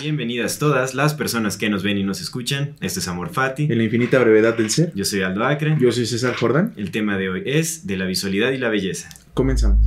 Bienvenidas 0.00 0.58
todas 0.58 0.94
las 0.94 1.14
personas 1.14 1.56
que 1.56 1.70
nos 1.70 1.84
ven 1.84 1.96
y 1.98 2.02
nos 2.02 2.20
escuchan. 2.20 2.74
Este 2.80 2.98
es 2.98 3.06
Amor 3.06 3.30
Fati. 3.32 3.64
En 3.70 3.78
la 3.78 3.84
infinita 3.84 4.18
brevedad 4.18 4.56
del 4.56 4.68
ser. 4.70 4.92
Yo 4.96 5.04
soy 5.04 5.22
Aldo 5.22 5.44
Acre. 5.44 5.76
Yo 5.80 5.92
soy 5.92 6.04
César 6.04 6.34
Jordán. 6.34 6.72
El 6.76 6.90
tema 6.90 7.16
de 7.16 7.28
hoy 7.30 7.42
es 7.46 7.86
de 7.86 7.96
la 7.96 8.04
visualidad 8.04 8.50
y 8.50 8.58
la 8.58 8.70
belleza. 8.70 9.08
Comenzamos. 9.34 9.78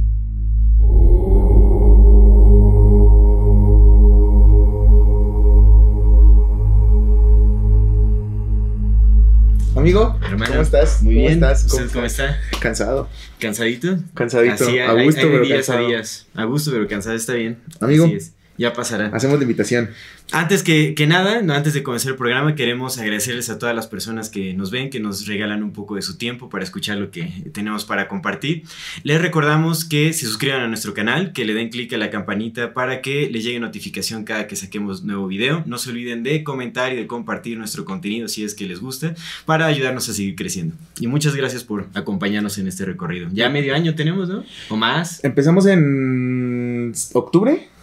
Amigo, 9.75 10.17
Hermano, 10.25 10.45
¿cómo 10.51 10.61
estás? 10.63 11.03
Muy 11.03 11.13
¿Cómo 11.13 11.27
bien. 11.27 11.33
estás? 11.43 11.65
¿Usted 11.65 11.91
cómo 11.93 12.05
está? 12.05 12.39
Cansado. 12.59 13.07
¿Cansadito? 13.39 13.99
Cansadito. 14.15 14.53
Así, 14.65 14.79
a 14.79 14.89
hay- 14.91 15.05
gusto, 15.05 15.21
hay 15.21 15.27
pero 15.27 15.43
días 15.43 15.57
cansado. 15.67 15.85
a 15.85 15.87
días. 15.89 16.27
A 16.33 16.43
gusto, 16.45 16.71
pero 16.71 16.87
cansado 16.87 17.15
está 17.15 17.33
bien. 17.33 17.59
Amigo. 17.79 18.05
Así 18.05 18.15
es. 18.15 18.33
Ya 18.57 18.73
pasará. 18.73 19.07
Hacemos 19.13 19.37
la 19.37 19.43
invitación. 19.43 19.89
Antes 20.31 20.63
que, 20.63 20.93
que 20.93 21.07
nada, 21.07 21.41
no, 21.41 21.53
antes 21.53 21.73
de 21.73 21.83
comenzar 21.83 22.11
el 22.11 22.17
programa, 22.17 22.55
queremos 22.55 22.97
agradecerles 22.97 23.49
a 23.49 23.59
todas 23.59 23.75
las 23.75 23.87
personas 23.87 24.29
que 24.29 24.53
nos 24.53 24.71
ven, 24.71 24.89
que 24.89 24.99
nos 24.99 25.25
regalan 25.25 25.63
un 25.63 25.71
poco 25.71 25.95
de 25.95 26.01
su 26.01 26.17
tiempo 26.17 26.49
para 26.49 26.63
escuchar 26.63 26.97
lo 26.97 27.11
que 27.11 27.31
tenemos 27.53 27.85
para 27.85 28.07
compartir. 28.07 28.63
Les 29.03 29.21
recordamos 29.21 29.85
que 29.85 30.11
se 30.13 30.25
suscriban 30.25 30.61
a 30.61 30.67
nuestro 30.67 30.93
canal, 30.93 31.33
que 31.33 31.45
le 31.45 31.53
den 31.53 31.69
clic 31.69 31.93
a 31.93 31.97
la 31.97 32.09
campanita 32.09 32.73
para 32.73 33.01
que 33.01 33.29
les 33.29 33.43
llegue 33.43 33.59
notificación 33.59 34.23
cada 34.23 34.47
que 34.47 34.55
saquemos 34.55 35.03
nuevo 35.03 35.27
video. 35.27 35.63
No 35.65 35.77
se 35.77 35.91
olviden 35.91 36.23
de 36.23 36.43
comentar 36.43 36.91
y 36.91 36.95
de 36.95 37.07
compartir 37.07 37.57
nuestro 37.57 37.85
contenido 37.85 38.27
si 38.27 38.43
es 38.43 38.53
que 38.53 38.65
les 38.65 38.81
gusta, 38.81 39.15
para 39.45 39.67
ayudarnos 39.67 40.09
a 40.09 40.13
seguir 40.13 40.35
creciendo. 40.35 40.75
Y 40.99 41.07
muchas 41.07 41.35
gracias 41.35 41.63
por 41.63 41.87
acompañarnos 41.93 42.57
en 42.57 42.67
este 42.67 42.85
recorrido. 42.85 43.29
Ya 43.31 43.49
medio 43.49 43.73
año 43.75 43.95
tenemos, 43.95 44.27
¿no? 44.27 44.43
¿O 44.69 44.75
más? 44.75 45.23
Empezamos 45.23 45.65
en 45.67 46.93
octubre. 47.13 47.76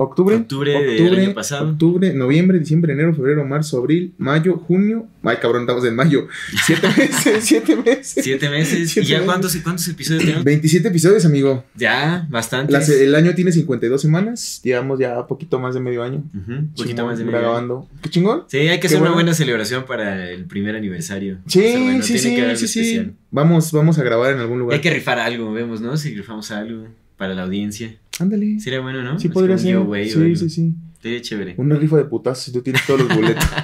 ¿Octubre? 0.00 0.36
Octubre 0.36 0.72
del 0.72 1.18
año 1.18 1.34
pasado. 1.34 1.70
Octubre, 1.70 2.12
noviembre, 2.14 2.58
diciembre, 2.60 2.92
enero, 2.92 3.12
febrero, 3.14 3.44
marzo, 3.44 3.78
abril, 3.78 4.14
mayo, 4.16 4.56
junio. 4.56 5.08
Ay, 5.24 5.38
cabrón, 5.42 5.62
estamos 5.62 5.84
en 5.84 5.96
mayo. 5.96 6.28
Siete 6.66 6.88
meses, 6.96 7.44
siete 7.44 7.76
meses. 7.76 8.24
Siete 8.24 8.48
meses. 8.48 8.90
Siete 8.90 9.06
¿Y 9.06 9.10
ya 9.10 9.16
meses. 9.16 9.26
cuántos, 9.26 9.56
cuántos 9.56 9.88
episodios 9.88 10.22
tenemos? 10.22 10.44
27 10.44 10.88
episodios, 10.88 11.24
amigo. 11.24 11.64
Ya, 11.74 12.26
bastante. 12.30 12.76
El 13.02 13.14
año 13.16 13.34
tiene 13.34 13.50
52 13.50 14.00
semanas. 14.00 14.60
Llevamos 14.62 15.00
ya 15.00 15.26
poquito 15.26 15.58
más 15.58 15.74
de 15.74 15.80
medio 15.80 16.04
año. 16.04 16.22
Un 16.32 16.72
poquito 16.76 17.04
más 17.04 17.18
de 17.18 17.24
medio 17.24 17.38
año. 17.38 17.48
grabando. 17.48 17.88
¿Qué 18.00 18.08
chingón? 18.08 18.44
Sí, 18.46 18.58
hay 18.58 18.76
que 18.76 18.80
Qué 18.82 18.86
hacer 18.86 19.02
una 19.02 19.12
buena 19.12 19.34
celebración 19.34 19.84
para 19.84 20.30
el 20.30 20.44
primer 20.44 20.76
aniversario. 20.76 21.38
Sí, 21.46 21.60
bueno, 21.60 22.02
sí, 22.02 22.18
sí, 22.18 22.56
sí, 22.56 22.68
sí. 22.68 23.10
Vamos, 23.32 23.72
vamos 23.72 23.98
a 23.98 24.04
grabar 24.04 24.32
en 24.32 24.38
algún 24.38 24.60
lugar. 24.60 24.76
Hay 24.76 24.80
que 24.80 24.94
rifar 24.94 25.18
algo, 25.18 25.52
vemos, 25.52 25.80
¿no? 25.80 25.96
Si 25.96 26.14
rifamos 26.14 26.52
algo 26.52 26.86
para 27.16 27.34
la 27.34 27.42
audiencia. 27.42 27.96
Ándale. 28.18 28.60
Sería 28.60 28.80
bueno, 28.80 29.02
¿no? 29.02 29.18
Sí, 29.18 29.28
podría 29.28 29.58
ser. 29.58 29.78
Sí, 30.08 30.36
sí, 30.36 30.50
sí. 30.50 30.74
Sería 31.02 31.20
chévere. 31.22 31.54
Una 31.58 31.76
rifa 31.76 31.96
de 31.96 32.04
putazos 32.04 32.44
si 32.44 32.52
tú 32.52 32.62
tienes 32.62 32.84
todos 32.86 33.00
los 33.00 33.14
boletos. 33.14 33.44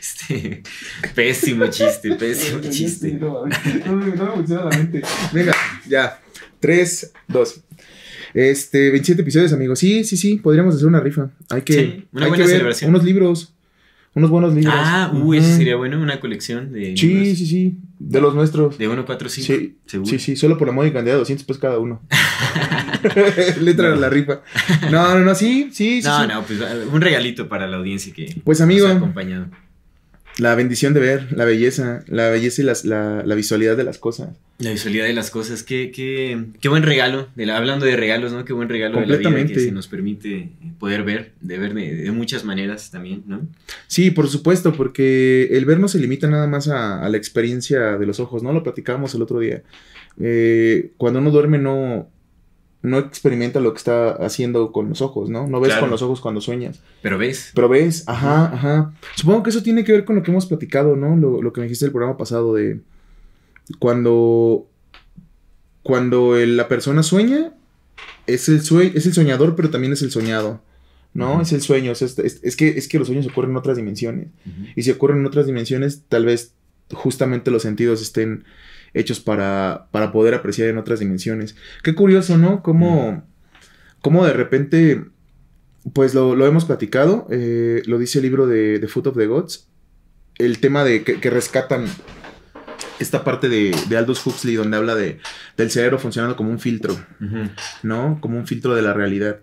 Este, 0.00 0.62
pésimo 1.14 1.66
chiste, 1.66 2.14
pésimo 2.18 2.60
chiste. 2.70 3.12
No, 3.12 3.44
no 3.44 3.96
me 3.96 4.12
funciona 4.16 4.64
la 4.64 4.76
mente. 4.78 5.02
Venga, 5.32 5.54
ya. 5.86 6.18
3, 6.60 7.12
2. 7.28 7.60
Este, 8.34 8.90
27 8.90 9.22
episodios, 9.22 9.52
amigos. 9.52 9.78
Sí, 9.78 10.02
sí, 10.04 10.16
sí, 10.16 10.36
podríamos 10.36 10.74
hacer 10.74 10.86
una 10.88 11.00
rifa. 11.00 11.30
Hay 11.50 11.62
que, 11.62 11.72
Sí, 11.74 12.04
una 12.12 12.24
hay 12.24 12.28
buena 12.30 12.36
que 12.36 12.40
ver 12.42 12.50
celebración. 12.50 12.90
unos 12.90 13.04
libros. 13.04 13.54
Unos 14.16 14.30
buenos 14.30 14.54
libros. 14.54 14.74
Ah, 14.76 15.12
uy, 15.14 15.36
eso 15.38 15.46
Ujú. 15.48 15.56
sería 15.58 15.76
bueno, 15.76 16.00
una 16.00 16.18
colección 16.20 16.72
de 16.72 16.96
Sí, 16.96 17.06
libros 17.08 17.38
sí, 17.38 17.46
sí. 17.46 17.78
De 17.98 18.20
los 18.20 18.34
nuestros. 18.34 18.78
de 18.78 18.88
1, 18.88 19.04
4, 19.06 19.28
5. 19.28 19.46
Sí, 19.46 19.76
seguro. 19.86 20.10
Sí, 20.10 20.18
sí, 20.18 20.36
solo 20.36 20.56
por 20.56 20.66
la 20.68 20.72
módica 20.72 20.94
cantidad 20.94 21.14
de 21.14 21.18
200 21.20 21.44
pesos 21.46 21.60
cada 21.60 21.78
uno. 21.78 22.00
Letra 23.60 23.92
a 23.92 23.96
la 23.96 24.08
rifa. 24.08 24.40
No, 24.90 25.14
no, 25.18 25.20
no, 25.20 25.34
sí, 25.34 25.68
sí, 25.72 26.00
sí. 26.02 26.08
No, 26.08 26.22
sí. 26.22 26.28
no, 26.28 26.42
pues 26.44 26.60
un 26.92 27.00
regalito 27.00 27.48
para 27.48 27.66
la 27.66 27.76
audiencia 27.76 28.12
que 28.14 28.40
Pues, 28.42 28.60
amigo. 28.60 28.86
nos 28.86 28.94
ha 28.94 28.98
acompañado. 28.98 29.46
La 30.38 30.54
bendición 30.54 30.92
de 30.92 31.00
ver, 31.00 31.32
la 31.34 31.44
belleza, 31.46 32.04
la 32.08 32.28
belleza 32.28 32.60
y 32.60 32.64
las- 32.66 32.84
la, 32.84 33.22
la 33.24 33.34
visualidad 33.34 33.74
de 33.76 33.84
las 33.84 33.98
cosas. 33.98 34.28
La 34.58 34.70
visualidad 34.70 35.06
de 35.06 35.12
las 35.14 35.30
cosas, 35.30 35.62
qué, 35.62 35.90
qué, 35.90 36.44
qué 36.60 36.68
buen 36.68 36.82
regalo, 36.82 37.28
de 37.36 37.46
la- 37.46 37.56
hablando 37.56 37.86
de 37.86 37.96
regalos, 37.96 38.32
¿no? 38.32 38.44
Qué 38.44 38.52
buen 38.52 38.68
regalo 38.68 39.00
de 39.00 39.06
la 39.06 39.16
vida 39.16 39.28
que 39.46 39.54
se 39.60 39.72
nos 39.72 39.88
permite 39.88 40.50
poder 40.78 41.04
ver, 41.04 41.32
de 41.40 41.58
ver 41.58 41.72
de, 41.72 41.94
de 41.94 42.10
muchas 42.10 42.44
maneras 42.44 42.90
también, 42.90 43.22
¿no? 43.26 43.40
Sí, 43.86 44.10
por 44.10 44.28
supuesto, 44.28 44.74
porque 44.74 45.48
el 45.52 45.64
ver 45.64 45.78
no 45.80 45.88
se 45.88 45.98
limita 45.98 46.26
nada 46.28 46.46
más 46.46 46.68
a, 46.68 47.02
a 47.04 47.08
la 47.08 47.16
experiencia 47.16 47.96
de 47.96 48.04
los 48.06 48.20
ojos, 48.20 48.42
¿no? 48.42 48.52
Lo 48.52 48.62
platicábamos 48.62 49.14
el 49.14 49.22
otro 49.22 49.40
día. 49.40 49.62
Eh, 50.20 50.90
cuando 50.96 51.18
uno 51.20 51.30
duerme 51.30 51.58
no, 51.58 52.08
no 52.86 52.98
experimenta 52.98 53.60
lo 53.60 53.72
que 53.72 53.78
está 53.78 54.10
haciendo 54.12 54.72
con 54.72 54.88
los 54.88 55.00
ojos, 55.02 55.28
¿no? 55.28 55.46
No 55.46 55.60
ves 55.60 55.68
Claro. 55.70 55.82
con 55.82 55.90
los 55.90 56.02
ojos 56.02 56.20
cuando 56.20 56.40
sueñas. 56.40 56.80
Pero 57.02 57.18
ves, 57.18 57.50
Pero 57.54 57.68
ves, 57.68 58.04
ajá, 58.06 58.46
ajá. 58.54 58.92
Supongo 59.16 59.42
que 59.42 59.50
eso 59.50 59.62
tiene 59.62 59.84
que 59.84 59.92
ver 59.92 60.04
con 60.04 60.16
lo 60.16 60.22
que 60.22 60.30
hemos 60.30 60.46
platicado, 60.46 60.96
¿no? 60.96 61.16
Lo, 61.16 61.42
lo 61.42 61.52
que 61.52 61.60
me 61.60 61.66
dijiste 61.66 61.84
el 61.86 61.92
programa 61.92 62.16
pasado 62.16 62.54
de 62.54 62.80
cuando 63.78 64.66
cuando 65.82 66.36
el- 66.36 66.56
la 66.56 66.68
persona 66.68 67.02
sueña 67.02 67.52
es 68.26 68.48
el 68.48 68.60
sue- 68.62 68.92
es 68.94 69.06
el 69.06 69.14
soñador, 69.14 69.54
pero 69.54 69.70
también 69.70 69.92
es 69.92 70.02
el 70.02 70.10
soñado. 70.10 70.60
¿No? 71.14 71.40
Es 71.40 71.52
el 71.52 71.62
sueño. 71.62 71.94
sea, 71.94 72.06
es, 72.08 72.18
es- 72.18 72.40
es 72.42 72.56
que, 72.56 72.68
es 72.76 72.88
que 72.88 72.98
los 72.98 73.06
sueños 73.08 73.26
ocurren 73.26 73.52
en 73.52 73.56
otras 73.56 73.76
dimensiones. 73.78 74.28
Y 74.74 74.82
si 74.82 74.90
ocurren 74.90 75.18
en 75.20 75.26
otras 75.26 75.46
dimensiones, 75.46 76.02
tal 76.08 76.26
vez 76.26 76.52
justamente 76.92 77.50
los 77.50 77.62
sentidos 77.62 78.02
estén 78.02 78.44
hechos 78.96 79.20
para, 79.20 79.88
para 79.92 80.10
poder 80.10 80.34
apreciar 80.34 80.68
en 80.68 80.78
otras 80.78 81.00
dimensiones. 81.00 81.54
Qué 81.82 81.94
curioso, 81.94 82.38
¿no? 82.38 82.62
Cómo, 82.62 83.24
cómo 84.00 84.24
de 84.26 84.32
repente, 84.32 85.04
pues 85.92 86.14
lo, 86.14 86.34
lo 86.34 86.46
hemos 86.46 86.64
platicado, 86.64 87.26
eh, 87.30 87.82
lo 87.86 87.98
dice 87.98 88.18
el 88.18 88.24
libro 88.24 88.46
de 88.46 88.78
The 88.78 88.88
Foot 88.88 89.08
of 89.08 89.16
the 89.16 89.26
Gods, 89.26 89.68
el 90.38 90.58
tema 90.58 90.82
de 90.82 91.04
que, 91.04 91.20
que 91.20 91.30
rescatan 91.30 91.86
esta 92.98 93.24
parte 93.24 93.48
de, 93.48 93.74
de 93.88 93.96
Aldous 93.96 94.26
Huxley 94.26 94.54
donde 94.54 94.76
habla 94.76 94.94
de, 94.94 95.18
del 95.56 95.70
cerebro 95.70 95.98
funcionando 95.98 96.36
como 96.36 96.50
un 96.50 96.58
filtro. 96.58 96.96
¿no? 97.82 98.18
Como 98.20 98.38
un 98.38 98.46
filtro 98.46 98.74
de 98.74 98.82
la 98.82 98.94
realidad. 98.94 99.40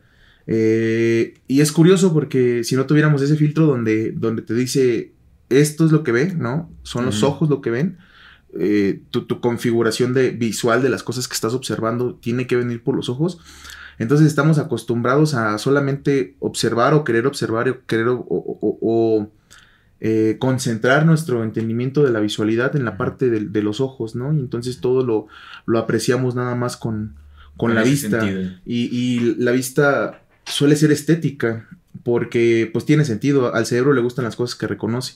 Eh, 0.48 1.36
y 1.48 1.62
es 1.62 1.72
curioso 1.72 2.14
porque 2.14 2.64
si 2.64 2.76
no 2.76 2.86
tuviéramos 2.86 3.22
ese 3.22 3.36
filtro 3.36 3.66
donde, 3.66 4.12
donde 4.12 4.42
te 4.42 4.54
dice 4.54 5.14
esto 5.50 5.86
es 5.86 5.92
lo 5.92 6.04
que 6.04 6.12
ve, 6.12 6.34
¿no? 6.36 6.72
Son 6.84 7.06
los 7.06 7.24
ojos 7.24 7.50
lo 7.50 7.62
que 7.62 7.70
ven. 7.70 7.98
Eh, 8.60 9.02
tu, 9.12 9.26
tu 9.26 9.40
configuración 9.42 10.14
de, 10.14 10.32
visual 10.32 10.82
de 10.82 10.90
las 10.90 11.04
cosas 11.04 11.28
que 11.28 11.34
estás 11.34 11.54
observando 11.54 12.16
tiene 12.16 12.48
que 12.48 12.56
venir 12.56 12.84
por 12.84 12.96
los 12.96 13.10
ojos. 13.10 13.40
Entonces 14.00 14.28
estamos 14.28 14.58
acostumbrados 14.58 15.34
a 15.36 15.58
solamente 15.60 16.36
observar 16.40 16.94
o 16.94 17.04
querer 17.04 17.28
observar 17.28 17.70
o 17.70 17.86
querer 17.86 18.08
o, 18.08 18.16
o- 18.20 18.58
o- 18.62 18.78
o, 18.82 19.32
eh, 20.06 20.38
concentrar 20.40 21.06
nuestro 21.06 21.44
entendimiento 21.44 22.04
de 22.04 22.12
la 22.12 22.20
visualidad 22.20 22.76
en 22.76 22.84
la 22.86 22.98
parte 22.98 23.30
de, 23.30 23.40
de 23.42 23.62
los 23.62 23.80
ojos, 23.80 24.16
¿no? 24.16 24.34
Y 24.34 24.40
entonces 24.40 24.80
todo 24.82 25.06
lo, 25.06 25.28
lo 25.66 25.80
apreciamos 25.80 26.36
nada 26.36 26.56
más 26.56 26.76
con, 26.76 27.16
con 27.56 27.70
Con 27.70 27.76
la 27.76 27.84
vista. 27.84 28.18
y 28.66 29.20
la 29.38 29.52
vista 29.52 30.24
suele 30.46 30.76
ser 30.76 30.92
estética 30.92 31.70
porque 32.04 32.70
pues 32.72 32.86
tiene 32.86 33.06
sentido, 33.06 33.56
al 33.56 33.66
cerebro 33.66 33.94
le 33.94 34.02
gustan 34.02 34.26
las 34.26 34.36
cosas 34.36 34.58
que 34.58 34.68
reconoce. 34.68 35.16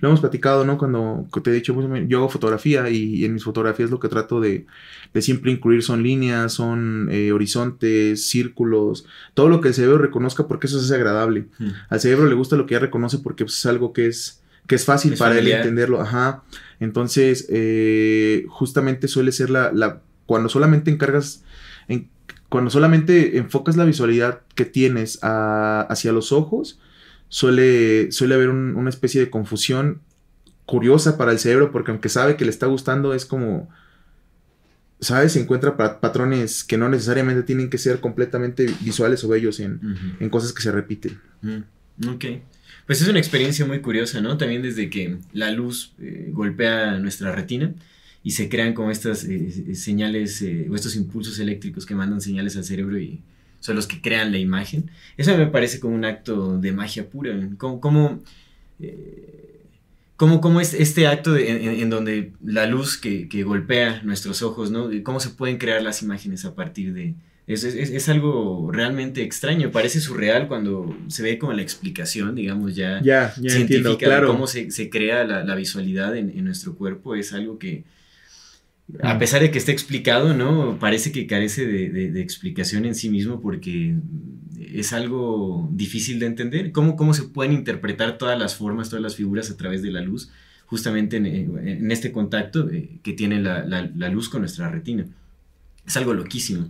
Lo 0.00 0.08
hemos 0.08 0.20
platicado, 0.20 0.64
¿no? 0.64 0.78
Cuando 0.78 1.26
te 1.42 1.50
he 1.50 1.54
dicho, 1.54 1.74
pues, 1.74 1.86
yo 2.08 2.18
hago 2.18 2.28
fotografía 2.28 2.90
y, 2.90 3.24
en 3.24 3.34
mis 3.34 3.44
fotografías 3.44 3.90
lo 3.90 4.00
que 4.00 4.08
trato 4.08 4.40
de, 4.40 4.66
de 5.14 5.22
siempre 5.22 5.52
incluir 5.52 5.84
son 5.84 6.02
líneas, 6.02 6.52
son 6.52 7.08
eh, 7.12 7.30
horizontes, 7.30 8.26
círculos, 8.26 9.06
todo 9.34 9.48
lo 9.48 9.60
que 9.60 9.68
el 9.68 9.74
cerebro 9.74 9.98
reconozca 9.98 10.48
porque 10.48 10.66
eso 10.66 10.80
es 10.80 10.90
agradable. 10.90 11.46
Al 11.88 12.00
cerebro 12.00 12.26
le 12.26 12.34
gusta 12.34 12.56
lo 12.56 12.66
que 12.66 12.74
ya 12.74 12.80
reconoce 12.80 13.18
porque 13.18 13.44
pues, 13.44 13.56
es 13.58 13.66
algo 13.66 13.92
que 13.92 14.08
es, 14.08 14.42
que 14.66 14.74
es 14.74 14.84
fácil 14.84 15.12
Es 15.12 15.20
para 15.20 15.36
familiar. 15.36 15.60
él 15.60 15.66
entenderlo. 15.68 16.00
Ajá. 16.00 16.42
Entonces, 16.80 17.46
eh, 17.48 18.44
justamente 18.48 19.06
suele 19.06 19.30
ser 19.30 19.50
la, 19.50 19.70
la... 19.72 20.02
Cuando 20.26 20.48
solamente 20.48 20.90
encargas... 20.90 21.44
En, 21.86 22.08
cuando 22.54 22.70
solamente 22.70 23.36
enfocas 23.36 23.76
la 23.76 23.84
visualidad 23.84 24.42
que 24.54 24.64
tienes 24.64 25.18
a- 25.22 25.80
hacia 25.90 26.12
los 26.12 26.30
ojos, 26.30 26.78
suele, 27.28 28.12
suele 28.12 28.36
haber 28.36 28.48
un- 28.48 28.76
una 28.76 28.90
especie 28.90 29.20
de 29.20 29.28
confusión 29.28 30.02
curiosa 30.64 31.18
para 31.18 31.32
el 31.32 31.40
cerebro 31.40 31.72
porque 31.72 31.90
aunque 31.90 32.08
sabe 32.08 32.36
que 32.36 32.44
le 32.44 32.52
está 32.52 32.66
gustando 32.66 33.12
es 33.12 33.24
como 33.26 33.68
¿sabes? 35.00 35.34
Encuentra 35.34 35.76
patrones 36.00 36.62
que 36.62 36.78
no 36.78 36.88
necesariamente 36.88 37.42
tienen 37.42 37.70
que 37.70 37.76
ser 37.78 37.98
completamente 37.98 38.66
visuales 38.82 39.24
o 39.24 39.28
bellos 39.28 39.58
en, 39.58 39.80
cosas 40.30 40.52
que 40.52 40.62
se 40.62 40.70
repiten. 40.70 41.18
Ok. 42.06 42.24
Pues 42.86 43.02
es 43.02 43.08
una 43.08 43.18
experiencia 43.18 43.66
muy 43.66 43.80
curiosa, 43.80 44.20
¿no? 44.20 44.38
También 44.38 44.62
desde 44.62 44.88
que 44.90 45.18
la 45.32 45.50
luz 45.50 45.92
eh, 46.00 46.28
golpea 46.32 46.98
nuestra 47.00 47.32
retina 47.34 47.74
y 48.24 48.30
se 48.30 48.48
crean 48.48 48.72
como 48.72 48.90
estas 48.90 49.24
eh, 49.24 49.74
señales 49.76 50.40
eh, 50.40 50.66
o 50.70 50.74
estos 50.74 50.96
impulsos 50.96 51.38
eléctricos 51.38 51.84
que 51.84 51.94
mandan 51.94 52.22
señales 52.22 52.56
al 52.56 52.64
cerebro 52.64 52.98
y 52.98 53.20
son 53.60 53.76
los 53.76 53.86
que 53.86 54.00
crean 54.00 54.32
la 54.32 54.38
imagen. 54.38 54.90
Eso 55.18 55.36
me 55.36 55.46
parece 55.46 55.78
como 55.78 55.94
un 55.94 56.06
acto 56.06 56.58
de 56.58 56.72
magia 56.72 57.08
pura. 57.08 57.38
Como, 57.58 57.80
como, 60.16 60.40
como, 60.40 60.60
es 60.60 60.72
este 60.72 61.06
acto 61.06 61.36
en, 61.36 61.88
donde 61.90 62.32
la 62.42 62.66
luz 62.66 62.96
que, 62.96 63.28
que, 63.28 63.42
golpea 63.42 64.02
nuestros 64.04 64.42
ojos, 64.42 64.70
¿no? 64.70 64.90
Cómo 65.02 65.20
se 65.20 65.30
pueden 65.30 65.58
crear 65.58 65.82
las 65.82 66.02
imágenes 66.02 66.44
a 66.44 66.54
partir 66.54 66.94
de, 66.94 67.14
es, 67.46 67.62
es, 67.64 67.90
es, 67.90 68.08
algo 68.08 68.70
realmente 68.72 69.22
extraño, 69.22 69.70
parece 69.70 70.00
surreal 70.00 70.48
cuando 70.48 70.96
se 71.08 71.22
ve 71.22 71.38
como 71.38 71.52
la 71.52 71.60
explicación, 71.60 72.34
digamos, 72.34 72.74
ya, 72.74 73.02
científica 73.34 73.96
claro. 74.06 74.28
de 74.28 74.32
cómo 74.32 74.46
se, 74.46 74.70
se 74.70 74.88
crea 74.88 75.24
la, 75.24 75.44
la 75.44 75.54
visualidad 75.54 76.16
en, 76.16 76.30
en, 76.30 76.44
nuestro 76.44 76.74
cuerpo. 76.74 77.14
Es 77.14 77.34
algo 77.34 77.58
que, 77.58 77.84
a 79.02 79.18
pesar 79.18 79.40
de 79.40 79.50
que 79.50 79.58
esté 79.58 79.72
explicado, 79.72 80.34
¿no? 80.34 80.78
Parece 80.78 81.10
que 81.10 81.26
carece 81.26 81.66
de, 81.66 81.88
de, 81.88 82.10
de 82.10 82.20
explicación 82.20 82.84
en 82.84 82.94
sí 82.94 83.08
mismo 83.08 83.40
porque 83.40 83.96
es 84.58 84.92
algo 84.92 85.68
difícil 85.72 86.18
de 86.18 86.26
entender. 86.26 86.72
¿Cómo, 86.72 86.96
¿Cómo 86.96 87.14
se 87.14 87.24
pueden 87.24 87.52
interpretar 87.52 88.18
todas 88.18 88.38
las 88.38 88.56
formas, 88.56 88.90
todas 88.90 89.02
las 89.02 89.16
figuras 89.16 89.50
a 89.50 89.56
través 89.56 89.82
de 89.82 89.90
la 89.90 90.00
luz, 90.00 90.30
justamente 90.66 91.16
en, 91.16 91.26
en 91.26 91.90
este 91.90 92.12
contacto 92.12 92.70
eh, 92.70 92.98
que 93.02 93.12
tiene 93.12 93.40
la, 93.40 93.64
la, 93.64 93.90
la 93.94 94.08
luz 94.08 94.28
con 94.28 94.42
nuestra 94.42 94.68
retina? 94.68 95.06
Es 95.86 95.96
algo 95.96 96.14
loquísimo. 96.14 96.68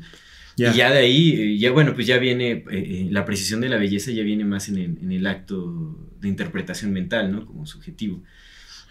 Y 0.57 0.73
ya 0.73 0.91
de 0.91 0.99
ahí, 0.99 1.33
eh, 1.33 1.59
ya 1.59 1.73
bueno, 1.73 1.95
pues 1.95 2.07
ya 2.07 2.19
viene, 2.19 2.65
eh, 2.71 3.09
la 3.11 3.25
precisión 3.25 3.61
de 3.61 3.69
la 3.69 3.77
belleza 3.77 4.13
ya 4.13 4.23
viene 4.23 4.45
más 4.45 4.69
en 4.69 4.79
el, 4.79 4.99
en 5.03 5.13
el, 5.13 5.27
acto 5.27 5.99
de 6.21 6.29
interpretación 6.29 6.93
mental, 6.93 7.33
¿no? 7.33 7.45
Como 7.45 7.67
subjetivo. 7.67 8.23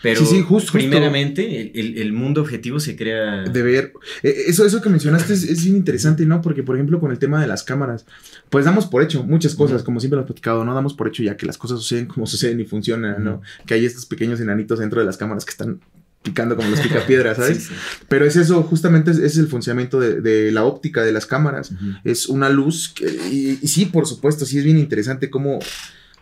Pero 0.04 0.20
sí, 0.20 0.26
sí, 0.26 0.42
justo, 0.42 0.74
primeramente 0.74 1.72
el, 1.80 1.98
el, 1.98 2.12
mundo 2.12 2.42
objetivo 2.42 2.82
se 2.82 2.98
crea... 2.98 3.44
De 3.44 3.62
ver. 3.62 3.94
Eso, 4.22 4.66
eso 4.66 4.82
que 4.82 4.90
mencionaste 4.90 5.32
es, 5.32 5.46
es, 5.46 5.64
bien 5.64 5.78
interesante, 5.78 6.26
¿no? 6.26 6.42
Porque, 6.42 6.62
por 6.62 6.76
ejemplo, 6.76 7.00
con 7.00 7.12
el 7.12 7.20
tema 7.20 7.40
de 7.40 7.48
las 7.48 7.64
cámaras, 7.64 8.06
pues 8.50 8.66
damos 8.66 8.86
por 8.86 9.02
hecho 9.02 9.24
muchas 9.24 9.56
cosas, 9.56 9.82
como 9.82 10.02
siempre 10.02 10.18
lo 10.18 10.24
he 10.24 10.26
platicado, 10.26 10.66
¿no? 10.66 10.76
Damos 10.76 10.94
por 10.94 11.08
hecho 11.08 11.24
ya 11.24 11.38
que 11.38 11.46
las 11.46 11.58
cosas 11.58 11.80
suceden 11.80 12.08
como 12.08 12.28
suceden 12.34 12.60
y 12.60 12.66
funcionan, 12.66 13.24
¿no? 13.24 13.42
Que 13.66 13.76
hay 13.76 13.86
estos 13.86 14.06
pequeños 14.06 14.42
enanitos 14.42 14.80
dentro 14.80 15.00
de 15.00 15.06
las 15.06 15.16
cámaras 15.16 15.46
que 15.46 15.52
están 15.52 15.80
picando 16.22 16.58
como 16.58 16.68
los 16.68 16.82
picapiedras, 16.82 17.38
¿sabes? 17.38 17.70
Pero 18.10 18.26
es 18.26 18.36
eso, 18.36 18.62
justamente 18.64 19.12
es, 19.12 19.38
el 19.38 19.48
funcionamiento 19.48 20.02
de, 20.02 20.52
la 20.52 20.66
óptica 20.66 21.02
de 21.02 21.14
las 21.14 21.26
cámaras. 21.26 21.72
Es 22.04 22.28
una 22.28 22.50
luz 22.50 22.94
y, 23.32 23.56
sí, 23.66 23.86
por 23.86 24.06
supuesto, 24.06 24.46
sí 24.46 24.58
es 24.58 24.66
bien 24.66 24.78
interesante 24.78 25.30
cómo 25.30 25.60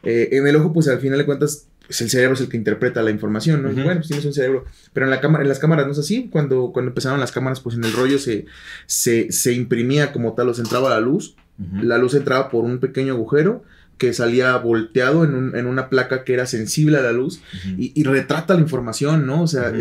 eh, 0.04 0.30
en 0.34 0.46
el 0.46 0.56
ojo, 0.56 0.72
pues 0.72 0.88
al 0.88 1.00
final 1.00 1.18
de 1.18 1.26
cuentas, 1.26 1.68
pues, 1.92 2.00
el 2.00 2.10
cerebro 2.10 2.36
es 2.36 2.42
el 2.42 2.48
que 2.48 2.56
interpreta 2.56 3.02
la 3.02 3.12
información, 3.12 3.64
¿no? 3.64 3.70
Bueno, 3.74 3.96
pues 3.96 4.08
tienes 4.08 4.24
un 4.24 4.32
cerebro. 4.32 4.64
Pero 4.94 5.06
en 5.06 5.10
la 5.10 5.20
cámara, 5.20 5.44
en 5.44 5.50
las 5.50 5.60
cámaras 5.60 5.86
no 5.86 5.92
es 5.92 6.00
así. 6.00 6.30
Cuando, 6.32 6.72
cuando 6.72 6.92
empezaron 6.92 7.20
las 7.20 7.34
cámaras, 7.34 7.60
pues 7.60 7.76
en 7.76 7.84
el 7.84 7.92
rollo 7.92 8.18
se, 8.18 8.46
se, 8.86 9.30
se 9.34 9.52
imprimía 9.52 10.14
como 10.14 10.32
tal, 10.32 10.48
o 10.48 10.54
se 10.54 10.62
entraba 10.62 10.90
la 10.90 11.02
luz. 11.02 11.36
La 11.84 11.98
luz 11.98 12.14
entraba 12.14 12.50
por 12.50 12.64
un 12.64 12.80
pequeño 12.80 13.14
agujero 13.14 13.64
que 13.98 14.14
salía 14.14 14.56
volteado 14.56 15.26
en, 15.26 15.66
una 15.68 15.90
placa 15.90 16.24
que 16.24 16.34
era 16.34 16.48
sensible 16.48 16.98
a 16.98 17.02
la 17.02 17.12
luz 17.12 17.42
y, 17.78 18.02
retrata 18.04 18.54
la 18.54 18.62
información, 18.62 19.28
¿no? 19.28 19.44
O 19.44 19.48
sea, 19.48 19.72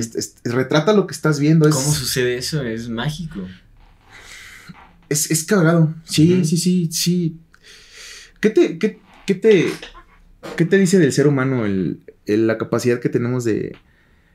retrata 0.45 0.93
lo 0.93 1.07
que 1.07 1.15
estás 1.15 1.39
viendo. 1.39 1.71
¿Cómo 1.71 1.93
sucede 1.95 2.37
eso? 2.37 2.63
Es 2.63 2.89
mágico. 2.89 3.41
Es, 5.09 5.31
es 5.31 5.45
cagado. 5.45 5.95
Sí, 6.05 6.45
sí, 6.45 6.57
sí, 6.57 6.89
sí. 6.91 7.37
¿Qué 8.41 8.51
te, 8.51 8.79
qué, 8.79 9.35
te, 9.35 9.73
qué 10.57 10.65
te 10.65 10.79
dice 10.79 10.99
del 10.99 11.13
ser 11.13 11.27
humano 11.27 11.65
el, 11.67 12.03
la 12.27 12.59
capacidad 12.59 13.01
que 13.01 13.09
tenemos 13.09 13.45
de, 13.45 13.77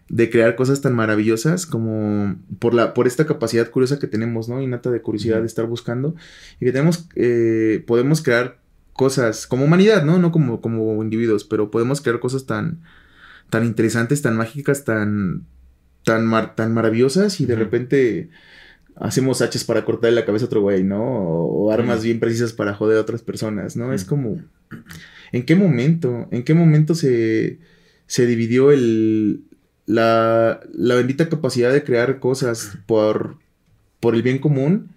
de 0.09 0.29
crear 0.29 0.55
cosas 0.55 0.81
tan 0.81 0.95
maravillosas 0.95 1.65
como 1.65 2.35
por 2.59 2.73
la 2.73 2.93
por 2.93 3.07
esta 3.07 3.25
capacidad 3.25 3.69
curiosa 3.69 3.99
que 3.99 4.07
tenemos, 4.07 4.49
¿no? 4.49 4.61
Innata 4.61 4.91
de 4.91 5.01
curiosidad 5.01 5.41
de 5.41 5.47
estar 5.47 5.65
buscando 5.65 6.15
y 6.59 6.65
que 6.65 6.71
tenemos 6.71 7.09
eh, 7.15 7.83
podemos 7.87 8.21
crear 8.21 8.59
cosas 8.95 9.45
como 9.45 9.65
humanidad, 9.65 10.03
¿no? 10.05 10.19
No 10.19 10.31
como, 10.31 10.61
como 10.61 11.03
individuos, 11.03 11.43
pero 11.43 11.69
podemos 11.69 12.01
crear 12.01 12.19
cosas 12.19 12.45
tan, 12.45 12.81
tan 13.49 13.65
interesantes, 13.65 14.21
tan 14.21 14.37
mágicas, 14.37 14.85
tan, 14.85 15.45
tan, 16.03 16.55
tan 16.55 16.73
maravillosas 16.73 17.41
y 17.41 17.45
de 17.45 17.55
repente 17.55 18.29
hacemos 18.95 19.41
hachas 19.41 19.65
para 19.65 19.83
cortarle 19.83 20.15
la 20.15 20.25
cabeza 20.25 20.45
a 20.45 20.47
otro 20.47 20.61
güey, 20.61 20.83
¿no? 20.83 21.03
O, 21.03 21.71
armas 21.71 22.03
bien 22.03 22.21
precisas 22.21 22.53
para 22.53 22.73
joder 22.73 22.97
a 22.97 23.01
otras 23.01 23.21
personas, 23.21 23.75
¿no? 23.75 23.91
Es 23.91 24.05
como, 24.05 24.41
¿en 25.31 25.45
qué 25.45 25.55
momento? 25.55 26.27
¿En 26.31 26.43
qué 26.43 26.53
momento 26.53 26.95
se, 26.95 27.59
se 28.07 28.25
dividió 28.25 28.71
el, 28.71 29.41
la, 29.85 30.59
la 30.73 30.95
bendita 30.95 31.29
capacidad 31.29 31.71
de 31.71 31.83
crear 31.83 32.19
cosas 32.19 32.77
por, 32.85 33.37
por 33.99 34.15
el 34.15 34.21
bien 34.21 34.39
común? 34.39 34.89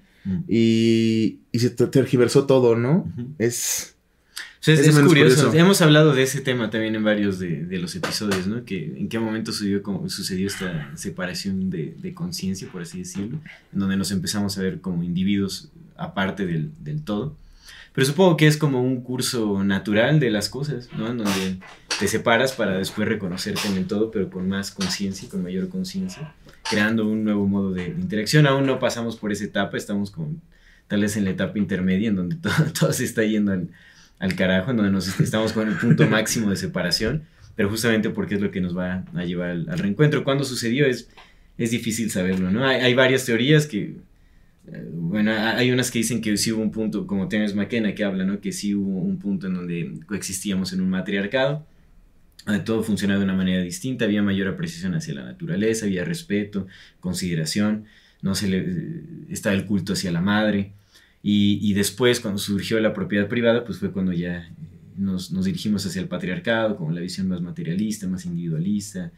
y, 0.46 1.38
y, 1.52 1.58
se 1.58 1.70
tergiversó 1.70 2.46
todo, 2.46 2.76
¿no? 2.76 3.10
Es... 3.38 3.96
es, 4.66 4.98
curioso. 4.98 5.52
Hemos 5.54 5.80
hablado 5.80 6.14
de 6.14 6.22
ese 6.22 6.40
tema 6.42 6.68
también 6.68 6.94
en 6.96 7.04
varios 7.04 7.38
de, 7.38 7.64
de 7.64 7.78
los 7.78 7.96
episodios, 7.96 8.46
¿no? 8.46 8.64
Que 8.64 8.94
en 8.98 9.08
qué 9.08 9.18
momento 9.18 9.52
sucedió, 9.52 9.82
como, 9.82 10.08
sucedió 10.10 10.46
esta 10.46 10.94
separación 10.96 11.70
de, 11.70 11.96
de 11.98 12.12
conciencia, 12.12 12.68
por 12.70 12.82
así 12.82 12.98
decirlo, 12.98 13.40
en 13.72 13.78
donde 13.78 13.96
nos 13.96 14.10
empezamos 14.10 14.58
a 14.58 14.62
ver 14.62 14.80
como 14.80 15.02
individuos 15.02 15.70
aparte 15.96 16.44
del, 16.44 16.72
del 16.80 17.02
todo. 17.02 17.34
Pero 17.98 18.06
supongo 18.06 18.36
que 18.36 18.46
es 18.46 18.56
como 18.56 18.80
un 18.80 19.02
curso 19.02 19.64
natural 19.64 20.20
de 20.20 20.30
las 20.30 20.48
cosas, 20.48 20.88
¿no? 20.96 21.08
En 21.08 21.18
donde 21.18 21.58
te 21.98 22.06
separas 22.06 22.52
para 22.52 22.78
después 22.78 23.08
reconocerte 23.08 23.66
en 23.66 23.76
el 23.76 23.88
todo, 23.88 24.12
pero 24.12 24.30
con 24.30 24.48
más 24.48 24.70
conciencia, 24.70 25.28
con 25.28 25.42
mayor 25.42 25.68
conciencia 25.68 26.32
creando 26.70 27.08
un 27.08 27.24
nuevo 27.24 27.48
modo 27.48 27.72
de, 27.72 27.88
interacción. 27.88 28.46
Aún 28.46 28.66
no 28.66 28.78
pasamos 28.78 29.16
por 29.16 29.32
esa 29.32 29.42
etapa, 29.42 29.76
estamos 29.76 30.12
con, 30.12 30.40
tal 30.86 31.00
vez 31.00 31.16
en 31.16 31.24
la 31.24 31.30
etapa 31.30 31.58
intermedia, 31.58 32.10
en 32.10 32.14
donde 32.14 32.36
todo, 32.78 32.92
se 32.92 33.02
está 33.02 33.24
yendo 33.24 33.50
al, 34.20 34.36
carajo, 34.36 34.70
en 34.70 34.76
donde 34.76 34.92
nos 34.92 35.18
estamos 35.18 35.52
con 35.52 35.66
el 35.66 35.74
punto 35.74 36.06
máximo 36.06 36.50
de 36.50 36.56
separación, 36.56 37.24
pero 37.56 37.68
justamente 37.68 38.10
porque 38.10 38.36
es 38.36 38.40
lo 38.40 38.52
que 38.52 38.60
nos 38.60 38.78
va 38.78 39.02
a 39.12 39.24
llevar 39.24 39.50
al, 39.50 39.76
reencuentro. 39.76 40.22
¿Cuándo 40.22 40.44
sucedió? 40.44 40.86
Es, 40.86 41.08
es 41.56 41.72
difícil 41.72 42.12
saberlo, 42.12 42.52
¿no? 42.52 42.64
Hay, 42.64 42.80
hay 42.80 42.94
varias 42.94 43.24
teorías 43.24 43.66
que, 43.66 43.96
bueno, 44.92 45.32
hay 45.32 45.70
unas 45.70 45.90
que 45.90 45.98
dicen 45.98 46.20
que 46.20 46.36
sí 46.36 46.52
hubo 46.52 46.62
un 46.62 46.70
punto, 46.70 47.06
como 47.06 47.28
Terence 47.28 47.54
McKenna 47.54 47.94
que 47.94 48.04
habla, 48.04 48.24
¿no? 48.24 48.40
Que 48.40 48.52
sí 48.52 48.74
hubo 48.74 49.00
un 49.00 49.18
punto 49.18 49.46
en 49.46 49.54
donde 49.54 50.00
coexistíamos 50.06 50.72
en 50.72 50.80
un 50.80 50.90
matriarcado 50.90 51.66
todo 52.64 52.82
funcionaba 52.82 53.18
de 53.18 53.24
una 53.24 53.34
manera 53.34 53.62
distinta, 53.62 54.06
había 54.06 54.22
mayor 54.22 54.48
apreciación 54.48 54.94
hacia 54.94 55.14
la 55.14 55.24
naturaleza, 55.24 55.86
había 55.86 56.04
respeto, 56.04 56.66
consideración, 57.00 57.84
no 58.22 58.34
se 58.34 58.48
le, 58.48 59.02
estaba 59.28 59.54
el 59.54 59.66
culto 59.66 59.92
hacia 59.92 60.10
la 60.10 60.20
madre. 60.20 60.72
Y, 61.22 61.74
después, 61.74 62.20
cuando 62.20 62.38
surgió 62.38 62.80
la 62.80 62.94
propiedad 62.94 63.28
privada, 63.28 63.64
pues 63.64 63.78
fue 63.78 63.90
cuando 63.90 64.12
ya 64.12 64.46
eh, 64.46 64.50
nos, 64.96 65.44
dirigimos 65.44 65.84
hacia 65.84 66.00
el 66.00 66.08
patriarcado, 66.08 66.76
con 66.76 66.94
la 66.94 67.02
visión 67.02 67.28
más 67.28 67.42
materialista, 67.42 68.06
más 68.06 68.24
individualista, 68.24 69.12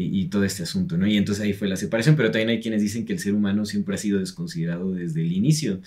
y, 0.00 0.26
todo 0.26 0.44
este 0.44 0.62
asunto, 0.62 0.96
¿no? 0.96 1.08
Y 1.08 1.16
entonces 1.16 1.44
ahí 1.44 1.52
fue 1.52 1.66
la 1.66 1.76
separación, 1.76 2.14
pero 2.14 2.30
también 2.30 2.50
hay 2.50 2.60
quienes 2.60 2.82
dicen 2.82 3.04
que 3.04 3.12
el 3.12 3.18
ser 3.18 3.34
humano 3.34 3.66
siempre 3.66 3.96
ha 3.96 3.98
sido 3.98 4.20
desconsiderado 4.20 4.92
desde 4.92 5.22
el 5.22 5.32
inicio 5.32 5.80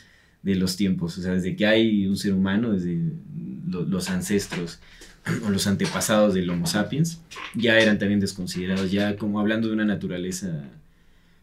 de 0.44 0.56
los 0.56 0.75
tiempos, 0.75 1.18
o 1.18 1.22
sea, 1.22 1.34
desde 1.34 1.56
que 1.56 1.65
hay 1.65 2.08
un 2.08 2.18
ser 2.18 2.34
humano, 2.34 2.74
desde 2.74 3.00
los 3.68 4.10
ancestros 4.10 4.80
o 5.46 5.50
los 5.50 5.65
antepasados 5.65 6.34
del 6.34 6.50
Homo 6.50 6.68
sapiens, 6.68 7.22
ya 7.56 7.80
eran 7.80 8.00
también 8.00 8.20
desconsiderados, 8.20 8.91
ya 8.91 9.15
como 9.15 9.39
hablando 9.39 9.68
de 9.68 9.74
una 9.75 9.86
naturaleza 9.86 10.70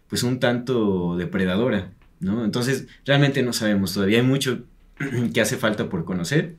pues 0.08 0.22
un 0.22 0.38
tanto 0.38 1.16
depredadora, 1.16 1.92
¿no? 2.20 2.44
Entonces, 2.44 2.86
realmente 3.04 3.42
no 3.42 3.52
sabemos 3.52 3.94
todavía, 3.94 4.18
hay 4.18 4.26
mucho 4.26 4.64
que 5.32 5.40
hace 5.40 5.56
falta 5.56 5.88
por 5.88 6.04
conocer. 6.04 6.56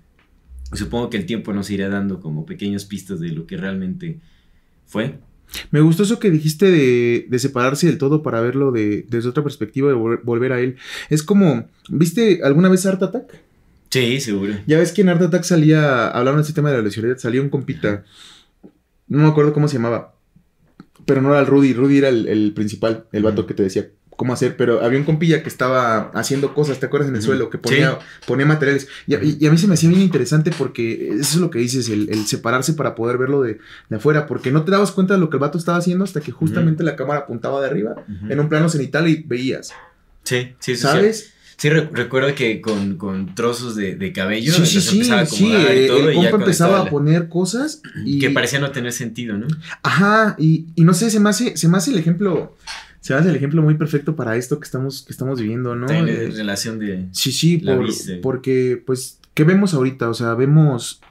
Supongo 0.74 1.10
que 1.10 1.18
el 1.18 1.25
tiempo 1.25 1.51
nos 1.54 1.70
irá 1.72 1.89
dando 1.89 2.20
como 2.20 2.46
pequeñas 2.46 2.86
pistas 2.86 3.20
de 3.20 3.30
lo 3.30 3.48
que 3.48 3.58
realmente 3.58 4.20
fue. 4.86 5.20
Me 5.72 5.82
gustó 5.82 6.03
eso 6.03 6.20
que 6.20 6.29
dijiste 6.29 6.72
de, 6.72 7.25
de 7.29 7.39
separarse 7.39 7.88
del 7.88 7.98
todo 7.98 8.22
para 8.22 8.41
verlo 8.41 8.72
de, 8.72 9.06
desde 9.10 9.29
otra 9.29 9.44
perspectiva, 9.44 9.89
de 9.89 9.96
volver 9.96 10.53
a 10.53 10.60
él. 10.60 10.77
Es 11.10 11.24
como, 11.24 11.68
¿viste 11.89 12.41
alguna 12.44 12.70
vez 12.70 12.86
Art 12.86 13.01
Attack? 13.01 13.41
Sí, 13.89 14.20
seguro. 14.20 14.53
Ya 14.68 14.77
ves 14.77 14.91
que 14.91 15.01
en 15.01 15.10
Art 15.10 15.22
Attack 15.22 15.44
salía, 15.44 16.08
hablaron 16.10 16.39
de 16.39 16.44
ese 16.44 16.53
tema 16.53 16.70
de 16.70 16.77
la 16.77 16.84
lesionalidad, 16.84 17.20
salía 17.20 17.41
un 17.41 17.50
compita, 17.50 18.03
no 19.08 19.24
me 19.24 19.27
acuerdo 19.27 19.53
cómo 19.53 19.68
se 19.68 19.77
llamaba, 19.77 20.13
pero 21.06 21.22
no 21.22 21.32
era 21.32 21.39
el 21.39 21.48
Rudy, 21.48 21.74
Rudy 21.74 21.98
era 21.98 22.10
el, 22.10 22.51
principal, 22.53 23.06
el 23.12 23.24
vato 23.24 23.48
que 23.48 23.56
te 23.56 23.63
decía 23.63 23.89
cómo 24.20 24.34
hacer, 24.34 24.58
pero 24.58 24.84
había 24.84 25.00
un 25.00 25.06
compilla 25.06 25.42
que 25.42 25.48
estaba 25.48 26.12
haciendo 26.14 26.54
cosas, 26.54 26.78
¿te 26.78 26.88
acuerdas? 26.88 27.08
En 27.08 27.16
el 27.16 27.22
suelo, 27.22 27.50
que 27.50 27.58
ponía, 27.58 28.00
ponía 28.28 28.46
materiales. 28.46 28.90
Y, 29.08 29.16
a 29.16 29.50
mí 29.50 29.58
se 29.58 29.66
me 29.66 29.76
hacía 29.76 29.88
bien 29.88 30.02
interesante 30.02 30.52
porque 30.52 31.12
eso 31.12 31.36
es 31.36 31.36
lo 31.38 31.50
que 31.50 31.60
dices, 31.60 31.88
el, 31.88 32.28
separarse 32.28 32.74
para 32.74 32.96
poder 32.96 33.18
verlo 33.18 33.42
de, 33.42 33.60
afuera, 33.90 34.28
porque 34.28 34.52
no 34.52 34.66
te 34.66 34.72
dabas 34.72 34.92
cuenta 34.92 35.14
de 35.14 35.22
lo 35.22 35.30
que 35.30 35.38
el 35.38 35.40
vato 35.40 35.58
estaba 35.58 35.78
haciendo 35.78 36.04
hasta 36.04 36.20
que 36.20 36.34
justamente 36.34 36.84
la 36.84 36.98
cámara 36.98 37.22
apuntaba 37.22 37.62
de 37.62 37.68
arriba, 37.68 37.96
en 38.28 38.38
un 38.42 38.50
plano 38.50 38.68
cenital 38.68 39.08
y 39.08 39.24
veías. 39.26 39.72
Sí, 40.26 40.54
sí, 40.60 40.76
sí. 40.76 40.82
¿Sabes? 40.82 41.34
Sí, 41.56 41.70
recuerdo 41.70 42.36
que 42.36 42.60
con, 42.60 42.98
con 42.98 43.36
trozos 43.36 43.78
de, 43.78 43.96
de, 43.96 44.12
cabello 44.12 44.52
sí, 44.52 44.66
sí, 44.66 44.82
sí, 44.82 45.04
sí, 45.28 45.46
y 45.46 45.88
todo, 45.88 46.10
el 46.10 46.16
compa 46.16 46.38
empezaba 46.38 46.82
a 46.82 46.86
poner 46.90 47.30
cosas 47.30 47.82
y... 48.06 48.20
que 48.20 48.30
parecía 48.30 48.60
no 48.60 48.72
tener 48.72 48.92
sentido, 48.92 49.38
¿no? 49.38 49.48
Ajá, 49.82 50.36
y, 50.38 50.68
y 50.76 50.84
no 50.84 50.94
sé, 50.94 51.10
se 51.10 51.22
me 51.22 51.30
hace, 51.30 51.56
se 51.56 51.68
me 51.70 51.78
hace 51.78 51.92
el 51.92 51.98
ejemplo, 51.98 52.56
se 53.01 53.13
hace 53.13 53.29
el 53.29 53.36
ejemplo 53.36 53.62
muy 53.62 53.75
perfecto 53.75 54.15
para 54.15 54.36
esto 54.36 54.60
que 54.60 54.65
estamos, 54.65 55.03
que 55.03 55.12
estamos 55.12 55.39
viviendo, 55.39 55.75
¿no? 55.75 55.89
En 55.89 56.10
eh, 56.10 56.29
relación 56.36 56.79
de... 56.79 57.08
Sí, 57.12 57.32
sí, 57.32 57.58
por, 57.58 57.86
porque 58.22 58.82
pues, 58.86 59.20
¿qué 59.34 59.44
vemos 59.44 59.74
ahorita? 59.74 60.10
O 60.10 60.13
sea, 60.13 60.34
vemos 60.36 61.01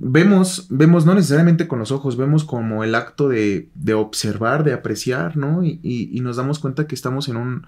vemos, 0.00 0.66
vemos 0.70 1.04
no 1.06 1.14
necesariamente 1.14 1.68
con 1.68 1.78
los 1.78 1.90
ojos, 1.90 2.16
vemos 2.16 2.44
como 2.44 2.84
el 2.84 2.94
acto 2.94 3.28
de, 3.28 3.68
de 3.74 3.94
observar, 3.94 4.64
de 4.64 4.72
apreciar, 4.72 5.36
¿no? 5.36 5.64
Y, 5.64 5.80
y, 5.82 6.16
y, 6.16 6.20
nos 6.20 6.36
damos 6.36 6.58
cuenta 6.58 6.86
que 6.86 6.94
estamos 6.94 7.28
en, 7.28 7.36
un, 7.36 7.66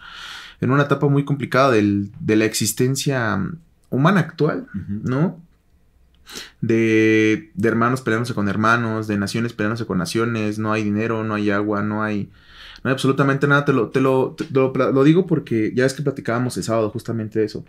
en 0.60 0.70
una 0.70 0.84
etapa 0.84 1.08
muy 1.08 1.24
complicada 1.24 1.70
del, 1.72 2.10
de 2.20 2.36
la 2.36 2.44
existencia 2.44 3.44
humana 3.90 4.20
actual, 4.20 4.66
¿no? 4.72 5.40
De, 6.60 7.50
de, 7.54 7.68
hermanos 7.68 8.02
peleándose 8.02 8.34
con 8.34 8.48
hermanos, 8.48 9.08
de 9.08 9.18
naciones 9.18 9.52
peleándose 9.52 9.86
con 9.86 9.98
naciones, 9.98 10.58
no 10.60 10.72
hay 10.72 10.84
dinero, 10.84 11.24
no 11.24 11.34
hay 11.34 11.50
agua, 11.50 11.82
no 11.82 12.04
hay, 12.04 12.30
no 12.82 12.88
hay 12.88 12.92
absolutamente 12.92 13.46
nada. 13.46 13.64
Te 13.64 13.72
lo, 13.72 13.88
te 13.88 14.00
lo, 14.00 14.36
lo, 14.50 15.04
digo 15.04 15.26
porque 15.26 15.72
ya 15.74 15.84
es 15.86 15.94
que 15.94 16.02
platicábamos 16.02 16.56
el 16.56 16.64
sábado 16.64 16.90
justamente 16.90 17.38
de 17.38 17.44
eso, 17.44 17.64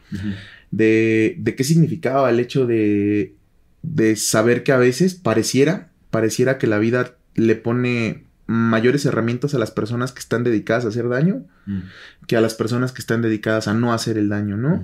de, 0.71 1.35
de 1.37 1.55
qué 1.55 1.63
significaba 1.63 2.29
el 2.29 2.39
hecho 2.39 2.65
de 2.65 3.35
de 3.83 4.15
saber 4.15 4.63
que 4.63 4.71
a 4.71 4.77
veces 4.77 5.15
pareciera, 5.15 5.89
pareciera 6.09 6.57
que 6.57 6.67
la 6.67 6.79
vida 6.79 7.15
le 7.35 7.55
pone 7.55 8.25
mayores 8.47 9.05
herramientas 9.05 9.53
a 9.53 9.59
las 9.59 9.71
personas 9.71 10.11
que 10.11 10.19
están 10.19 10.43
dedicadas 10.43 10.85
a 10.85 10.89
hacer 10.89 11.07
daño 11.07 11.45
mm. 11.65 11.79
que 12.27 12.35
a 12.35 12.41
las 12.41 12.53
personas 12.53 12.91
que 12.91 13.01
están 13.01 13.21
dedicadas 13.21 13.67
a 13.67 13.73
no 13.73 13.93
hacer 13.93 14.17
el 14.17 14.29
daño, 14.29 14.57
¿no? 14.57 14.83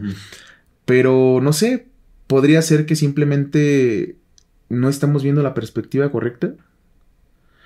Pero 0.85 1.39
no 1.41 1.51
sé, 1.51 1.87
podría 2.27 2.61
ser 2.61 2.85
que 2.85 2.95
simplemente 2.95 4.17
no 4.69 4.89
estamos 4.89 5.23
viendo 5.23 5.43
la 5.43 5.53
perspectiva 5.53 6.09
correcta. 6.11 6.53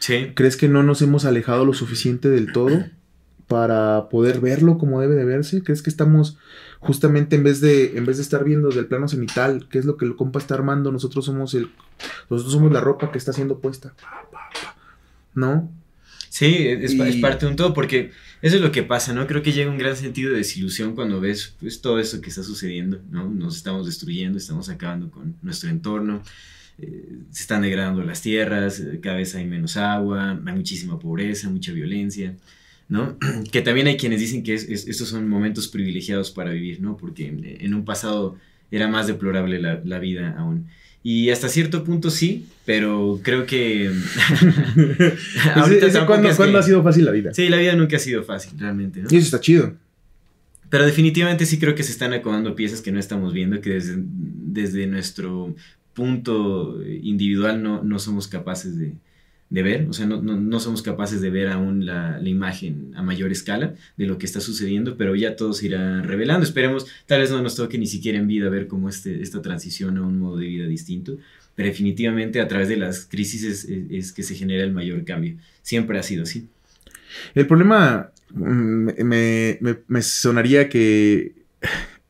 Sí. 0.01 0.31
¿Crees 0.33 0.57
que 0.57 0.67
no 0.67 0.81
nos 0.81 1.01
hemos 1.03 1.25
alejado 1.25 1.63
lo 1.63 1.73
suficiente 1.73 2.27
del 2.27 2.51
todo 2.51 2.85
para 3.47 4.09
poder 4.09 4.41
verlo 4.41 4.79
como 4.79 4.99
debe 4.99 5.13
de 5.13 5.25
verse? 5.25 5.61
¿Crees 5.63 5.83
que 5.83 5.91
estamos 5.91 6.37
justamente 6.79 7.35
en 7.35 7.43
vez 7.43 7.61
de, 7.61 7.97
en 7.97 8.05
vez 8.07 8.17
de 8.17 8.23
estar 8.23 8.43
viendo 8.43 8.69
del 8.69 8.87
plano 8.87 9.07
cenital, 9.07 9.67
qué 9.69 9.77
es 9.77 9.85
lo 9.85 9.97
que 9.97 10.05
el 10.05 10.15
compa 10.15 10.39
está 10.39 10.55
armando, 10.55 10.91
nosotros 10.91 11.23
somos 11.25 11.53
el, 11.53 11.69
nosotros 12.29 12.51
somos 12.51 12.71
la 12.71 12.81
ropa 12.81 13.11
que 13.11 13.19
está 13.19 13.31
siendo 13.31 13.59
puesta. 13.59 13.93
¿No? 15.35 15.71
Sí, 16.29 16.67
es, 16.67 16.95
parte 17.21 17.45
de 17.45 17.51
un 17.51 17.55
todo, 17.55 17.73
porque 17.73 18.11
eso 18.41 18.55
es 18.55 18.61
lo 18.61 18.71
que 18.71 18.81
pasa, 18.81 19.13
¿no? 19.13 19.27
Creo 19.27 19.43
que 19.43 19.51
llega 19.51 19.69
un 19.69 19.77
gran 19.77 19.95
sentido 19.95 20.31
de 20.31 20.37
desilusión 20.37 20.95
cuando 20.95 21.21
ves 21.21 21.55
pues, 21.59 21.81
todo 21.81 21.99
eso 21.99 22.19
que 22.19 22.29
está 22.29 22.41
sucediendo, 22.41 22.99
¿no? 23.11 23.29
Nos 23.29 23.57
estamos 23.57 23.85
destruyendo, 23.85 24.39
estamos 24.39 24.69
acabando 24.69 25.11
con 25.11 25.35
nuestro 25.43 25.69
entorno, 25.69 26.23
eh, 26.81 27.19
se 27.31 27.41
están 27.41 27.61
degradando 27.61 28.03
las 28.03 28.21
tierras, 28.21 28.79
eh, 28.79 28.99
cada 29.01 29.17
vez 29.17 29.35
hay 29.35 29.45
menos 29.45 29.77
agua, 29.77 30.39
hay 30.45 30.55
muchísima 30.55 30.99
pobreza, 30.99 31.49
mucha 31.49 31.71
violencia. 31.71 32.35
¿no? 32.89 33.17
Que 33.51 33.61
también 33.61 33.87
hay 33.87 33.97
quienes 33.97 34.19
dicen 34.19 34.43
que 34.43 34.53
estos 34.53 35.07
son 35.07 35.27
momentos 35.27 35.67
privilegiados 35.67 36.29
para 36.29 36.51
vivir, 36.51 36.81
¿no? 36.81 36.97
Porque 36.97 37.27
en 37.59 37.73
un 37.73 37.85
pasado 37.85 38.37
era 38.69 38.87
más 38.87 39.07
deplorable 39.07 39.59
la, 39.59 39.99
vida 39.99 40.35
aún. 40.37 40.67
Y 41.03 41.29
hasta 41.31 41.49
cierto 41.49 41.83
punto 41.83 42.11
sí, 42.11 42.45
pero 42.65 43.19
creo 43.23 43.45
que... 43.45 43.91
¿Cuándo, 46.05 46.59
ha 46.59 46.63
sido 46.63 46.83
fácil 46.83 47.05
la 47.05 47.11
vida? 47.11 47.33
Sí, 47.33 47.49
la 47.49 47.57
vida 47.57 47.75
nunca 47.75 47.95
ha 47.95 47.99
sido 47.99 48.23
fácil, 48.23 48.59
realmente, 48.59 49.01
¿no? 49.01 49.07
Y 49.09 49.17
eso 49.17 49.25
está 49.25 49.39
chido. 49.39 49.73
Pero 50.69 50.85
definitivamente 50.85 51.45
sí 51.45 51.59
creo 51.59 51.75
que 51.75 51.83
se 51.83 51.91
están 51.91 52.13
acomodando 52.13 52.55
piezas 52.55 52.81
que 52.81 52.91
no 52.91 52.99
estamos 52.99 53.33
viendo, 53.33 53.59
que 53.61 53.71
desde, 53.71 53.95
desde 53.97 54.87
nuestro 54.87 55.55
punto 55.93 56.81
individual 56.85 57.61
no, 57.61 57.83
no 57.83 57.99
somos 57.99 58.27
capaces 58.27 58.77
de, 58.77 58.93
de 59.51 59.63
ver, 59.63 59.87
o 59.89 59.93
sea, 59.93 60.05
no, 60.05 60.21
no, 60.21 60.59
somos 60.61 60.81
capaces 60.81 61.19
de 61.19 61.29
ver 61.29 61.49
aún 61.49 61.85
la, 61.85 62.17
la, 62.19 62.29
imagen 62.29 62.93
a 62.95 63.03
mayor 63.03 63.33
escala 63.33 63.75
de 63.97 64.05
lo 64.05 64.17
que 64.17 64.25
está 64.25 64.39
sucediendo, 64.39 64.95
pero 64.95 65.13
ya 65.13 65.35
todo 65.35 65.51
se 65.51 65.65
irá 65.65 66.01
revelando. 66.01 66.45
Esperemos, 66.45 66.87
tal 67.05 67.19
vez 67.19 67.31
no 67.31 67.41
nos 67.41 67.57
toque 67.57 67.77
ni 67.77 67.85
siquiera 67.85 68.17
en 68.17 68.27
vida 68.27 68.47
ver 68.47 68.67
cómo 68.67 68.87
este, 68.87 69.21
esta 69.21 69.41
transición 69.41 69.97
a 69.97 70.03
un 70.03 70.19
modo 70.19 70.37
de 70.37 70.47
vida 70.47 70.67
distinto, 70.67 71.17
pero 71.53 71.67
definitivamente 71.67 72.39
a 72.39 72.47
través 72.47 72.69
de 72.69 72.77
las 72.77 73.05
crisis 73.05 73.43
es, 73.43 73.65
es, 73.65 74.13
que 74.13 74.23
se 74.23 74.35
genera 74.35 74.63
el 74.63 74.71
mayor 74.71 75.03
cambio. 75.03 75.35
Siempre 75.61 75.99
ha 75.99 76.03
sido 76.03 76.23
así. 76.23 76.47
El 77.35 77.45
problema 77.45 78.09
mm, 78.29 79.03
me, 79.03 79.57
me, 79.59 79.77
me 79.85 80.01
sonaría 80.01 80.69
que 80.69 81.33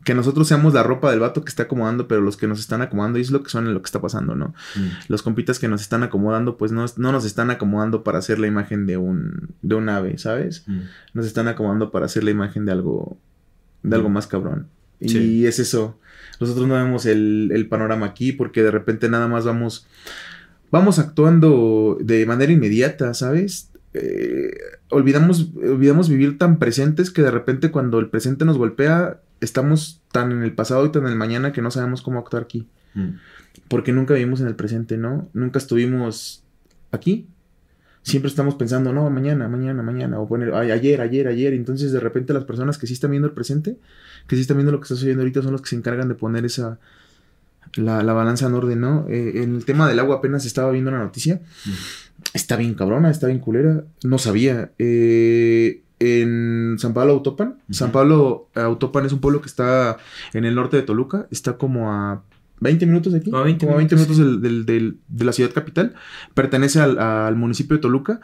que 0.03 0.15
nosotros 0.15 0.47
seamos 0.47 0.73
la 0.73 0.83
ropa 0.83 1.11
del 1.11 1.19
vato 1.19 1.43
que 1.43 1.49
está 1.49 1.63
acomodando, 1.63 2.07
pero 2.07 2.21
los 2.21 2.37
que 2.37 2.47
nos 2.47 2.59
están 2.59 2.81
acomodando, 2.81 3.19
y 3.19 3.21
es 3.21 3.31
lo 3.31 3.43
que 3.43 3.49
suena 3.49 3.69
lo 3.69 3.81
que 3.81 3.85
está 3.85 4.01
pasando, 4.01 4.35
¿no? 4.35 4.53
Mm. 4.75 4.87
Los 5.09 5.21
compitas 5.21 5.59
que 5.59 5.67
nos 5.67 5.81
están 5.81 6.03
acomodando, 6.03 6.57
pues 6.57 6.71
no, 6.71 6.85
no, 6.97 7.11
nos 7.11 7.25
están 7.25 7.51
acomodando 7.51 8.03
para 8.03 8.17
hacer 8.17 8.39
la 8.39 8.47
imagen 8.47 8.87
de 8.87 8.97
un, 8.97 9.49
de 9.61 9.75
un 9.75 9.89
ave, 9.89 10.17
¿sabes? 10.17 10.63
Mm. 10.67 10.79
Nos 11.13 11.25
están 11.25 11.47
acomodando 11.47 11.91
para 11.91 12.05
hacer 12.05 12.23
la 12.23 12.31
imagen 12.31 12.65
de 12.65 12.71
algo, 12.71 13.17
de 13.83 13.95
algo 13.95 14.09
mm. 14.09 14.13
más 14.13 14.27
cabrón. 14.27 14.67
Y 14.99 15.45
es 15.45 15.57
eso. 15.57 15.99
Nosotros 16.39 16.67
no 16.67 16.75
vemos 16.75 17.05
el, 17.05 17.51
el, 17.53 17.67
panorama 17.67 18.05
aquí 18.05 18.31
porque 18.31 18.61
de 18.61 18.71
repente 18.71 19.09
nada 19.09 19.27
más 19.27 19.45
vamos, 19.45 19.87
vamos 20.69 20.99
actuando 20.99 21.97
de 21.99 22.25
manera 22.25 22.51
inmediata, 22.51 23.13
¿sabes? 23.13 23.71
Eh, 23.93 24.53
olvidamos, 24.89 25.51
olvidamos 25.55 26.07
vivir 26.07 26.37
tan 26.37 26.59
presentes 26.59 27.11
que 27.11 27.21
de 27.21 27.31
repente 27.31 27.71
cuando 27.71 27.99
el 27.99 28.09
presente 28.09 28.45
nos 28.45 28.57
golpea 28.57 29.19
estamos 29.41 30.01
tan 30.11 30.31
en 30.31 30.43
el 30.43 30.53
pasado 30.53 30.85
y 30.85 30.91
tan 30.91 31.03
en 31.03 31.09
el 31.09 31.15
mañana 31.15 31.51
que 31.51 31.61
no 31.61 31.71
sabemos 31.71 32.01
cómo 32.01 32.19
actuar 32.19 32.43
aquí. 32.43 32.67
Mm. 32.93 33.09
Porque 33.67 33.91
nunca 33.91 34.13
vivimos 34.13 34.39
en 34.41 34.47
el 34.47 34.55
presente, 34.55 34.97
¿no? 34.97 35.29
Nunca 35.33 35.59
estuvimos 35.59 36.43
aquí. 36.91 37.27
Siempre 38.03 38.29
estamos 38.29 38.55
pensando, 38.55 38.93
no, 38.93 39.09
mañana, 39.09 39.47
mañana, 39.47 39.83
mañana, 39.83 40.19
o 40.19 40.27
poner, 40.27 40.53
ay, 40.53 40.71
ayer, 40.71 41.01
ayer, 41.01 41.27
ayer. 41.27 41.53
Entonces, 41.53 41.91
de 41.91 41.99
repente, 41.99 42.33
las 42.33 42.45
personas 42.45 42.77
que 42.77 42.87
sí 42.87 42.93
están 42.93 43.11
viendo 43.11 43.27
el 43.27 43.33
presente, 43.33 43.77
que 44.27 44.35
sí 44.35 44.41
están 44.41 44.57
viendo 44.57 44.71
lo 44.71 44.79
que 44.79 44.85
está 44.85 44.95
sucediendo 44.95 45.21
ahorita, 45.21 45.41
son 45.41 45.51
los 45.51 45.61
que 45.61 45.69
se 45.69 45.75
encargan 45.75 46.07
de 46.07 46.15
poner 46.15 46.45
esa, 46.45 46.79
la, 47.75 48.01
balanza 48.13 48.47
en 48.47 48.53
orden, 48.55 48.81
¿no? 48.81 49.05
Eh, 49.07 49.43
en 49.43 49.55
el 49.55 49.65
tema 49.65 49.87
del 49.87 49.99
agua 49.99 50.17
apenas 50.17 50.45
estaba 50.45 50.71
viendo 50.71 50.91
la 50.91 50.99
noticia. 50.99 51.41
Mm. 51.65 51.69
Está 52.33 52.55
bien 52.55 52.73
cabrona, 52.73 53.11
está 53.11 53.27
bien 53.27 53.39
culera. 53.39 53.83
No 54.03 54.17
sabía. 54.17 54.71
Eh, 54.79 55.81
en 56.01 56.77
San 56.79 56.93
Pablo 56.93 57.13
Autopan. 57.13 57.59
San 57.69 57.91
Pablo 57.91 58.49
Autopan 58.55 59.05
es 59.05 59.13
un 59.13 59.19
pueblo 59.19 59.39
que 59.39 59.47
está 59.47 59.97
en 60.33 60.45
el 60.45 60.55
norte 60.55 60.77
de 60.77 60.83
Toluca. 60.83 61.27
Está 61.29 61.57
como 61.57 61.91
a 61.91 62.23
20 62.59 62.87
minutos 62.87 63.13
de 63.13 63.19
aquí. 63.19 63.31
A 63.31 63.41
20 63.41 63.65
como 63.65 63.75
a 63.75 63.77
20 63.77 63.95
minutos 63.95 64.17
de 64.17 65.25
la 65.25 65.31
ciudad 65.31 65.51
capital. 65.53 65.93
Pertenece 66.33 66.79
al, 66.79 67.35
municipio 67.35 67.75
de 67.77 67.81
Toluca. 67.81 68.19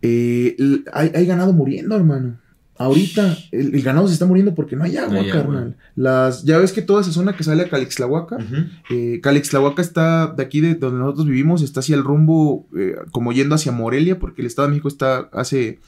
Eh, 0.00 0.56
hay, 0.92 1.26
ganado 1.26 1.52
muriendo, 1.52 1.94
hermano. 1.94 2.38
Ahorita 2.78 3.36
el, 3.52 3.82
ganado 3.82 4.08
se 4.08 4.14
está 4.14 4.24
muriendo 4.24 4.54
porque 4.54 4.74
no 4.74 4.84
hay 4.84 4.96
agua, 4.96 5.22
carnal. 5.30 5.76
Las, 5.94 6.44
ya 6.44 6.56
ves 6.56 6.72
que 6.72 6.80
toda 6.80 7.02
esa 7.02 7.12
zona 7.12 7.36
que 7.36 7.44
sale 7.44 7.62
a 7.62 7.68
Calixtlahuaca, 7.68 8.38
uh 8.38 9.20
Calixtlahuaca 9.22 9.82
está 9.82 10.28
de 10.28 10.42
aquí 10.42 10.62
de 10.62 10.74
donde 10.76 10.98
nosotros 10.98 11.26
vivimos, 11.26 11.60
está 11.60 11.80
hacia 11.80 11.94
el 11.94 12.02
rumbo, 12.02 12.66
eh, 12.76 12.96
como 13.10 13.32
yendo 13.32 13.54
hacia 13.54 13.70
Morelia, 13.70 14.18
porque 14.18 14.40
el 14.40 14.46
Estado 14.46 14.68
de 14.68 14.72
México 14.72 14.88
está 14.88 15.28
hace 15.32 15.80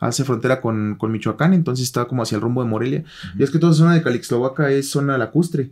hace 0.00 0.24
frontera 0.24 0.60
con, 0.60 0.98
Michoacán, 1.00 1.52
entonces 1.52 1.84
está 1.84 2.06
como 2.06 2.22
hacia 2.22 2.36
el 2.36 2.42
rumbo 2.42 2.62
de 2.62 2.68
Morelia. 2.68 3.04
Y 3.38 3.42
es 3.42 3.50
que 3.50 3.58
toda 3.58 3.74
zona 3.74 3.94
de 3.94 4.02
Calixtlahuaca 4.02 4.70
es 4.70 4.90
zona 4.90 5.18
lacustre. 5.18 5.70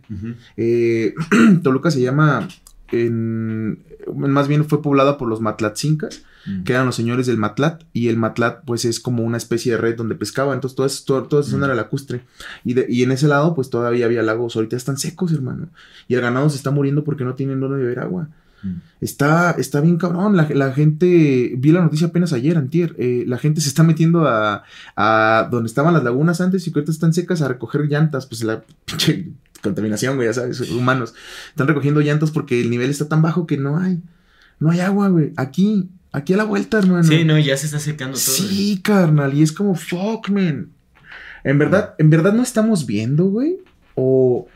Eh, 0.55 1.15
Toluca 1.63 1.91
se 1.91 2.01
llama, 2.01 2.47
en, 2.91 3.79
más 4.15 4.47
bien 4.47 4.65
fue 4.65 4.81
poblada 4.81 5.17
por 5.17 5.27
los 5.27 5.41
matlatzincas, 5.41 6.23
que 6.63 6.73
eran 6.73 6.85
los 6.85 6.95
señores 6.95 7.27
del 7.27 7.37
matlat, 7.37 7.83
y 7.93 8.07
el 8.07 8.17
matlat 8.17 8.63
pues 8.65 8.85
es 8.85 8.99
como 8.99 9.23
una 9.23 9.37
especie 9.37 9.73
de 9.73 9.77
red 9.77 9.95
donde 9.95 10.15
pescaba, 10.15 10.53
entonces 10.53 11.03
toda, 11.05 11.27
toda, 11.27 11.41
esa 11.41 11.51
zona 11.51 11.65
era 11.65 11.75
lacustre. 11.75 12.21
Y, 12.63 12.79
y 12.91 13.03
en 13.03 13.11
ese 13.11 13.27
lado 13.27 13.53
pues 13.55 13.69
todavía 13.69 14.05
había 14.05 14.23
lagos, 14.23 14.55
ahorita 14.55 14.75
están 14.75 14.97
secos, 14.97 15.33
hermano. 15.33 15.69
Y 16.07 16.15
el 16.15 16.21
ganado 16.21 16.49
se 16.49 16.57
está 16.57 16.71
muriendo 16.71 17.03
porque 17.03 17.23
no 17.23 17.35
tienen 17.35 17.59
dónde 17.59 17.77
beber 17.77 17.99
agua. 17.99 18.29
Mm. 18.63 18.75
Está, 19.01 19.51
está 19.51 19.81
bien 19.81 19.97
cabrón. 19.97 20.35
La, 20.35 20.71
gente, 20.73 21.53
vi 21.57 21.71
la 21.71 21.81
noticia 21.81 22.07
apenas 22.07 22.33
ayer, 22.33 22.57
antier. 22.57 22.95
Eh, 22.97 23.23
la 23.27 23.37
gente 23.37 23.61
se 23.61 23.69
está 23.69 23.83
metiendo 23.83 24.27
a, 24.27 24.63
a 24.95 25.47
donde 25.51 25.67
estaban 25.67 25.93
las 25.93 26.03
lagunas 26.03 26.41
antes 26.41 26.67
y 26.67 26.71
que 26.71 26.79
ahorita 26.79 26.91
están 26.91 27.13
secas 27.13 27.41
a 27.41 27.47
recoger 27.47 27.87
llantas. 27.87 28.25
Pues 28.25 28.43
la 28.43 28.63
pinche 28.85 29.31
contaminación, 29.61 30.15
güey, 30.15 30.27
ya 30.27 30.33
sabes, 30.33 30.61
humanos. 30.71 31.13
Están 31.49 31.67
recogiendo 31.67 32.01
llantas 32.01 32.31
porque 32.31 32.61
el 32.61 32.69
nivel 32.69 32.89
está 32.89 33.07
tan 33.07 33.21
bajo 33.21 33.47
que 33.47 33.57
no 33.57 33.77
hay, 33.77 34.01
no 34.59 34.71
hay 34.71 34.79
agua, 34.79 35.09
güey. 35.09 35.33
Aquí, 35.37 35.89
aquí 36.11 36.33
a 36.33 36.37
la 36.37 36.43
vuelta, 36.43 36.79
hermano. 36.79 37.03
Sí, 37.03 37.23
no, 37.23 37.37
ya 37.37 37.55
se 37.57 37.67
está 37.67 37.79
secando 37.79 38.17
todo. 38.17 38.21
Sí, 38.21 38.79
carnal, 38.83 39.33
y 39.33 39.43
es 39.43 39.51
como, 39.51 39.75
fuck, 39.75 40.29
man. 40.29 40.69
En 41.43 41.57
verdad, 41.57 41.95
en 41.97 42.09
verdad 42.09 42.33
no 42.33 42.43
estamos 42.43 42.85
viendo, 42.85 43.25
güey. 43.25 43.57
O, 43.95 44.47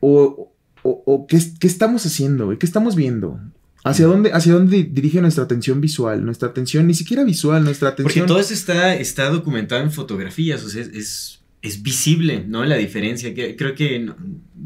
o, 0.00 0.52
o, 0.86 1.26
¿qué, 1.26 1.38
estamos 1.66 2.06
haciendo, 2.06 2.46
güey? 2.46 2.58
¿Qué 2.58 2.66
estamos 2.66 2.96
viendo? 2.96 3.40
¿Hacia 3.84 4.06
dónde, 4.06 4.32
hacia 4.32 4.52
dónde 4.52 4.82
dirige 4.84 5.20
nuestra 5.20 5.44
atención 5.44 5.80
visual? 5.80 6.24
Nuestra 6.24 6.48
atención, 6.48 6.86
ni 6.86 6.94
siquiera 6.94 7.22
visual, 7.24 7.62
nuestra 7.64 7.90
atención. 7.90 8.24
Porque 8.24 8.28
todo 8.28 8.40
eso 8.40 8.52
está, 8.52 8.96
está 8.96 9.30
documentado 9.30 9.82
en 9.82 9.92
fotografías, 9.92 10.64
o 10.64 10.68
sea, 10.68 10.82
es, 10.82 11.40
es 11.62 11.82
visible, 11.82 12.44
¿no? 12.46 12.64
La 12.64 12.76
diferencia. 12.76 13.32
Que, 13.32 13.54
creo 13.54 13.74
que 13.74 14.10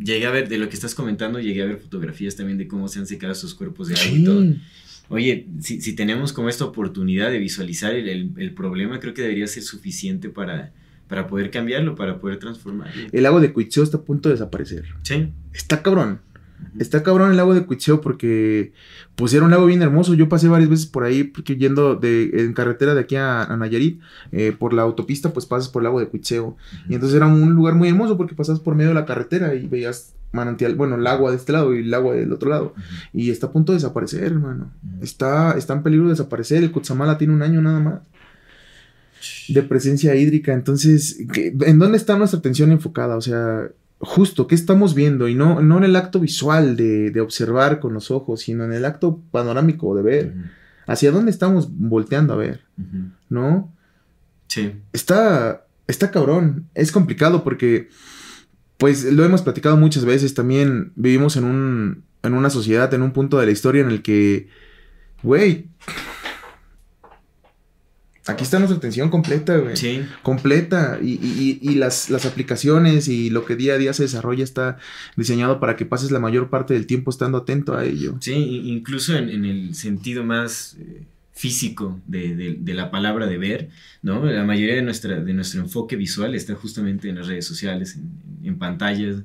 llegué 0.02 0.26
a 0.26 0.30
ver, 0.30 0.48
de 0.48 0.58
lo 0.58 0.68
que 0.68 0.74
estás 0.74 0.94
comentando, 0.94 1.38
llegué 1.38 1.62
a 1.62 1.66
ver 1.66 1.78
fotografías 1.78 2.36
también 2.36 2.56
de 2.56 2.66
cómo 2.66 2.88
se 2.88 2.98
han 2.98 3.06
secado 3.06 3.32
esos 3.32 3.54
cuerpos 3.54 3.88
de 3.88 3.94
agua 3.94 4.18
y 4.18 4.24
todo. 4.24 4.54
Oye, 5.08 5.48
si, 5.60 5.80
si, 5.80 5.94
tenemos 5.94 6.32
como 6.32 6.48
esta 6.48 6.64
oportunidad 6.64 7.32
de 7.32 7.38
visualizar 7.38 7.92
el, 7.92 8.30
el, 8.36 8.54
problema, 8.54 9.00
creo 9.00 9.12
que 9.12 9.22
debería 9.22 9.48
ser 9.48 9.64
suficiente 9.64 10.28
para, 10.28 10.72
para 11.10 11.26
poder 11.26 11.50
cambiarlo, 11.50 11.96
para 11.96 12.20
poder 12.20 12.38
transformarlo. 12.38 13.08
El 13.10 13.22
lago 13.24 13.40
de 13.40 13.52
Cuitzeo 13.52 13.82
está 13.82 13.96
a 13.96 14.02
punto 14.02 14.28
de 14.28 14.36
desaparecer. 14.36 14.84
Sí. 15.02 15.32
Está 15.52 15.82
cabrón. 15.82 16.20
Está 16.78 17.02
cabrón 17.02 17.32
el 17.32 17.36
lago 17.36 17.52
de 17.52 17.66
Cuitzeo 17.66 18.00
porque 18.00 18.72
pues 19.16 19.34
era 19.34 19.44
un 19.44 19.50
lago 19.50 19.66
bien 19.66 19.82
hermoso. 19.82 20.14
Yo 20.14 20.28
pasé 20.28 20.46
varias 20.46 20.70
veces 20.70 20.86
por 20.86 21.02
ahí 21.02 21.24
porque 21.24 21.56
yendo 21.56 21.96
de, 21.96 22.30
en 22.32 22.52
carretera 22.52 22.94
de 22.94 23.00
aquí 23.00 23.16
a, 23.16 23.44
Nayarit, 23.58 24.00
eh, 24.30 24.52
por 24.56 24.72
la 24.72 24.82
autopista 24.82 25.32
pues 25.32 25.46
pasas 25.46 25.68
por 25.68 25.82
el 25.82 25.84
lago 25.84 25.98
de 25.98 26.06
Cuitzeo. 26.06 26.56
Y 26.88 26.94
entonces 26.94 27.16
era 27.16 27.26
un 27.26 27.54
lugar 27.54 27.74
muy 27.74 27.88
hermoso 27.88 28.16
porque 28.16 28.36
pasas 28.36 28.60
por 28.60 28.76
medio 28.76 28.90
de 28.90 28.94
la 28.94 29.04
carretera 29.04 29.52
y 29.56 29.66
veías 29.66 30.14
manantial, 30.30 30.76
bueno, 30.76 30.94
el 30.94 31.04
agua 31.08 31.32
de 31.32 31.38
este 31.38 31.50
lado 31.50 31.74
y 31.74 31.80
el 31.80 31.92
agua 31.92 32.14
del 32.14 32.32
otro 32.32 32.50
lado. 32.50 32.74
Y 33.12 33.30
está 33.30 33.48
a 33.48 33.52
punto 33.52 33.72
de 33.72 33.78
desaparecer, 33.78 34.22
hermano. 34.22 34.70
está, 35.02 35.58
está 35.58 35.72
en 35.72 35.82
peligro 35.82 36.04
de 36.04 36.12
desaparecer. 36.12 36.62
El 36.62 36.70
Cutzamala 36.70 37.18
tiene 37.18 37.34
un 37.34 37.42
año 37.42 37.60
nada 37.60 37.80
más 37.80 38.00
de 39.48 39.62
presencia 39.62 40.14
hídrica. 40.14 40.52
Entonces, 40.52 41.18
¿en 41.34 41.78
dónde 41.78 41.98
está 41.98 42.16
nuestra 42.16 42.38
atención 42.38 42.72
enfocada? 42.72 43.16
O 43.16 43.20
sea, 43.20 43.68
justo, 43.98 44.46
¿qué 44.46 44.54
estamos 44.54 44.94
viendo? 44.94 45.28
Y 45.28 45.34
no, 45.34 45.60
no 45.60 45.78
en 45.78 45.84
el 45.84 45.96
acto 45.96 46.20
visual 46.20 46.76
de, 46.76 47.10
de 47.10 47.20
observar 47.20 47.80
con 47.80 47.92
los 47.92 48.10
ojos, 48.10 48.40
sino 48.40 48.64
en 48.64 48.72
el 48.72 48.84
acto 48.84 49.20
panorámico 49.30 49.94
de 49.94 50.02
ver. 50.02 50.34
¿Hacia 50.86 51.12
dónde 51.12 51.30
estamos 51.30 51.68
volteando 51.70 52.32
a 52.32 52.36
ver? 52.36 52.62
¿No? 53.28 53.72
Sí. 54.48 54.72
Está, 54.92 55.66
está 55.86 56.10
cabrón. 56.10 56.66
Es 56.74 56.90
complicado 56.90 57.44
porque, 57.44 57.88
pues, 58.76 59.04
lo 59.04 59.24
hemos 59.24 59.42
platicado 59.42 59.76
muchas 59.76 60.04
veces. 60.04 60.34
También 60.34 60.92
vivimos 60.96 61.36
en 61.36 61.44
un, 61.44 62.02
en 62.22 62.34
una 62.34 62.50
sociedad, 62.50 62.92
en 62.94 63.02
un 63.02 63.12
punto 63.12 63.38
de 63.38 63.46
la 63.46 63.52
historia 63.52 63.82
en 63.82 63.90
el 63.90 64.02
que, 64.02 64.48
güey, 65.22 65.68
Aquí 68.26 68.44
está 68.44 68.58
nuestra 68.58 68.76
atención 68.76 69.08
completa, 69.08 69.56
güey. 69.56 69.76
Sí. 69.76 70.02
Completa. 70.22 70.98
Y, 71.02 71.12
y, 71.12 71.58
y 71.62 71.74
las, 71.76 72.10
las, 72.10 72.26
aplicaciones 72.26 73.08
y 73.08 73.30
lo 73.30 73.46
que 73.46 73.56
día 73.56 73.74
a 73.74 73.78
día 73.78 73.92
se 73.94 74.02
desarrolla 74.02 74.44
está 74.44 74.78
diseñado 75.16 75.58
para 75.58 75.76
que 75.76 75.86
pases 75.86 76.10
la 76.10 76.20
mayor 76.20 76.50
parte 76.50 76.74
del 76.74 76.86
tiempo 76.86 77.10
estando 77.10 77.38
atento 77.38 77.74
a 77.74 77.84
ello. 77.84 78.16
Sí, 78.20 78.34
incluso 78.34 79.16
en, 79.16 79.30
en 79.30 79.44
el 79.46 79.74
sentido 79.74 80.22
más 80.22 80.76
eh, 80.78 81.02
físico 81.32 81.98
de, 82.06 82.36
de, 82.36 82.56
de, 82.60 82.74
la 82.74 82.90
palabra 82.90 83.26
de 83.26 83.38
ver, 83.38 83.70
¿no? 84.02 84.24
La 84.26 84.44
mayoría 84.44 84.74
de, 84.74 84.82
nuestra, 84.82 85.20
de 85.20 85.32
nuestro 85.32 85.62
enfoque 85.62 85.96
visual 85.96 86.34
está 86.34 86.54
justamente 86.54 87.08
en 87.08 87.16
las 87.16 87.26
redes 87.26 87.46
sociales, 87.46 87.96
en, 87.96 88.46
en 88.46 88.58
pantallas. 88.58 89.16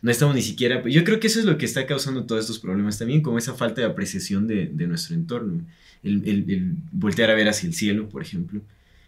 No 0.00 0.10
estamos 0.10 0.34
ni 0.34 0.42
siquiera... 0.42 0.82
Yo 0.88 1.04
creo 1.04 1.20
que 1.20 1.26
eso 1.26 1.38
es 1.38 1.44
lo 1.44 1.58
que 1.58 1.66
está 1.66 1.84
causando 1.84 2.24
todos 2.24 2.42
estos 2.42 2.60
problemas 2.60 2.98
también, 2.98 3.20
como 3.20 3.36
esa 3.36 3.54
falta 3.54 3.82
de 3.82 3.88
apreciación 3.88 4.46
de, 4.46 4.70
de 4.72 4.86
nuestro 4.86 5.14
entorno 5.14 5.64
el, 6.02 6.76
voltear 6.92 7.30
a 7.30 7.34
ver 7.34 7.48
hacia 7.48 7.66
el 7.66 7.74
cielo, 7.74 8.08
por 8.08 8.22
ejemplo, 8.22 8.60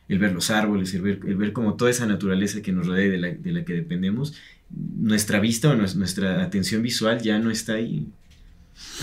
el 0.08 0.18
ver 0.18 0.32
los 0.32 0.50
árboles, 0.50 0.92
el 0.94 1.02
ver, 1.02 1.20
el 1.26 1.36
ver 1.36 1.52
como 1.52 1.74
toda 1.74 1.90
esa 1.90 2.06
naturaleza 2.06 2.62
que 2.62 2.72
nos 2.72 2.86
rodea 2.86 3.06
y 3.06 3.10
de 3.10 3.18
la, 3.18 3.28
de 3.28 3.52
la 3.52 3.64
que 3.64 3.74
dependemos, 3.74 4.34
nuestra 4.70 5.40
vista 5.40 5.70
o 5.70 5.74
nuestra 5.74 6.42
atención 6.42 6.82
visual 6.82 7.20
ya 7.20 7.38
no 7.38 7.50
está 7.50 7.74
ahí, 7.74 8.06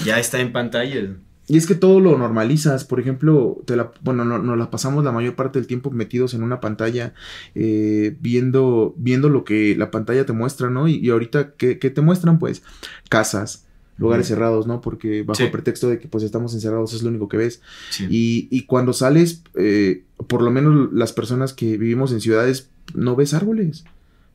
ya 0.06 0.20
está 0.20 0.40
en 0.40 0.52
pantalla. 0.52 1.16
Y 1.50 1.56
es 1.56 1.66
que 1.66 1.76
todo 1.76 2.02
lo 2.02 2.18
normalizas, 2.18 2.84
por 2.84 3.00
ejemplo, 3.00 3.62
te 3.66 3.78
la, 3.78 3.92
bueno, 4.02 4.26
nos 4.26 4.44
no 4.44 4.58
la 4.58 4.70
pasamos 4.70 5.06
la 5.06 5.14
mayor 5.14 5.36
parte 5.36 5.60
del 5.60 5.68
tiempo 5.68 5.92
metidos 5.92 6.34
en 6.34 6.44
una 6.44 6.60
pantalla, 6.60 7.14
eh, 7.56 8.18
viendo, 8.20 8.94
viendo 8.98 9.30
lo 9.30 9.46
que 9.46 9.74
la 9.78 9.90
pantalla 9.90 10.26
te 10.26 10.34
muestra, 10.34 10.70
¿no? 10.70 10.90
Y, 10.90 10.96
y 10.96 11.10
ahorita, 11.10 11.54
¿qué, 11.54 11.80
¿qué, 11.80 11.90
te 11.90 12.02
muestran? 12.02 12.38
Pues 12.38 12.64
casas, 13.08 13.67
lugares 13.98 14.28
cerrados, 14.28 14.68
¿no? 14.68 14.82
Porque 14.82 15.24
bajo 15.24 15.44
el 15.44 15.52
pretexto 15.52 15.90
de 15.90 16.00
que 16.00 16.08
pues 16.08 16.24
estamos 16.24 16.54
encerrados 16.54 16.94
es 16.94 17.04
lo 17.04 17.10
único 17.10 17.28
que 17.28 17.38
ves. 17.38 17.62
Y, 18.10 18.48
y, 18.52 18.64
cuando 18.64 18.94
sales, 18.94 19.42
eh, 19.56 20.04
por 20.28 20.42
lo 20.42 20.52
menos 20.52 20.92
las 20.94 21.14
personas 21.14 21.54
que 21.54 21.78
vivimos 21.78 22.12
en 22.12 22.22
ciudades, 22.22 22.70
no 22.94 23.16
ves 23.16 23.34
árboles. 23.34 23.86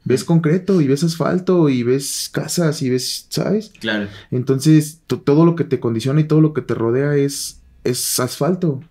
Ves 0.04 0.24
concreto 0.24 0.80
y 0.80 0.88
ves 0.88 1.04
asfalto 1.04 1.68
y 1.68 1.84
ves 1.84 2.28
casas 2.32 2.82
y 2.82 2.90
ves, 2.90 3.26
¿sabes? 3.28 3.72
Claro. 3.78 4.08
Entonces, 4.32 5.00
todo 5.06 5.46
lo 5.46 5.54
que 5.54 5.64
te 5.64 5.78
condiciona 5.78 6.20
y 6.20 6.24
todo 6.24 6.40
lo 6.40 6.54
que 6.54 6.62
te 6.62 6.74
rodea 6.74 7.16
es, 7.16 7.60
es 7.84 8.18
asfalto. 8.18 8.82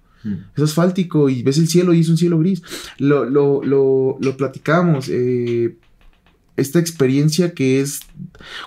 Es 0.55 0.63
asfáltico 0.63 1.29
y 1.29 1.41
ves 1.41 1.57
el 1.57 1.67
cielo 1.67 1.93
y 1.93 2.01
es 2.01 2.09
un 2.09 2.17
cielo 2.17 2.37
gris. 2.39 2.61
Lo, 2.99 3.25
lo, 3.25 3.63
lo, 3.63 4.17
lo 4.21 4.37
platicamos. 4.37 5.09
Eh, 5.09 5.75
esta 6.57 6.79
experiencia 6.79 7.53
que 7.53 7.81
es 7.81 8.01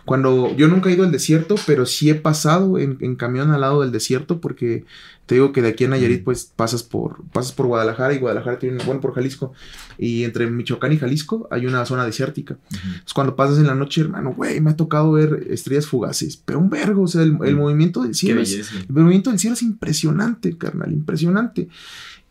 cuando 0.04 0.54
yo 0.56 0.68
nunca 0.68 0.88
he 0.88 0.94
ido 0.94 1.04
al 1.04 1.12
desierto, 1.12 1.56
pero 1.66 1.86
sí 1.86 2.10
he 2.10 2.14
pasado 2.14 2.78
en, 2.78 2.96
en, 3.00 3.14
camión 3.14 3.50
al 3.50 3.60
lado 3.60 3.82
del 3.82 3.92
desierto 3.92 4.40
porque 4.40 4.84
te 5.26 5.36
digo 5.36 5.52
que 5.52 5.62
de 5.62 5.68
aquí 5.68 5.84
a 5.84 5.88
Nayarit 5.88 6.24
pues 6.24 6.50
pasas 6.56 6.82
por 6.82 7.24
pasas 7.32 7.52
por 7.52 7.66
Guadalajara 7.66 8.12
y 8.12 8.18
Guadalajara 8.18 8.58
tiene 8.58 8.84
bueno 8.84 9.00
por 9.00 9.14
Jalisco 9.14 9.52
y 9.96 10.24
entre 10.24 10.50
Michoacán 10.50 10.92
y 10.92 10.98
Jalisco 10.98 11.48
hay 11.50 11.66
una 11.66 11.84
zona 11.86 12.04
desértica. 12.04 12.58
Entonces 12.72 13.14
cuando 13.14 13.36
pasas 13.36 13.58
en 13.58 13.66
la 13.66 13.74
noche, 13.74 14.00
hermano, 14.00 14.34
güey, 14.34 14.60
me 14.60 14.70
ha 14.70 14.76
tocado 14.76 15.12
ver 15.12 15.46
estrellas 15.50 15.86
fugaces, 15.86 16.36
pero 16.36 16.58
un 16.58 16.70
vergo, 16.70 17.02
o 17.02 17.08
sea, 17.08 17.22
el, 17.22 17.38
el 17.44 17.56
movimiento 17.56 18.02
del 18.02 18.14
cielo 18.14 18.40
es, 18.40 18.54
el 18.54 18.94
movimiento 18.94 19.30
del 19.30 19.38
cielo 19.38 19.54
es 19.54 19.62
impresionante, 19.62 20.56
carnal, 20.56 20.92
impresionante. 20.92 21.68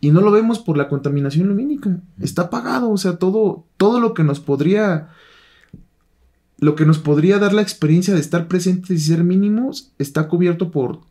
Y 0.01 0.11
no 0.11 0.19
lo 0.19 0.31
vemos 0.31 0.59
por 0.59 0.75
la 0.75 0.89
contaminación 0.89 1.47
lumínica. 1.47 1.97
Está 2.19 2.43
apagado, 2.43 2.91
o 2.91 2.97
sea, 2.97 3.15
todo 3.15 3.65
todo 3.77 4.01
lo 4.01 4.13
que 4.13 4.25
nos 4.25 4.41
podría 4.41 5.09
lo 6.63 6.75
que 6.75 6.85
nos 6.85 6.97
podría 6.97 7.39
dar 7.39 7.53
la 7.53 7.61
experiencia 7.61 8.13
de 8.13 8.21
estar 8.21 8.47
presentes 8.47 8.91
y 8.91 8.99
ser 8.99 9.23
mínimos 9.23 9.91
está 9.99 10.27
cubierto 10.29 10.71
por 10.71 11.01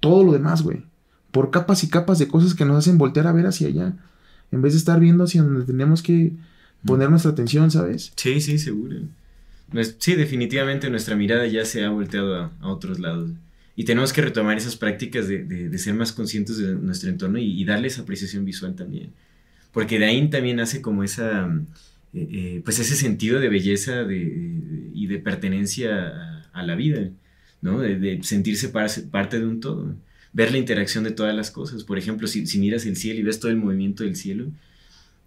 todo 0.00 0.24
lo 0.24 0.32
demás, 0.32 0.62
güey. 0.62 0.84
Por 1.30 1.50
capas 1.50 1.84
y 1.84 1.90
capas 1.90 2.18
de 2.18 2.28
cosas 2.28 2.54
que 2.54 2.64
nos 2.64 2.78
hacen 2.78 2.96
voltear 2.96 3.26
a 3.26 3.32
ver 3.32 3.46
hacia 3.46 3.68
allá. 3.68 3.96
En 4.50 4.62
vez 4.62 4.72
de 4.72 4.78
estar 4.78 4.98
viendo 4.98 5.24
hacia 5.24 5.42
donde 5.42 5.66
tenemos 5.66 6.02
que 6.02 6.32
poner 6.86 7.10
nuestra 7.10 7.32
atención, 7.32 7.70
¿sabes? 7.70 8.12
Sí, 8.16 8.40
sí, 8.40 8.58
seguro. 8.58 8.96
Sí, 9.98 10.14
definitivamente 10.14 10.88
nuestra 10.88 11.16
mirada 11.16 11.46
ya 11.46 11.66
se 11.66 11.84
ha 11.84 11.90
volteado 11.90 12.34
a, 12.36 12.52
a 12.60 12.68
otros 12.68 12.98
lados. 12.98 13.30
Y 13.76 13.84
tenemos 13.84 14.14
que 14.14 14.22
retomar 14.22 14.56
esas 14.56 14.76
prácticas 14.76 15.28
de, 15.28 15.44
de, 15.44 15.68
de 15.68 15.78
ser 15.78 15.92
más 15.92 16.12
conscientes 16.12 16.56
de 16.56 16.74
nuestro 16.76 17.10
entorno 17.10 17.38
y, 17.38 17.60
y 17.60 17.64
darle 17.66 17.88
esa 17.88 18.02
apreciación 18.02 18.46
visual 18.46 18.74
también. 18.74 19.12
Porque 19.70 19.98
de 19.98 20.06
ahí 20.06 20.30
también 20.30 20.56
nace 20.56 20.80
como 20.80 21.04
esa 21.04 21.46
eh, 22.14 22.28
eh, 22.32 22.62
pues 22.64 22.78
ese 22.78 22.96
sentido 22.96 23.40
de 23.40 23.48
belleza 23.48 24.04
de, 24.04 24.90
y 24.94 25.06
de 25.06 25.18
pertenencia 25.18 26.44
a, 26.52 26.62
la 26.62 26.74
vida, 26.74 27.10
¿no? 27.60 27.80
De, 27.80 28.20
sentirse 28.22 28.68
parte 28.68 29.38
de 29.38 29.46
un 29.46 29.60
todo, 29.60 29.94
ver 30.32 30.52
la 30.52 30.58
interacción 30.58 31.04
de 31.04 31.10
todas 31.12 31.34
las 31.34 31.50
cosas. 31.50 31.84
Por 31.84 31.98
ejemplo, 31.98 32.26
si, 32.26 32.46
si 32.46 32.58
miras 32.58 32.86
el 32.86 32.96
cielo 32.96 33.20
y 33.20 33.22
ves 33.22 33.40
todo 33.40 33.50
el 33.50 33.58
movimiento 33.58 34.04
del 34.04 34.16
cielo, 34.16 34.46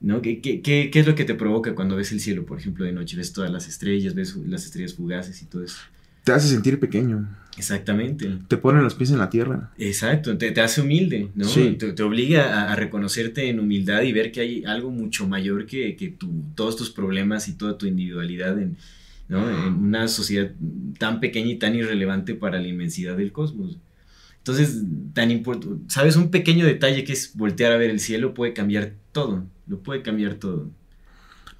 ¿no? 0.01 0.21
¿Qué, 0.21 0.41
qué, 0.41 0.61
qué, 0.61 0.89
qué 0.91 0.99
es 0.99 1.07
lo 1.07 1.15
que 1.15 1.25
te 1.25 1.35
provoca 1.35 1.75
cuando 1.75 1.95
ves 1.95 2.11
el 2.11 2.19
cielo, 2.19 2.45
por 2.45 2.59
ejemplo, 2.59 2.85
de 2.85 2.91
noche? 2.91 3.17
Ves 3.17 3.33
todas 3.33 3.51
las 3.51 3.67
estrellas, 3.67 4.15
ves 4.15 4.35
las 4.35 4.65
estrellas 4.65 4.93
fugaces 4.95 5.41
y 5.41 5.45
todo 5.45 5.63
eso. 5.63 5.77
Te 6.23 6.31
hace 6.31 6.47
sentir 6.47 6.79
pequeño. 6.79 7.27
Exactamente. 7.57 8.39
Te 8.47 8.57
pone 8.57 8.81
los 8.81 8.95
pies 8.95 9.11
en 9.11 9.17
la 9.19 9.29
tierra. 9.29 9.71
Exacto, 9.77 10.37
te, 10.37 10.51
te 10.51 10.61
hace 10.61 10.81
humilde, 10.81 11.29
¿no? 11.35 11.45
Sí. 11.45 11.75
Te, 11.77 11.93
te, 11.93 12.03
obliga 12.03 12.61
a, 12.61 12.71
a, 12.71 12.75
reconocerte 12.75 13.49
en 13.49 13.59
humildad 13.59 14.01
y 14.03 14.13
ver 14.13 14.31
que 14.31 14.41
hay 14.41 14.63
algo 14.63 14.89
mucho 14.89 15.27
mayor 15.27 15.65
que, 15.65 15.95
que 15.95 16.09
tu, 16.09 16.31
todos 16.55 16.75
tus 16.75 16.89
problemas 16.89 17.47
y 17.47 17.53
toda 17.53 17.77
tu 17.77 17.85
individualidad 17.85 18.57
en, 18.59 18.77
¿no? 19.27 19.49
en 19.49 19.73
una 19.75 20.07
sociedad 20.07 20.51
tan 20.97 21.19
pequeña 21.19 21.51
y 21.51 21.55
tan 21.57 21.75
irrelevante 21.75 22.35
para 22.35 22.59
la 22.59 22.67
inmensidad 22.67 23.15
del 23.15 23.31
cosmos. 23.31 23.77
Entonces, 24.37 24.81
tan 25.13 25.31
importante, 25.31 25.83
sabes, 25.87 26.15
un 26.15 26.31
pequeño 26.31 26.65
detalle 26.65 27.03
que 27.03 27.13
es 27.13 27.35
voltear 27.35 27.71
a 27.71 27.77
ver 27.77 27.91
el 27.91 27.99
cielo 27.99 28.33
puede 28.33 28.53
cambiar 28.53 28.93
todo, 29.11 29.45
lo 29.67 29.79
puede 29.79 30.01
cambiar 30.01 30.35
todo. 30.35 30.71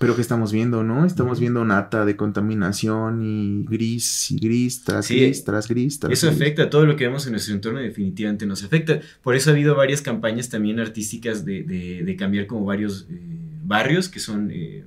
Pero 0.02 0.16
que 0.16 0.22
estamos 0.22 0.52
viendo, 0.52 0.84
¿no? 0.84 1.06
Estamos 1.06 1.40
viendo 1.40 1.64
nata 1.64 2.06
de 2.06 2.16
contaminación 2.16 3.22
y 3.24 3.66
gris 3.70 4.32
y 4.32 4.40
gris 4.40 4.84
tras 4.84 5.06
sí, 5.06 5.16
gris 5.16 5.44
tras 5.44 5.68
gris 5.68 6.00
tras 6.00 6.12
Eso 6.12 6.28
gris. 6.28 6.42
afecta 6.42 6.64
a 6.64 6.70
todo 6.72 6.88
lo 6.88 6.96
que 6.96 7.06
vemos 7.06 7.26
en 7.28 7.34
nuestro 7.34 7.54
entorno, 7.54 7.80
definitivamente 7.80 8.48
nos 8.48 8.64
afecta. 8.64 9.00
Por 9.22 9.36
eso 9.36 9.52
ha 9.52 9.54
habido 9.54 9.76
varias 9.76 10.02
campañas 10.02 10.50
también 10.50 10.80
artísticas 10.80 11.46
de, 11.46 11.62
de, 11.64 12.04
de 12.04 12.16
cambiar 12.16 12.48
como 12.48 12.66
varios 12.66 13.06
eh, 13.12 13.20
barrios 13.64 14.10
que 14.10 14.20
son 14.20 14.50
eh, 14.52 14.84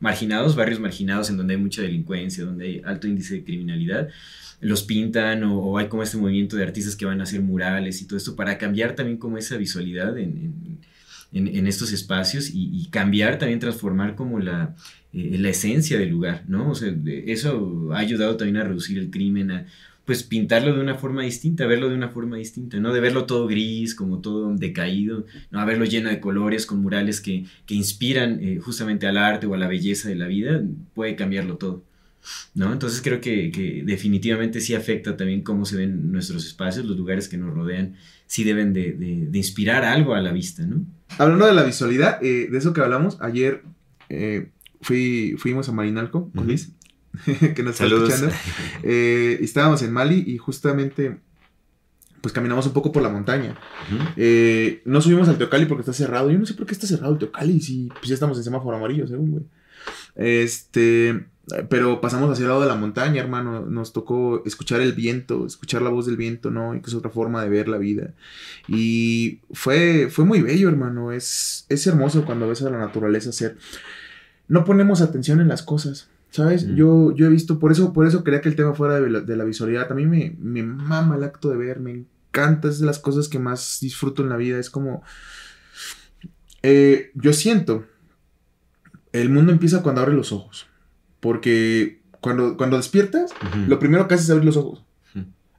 marginados, 0.00 0.56
barrios 0.56 0.80
marginados 0.80 1.28
en 1.28 1.36
donde 1.36 1.54
hay 1.54 1.60
mucha 1.60 1.82
delincuencia, 1.82 2.44
donde 2.44 2.64
hay 2.64 2.82
alto 2.86 3.06
índice 3.06 3.34
de 3.34 3.44
criminalidad. 3.44 4.08
Los 4.60 4.82
pintan 4.82 5.44
o, 5.44 5.58
o 5.58 5.78
hay 5.78 5.88
como 5.88 6.02
este 6.02 6.16
movimiento 6.16 6.56
de 6.56 6.64
artistas 6.64 6.96
que 6.96 7.04
van 7.04 7.20
a 7.20 7.24
hacer 7.24 7.42
murales 7.42 8.00
y 8.00 8.06
todo 8.06 8.16
esto 8.16 8.34
para 8.34 8.56
cambiar 8.56 8.94
también 8.96 9.18
como 9.18 9.36
esa 9.36 9.56
visualidad 9.58 10.16
en, 10.18 10.30
en 10.30 10.78
en, 11.32 11.66
estos 11.66 11.92
espacios 11.92 12.50
y, 12.52 12.88
cambiar, 12.90 13.38
también 13.38 13.60
transformar 13.60 14.14
como 14.14 14.38
la, 14.40 14.74
eh, 15.12 15.36
la 15.38 15.50
esencia 15.50 15.98
del 15.98 16.08
lugar, 16.08 16.44
¿no? 16.48 16.70
O 16.70 16.74
sea, 16.74 16.94
eso 17.26 17.90
ha 17.92 17.98
ayudado 17.98 18.36
también 18.36 18.56
a 18.56 18.64
reducir 18.64 18.98
el 18.98 19.10
crimen, 19.10 19.50
a 19.50 19.66
pues 20.08 20.22
pintarlo 20.22 20.74
de 20.74 20.80
una 20.80 20.94
forma 20.94 21.22
distinta, 21.22 21.66
verlo 21.66 21.90
de 21.90 21.94
una 21.94 22.08
forma 22.08 22.38
distinta, 22.38 22.78
¿no? 22.78 22.94
De 22.94 23.00
verlo 23.00 23.26
todo 23.26 23.46
gris, 23.46 23.94
como 23.94 24.20
todo 24.20 24.54
decaído, 24.54 25.26
¿no? 25.50 25.60
A 25.60 25.66
verlo 25.66 25.84
lleno 25.84 26.08
de 26.08 26.18
colores, 26.18 26.64
con 26.64 26.80
murales 26.80 27.20
que, 27.20 27.44
que 27.66 27.74
inspiran 27.74 28.42
eh, 28.42 28.58
justamente 28.58 29.06
al 29.06 29.18
arte 29.18 29.46
o 29.46 29.52
a 29.52 29.58
la 29.58 29.68
belleza 29.68 30.08
de 30.08 30.14
la 30.14 30.26
vida, 30.26 30.62
puede 30.94 31.14
cambiarlo 31.14 31.58
todo. 31.58 31.84
¿No? 32.54 32.72
Entonces 32.72 33.02
creo 33.02 33.20
que, 33.20 33.50
que, 33.50 33.82
definitivamente 33.84 34.60
sí 34.60 34.74
afecta 34.74 35.16
también 35.16 35.42
cómo 35.42 35.66
se 35.66 35.76
ven 35.76 36.10
nuestros 36.10 36.46
espacios, 36.46 36.86
los 36.86 36.96
lugares 36.96 37.28
que 37.28 37.36
nos 37.36 37.52
rodean, 37.54 37.94
sí 38.26 38.44
deben 38.44 38.72
de, 38.72 38.92
de, 38.94 39.38
inspirar 39.38 39.84
algo 39.84 40.14
a 40.14 40.20
la 40.22 40.32
vista, 40.32 40.64
¿no? 40.66 40.84
Hablando 41.16 41.46
de 41.46 41.54
la 41.54 41.62
visualidad, 41.62 42.22
eh, 42.22 42.48
de 42.50 42.58
eso 42.58 42.72
que 42.72 42.80
hablamos, 42.80 43.18
ayer 43.20 43.62
eh, 44.08 44.50
fui, 44.82 45.36
fuimos 45.38 45.68
a 45.68 45.72
Marinalco 45.72 46.30
con 46.34 46.46
Luis, 46.46 46.72
que 47.24 47.62
nos 47.62 47.80
está 47.80 47.86
escuchando. 47.86 48.30
Eh, 48.82 49.38
estábamos 49.40 49.82
en 49.82 49.92
Mali 49.92 50.22
y 50.26 50.38
justamente 50.38 51.18
pues 52.20 52.34
caminamos 52.34 52.66
un 52.66 52.72
poco 52.72 52.92
por 52.92 53.02
la 53.02 53.08
montaña. 53.08 53.56
no 54.84 55.00
subimos 55.00 55.28
al 55.28 55.38
Teocali 55.38 55.66
porque 55.66 55.82
está 55.82 55.92
cerrado. 55.92 56.30
Yo 56.30 56.38
no 56.38 56.46
sé 56.46 56.54
por 56.54 56.66
qué 56.66 56.74
está 56.74 56.86
cerrado 56.86 57.12
el 57.12 57.18
Teocali 57.18 57.60
si 57.60 57.88
pues 57.88 58.08
ya 58.08 58.14
estamos 58.14 58.36
en 58.38 58.44
semáforo 58.44 58.76
amarillo, 58.76 59.06
según, 59.06 59.30
güey. 59.30 59.44
Este, 60.14 61.26
pero 61.68 62.00
pasamos 62.00 62.30
hacia 62.30 62.42
el 62.42 62.48
lado 62.48 62.60
de 62.62 62.68
la 62.68 62.74
montaña, 62.74 63.20
hermano. 63.20 63.66
Nos 63.66 63.92
tocó 63.92 64.42
escuchar 64.44 64.80
el 64.80 64.92
viento, 64.92 65.46
escuchar 65.46 65.82
la 65.82 65.90
voz 65.90 66.06
del 66.06 66.16
viento, 66.16 66.50
¿no? 66.50 66.74
Y 66.74 66.80
que 66.80 66.88
es 66.88 66.94
otra 66.94 67.10
forma 67.10 67.42
de 67.42 67.48
ver 67.48 67.68
la 67.68 67.78
vida. 67.78 68.12
Y 68.66 69.40
fue, 69.52 70.08
fue 70.10 70.24
muy 70.24 70.42
bello, 70.42 70.68
hermano. 70.68 71.12
Es, 71.12 71.66
es 71.68 71.86
hermoso 71.86 72.24
cuando 72.24 72.48
ves 72.48 72.62
a 72.62 72.70
la 72.70 72.78
naturaleza 72.78 73.30
hacer. 73.30 73.56
No 74.46 74.64
ponemos 74.64 75.00
atención 75.00 75.40
en 75.40 75.48
las 75.48 75.62
cosas. 75.62 76.08
¿Sabes? 76.30 76.66
Yo, 76.74 77.14
yo 77.14 77.26
he 77.26 77.30
visto, 77.30 77.58
por 77.58 77.72
eso, 77.72 77.94
por 77.94 78.06
eso 78.06 78.22
quería 78.22 78.42
que 78.42 78.50
el 78.50 78.56
tema 78.56 78.74
fuera 78.74 79.00
de 79.00 79.36
la, 79.36 79.44
visualidad. 79.44 79.90
A 79.90 79.94
mí 79.94 80.04
me, 80.04 80.36
me 80.38 80.62
mama 80.62 81.16
el 81.16 81.24
acto 81.24 81.48
de 81.48 81.56
ver, 81.56 81.80
me 81.80 81.90
encanta, 81.90 82.68
es 82.68 82.80
de 82.80 82.86
las 82.86 82.98
cosas 82.98 83.28
que 83.28 83.38
más 83.38 83.78
disfruto 83.80 84.22
en 84.22 84.28
la 84.28 84.36
vida. 84.36 84.58
Es 84.58 84.68
como. 84.68 85.02
Eh, 86.62 87.12
yo 87.14 87.32
siento. 87.32 87.86
El 89.12 89.30
mundo 89.30 89.52
empieza 89.52 89.82
cuando 89.82 90.02
abre 90.02 90.14
los 90.14 90.32
ojos. 90.32 90.67
Porque 91.20 92.00
cuando, 92.20 92.56
cuando 92.56 92.76
despiertas, 92.76 93.32
lo 93.66 93.78
primero 93.78 94.08
que 94.08 94.14
haces 94.14 94.26
es 94.26 94.30
abrir 94.30 94.46
los 94.46 94.56
ojos. 94.56 94.84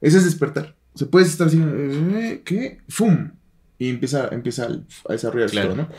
Ese 0.02 0.18
es 0.18 0.26
despertar. 0.26 0.76
O 0.94 0.98
sea, 0.98 1.08
puedes 1.08 1.30
estar 1.30 1.48
así, 1.48 1.62
eh, 1.62 2.42
¿qué? 2.46 2.80
¡Fum! 2.88 3.32
Y 3.78 3.90
empieza, 3.90 4.28
empieza 4.30 4.68
a 5.08 5.12
desarrollarse 5.12 5.62
todo, 5.62 5.76
¿no? 5.76 5.90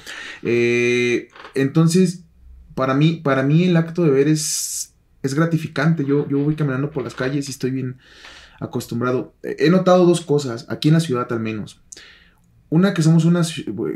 Eh, 0.42 1.28
entonces, 1.54 2.24
para 2.74 2.94
mí, 2.94 3.20
para 3.22 3.42
mí 3.42 3.64
el 3.64 3.76
acto 3.76 4.04
de 4.04 4.10
ver 4.10 4.28
es, 4.28 4.94
es 5.22 5.34
gratificante. 5.34 6.04
Yo, 6.04 6.28
yo 6.28 6.38
voy 6.38 6.56
caminando 6.56 6.90
por 6.90 7.04
las 7.04 7.14
calles 7.14 7.48
y 7.48 7.50
estoy 7.50 7.70
bien 7.70 7.98
acostumbrado. 8.58 9.34
He 9.42 9.70
notado 9.70 10.04
dos 10.04 10.20
cosas, 10.20 10.66
aquí 10.68 10.88
en 10.88 10.94
la 10.94 11.00
ciudad 11.00 11.32
al 11.32 11.40
menos. 11.40 11.80
Una 12.70 12.94
que 12.94 13.02
somos 13.02 13.24
una... 13.24 13.42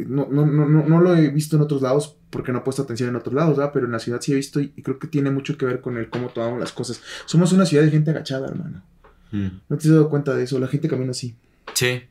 No, 0.08 0.28
no, 0.30 0.44
no, 0.46 0.66
no, 0.66 1.00
lo 1.00 1.16
he 1.16 1.30
visto 1.30 1.56
en 1.56 1.62
otros 1.62 1.80
lados 1.80 2.16
porque 2.30 2.52
no 2.52 2.58
he 2.58 2.62
puesto 2.62 2.82
atención 2.82 3.08
en 3.08 3.16
otros 3.16 3.34
lados, 3.34 3.56
¿verdad? 3.56 3.72
Pero 3.72 3.86
en 3.86 3.92
la 3.92 4.00
ciudad 4.00 4.20
sí 4.20 4.32
he 4.32 4.34
visto 4.34 4.60
y, 4.60 4.68
creo 4.68 4.98
que 4.98 5.06
tiene 5.06 5.30
mucho 5.30 5.56
que 5.56 5.64
ver 5.64 5.80
con 5.80 5.96
el 5.96 6.10
cómo 6.10 6.28
tomamos 6.28 6.58
las 6.58 6.72
cosas. 6.72 7.00
Somos 7.24 7.52
una 7.52 7.66
ciudad 7.66 7.84
de 7.84 7.90
gente 7.90 8.10
agachada, 8.10 8.48
hermano. 8.48 8.82
Mm. 9.30 9.48
¿No 9.68 9.78
te 9.78 9.88
has 9.88 9.94
dado 9.94 10.10
cuenta 10.10 10.34
de 10.34 10.42
eso? 10.42 10.58
La 10.58 10.66
gente 10.66 10.88
camina 10.88 11.12
así. 11.12 11.36
Sí. 11.72 12.02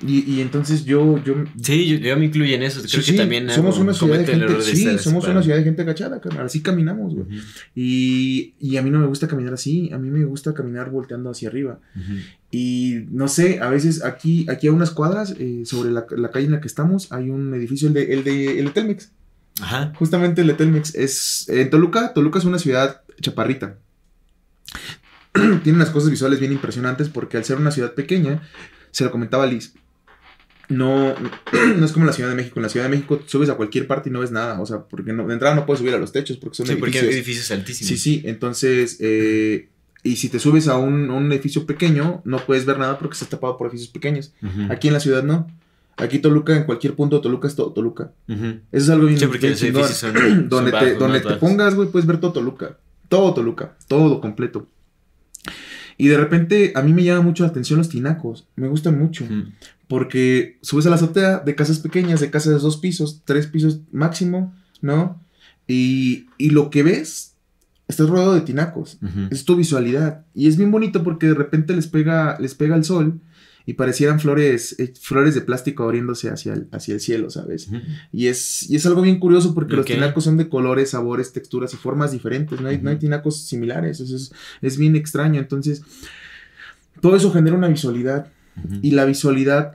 Y, 0.00 0.40
entonces 0.40 0.84
yo, 0.84 1.22
yo... 1.24 1.34
Sí, 1.60 1.98
yo, 1.98 2.16
me 2.16 2.26
incluyo 2.26 2.54
en 2.54 2.62
eso. 2.62 2.80
Creo 2.88 3.04
que 3.04 3.12
también 3.14 3.50
somos 3.50 3.78
una 3.78 3.92
ciudad 3.92 4.18
de 4.18 4.26
gente... 4.26 4.62
sí, 4.62 4.96
somos 4.98 5.26
una 5.26 5.42
ciudad 5.42 5.58
de 5.58 5.64
gente 5.64 5.82
agachada, 5.82 6.20
Así 6.38 6.62
caminamos, 6.62 7.14
güey. 7.14 7.26
y, 7.74 8.54
y, 8.60 8.76
a 8.76 8.82
mí 8.82 8.90
no 8.90 9.00
me 9.00 9.06
gusta 9.06 9.26
caminar 9.26 9.54
así. 9.54 9.90
A 9.92 9.98
mí 9.98 10.08
me 10.08 10.24
gusta 10.24 10.54
caminar 10.54 10.90
volteando 10.90 11.30
hacia 11.30 11.48
arriba. 11.48 11.80
Y 12.50 13.04
no 13.10 13.28
sé, 13.28 13.60
a 13.60 13.68
veces 13.68 14.02
aquí, 14.04 14.46
aquí 14.48 14.68
a 14.68 14.72
unas 14.72 14.90
cuadras, 14.90 15.34
eh, 15.38 15.62
sobre 15.64 15.90
la, 15.90 16.06
calle 16.06 16.46
en 16.46 16.52
la 16.52 16.60
que 16.60 16.68
estamos, 16.68 17.12
hay 17.12 17.28
un 17.28 17.52
edificio, 17.54 17.88
el 17.88 17.94
de, 17.94 18.12
el 18.14 18.24
de, 18.24 18.58
el 18.58 18.72
Telmex. 18.72 19.12
Ajá. 19.60 19.92
Justamente 19.96 20.40
el 20.40 20.46
de 20.46 20.54
Telmex. 20.54 20.94
Es 20.94 21.48
en 21.48 21.68
Toluca. 21.68 22.14
Toluca 22.14 22.38
es 22.38 22.44
una 22.44 22.58
ciudad 22.58 23.02
chaparrita. 23.20 23.76
Tiene 25.32 25.76
unas 25.76 25.90
cosas 25.90 26.10
visuales 26.10 26.40
bien 26.40 26.52
impresionantes 26.52 27.08
porque 27.08 27.36
al 27.36 27.44
ser 27.44 27.58
una 27.58 27.70
ciudad 27.70 27.94
pequeña, 27.94 28.42
se 28.92 29.04
lo 29.04 29.10
comentaba 29.10 29.46
Liz, 29.46 29.74
no, 30.68 31.14
no 31.76 31.84
es 31.84 31.92
como 31.92 32.06
la 32.06 32.12
Ciudad 32.12 32.30
de 32.30 32.36
México. 32.36 32.58
En 32.58 32.62
la 32.62 32.68
Ciudad 32.68 32.86
de 32.86 32.90
México 32.90 33.22
subes 33.26 33.48
a 33.48 33.56
cualquier 33.56 33.86
parte 33.86 34.10
y 34.10 34.12
no 34.12 34.20
ves 34.20 34.30
nada. 34.30 34.60
O 34.60 34.66
sea, 34.66 34.80
porque 34.84 35.12
no, 35.12 35.26
de 35.26 35.34
entrada 35.34 35.54
no 35.54 35.66
puedes 35.66 35.80
subir 35.80 35.94
a 35.94 35.98
los 35.98 36.12
techos 36.12 36.36
porque 36.36 36.56
son 36.56 36.66
sí, 36.66 36.72
edificios. 36.72 36.96
porque 37.02 37.08
hay 37.08 37.14
edificios 37.14 37.50
altísimos. 37.50 37.88
Sí, 37.88 37.96
sí. 37.96 38.22
Entonces, 38.24 38.98
eh, 39.00 39.68
y 40.02 40.16
si 40.16 40.28
te 40.28 40.38
subes 40.38 40.68
a 40.68 40.76
un, 40.76 41.32
edificio 41.32 41.66
pequeño, 41.66 42.22
no 42.24 42.38
puedes 42.38 42.64
ver 42.64 42.78
nada 42.78 42.98
porque 42.98 43.14
está 43.14 43.26
tapado 43.26 43.56
por 43.56 43.68
edificios 43.68 43.92
pequeños. 43.92 44.32
Aquí 44.70 44.88
en 44.88 44.94
la 44.94 45.00
ciudad 45.00 45.22
no. 45.22 45.46
Aquí 45.96 46.20
Toluca, 46.20 46.56
en 46.56 46.64
cualquier 46.64 46.94
punto 46.94 47.20
Toluca 47.20 47.48
es 47.48 47.56
todo 47.56 47.72
Toluca. 47.72 48.12
Eso 48.28 48.60
es 48.70 48.88
algo 48.88 49.06
bien, 49.06 49.18
sí, 49.18 49.26
porque 49.26 49.54
donde 50.48 50.72
te, 50.72 50.94
donde 50.94 51.20
te 51.20 51.34
pongas, 51.34 51.74
güey, 51.74 51.88
puedes 51.88 52.06
ver 52.06 52.20
todo 52.20 52.32
Toluca. 52.32 52.78
Todo 53.08 53.34
Toluca. 53.34 53.76
Todo 53.88 54.20
completo. 54.20 54.68
Y 55.96 56.06
de 56.06 56.16
repente 56.16 56.72
a 56.76 56.82
mí 56.82 56.92
me 56.92 57.02
llama 57.02 57.22
mucho 57.22 57.42
la 57.42 57.50
atención 57.50 57.78
los 57.78 57.88
tinacos. 57.88 58.46
Me 58.54 58.68
gustan 58.68 58.96
mucho. 58.98 59.26
Porque 59.88 60.58
subes 60.62 60.86
a 60.86 60.90
la 60.90 60.96
azotea 60.96 61.40
de 61.40 61.54
casas 61.56 61.80
pequeñas, 61.80 62.20
de 62.20 62.30
casas 62.30 62.52
de 62.52 62.60
dos 62.60 62.76
pisos, 62.76 63.22
tres 63.24 63.48
pisos 63.48 63.80
máximo, 63.90 64.54
¿no? 64.80 65.20
Y, 65.66 66.26
y 66.38 66.50
lo 66.50 66.70
que 66.70 66.84
ves, 66.84 67.27
estás 67.88 68.08
rodeado 68.08 68.34
de 68.34 68.42
tinacos. 68.42 68.98
Es 69.30 69.44
tu 69.44 69.56
visualidad. 69.56 70.24
Y 70.34 70.46
es 70.46 70.56
bien 70.56 70.70
bonito 70.70 71.02
porque 71.02 71.26
de 71.26 71.34
repente 71.34 71.74
les 71.74 71.88
pega, 71.88 72.38
les 72.38 72.54
pega 72.54 72.76
el 72.76 72.84
sol 72.84 73.20
y 73.64 73.74
parecieran 73.74 74.20
flores, 74.20 74.78
eh, 74.78 74.92
flores 74.98 75.34
de 75.34 75.40
plástico 75.40 75.84
abriéndose 75.84 76.30
hacia 76.30 76.54
el, 76.54 76.68
hacia 76.72 76.94
el 76.94 77.00
cielo, 77.00 77.28
¿sabes? 77.28 77.68
y, 78.12 78.28
es, 78.28 78.68
y 78.70 78.76
es 78.76 78.86
algo 78.86 79.02
bien 79.02 79.18
curioso 79.18 79.54
porque 79.54 79.76
los 79.76 79.84
tinacos 79.84 80.24
son 80.24 80.36
de 80.36 80.48
colores, 80.48 80.90
sabores, 80.90 81.32
texturas 81.32 81.74
y 81.74 81.76
formas 81.76 82.12
diferentes. 82.12 82.60
No 82.60 82.68
hay, 82.68 82.80
no 82.80 82.90
hay 82.90 82.96
tinacos 82.96 83.42
similares. 83.42 84.00
Eso 84.00 84.16
es, 84.16 84.32
es 84.62 84.78
bien 84.78 84.94
extraño. 84.94 85.40
Entonces, 85.40 85.82
todo 87.00 87.16
eso 87.16 87.32
genera 87.32 87.56
una 87.56 87.68
visualidad. 87.68 88.30
Y 88.82 88.90
la 88.90 89.04
visualidad, 89.04 89.74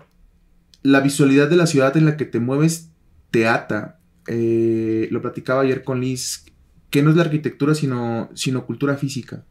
la 0.81 0.99
visualidad 0.99 1.49
de 1.49 1.55
la 1.55 1.67
ciudad 1.67 1.95
en 1.95 2.05
la 2.05 2.17
que 2.17 2.25
te 2.25 2.39
mueves 2.39 2.89
te 3.31 3.47
ata. 3.47 3.99
Eh, 4.27 5.07
lo 5.09 5.21
platicaba 5.21 5.61
ayer 5.61 5.83
con 5.83 6.01
Liz, 6.01 6.45
que 6.93 7.01
no 7.01 7.09
es 7.09 7.15
la 7.15 7.23
arquitectura, 7.23 7.73
sino, 7.73 8.29
sino 8.35 8.67
cultura 8.67 8.95
física. 8.97 9.43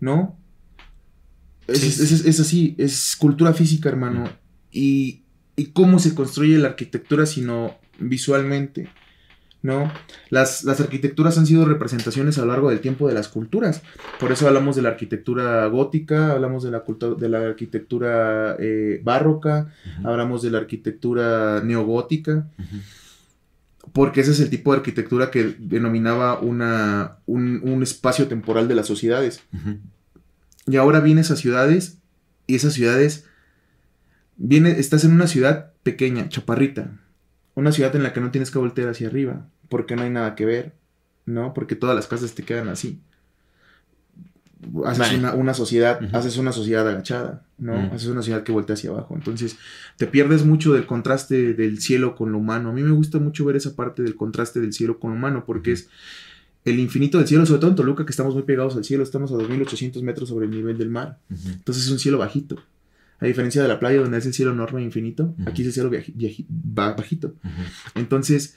¿No? 0.00 0.38
Es, 1.68 2.40
así, 2.40 2.74
es 2.78 3.14
cultura 3.14 3.52
física, 3.52 3.90
hermano. 3.90 4.24
Y, 4.70 5.20
y 5.54 5.66
cómo 5.66 5.98
se 5.98 6.14
construye 6.14 6.56
la 6.56 6.68
arquitectura, 6.68 7.26
sino 7.26 7.76
visualmente. 7.98 8.88
¿no? 9.60 9.92
Las, 10.30 10.64
las, 10.64 10.80
arquitecturas 10.80 11.36
han 11.36 11.44
sido 11.44 11.66
representaciones 11.66 12.38
a 12.38 12.40
lo 12.40 12.46
largo 12.46 12.70
del 12.70 12.80
tiempo 12.80 13.06
de 13.06 13.12
las 13.12 13.28
culturas. 13.28 13.82
Por 14.18 14.32
eso 14.32 14.48
hablamos 14.48 14.74
de 14.74 14.80
la 14.80 14.88
arquitectura 14.88 15.66
gótica, 15.66 16.32
hablamos 16.32 16.64
de 16.64 16.70
la, 16.70 16.84
de 17.18 17.28
la 17.28 17.38
arquitectura 17.48 18.56
eh, 18.58 18.98
barroca, 19.04 19.74
hablamos 20.04 20.40
de 20.40 20.52
la 20.52 20.58
arquitectura 20.58 21.60
neogótica. 21.62 22.48
Porque 23.92 24.20
ese 24.20 24.30
es 24.30 24.40
el 24.40 24.50
tipo 24.50 24.72
de 24.72 24.78
arquitectura 24.78 25.30
que 25.30 25.56
denominaba 25.58 26.38
una, 26.38 27.18
un, 27.26 27.82
espacio 27.82 28.28
temporal 28.28 28.68
de 28.68 28.74
las 28.76 28.86
sociedades. 28.86 29.42
Y 30.66 30.76
ahora 30.76 31.00
vienes 31.00 31.30
a 31.30 31.36
ciudades 31.36 31.98
y 32.46 32.54
esas 32.54 32.74
ciudades, 32.74 33.26
viene, 34.36 34.70
estás 34.78 35.04
en 35.04 35.12
una 35.12 35.26
ciudad 35.26 35.72
pequeña, 35.82 36.28
chaparrita, 36.28 37.00
una 37.54 37.72
ciudad 37.72 37.94
en 37.96 38.02
la 38.02 38.12
que 38.12 38.20
no 38.20 38.30
tienes 38.30 38.50
que 38.50 38.58
voltear 38.58 38.88
hacia 38.88 39.08
arriba, 39.08 39.48
porque 39.68 39.96
no 39.96 40.02
hay 40.02 40.10
nada 40.10 40.34
que 40.34 40.46
ver, 40.46 40.74
¿no? 41.26 41.54
Porque 41.54 41.76
todas 41.76 41.96
las 41.96 42.06
casas 42.06 42.34
te 42.34 42.44
quedan 42.44 42.68
así. 42.68 43.00
Haces 44.84 45.18
una, 45.34 45.54
sociedad, 45.54 46.00
haces 46.12 46.36
una 46.36 46.52
sociedad 46.52 46.88
agachada, 46.88 47.44
¿no? 47.58 47.74
Haces 47.92 48.06
una 48.08 48.20
sociedad 48.20 48.44
que 48.44 48.52
voltea 48.52 48.74
hacia 48.74 48.90
abajo. 48.90 49.14
Entonces, 49.16 49.56
te 49.96 50.06
pierdes 50.06 50.44
mucho 50.44 50.72
del 50.72 50.86
contraste 50.86 51.54
del 51.54 51.80
cielo 51.80 52.14
con 52.14 52.30
lo 52.30 52.38
humano. 52.38 52.70
A 52.70 52.72
mí 52.72 52.82
me 52.82 52.92
gusta 52.92 53.18
mucho 53.18 53.44
ver 53.44 53.56
esa 53.56 53.74
parte 53.74 54.02
del 54.02 54.14
contraste 54.14 54.60
del 54.60 54.72
cielo 54.72 55.00
con 55.00 55.10
lo 55.10 55.16
humano, 55.16 55.44
porque 55.44 55.72
es 55.72 55.88
el 56.64 56.78
infinito 56.78 57.18
del 57.18 57.26
cielo, 57.26 57.44
sobre 57.44 57.60
todo 57.60 57.70
en 57.70 57.76
Toluca, 57.76 58.04
que 58.04 58.12
estamos 58.12 58.34
muy 58.34 58.44
pegados 58.44 58.76
al 58.76 58.84
cielo, 58.84 59.02
estamos 59.02 59.32
a 59.32 59.34
2.800 59.34 60.00
metros 60.02 60.28
sobre 60.28 60.46
el 60.46 60.52
nivel 60.52 60.78
del 60.78 60.90
mar. 60.90 61.18
Entonces 61.28 61.84
es 61.84 61.90
un 61.90 61.98
cielo 61.98 62.18
bajito. 62.18 62.56
A 63.18 63.26
diferencia 63.26 63.62
de 63.62 63.68
la 63.68 63.78
playa 63.78 64.00
donde 64.00 64.18
es 64.18 64.26
el 64.26 64.34
cielo 64.34 64.52
enorme 64.52 64.80
e 64.80 64.84
infinito, 64.84 65.34
aquí 65.46 65.62
es 65.62 65.68
el 65.68 65.74
cielo 65.74 65.90
bajito. 66.48 67.34
Entonces, 67.94 68.56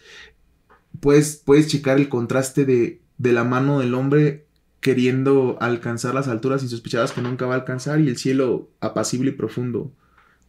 puedes, 1.00 1.42
puedes 1.44 1.68
checar 1.68 1.98
el 1.98 2.10
contraste 2.10 2.66
de, 2.66 3.02
de 3.18 3.32
la 3.32 3.44
mano 3.44 3.80
del 3.80 3.94
hombre 3.94 4.45
queriendo 4.86 5.58
alcanzar 5.62 6.14
las 6.14 6.28
alturas 6.28 6.62
insospechadas 6.62 7.12
que 7.12 7.20
nunca 7.20 7.48
va 7.48 7.56
a 7.56 7.58
alcanzar 7.58 8.00
y 8.02 8.08
el 8.08 8.18
cielo 8.18 8.70
apacible 8.82 9.32
y 9.32 9.34
profundo 9.34 9.92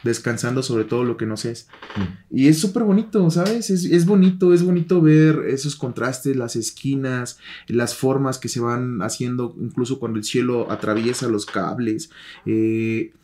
descansando 0.04 0.62
sobre 0.62 0.84
todo 0.84 1.04
lo 1.04 1.16
que 1.16 1.24
nos 1.24 1.46
es. 1.46 1.68
Mm. 1.96 2.36
Y 2.36 2.48
es 2.48 2.58
súper 2.58 2.82
bonito, 2.82 3.30
¿sabes? 3.30 3.70
Es, 3.70 3.86
es 3.86 4.04
bonito, 4.04 4.52
es 4.52 4.62
bonito 4.62 5.00
ver 5.00 5.44
esos 5.48 5.74
contrastes, 5.74 6.36
las 6.36 6.54
esquinas, 6.54 7.38
las 7.66 7.94
formas 7.94 8.36
que 8.36 8.50
se 8.50 8.60
van 8.60 9.00
haciendo, 9.00 9.56
incluso 9.58 9.98
cuando 9.98 10.18
el 10.18 10.24
cielo 10.24 10.70
atraviesa 10.70 11.28
los 11.28 11.46
cables. 11.46 12.10
Eh, 12.44 13.14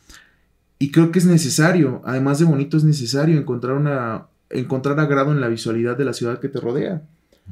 y 0.79 0.91
creo 0.93 1.13
que 1.13 1.19
es 1.19 1.27
necesario, 1.27 2.01
además 2.07 2.39
de 2.39 2.47
bonito, 2.47 2.79
es 2.79 2.85
necesario 2.85 3.39
encontrar 3.39 3.77
una 3.77 4.29
encontrar 4.49 4.99
agrado 4.99 5.31
en 5.31 5.43
la 5.43 5.49
visualidad 5.49 5.99
de 5.99 6.07
la 6.07 6.15
ciudad 6.15 6.41
que 6.41 6.49
te 6.49 6.59
rodea, 6.59 7.03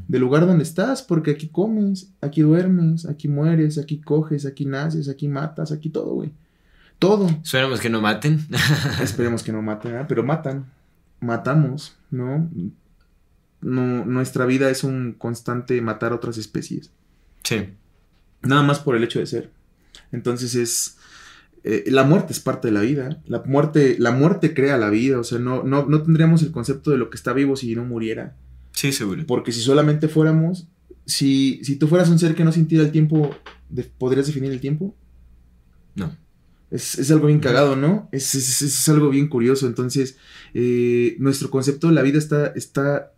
del 0.09 0.20
lugar 0.20 0.46
donde 0.46 0.62
estás, 0.62 1.03
porque 1.03 1.33
aquí 1.33 1.48
comes, 1.48 2.12
aquí 2.20 2.42
duermes, 2.42 3.07
aquí 3.07 3.29
mueres, 3.29 3.79
aquí 3.79 4.00
coges, 4.00 4.46
aquí 4.46 4.64
naces, 4.64 5.09
aquí 5.09 5.29
matas, 5.29 5.72
aquí 5.72 5.90
todo, 5.90 6.14
güey. 6.14 6.33
Todo. 6.98 7.29
Esperemos 7.42 7.81
que 7.81 7.90
no 7.90 8.00
maten. 8.00 8.46
Esperemos 9.03 9.42
que 9.42 9.53
no 9.53 9.62
maten, 9.62 9.96
¿eh? 9.96 10.05
pero 10.09 10.22
matan. 10.22 10.66
Matamos, 11.20 11.96
¿no? 12.11 12.48
¿no? 13.61 14.05
Nuestra 14.05 14.46
vida 14.46 14.70
es 14.70 14.85
un 14.85 15.14
constante 15.18 15.81
matar 15.81 16.12
otras 16.12 16.38
especies. 16.38 16.90
Sí. 17.42 17.70
Nada 18.42 18.62
más 18.62 18.79
por 18.81 18.96
el 18.96 19.05
hecho 19.05 19.18
de 19.18 19.26
ser. 19.26 19.50
Entonces 20.12 20.55
es. 20.55 20.96
eh, 21.64 21.85
la 21.88 22.05
muerte 22.05 22.33
es 22.33 22.40
parte 22.40 22.68
de 22.68 22.72
la 22.72 22.81
vida. 22.81 23.20
La 23.26 23.42
muerte, 23.44 23.96
la 23.98 24.12
muerte 24.12 24.55
crea 24.55 24.79
la 24.79 24.90
vida. 24.90 25.18
O 25.18 25.24
sea, 25.24 25.38
no, 25.38 25.62
no, 25.62 25.87
no 25.87 26.03
tendríamos 26.03 26.42
el 26.42 26.53
concepto 26.53 26.90
de 26.90 26.98
lo 26.98 27.11
que 27.11 27.16
está 27.16 27.33
vivo 27.33 27.57
si 27.57 27.74
no 27.74 27.85
muriera. 27.85 28.37
Sí, 28.81 28.93
seguro. 28.93 29.25
Porque 29.27 29.53
si 29.53 29.61
solamente 29.61 30.09
fuéramos. 30.09 30.66
Si, 31.05 31.61
si 31.64 31.77
tú 31.77 31.87
fueras 31.88 32.09
un 32.09 32.19
ser 32.19 32.35
que 32.35 32.45
no 32.45 32.53
sintiera 32.53 32.83
el 32.85 32.93
tiempo, 32.93 33.35
de- 33.69 33.85
¿podrías 33.85 34.27
definir 34.27 34.53
el 34.53 34.61
tiempo? 34.61 34.95
No. 35.95 36.16
Es, 36.71 36.99
es 36.99 37.11
algo 37.11 37.27
bien 37.27 37.40
cagado, 37.40 37.77
¿no? 37.77 38.09
Es, 38.12 38.35
es- 38.35 38.62
es 38.62 38.88
algo 38.88 39.11
bien 39.11 39.29
curioso. 39.29 39.66
Entonces, 39.66 40.16
eh, 40.55 41.16
nuestro 41.19 41.51
concepto 41.51 41.88
de 41.88 41.95
la 41.95 42.03
vida 42.03 42.16
está, 42.19 42.47
está 42.57 43.12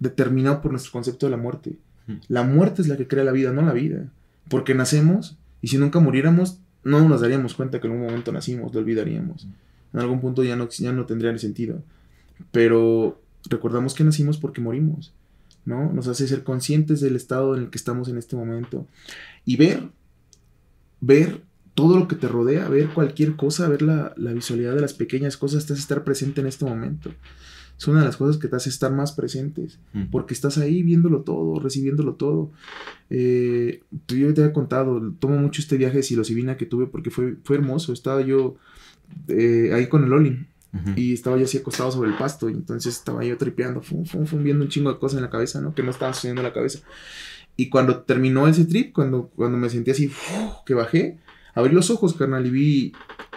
determinado 0.00 0.60
por 0.60 0.70
nuestro 0.72 0.92
concepto 0.92 1.26
de 1.26 1.30
la 1.30 1.36
muerte. 1.38 1.78
La 2.28 2.42
muerte 2.44 2.82
es 2.82 2.88
la 2.88 2.96
que 2.96 3.08
crea 3.08 3.24
la 3.24 3.32
vida, 3.32 3.52
no 3.52 3.62
la 3.62 3.72
vida. 3.72 4.04
Porque 4.48 4.74
nacemos 4.74 5.36
y 5.62 5.68
si 5.68 5.78
nunca 5.78 5.98
muriéramos, 5.98 6.58
no 6.84 7.08
nos 7.08 7.20
daríamos 7.22 7.54
cuenta 7.54 7.80
que 7.80 7.86
en 7.86 7.94
algún 7.94 8.06
momento 8.08 8.30
nacimos, 8.32 8.72
lo 8.74 8.80
olvidaríamos. 8.80 9.46
En 9.92 10.00
algún 10.00 10.20
punto 10.20 10.44
ya 10.44 10.56
no, 10.56 10.68
ya 10.68 10.92
no 10.92 11.06
tendría 11.06 11.32
ni 11.32 11.38
sentido. 11.38 11.82
Pero 12.52 13.20
recordamos 13.48 13.94
que 13.94 14.04
nacimos 14.04 14.38
porque 14.38 14.60
morimos, 14.60 15.12
¿no? 15.64 15.92
Nos 15.92 16.08
hace 16.08 16.26
ser 16.28 16.42
conscientes 16.44 17.00
del 17.00 17.16
estado 17.16 17.56
en 17.56 17.62
el 17.64 17.70
que 17.70 17.78
estamos 17.78 18.08
en 18.08 18.18
este 18.18 18.36
momento. 18.36 18.86
Y 19.44 19.56
ver, 19.56 19.88
ver 21.00 21.42
todo 21.74 21.98
lo 21.98 22.08
que 22.08 22.16
te 22.16 22.28
rodea, 22.28 22.68
ver 22.68 22.88
cualquier 22.88 23.36
cosa, 23.36 23.68
ver 23.68 23.82
la, 23.82 24.14
la 24.16 24.32
visualidad 24.32 24.74
de 24.74 24.80
las 24.80 24.94
pequeñas 24.94 25.36
cosas, 25.36 25.66
te 25.66 25.72
hace 25.74 25.82
estar 25.82 26.04
presente 26.04 26.40
en 26.40 26.46
este 26.46 26.64
momento. 26.64 27.12
Es 27.78 27.86
una 27.86 27.98
de 28.00 28.06
las 28.06 28.16
cosas 28.16 28.38
que 28.38 28.48
te 28.48 28.56
hace 28.56 28.70
estar 28.70 28.90
más 28.90 29.12
presentes, 29.12 29.78
Mm. 29.92 30.04
porque 30.10 30.32
estás 30.32 30.56
ahí 30.56 30.82
viéndolo 30.82 31.20
todo, 31.20 31.60
recibiéndolo 31.60 32.14
todo. 32.14 32.50
Eh, 33.10 33.82
yo 34.08 34.32
te 34.32 34.40
había 34.40 34.54
contado, 34.54 35.12
tomo 35.20 35.36
mucho 35.36 35.60
este 35.60 35.76
viaje 35.76 35.98
de 35.98 36.02
que 36.56 36.64
tuve 36.64 36.86
porque 36.86 37.10
fue, 37.10 37.36
fue 37.44 37.56
hermoso. 37.56 37.92
Estaba 37.92 38.22
yo 38.22 38.56
eh, 39.28 39.72
ahí 39.74 39.88
con 39.88 40.04
el 40.04 40.12
Ujú. 40.82 40.92
y 40.96 41.12
estaba 41.14 41.36
yo 41.36 41.44
así 41.44 41.58
acostado 41.58 41.90
sobre 41.92 42.10
el 42.10 42.16
pasto 42.16 42.48
y 42.50 42.52
entonces 42.54 42.94
estaba 42.96 43.24
yo 43.24 43.36
tripeando, 43.36 43.80
fum, 43.82 44.04
fum, 44.04 44.26
fum, 44.26 44.42
viendo 44.42 44.64
un 44.64 44.70
chingo 44.70 44.92
de 44.92 44.98
cosas 44.98 45.18
en 45.18 45.24
la 45.24 45.30
cabeza, 45.30 45.60
¿no? 45.60 45.74
Que 45.74 45.82
no 45.82 45.90
estaban 45.90 46.14
sucediendo 46.14 46.40
en 46.42 46.46
la 46.48 46.52
cabeza. 46.52 46.80
Y 47.56 47.68
cuando 47.70 48.02
terminó 48.02 48.46
ese 48.48 48.64
trip, 48.66 48.92
cuando, 48.92 49.28
cuando 49.28 49.56
me 49.58 49.70
sentí 49.70 49.90
así, 49.90 50.08
¡fu! 50.08 50.32
que 50.66 50.74
bajé, 50.74 51.18
abrí 51.54 51.74
los 51.74 51.90
ojos, 51.90 52.14
carnal, 52.14 52.46
y 52.46 52.50
vi, 52.50 52.92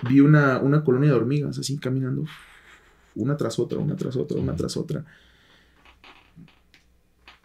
vi 0.09 0.19
una, 0.19 0.59
una 0.59 0.83
colonia 0.83 1.09
de 1.09 1.15
hormigas 1.15 1.57
así 1.57 1.77
caminando, 1.77 2.25
una 3.15 3.37
tras 3.37 3.59
otra, 3.59 3.79
una 3.79 3.95
tras 3.95 4.15
otra, 4.17 4.37
una 4.39 4.55
tras 4.55 4.75
otra. 4.77 5.05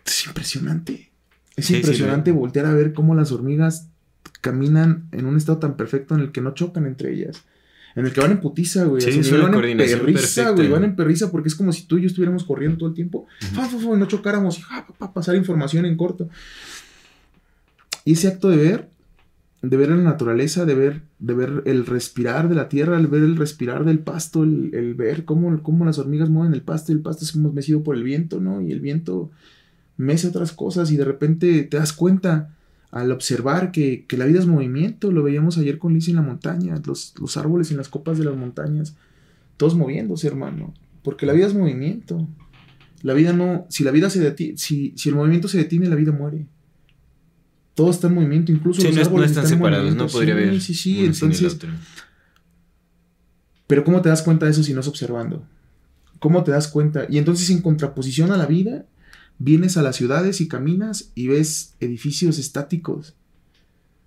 Es 0.05 0.27
impresionante. 0.27 1.11
Es 1.57 1.67
Sí, 1.67 1.75
sí, 1.75 1.77
impresionante 1.81 2.31
lo- 2.31 2.37
voltear 2.39 2.67
a 2.67 2.73
ver 2.75 2.93
cómo 2.93 3.15
las 3.15 3.33
hormigas 3.33 3.89
caminan 4.41 5.09
en 5.13 5.27
un 5.27 5.37
estado 5.37 5.59
tan 5.59 5.77
perfecto 5.77 6.15
en 6.15 6.21
el 6.21 6.33
que 6.33 6.41
no 6.41 6.55
chocan 6.55 6.87
entre 6.87 7.13
ellas. 7.15 7.45
En 7.97 8.07
el 8.07 8.13
que 8.13 8.21
van 8.21 8.33
en 8.33 8.41
putiza, 8.41 8.85
güey. 8.85 9.01
Sí, 9.01 9.21
así, 9.21 9.31
van 9.33 9.55
en 9.55 9.77
perriza, 9.79 10.51
güey. 10.51 10.69
Van 10.69 10.85
en 10.85 10.97
perriza 10.97 11.31
porque 11.31 11.49
es 11.49 11.55
como 11.55 11.73
si 11.73 11.87
tú 11.87 11.99
y 11.99 12.03
yo 12.03 12.07
estuviéramos 12.09 12.45
corriendo 12.45 12.77
todo 12.77 12.89
el 12.89 12.95
tiempo. 12.95 13.27
Fa, 13.53 13.69
y 13.71 13.87
no 13.97 14.07
chocáramos 14.07 14.59
y 14.59 14.63
ja, 14.63 14.87
pa, 14.87 14.95
pa, 14.95 15.13
pasar 15.13 15.37
información 15.37 15.87
en 15.87 15.97
corto. 15.97 16.29
Y 18.05 18.13
ese 18.13 18.29
acto 18.29 18.51
de 18.51 18.57
ver, 18.57 18.89
de 19.63 19.77
ver 19.77 19.91
la 19.91 19.97
naturaleza, 19.97 20.65
de 20.65 20.75
ver, 20.75 21.03
de 21.21 21.35
ver 21.35 21.63
el 21.67 21.87
respirar 21.87 22.49
de 22.49 22.57
la 22.57 22.69
tierra, 22.69 22.99
el 22.99 23.07
ver 23.07 23.23
el 23.23 23.37
respirar 23.37 23.85
del 23.85 24.01
pasto, 24.01 24.43
el, 24.43 24.75
el 24.75 24.95
ver 24.95 25.25
cómo, 25.25 25.63
cómo 25.63 25.85
las 25.85 25.99
hormigas 25.99 26.29
mueven 26.29 26.53
el 26.53 26.63
pasto 26.63 26.91
y 26.91 26.97
el 26.97 27.01
pasto 27.01 27.25
es 27.25 27.33
como 27.33 27.53
mecido 27.53 27.83
por 27.85 27.97
el 27.97 28.03
viento, 28.03 28.41
¿no? 28.41 28.61
Y 28.61 28.73
el 28.73 28.81
viento 28.81 29.31
mece 29.97 30.27
otras 30.27 30.53
cosas 30.53 30.91
y 30.91 30.97
de 30.97 31.05
repente 31.05 31.63
te 31.63 31.77
das 31.77 31.93
cuenta 31.93 32.51
al 32.95 33.11
observar 33.11 33.73
que, 33.73 34.05
que 34.07 34.17
la 34.17 34.25
vida 34.25 34.39
es 34.39 34.47
movimiento, 34.47 35.11
lo 35.11 35.23
veíamos 35.25 35.59
ayer 35.59 35.79
con 35.79 35.95
Liz 35.95 36.09
en 36.09 36.15
la 36.15 36.23
montaña, 36.23 36.81
los, 36.87 37.13
los 37.21 37.37
árboles 37.37 37.71
en 37.73 37.77
las 37.77 37.89
copas 37.89 38.19
de 38.19 38.25
las 38.25 38.37
montañas, 38.37 38.95
todos 39.57 39.75
moviéndose, 39.75 40.29
hermano, 40.29 40.73
porque 41.03 41.27
la 41.27 41.33
vida 41.33 41.47
es 41.47 41.55
movimiento. 41.55 42.27
La 43.03 43.13
vida 43.13 43.33
no, 43.33 43.67
si 43.69 43.83
la 43.85 43.91
vida 43.91 44.11
se 44.11 44.21
detiene, 44.21 44.57
si, 44.57 44.95
si 44.97 45.09
el 45.09 45.17
movimiento 45.17 45.49
se 45.49 45.59
detiene, 45.59 45.89
la 45.89 45.97
vida 45.97 46.13
muere. 46.13 46.47
Todo 47.75 47.91
está 47.91 48.07
en 48.07 48.15
movimiento, 48.15 48.53
incluso 48.53 48.81
Sí, 48.81 48.87
los 48.87 48.97
no, 48.97 49.03
es- 49.03 49.09
no 49.09 49.15
árboles 49.17 49.31
están 49.33 49.47
separados, 49.49 49.95
no 49.97 50.07
podría 50.07 50.35
sí, 50.35 50.41
haber. 50.41 50.61
Sí, 50.61 50.75
sí, 50.75 51.05
entonces, 51.05 51.59
pero 53.67 53.83
¿cómo 53.85 54.01
te 54.03 54.09
das 54.09 54.23
cuenta 54.23 54.47
de 54.47 54.53
eso 54.53 54.63
si 54.63 54.73
no 54.75 54.81
es 54.81 54.89
observando? 54.89 55.45
¿Cómo 56.21 56.45
te 56.45 56.51
das 56.53 56.69
cuenta? 56.69 57.07
Y 57.09 57.19
entonces 57.19 57.51
en 57.51 57.61
contraposición 57.61 58.31
a 58.31 58.37
la 58.37 58.47
vida, 58.47 58.85
vienes 59.39 59.77
a 59.77 59.83
las 59.83 59.97
ciudades 59.97 60.41
y 60.41 60.49
caminas 60.49 61.11
y 61.15 61.29
ves 61.29 61.75
edificios 61.81 62.39
estáticos, 62.39 63.15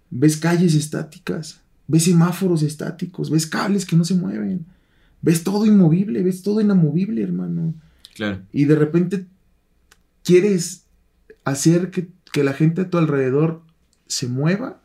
ves 0.09 0.37
calles 0.37 0.75
estáticas, 0.75 1.61
ves 1.87 2.03
semáforos 2.03 2.63
estáticos, 2.63 3.29
ves 3.29 3.47
cables 3.47 3.85
que 3.85 3.95
no 3.95 4.03
se 4.03 4.15
mueven, 4.15 4.65
ves 5.21 5.43
todo 5.43 5.65
inmovible, 5.65 6.23
ves 6.23 6.41
todo 6.41 6.61
inamovible, 6.61 7.21
hermano. 7.21 7.73
Claro. 8.15 8.41
Y 8.51 8.65
de 8.65 8.75
repente 8.75 9.25
quieres 10.23 10.85
hacer 11.43 11.91
que, 11.91 12.09
que 12.33 12.43
la 12.43 12.53
gente 12.53 12.81
a 12.81 12.89
tu 12.89 12.97
alrededor 12.97 13.61
se 14.07 14.27
mueva 14.27 14.81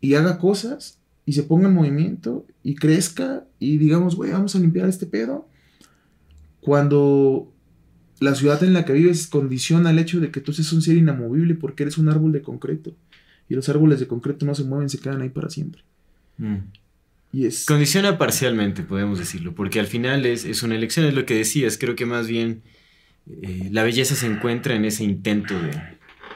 y 0.00 0.14
haga 0.14 0.38
cosas 0.38 0.98
y 1.26 1.32
se 1.32 1.42
ponga 1.42 1.68
en 1.68 1.74
movimiento 1.74 2.46
y 2.62 2.74
crezca 2.74 3.44
y 3.58 3.78
digamos, 3.78 4.16
güey, 4.16 4.32
vamos 4.32 4.54
a 4.54 4.58
limpiar 4.58 4.88
este 4.88 5.06
pedo. 5.06 5.48
Cuando 6.60 7.52
la 8.20 8.34
ciudad 8.34 8.62
en 8.62 8.74
la 8.74 8.84
que 8.84 8.92
vives 8.92 9.26
condiciona 9.26 9.90
el 9.90 9.98
hecho 9.98 10.20
de 10.20 10.30
que 10.30 10.40
tú 10.40 10.52
seas 10.52 10.72
un 10.72 10.82
ser 10.82 10.96
inamovible 10.96 11.54
porque 11.54 11.82
eres 11.82 11.98
un 11.98 12.08
árbol 12.08 12.32
de 12.32 12.42
concreto. 12.42 12.94
Y 13.48 13.54
los 13.54 13.68
árboles 13.68 13.98
de 13.98 14.06
concreto 14.06 14.46
no 14.46 14.54
se 14.54 14.62
mueven, 14.62 14.88
se 14.88 14.98
quedan 14.98 15.22
ahí 15.22 15.30
para 15.30 15.50
siempre. 15.50 15.82
Mm. 16.38 16.56
Y 17.32 17.46
es... 17.46 17.64
Condiciona 17.64 18.18
parcialmente, 18.18 18.82
podemos 18.82 19.18
decirlo, 19.18 19.54
porque 19.54 19.80
al 19.80 19.86
final 19.86 20.26
es, 20.26 20.44
es 20.44 20.62
una 20.62 20.76
elección, 20.76 21.06
es 21.06 21.14
lo 21.14 21.24
que 21.26 21.34
decías, 21.34 21.78
creo 21.78 21.96
que 21.96 22.06
más 22.06 22.28
bien 22.28 22.62
eh, 23.42 23.68
la 23.72 23.82
belleza 23.82 24.14
se 24.14 24.26
encuentra 24.26 24.74
en 24.74 24.84
ese 24.84 25.02
intento 25.02 25.60
de, 25.60 25.70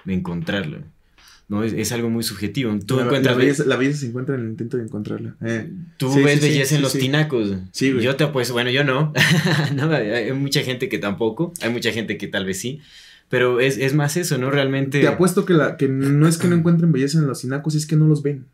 de 0.04 0.14
encontrarlo. 0.14 0.82
¿No? 1.48 1.62
Es, 1.62 1.72
es 1.72 1.92
algo 1.92 2.08
muy 2.10 2.22
subjetivo. 2.22 2.76
Tú, 2.86 2.96
la, 2.96 3.04
encuentras 3.04 3.36
la 3.36 3.38
belleza, 3.42 3.64
la 3.66 3.76
belleza 3.76 3.98
se 4.00 4.06
encuentra 4.06 4.34
en 4.34 4.42
el 4.42 4.48
intento 4.50 4.76
de 4.76 4.84
encontrarla. 4.84 5.36
Eh. 5.42 5.70
tú 5.98 6.12
Sí, 6.12 6.22
ves 6.22 6.40
sí, 6.40 6.48
belleza 6.48 6.68
sí, 6.70 6.74
en 6.76 6.82
los 6.82 6.92
tinacos. 6.92 7.52
Sí, 7.72 7.92
güey. 7.92 8.04
Yo 8.04 8.16
te 8.16 8.24
apuesto, 8.24 8.52
bueno, 8.54 8.70
yo 8.70 8.82
no. 8.84 9.12
No, 9.74 9.90
hay 9.92 10.32
mucha 10.32 10.62
gente 10.62 10.88
que 10.88 10.98
tampoco, 10.98 11.52
hay 11.60 11.70
mucha 11.70 11.92
gente 11.92 12.16
que 12.18 12.28
tal 12.28 12.44
vez 12.46 12.58
sí, 12.58 12.80
pero 13.28 13.60
es, 13.60 13.78
es 13.78 13.94
más 13.94 14.16
eso, 14.16 14.38
¿no? 14.38 14.50
Realmente 14.50 15.00
Te 15.00 15.08
apuesto 15.08 15.44
que, 15.44 15.54
la, 15.54 15.76
que 15.76 15.88
no 15.88 16.26
es 16.28 16.38
que 16.38 16.48
no 16.48 16.56
encuentren 16.56 16.92
belleza 16.92 17.18
en 17.18 17.26
los 17.26 17.40
sinacos, 17.40 17.74
es 17.74 17.86
que 17.86 17.96
no 17.96 18.06
los 18.06 18.22
ven. 18.22 18.46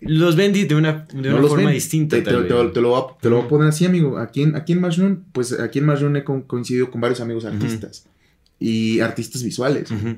los 0.00 0.36
ven 0.36 0.52
de 0.52 0.74
una, 0.74 1.06
de 1.12 1.30
no 1.30 1.38
una 1.38 1.48
forma 1.48 1.66
ven. 1.66 1.74
distinta. 1.74 2.16
Te, 2.16 2.22
te- 2.22 2.30
tal 2.30 2.46
te- 2.48 2.54
vez. 2.54 2.72
te 2.72 2.80
lo, 2.80 2.88
voy 2.90 3.00
a, 3.00 3.20
te 3.20 3.30
lo 3.30 3.36
voy 3.36 3.44
a 3.44 3.48
poner 3.48 3.68
así, 3.68 3.84
amigo. 3.86 4.18
Aquí 4.18 4.42
en, 4.42 4.54
aquí 4.56 4.72
en 4.72 4.80
Majnun, 4.80 5.24
pues 5.32 5.52
aquí 5.58 5.78
en 5.78 5.86
Majnun 5.86 6.16
he 6.16 6.24
co- 6.24 6.44
coincidido 6.46 6.90
con 6.90 7.00
varios 7.00 7.20
amigos 7.20 7.44
artistas. 7.44 8.06
Y 8.60 9.00
artistas 9.00 9.42
visuales. 9.42 9.90
Ujú. 9.90 10.16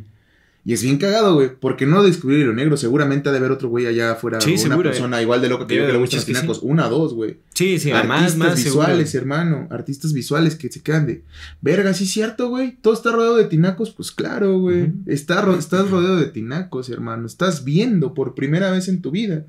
Y 0.68 0.72
es 0.72 0.82
bien 0.82 0.98
cagado, 0.98 1.34
güey. 1.34 1.52
Porque 1.60 1.86
no 1.86 2.02
descubrir 2.02 2.44
lo 2.44 2.52
negro. 2.52 2.76
Seguramente 2.76 3.28
ha 3.28 3.32
de 3.32 3.38
haber 3.38 3.52
otro 3.52 3.68
güey 3.68 3.86
allá 3.86 4.10
afuera. 4.10 4.40
Sí, 4.40 4.50
una 4.54 4.58
seguro, 4.58 4.90
persona 4.90 5.22
igual 5.22 5.40
de 5.40 5.48
loca 5.48 5.64
que 5.68 5.76
yo 5.76 5.86
que 5.86 5.92
le 5.92 5.98
gustan 5.98 6.16
los 6.18 6.26
tinacos. 6.26 6.58
Una, 6.62 6.88
dos, 6.88 7.14
güey. 7.14 7.38
Sí, 7.54 7.78
sí, 7.78 7.92
artistas 7.92 8.36
más, 8.36 8.36
más 8.36 8.56
visuales, 8.64 9.10
seguro. 9.10 9.32
hermano. 9.36 9.68
Artistas 9.70 10.12
visuales 10.12 10.56
que 10.56 10.68
se 10.72 10.82
quedan 10.82 11.06
de. 11.06 11.22
Verga, 11.60 11.94
sí 11.94 12.02
es 12.02 12.10
cierto, 12.10 12.48
güey. 12.48 12.76
Todo 12.82 12.94
está 12.94 13.12
rodeado 13.12 13.36
de 13.36 13.44
tinacos. 13.44 13.92
Pues 13.92 14.10
claro, 14.10 14.58
güey. 14.58 14.92
Está 15.06 15.40
ro- 15.40 15.56
estás 15.56 15.88
rodeado 15.88 16.16
de 16.16 16.26
tinacos, 16.26 16.90
hermano. 16.90 17.28
Estás 17.28 17.62
viendo 17.62 18.12
por 18.12 18.34
primera 18.34 18.72
vez 18.72 18.88
en 18.88 19.00
tu 19.02 19.12
vida. 19.12 19.44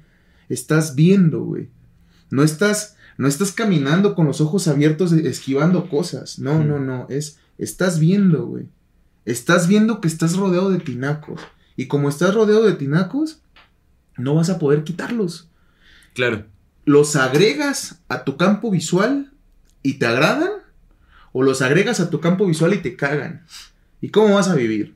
Estás 0.50 0.94
viendo, 0.94 1.42
güey. 1.44 1.70
No 2.30 2.44
estás. 2.44 2.96
No 3.18 3.28
estás 3.28 3.52
caminando 3.52 4.14
con 4.14 4.28
los 4.28 4.40
ojos 4.40 4.68
abiertos 4.68 5.12
esquivando 5.14 5.90
cosas. 5.90 6.38
No, 6.38 6.64
no, 6.64 6.80
no. 6.80 7.08
Es. 7.10 7.40
Estás 7.58 8.00
viendo, 8.00 8.46
güey. 8.46 8.66
Estás 9.28 9.68
viendo 9.68 10.02
que 10.02 10.08
estás 10.08 10.36
rodeado 10.36 10.72
de 10.72 10.80
tinacos. 10.80 11.42
Y 11.76 11.88
como 11.88 12.10
estás 12.10 12.34
rodeado 12.34 12.64
de 12.64 12.74
tinacos, 12.74 13.42
no 14.18 14.34
vas 14.34 14.50
a 14.50 14.58
poder 14.58 14.84
quitarlos. 14.84 15.50
Claro. 16.16 16.46
¿los 16.88 17.18
agregas 17.18 18.00
a 18.08 18.24
tu 18.24 18.38
campo 18.38 18.72
visual 18.72 19.34
y 19.84 19.96
te 19.96 20.06
agradan? 20.06 20.52
¿O 21.34 21.44
los 21.44 21.62
agregas 21.62 22.00
a 22.00 22.10
tu 22.10 22.22
campo 22.22 22.46
visual 22.46 22.74
y 22.74 22.78
te 22.78 22.96
cagan? 22.96 23.46
¿Y 24.00 24.10
cómo 24.10 24.36
vas 24.36 24.48
a 24.48 24.56
vivir? 24.56 24.96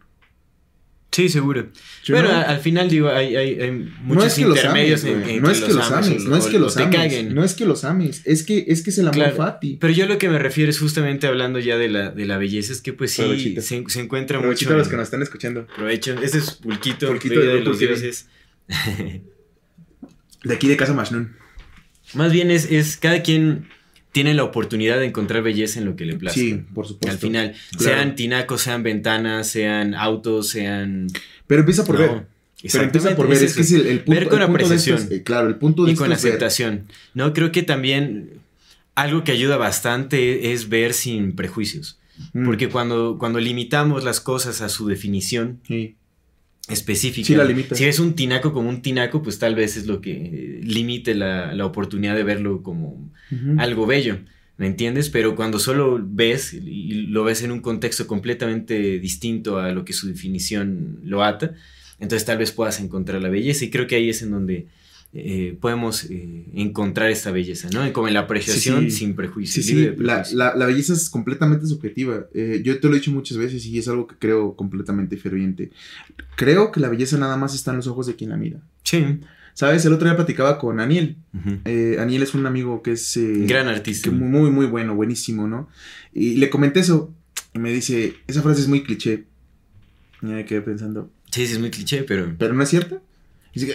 Sí, 1.12 1.28
seguro. 1.28 1.68
Yo 2.06 2.16
Pero 2.16 2.30
no- 2.30 2.38
al 2.38 2.60
final, 2.62 2.90
digo, 2.90 3.10
hay, 3.10 3.36
hay, 3.36 3.60
hay 3.60 3.72
muchos 3.72 4.06
no 4.08 4.24
es 4.26 4.34
que 4.36 4.46
los 4.46 4.56
intermedios 4.58 5.04
ames, 5.04 5.28
en, 5.28 5.42
no 5.42 5.52
es 5.52 5.60
que 5.62 5.74
los 5.74 5.92
ames 5.92 6.24
no 6.24 6.36
es 6.38 6.46
que 6.46 6.58
los 6.60 6.78
ames, 6.78 7.24
no 7.34 7.44
es 7.44 7.54
que 7.54 7.66
los 7.66 7.84
ames, 7.84 8.22
es 8.24 8.44
que 8.44 8.64
es 8.70 8.82
que 8.82 8.92
es 8.92 8.98
el 8.98 9.08
amor 9.10 9.16
Claro. 9.16 9.36
fati. 9.36 9.76
Pero 9.82 9.92
yo 9.92 10.06
lo 10.08 10.18
que 10.18 10.30
me 10.30 10.40
refiero 10.40 10.70
es 10.70 10.80
justamente 10.80 11.28
hablando 11.28 11.60
ya 11.60 11.78
de 11.78 11.90
la, 11.90 12.12
de 12.12 12.26
la 12.26 12.38
belleza, 12.38 12.72
es 12.72 12.82
que 12.82 12.94
pues 12.94 13.12
sí, 13.12 13.56
se, 13.60 13.84
se 13.90 14.00
encuentra 14.00 14.40
Provechito 14.40 14.70
mucho... 14.70 14.76
a 14.76 14.78
los 14.80 14.88
que 14.88 14.96
nos 14.96 15.04
están 15.04 15.22
escuchando. 15.22 15.68
Provecho. 15.76 16.16
Ese 16.22 16.38
es 16.38 16.52
pulquito, 16.52 17.08
Pulquito 17.08 17.42
de 17.42 17.48
de 17.48 17.60
los 17.62 17.78
dioses. 17.78 18.28
De 20.44 20.54
aquí 20.54 20.68
de 20.68 20.78
casa 20.78 20.94
Mashnun. 20.94 21.36
Más 22.14 22.32
bien 22.32 22.52
es, 22.52 22.72
es 22.72 22.98
cada 22.98 23.22
quien 23.22 23.68
tiene 24.12 24.34
la 24.34 24.44
oportunidad 24.44 25.00
de 25.00 25.06
encontrar 25.06 25.42
belleza 25.44 25.80
en 25.80 25.86
lo 25.86 25.96
que 25.96 26.06
le 26.06 26.16
plazca. 26.16 26.40
Sí, 26.40 26.62
por 26.74 26.88
supuesto. 26.88 27.12
Al 27.12 27.18
final, 27.18 27.54
Claro. 27.78 27.96
sean 27.98 28.16
tinacos, 28.16 28.62
sean 28.62 28.84
ventanas, 28.84 29.48
sean 29.48 29.94
autos, 29.96 30.50
sean... 30.50 31.08
Pero 31.48 31.62
empieza 31.62 31.86
por 31.86 31.96
No, 32.00 32.02
ver. 32.02 32.24
Pero 32.72 32.84
empieza 32.84 33.16
por 33.16 33.28
ver, 33.28 33.38
es, 33.38 33.44
Exactamente, 33.44 33.56
que 33.56 33.62
es 33.62 33.72
el, 33.72 33.88
el 33.88 34.00
punto, 34.04 34.20
Ver 34.20 34.30
con 34.30 34.42
el 34.42 34.48
punto 34.48 34.68
de 34.70 34.76
esto 34.76 34.94
apreciación. 34.94 35.20
eh, 35.20 35.24
claro, 35.24 35.48
el 35.48 35.56
punto 35.56 35.86
de 35.86 35.92
y 35.92 35.96
con 35.96 36.10
ver. 36.10 36.18
aceptación. 36.18 36.88
No, 37.14 37.34
creo 37.34 37.52
que 37.52 37.64
también 37.64 38.30
algo 38.96 39.24
que 39.24 39.32
ayuda 39.32 39.58
bastante 39.58 40.52
es 40.54 40.70
ver 40.70 40.94
sin 40.94 41.34
prejuicios. 41.36 41.98
Mm. 42.34 42.46
Porque 42.46 42.70
cuando, 42.70 43.18
cuando 43.18 43.40
limitamos 43.40 44.04
las 44.04 44.20
cosas 44.22 44.62
a 44.62 44.70
su 44.70 44.88
definición 44.88 45.60
Sí. 45.68 45.96
Específica, 46.68 47.28
Sí, 47.28 47.36
la 47.36 47.44
limitas. 47.44 47.78
si 47.78 47.86
ves 47.86 48.00
un 48.00 48.14
tinaco 48.14 48.54
como 48.54 48.70
un 48.70 48.82
tinaco, 48.82 49.22
pues 49.22 49.40
tal 49.40 49.56
vez 49.56 49.78
es 49.78 49.88
lo 49.88 50.00
que 50.02 50.12
eh, 50.14 50.60
limite 50.64 51.16
la, 51.16 51.54
la 51.54 51.66
oportunidad 51.66 52.16
de 52.16 52.24
verlo 52.24 52.62
como 52.64 53.12
algo 53.58 53.86
bello. 53.86 54.20
¿Me 54.58 54.68
entiendes? 54.68 55.10
Pero 55.10 55.36
cuando 55.36 55.58
solo 55.58 56.00
ves 56.04 56.54
y 56.54 56.94
lo 57.08 57.24
ves 57.24 57.42
en 57.42 57.52
un 57.52 57.62
contexto 57.62 58.06
completamente 58.06 59.00
distinto 59.00 59.58
a 59.58 59.72
lo 59.72 59.84
que 59.86 59.94
su 59.94 60.08
definición 60.08 61.00
lo 61.04 61.24
ata, 61.24 61.56
entonces 62.00 62.26
tal 62.26 62.38
vez 62.38 62.52
puedas 62.52 62.80
encontrar 62.80 63.22
la 63.24 63.30
belleza. 63.30 63.66
Y 63.66 63.70
creo 63.72 63.88
que 63.88 63.96
ahí 63.96 64.10
es 64.10 64.22
en 64.22 64.30
donde 64.32 64.68
eh, 65.14 65.58
podemos 65.60 66.06
eh, 66.06 66.46
encontrar 66.54 67.12
esta 67.12 67.32
belleza, 67.32 67.70
¿no? 67.74 67.92
Como 67.92 68.08
en 68.08 68.14
la 68.14 68.22
apreciación 68.22 68.84
Sí, 68.86 68.92
sí. 68.92 68.98
sin 68.98 69.16
prejuicio. 69.16 69.62
Sí, 69.62 69.70
sí, 69.70 69.76
libre 69.76 69.92
de 69.98 70.04
la, 70.04 70.14
prejuicio. 70.16 70.38
la- 70.38 70.56
la 70.56 70.66
belleza 70.66 70.94
es 70.94 71.10
completamente 71.10 71.66
subjetiva. 71.68 72.28
Eh, 72.34 72.62
yo 72.64 72.80
te 72.80 72.88
lo 72.88 72.94
he 72.94 73.00
dicho 73.00 73.12
muchas 73.12 73.38
veces 73.38 73.66
y 73.66 73.78
es 73.78 73.88
algo 73.90 74.08
que 74.08 74.16
creo 74.18 74.56
completamente 74.56 75.18
ferviente. 75.18 75.72
Creo 76.38 76.72
que 76.72 76.80
la 76.80 76.88
belleza 76.90 77.18
nada 77.18 77.36
más 77.38 77.54
está 77.54 77.72
en 77.72 77.78
los 77.78 77.88
ojos 77.88 78.08
de 78.08 78.16
quien 78.16 78.30
la 78.30 78.38
mira. 78.38 78.60
Sí. 78.84 79.20
¿Sabes? 79.54 79.84
El 79.86 79.92
otro 79.92 80.08
día 80.08 80.16
platicaba 80.16 80.58
con 80.58 80.80
Aniel. 80.80 81.18
Ujú. 81.34 81.58
Eh, 81.66 81.98
Aniel 82.00 82.24
es 82.24 82.34
un 82.34 82.46
amigo 82.46 82.82
que 82.82 82.94
es... 82.94 83.18
eh, 83.18 83.46
Gran 83.48 83.68
artista. 83.68 84.10
que 84.10 84.16
muy, 84.16 84.50
muy, 84.50 84.66
bueno, 84.66 84.96
buenísimo, 84.96 85.46
¿no? 85.46 85.68
Y 86.14 86.38
le 86.38 86.50
comenté 86.50 86.80
eso 86.80 87.14
y 87.54 87.60
me 87.60 87.70
dice, 87.74 88.14
esa 88.28 88.42
frase 88.42 88.62
es 88.62 88.70
muy 88.70 88.82
cliché. 88.84 89.26
Y 90.22 90.28
me 90.28 90.46
quedé 90.46 90.62
pensando, 90.62 91.12
Sí, 91.32 91.46
sí, 91.48 91.54
es 91.54 91.60
muy 91.60 91.70
cliché, 91.70 92.04
pero... 92.04 92.34
¿pero 92.38 92.54
no 92.54 92.64
es 92.64 92.70
cierta? 92.70 93.02
Y 93.54 93.60
dice 93.60 93.74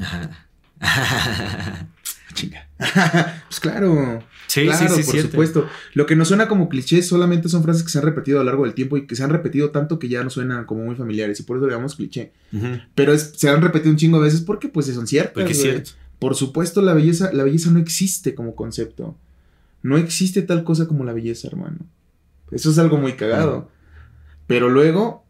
Ajá. 0.00 0.46
chinga. 2.34 2.68
pues 3.48 3.60
claro. 3.60 4.22
sí, 4.48 4.64
claro, 4.64 4.94
sí, 4.96 5.02
por 5.04 5.20
supuesto. 5.22 5.68
Lo 5.94 6.06
que 6.06 6.16
nos 6.16 6.28
suena 6.28 6.48
como 6.48 6.68
cliché 6.68 7.02
solamente 7.02 7.48
son 7.48 7.62
frases 7.62 7.82
que 7.84 7.90
se 7.90 7.98
han 7.98 8.04
repetido 8.04 8.38
a 8.40 8.42
lo 8.44 8.46
largo 8.50 8.64
del 8.64 8.74
tiempo 8.74 8.96
y 8.96 9.06
que 9.06 9.14
se 9.16 9.22
han 9.22 9.30
repetido 9.30 9.70
tanto 9.70 9.98
que 9.98 10.08
ya 10.08 10.22
no 10.24 10.30
suenan 10.30 10.64
como 10.64 10.84
muy 10.84 10.96
familiares 10.96 11.38
y 11.40 11.44
por 11.44 11.56
eso 11.56 11.66
le 11.66 11.72
llamamos 11.72 11.94
cliché. 11.96 12.32
Pero 12.94 13.12
es- 13.12 13.32
se 13.36 13.48
han 13.48 13.62
repetido 13.62 13.90
un 13.92 13.96
chingo 13.96 14.18
de 14.18 14.24
veces 14.24 14.40
porque 14.40 14.68
pues 14.68 14.86
son 14.86 15.06
ciertas. 15.06 15.34
Porque 15.34 15.52
es 15.52 15.60
cierto. 15.62 15.90
Por 16.18 16.34
supuesto, 16.34 16.82
la 16.82 16.94
belleza, 16.94 17.32
la 17.32 17.44
belleza 17.44 17.70
no 17.70 17.78
existe 17.78 18.34
como 18.34 18.54
concepto. 18.54 19.16
No 19.82 19.96
existe 19.98 20.42
tal 20.42 20.64
cosa 20.64 20.86
como 20.88 21.04
la 21.04 21.12
belleza, 21.12 21.46
hermano. 21.48 21.78
Eso 22.50 22.70
es 22.70 22.78
algo 22.78 22.96
muy 22.98 23.12
cagado. 23.14 23.70
Pero 24.46 24.68
luego 24.70 25.24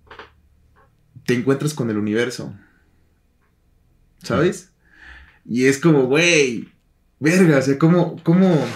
te 1.27 1.35
encuentras 1.35 1.75
con 1.75 1.91
el 1.91 1.99
universo. 1.99 2.55
¿Sabes? 4.25 4.71
Y 5.45 5.67
es 5.67 5.79
como, 5.79 6.07
güey, 6.07 6.69
verga, 7.21 7.59
o 7.59 7.63
sea, 7.63 7.79
¿cómo, 7.79 8.17
cómo, 8.23 8.67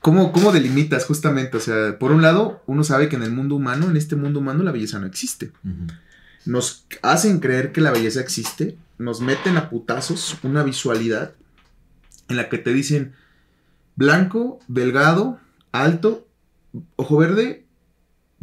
cómo, 0.00 0.32
cómo 0.32 0.52
delimitas 0.52 1.04
justamente? 1.04 1.56
O 1.56 1.60
sea, 1.60 1.98
por 1.98 2.12
un 2.12 2.22
lado, 2.22 2.62
uno 2.66 2.84
sabe 2.84 3.08
que 3.08 3.16
en 3.16 3.22
el 3.22 3.32
mundo 3.32 3.56
humano, 3.56 3.90
en 3.90 3.96
este 3.96 4.16
mundo 4.16 4.40
humano, 4.40 4.62
la 4.62 4.72
belleza 4.72 4.98
no 4.98 5.06
existe 5.06 5.52
nos 6.46 6.86
hacen 7.02 7.40
creer 7.40 7.72
que 7.72 7.80
la 7.80 7.90
belleza 7.90 8.20
existe, 8.20 8.76
nos 8.98 9.20
meten 9.20 9.56
a 9.56 9.70
putazos 9.70 10.36
una 10.42 10.62
visualidad 10.62 11.34
en 12.28 12.36
la 12.36 12.48
que 12.48 12.58
te 12.58 12.72
dicen 12.72 13.14
blanco, 13.96 14.60
delgado, 14.68 15.38
alto, 15.72 16.26
ojo 16.96 17.16
verde, 17.16 17.64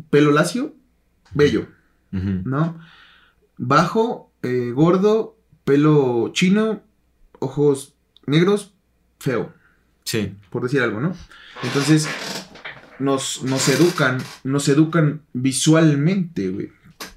pelo 0.10 0.32
lacio, 0.32 0.74
bello. 1.34 1.68
¿no? 2.12 2.78
Bajo, 3.58 4.32
eh, 4.42 4.72
gordo, 4.74 5.38
pelo 5.72 6.32
chino, 6.34 6.84
ojos 7.40 7.94
negros, 8.26 8.74
feo 9.20 9.54
Sí. 10.04 10.36
por 10.50 10.64
decir 10.64 10.82
algo, 10.82 11.00
¿no? 11.00 11.16
Entonces, 11.64 12.10
nos, 13.00 13.42
nos 13.44 13.70
educan, 13.70 14.18
nos 14.44 14.68
educan 14.68 15.22
visualmente, 15.32 16.50
güey. 16.50 16.72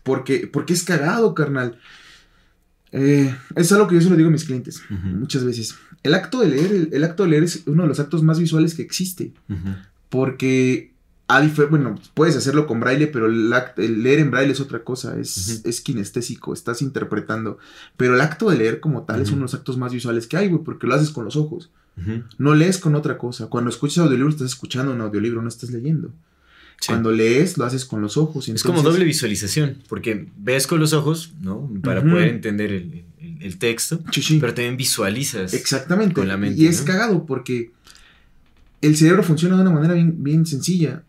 Porque, 0.05 0.47
porque 0.47 0.73
es 0.73 0.85
cagado, 0.85 1.35
carnal. 1.35 1.81
Eh, 2.93 3.35
es 3.57 3.73
algo 3.73 3.88
que 3.88 3.97
yo 3.97 4.01
se 4.03 4.09
lo 4.11 4.14
digo 4.14 4.29
a 4.29 4.33
mis 4.33 4.45
clientes 4.45 4.81
muchas 4.88 5.45
veces. 5.45 5.75
El 6.05 6.14
acto 6.14 6.38
de 6.38 6.47
leer, 6.47 6.71
el, 6.73 6.88
el 6.93 7.03
acto 7.03 7.25
de 7.25 7.31
leer 7.31 7.43
es 7.43 7.64
uno 7.67 7.83
de 7.83 7.88
los 7.88 7.99
actos 7.99 8.23
más 8.23 8.38
visuales 8.38 8.75
que 8.77 8.83
existe. 8.83 9.33
Porque, 10.11 10.93
a 11.27 11.41
bueno, 11.71 11.99
puedes 12.13 12.37
hacerlo 12.37 12.67
con 12.67 12.81
braille, 12.81 13.07
pero 13.07 13.27
el, 13.27 13.49
leer 14.03 14.19
en 14.19 14.31
braille 14.31 14.53
es 14.53 14.61
otra 14.61 14.85
cosa, 14.85 15.19
es, 15.19 15.63
es 15.65 15.81
kinestésico, 15.81 16.53
estás 16.53 16.83
interpretando. 16.83 17.59
Pero 17.97 18.15
el 18.15 18.21
acto 18.21 18.51
de 18.51 18.59
leer 18.59 18.79
como 18.81 19.05
tal 19.05 19.23
es 19.23 19.29
Ujú. 19.29 19.37
uno 19.37 19.41
de 19.41 19.45
los 19.53 19.55
actos 19.55 19.79
más 19.79 19.93
visuales 19.93 20.27
que 20.27 20.37
hay, 20.37 20.49
güey, 20.49 20.63
porque 20.63 20.87
lo 20.87 20.95
haces 20.95 21.11
con 21.11 21.25
los 21.25 21.37
ojos. 21.37 21.71
No 22.39 22.55
lees 22.55 22.79
con 22.79 22.95
otra 22.97 23.17
cosa. 23.19 23.47
Cuando 23.47 23.71
escuchas 23.71 23.99
audiolibro, 23.99 24.29
estás 24.31 24.49
escuchando 24.49 24.93
un 24.93 25.01
audiolibro, 25.01 25.41
no 25.41 25.49
estás 25.49 25.71
leyendo. 25.71 26.09
Sí. 26.81 26.89
Cuando 26.89 27.13
lees, 27.13 27.57
lo 27.57 27.65
haces 27.65 27.85
con 27.85 28.03
los 28.03 28.17
ojos. 28.17 28.49
Es 28.49 28.63
como 28.63 28.79
entonces- 28.79 28.93
doble 28.95 29.05
visualización, 29.07 29.79
porque 29.89 30.29
ves 30.37 30.67
con 30.67 30.81
los 30.81 30.93
ojos, 30.93 31.33
¿no? 31.41 31.71
Para 31.83 32.03
poder 32.03 32.29
entender 32.29 32.73
el, 32.73 33.05
el- 33.21 33.43
el 33.43 33.59
texto, 33.59 34.01
Sí, 34.13 34.21
sí. 34.23 34.39
pero 34.41 34.53
también 34.53 34.77
visualizas. 34.77 35.55
Exactamente. 35.55 36.15
con 36.15 36.29
la 36.29 36.37
mente, 36.37 36.61
y 36.61 36.67
es 36.67 36.81
¿no? 36.81 36.87
cagado 36.87 37.25
porque 37.27 37.71
el 38.83 38.97
cerebro 38.97 39.23
funciona 39.23 39.55
de 39.57 39.63
una 39.63 39.71
manera 39.71 39.95
bien, 39.95 40.23
bien 40.23 40.45
sencilla. 40.45 41.05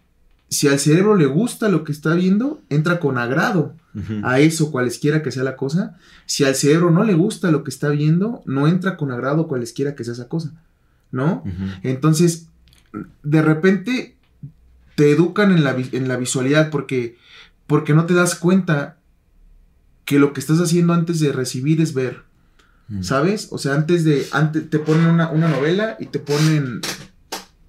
Si 0.49 0.67
al 0.67 0.79
cerebro 0.79 1.15
le 1.15 1.25
gusta 1.25 1.69
lo 1.69 1.83
que 1.83 1.91
está 1.91 2.13
viendo, 2.13 2.61
entra 2.69 2.99
con 2.99 3.17
agrado 3.17 3.73
a 4.23 4.39
eso, 4.39 4.71
cualesquiera 4.71 5.23
que 5.23 5.31
sea 5.31 5.43
la 5.43 5.55
cosa. 5.55 5.97
Si 6.25 6.43
al 6.43 6.55
cerebro 6.55 6.91
no 6.91 7.03
le 7.03 7.13
gusta 7.13 7.49
lo 7.51 7.63
que 7.63 7.69
está 7.69 7.89
viendo, 7.89 8.41
no 8.45 8.67
entra 8.67 8.97
con 8.97 9.11
agrado 9.11 9.47
cualesquiera 9.47 9.95
que 9.95 10.03
sea 10.03 10.13
esa 10.13 10.27
cosa. 10.27 10.51
¿No? 11.11 11.43
Entonces, 11.81 12.47
de 13.23 13.41
repente 13.41 14.15
te 14.95 15.11
educan 15.11 15.51
en 15.51 15.63
la, 15.63 15.75
en 15.91 16.07
la 16.07 16.17
visualidad 16.17 16.69
porque, 16.69 17.17
porque 17.67 17.93
no 17.93 18.05
te 18.05 18.13
das 18.13 18.35
cuenta 18.35 18.97
que 20.03 20.19
lo 20.19 20.33
que 20.33 20.39
estás 20.39 20.59
haciendo 20.59 20.93
antes 20.93 21.19
de 21.19 21.31
recibir 21.31 21.81
es 21.81 21.93
ver. 21.93 22.25
¿sabes? 23.01 23.47
O 23.51 23.57
sea, 23.57 23.73
antes 23.73 24.03
de, 24.03 24.27
antes 24.31 24.69
te 24.69 24.79
ponen 24.79 25.07
una, 25.07 25.29
una 25.29 25.47
novela 25.47 25.97
y 25.99 26.05
te 26.07 26.19
ponen, 26.19 26.81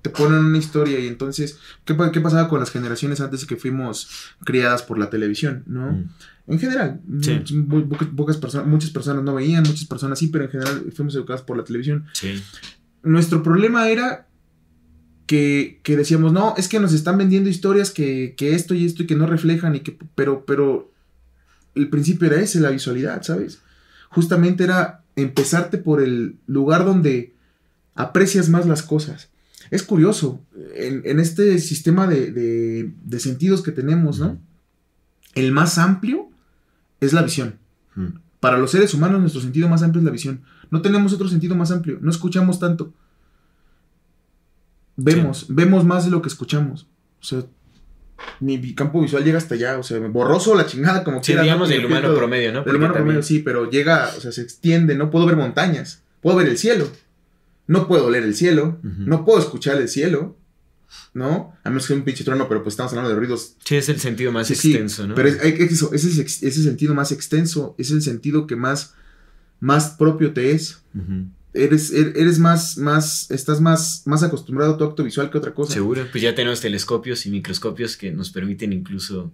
te 0.09 0.11
ponen 0.11 0.39
una 0.45 0.59
historia 0.59 1.01
y 1.01 1.07
entonces, 1.09 1.59
¿qué, 1.85 1.95
pa- 1.95 2.13
qué 2.13 2.21
pasaba 2.21 2.49
con 2.49 2.61
las 2.61 2.71
generaciones 2.71 3.21
antes 3.21 3.41
de 3.41 3.47
que 3.49 3.57
fuimos 3.57 4.09
criadas 4.45 4.83
por 4.83 4.99
la 4.99 5.11
televisión, 5.11 5.65
¿no? 5.67 5.89
Ujú. 5.89 6.05
En 6.49 6.59
general, 6.61 7.01
Sí. 7.23 7.41
pocas, 7.89 8.09
pocas 8.17 8.37
personas, 8.37 8.69
muchas 8.69 8.91
personas 8.91 9.25
no 9.25 9.35
veían, 9.35 9.65
muchas 9.65 9.87
personas 9.87 10.19
sí, 10.21 10.29
pero 10.29 10.45
en 10.45 10.51
general 10.51 10.93
fuimos 10.95 11.15
educadas 11.17 11.43
por 11.43 11.57
la 11.57 11.65
televisión 11.65 12.07
Sí. 12.13 12.41
nuestro 13.03 13.43
problema 13.43 13.89
era 13.89 14.29
que, 15.27 15.81
que 15.83 15.97
decíamos, 15.97 16.33
no, 16.33 16.55
es 16.57 16.69
que 16.69 16.79
nos 16.79 16.93
están 16.93 17.19
vendiendo 17.19 17.51
historias 17.51 17.91
que, 17.91 18.35
que 18.37 18.55
esto 18.55 18.75
y 18.75 18.87
esto 18.87 19.03
y 19.03 19.07
que 19.07 19.17
no 19.17 19.27
reflejan 19.27 19.75
y 19.75 19.81
que, 19.81 19.99
pero, 20.15 20.45
pero 20.47 20.93
el 21.75 21.89
principio 21.89 22.29
era 22.29 22.41
ese, 22.41 22.61
la 22.61 22.71
visualidad, 22.71 23.23
¿sabes? 23.25 23.61
Justamente 24.11 24.63
era 24.63 25.03
empezarte 25.17 25.79
por 25.79 26.01
el 26.01 26.37
lugar 26.47 26.85
donde 26.85 27.35
aprecias 27.97 28.49
más 28.49 28.67
las 28.67 28.83
cosas. 28.85 29.31
Es 29.71 29.83
curioso, 29.83 30.41
en, 30.75 31.03
en 31.05 31.19
este 31.21 31.59
sistema 31.59 32.07
de, 32.07 32.31
de- 32.33 32.93
de 33.05 33.21
sentidos 33.21 33.63
que 33.63 33.73
tenemos, 33.73 34.19
¿no? 34.19 34.39
El 35.35 35.53
más 35.53 35.79
amplio 35.79 36.29
es 37.01 37.13
la 37.13 37.23
visión. 37.23 37.59
Para 38.41 38.59
los 38.59 38.71
seres 38.71 38.95
humanos, 38.95 39.21
nuestro 39.21 39.41
sentido 39.41 39.69
más 39.69 39.83
amplio 39.83 40.01
es 40.01 40.05
la 40.05 40.11
visión. 40.13 40.43
No 40.71 40.83
tenemos 40.83 41.13
otro 41.13 41.29
sentido 41.29 41.55
más 41.57 41.71
amplio. 41.71 41.99
No 42.01 42.11
escuchamos 42.11 42.59
tanto. 42.59 42.93
Vemos, 44.97 45.47
vemos 45.49 45.85
más 45.85 46.05
de 46.05 46.11
lo 46.11 46.23
que 46.23 46.29
escuchamos. 46.29 46.87
O 47.21 47.25
sea, 47.25 47.45
mi 48.41 48.75
campo 48.75 49.01
visual 49.03 49.25
llega 49.25 49.39
hasta 49.39 49.55
allá. 49.55 49.79
O 49.79 49.83
sea, 49.83 49.99
borroso 50.09 50.55
la 50.55 50.67
chingada, 50.67 51.05
como 51.05 51.19
Sí, 51.23 51.27
quiera. 51.33 51.43
digamos 51.43 51.69
del 51.69 51.85
humano 51.85 52.15
promedio, 52.15 52.53
¿no? 52.53 52.63
Del 52.65 52.77
humano 52.77 52.95
también- 52.95 53.17
promedio, 53.17 53.23
sí, 53.23 53.41
pero 53.41 53.71
llega, 53.71 54.11
o 54.17 54.21
sea, 54.21 54.33
se 54.33 54.43
extiende. 54.43 54.95
No 54.95 55.11
puedo 55.11 55.27
ver 55.27 55.37
montañas. 55.37 56.03
puedo 56.23 56.39
ver 56.39 56.49
el 56.49 56.59
cielo, 56.59 56.89
no 57.67 57.89
puedo 57.89 58.11
leer 58.11 58.25
el 58.25 58.35
cielo, 58.35 58.79
no 58.83 59.25
puedo 59.25 59.39
escuchar 59.41 59.81
el 59.81 59.89
cielo, 59.89 60.37
¿no? 61.15 61.55
A 61.65 61.71
menos 61.71 61.87
que 61.87 61.95
un 61.95 62.03
pinche 62.03 62.25
trueno, 62.25 62.49
pero 62.49 62.63
pues 62.63 62.75
estamos 62.75 62.93
hablando 62.93 63.11
de 63.11 63.17
ruidos. 63.17 63.57
Sí, 63.65 63.77
es 63.77 63.89
el 63.89 64.01
sentido 64.01 64.33
más 64.33 64.51
extenso, 64.51 65.07
¿no? 65.07 65.15
Pero 65.15 65.29
es, 65.29 65.37
eso, 65.43 65.93
ese, 65.93 66.09
es, 66.09 66.43
ese 66.43 66.63
sentido 66.63 66.95
más 66.95 67.13
extenso, 67.13 67.75
es 67.79 67.91
el 67.91 68.03
sentido 68.03 68.47
que 68.47 68.57
más, 68.57 68.95
más 69.61 69.91
propio 69.91 70.33
te 70.33 70.53
es. 70.53 70.79
Eres, 71.55 71.91
er, 71.91 72.13
eres 72.17 72.39
más, 72.39 72.77
más, 72.77 73.31
estás 73.31 73.61
más, 73.61 74.03
más 74.05 74.23
acostumbrado 74.23 74.75
a 74.75 74.79
tu 74.79 74.85
acto 74.85 75.03
visual 75.03 75.31
que 75.31 75.39
otra 75.39 75.55
cosa. 75.55 75.73
Seguro, 75.73 76.07
pues 76.11 76.23
ya 76.23 76.35
tenemos 76.35 76.61
telescopios 76.61 77.25
y 77.27 77.31
microscopios 77.31 77.97
que 77.97 78.13
nos 78.13 78.31
permiten 78.31 78.73
incluso 78.73 79.33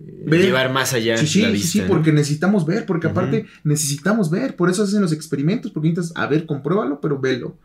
eh, 0.00 0.38
llevar 0.38 0.72
más 0.72 0.92
allá 0.92 1.16
sí, 1.18 1.42
la 1.42 1.50
vista. 1.50 1.68
Sí, 1.68 1.78
sí, 1.80 1.84
porque 1.86 2.12
necesitamos 2.12 2.66
ver, 2.66 2.84
porque 2.84 3.06
aparte 3.06 3.46
necesitamos 3.62 4.30
ver, 4.30 4.56
por 4.56 4.68
eso 4.68 4.82
hacen 4.82 5.02
los 5.02 5.12
experimentos, 5.12 5.70
porque 5.70 5.88
necesitas, 5.88 6.16
a 6.16 6.26
ver, 6.26 6.46
compruébalo, 6.46 7.00
pero 7.00 7.20
velo, 7.20 7.58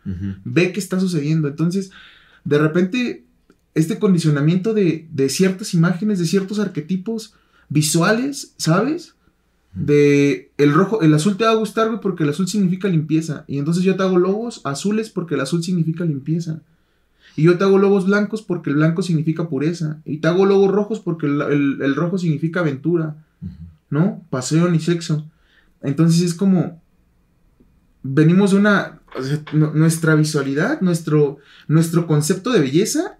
ve 0.44 0.72
qué 0.72 0.80
está 0.80 1.00
sucediendo. 1.00 1.48
Entonces, 1.48 1.92
de 2.44 2.58
repente, 2.60 3.26
este 3.74 4.00
condicionamiento 4.00 4.74
de, 4.74 5.08
de 5.12 5.30
ciertas 5.30 5.74
imágenes, 5.74 6.20
de 6.20 6.26
ciertos 6.26 6.60
arquetipos 6.60 7.34
visuales, 7.68 8.54
¿sabes? 8.58 9.16
De 9.74 10.52
el 10.58 10.74
rojo, 10.74 11.02
el 11.02 11.14
azul 11.14 11.38
te 11.38 11.46
va 11.46 11.52
a 11.52 11.56
gustar, 11.56 11.88
güey, 11.88 12.00
porque 12.02 12.24
el 12.24 12.30
azul 12.30 12.48
significa 12.48 12.88
limpieza. 12.88 13.46
Y 13.48 13.60
entonces 13.60 13.84
yo 13.84 13.96
te 13.96 14.04
hago 14.04 14.18
logos 14.18 14.62
azules 14.66 15.10
porque 15.10 15.36
el 15.36 15.42
azul 15.42 15.64
significa 15.64 16.06
limpieza. 16.06 16.62
Y 17.40 17.44
yo 17.44 17.58
te 17.58 17.64
hago 17.64 17.78
logos 17.78 18.06
blancos 18.06 18.42
porque 18.42 18.70
el 18.70 18.76
blanco 18.76 19.02
significa 19.02 19.48
pureza. 19.48 20.02
Y 20.04 20.18
te 20.18 20.28
hago 20.28 20.46
logos 20.46 20.72
rojos 20.72 21.00
porque 21.00 21.26
el, 21.26 21.96
rojo 21.96 22.18
significa 22.18 22.60
aventura. 22.60 23.16
¿No? 23.90 24.22
Paseo 24.30 24.68
ni 24.68 24.82
sexo. 24.82 25.26
Entonces 25.82 26.22
es 26.22 26.34
como. 26.34 26.82
Venimos 28.04 28.52
de 28.52 28.58
una. 28.58 29.00
nuestra 29.54 30.16
visualidad, 30.16 30.82
nuestro, 30.82 31.38
nuestro 31.70 32.08
concepto 32.08 32.52
de 32.52 32.60
belleza 32.60 33.20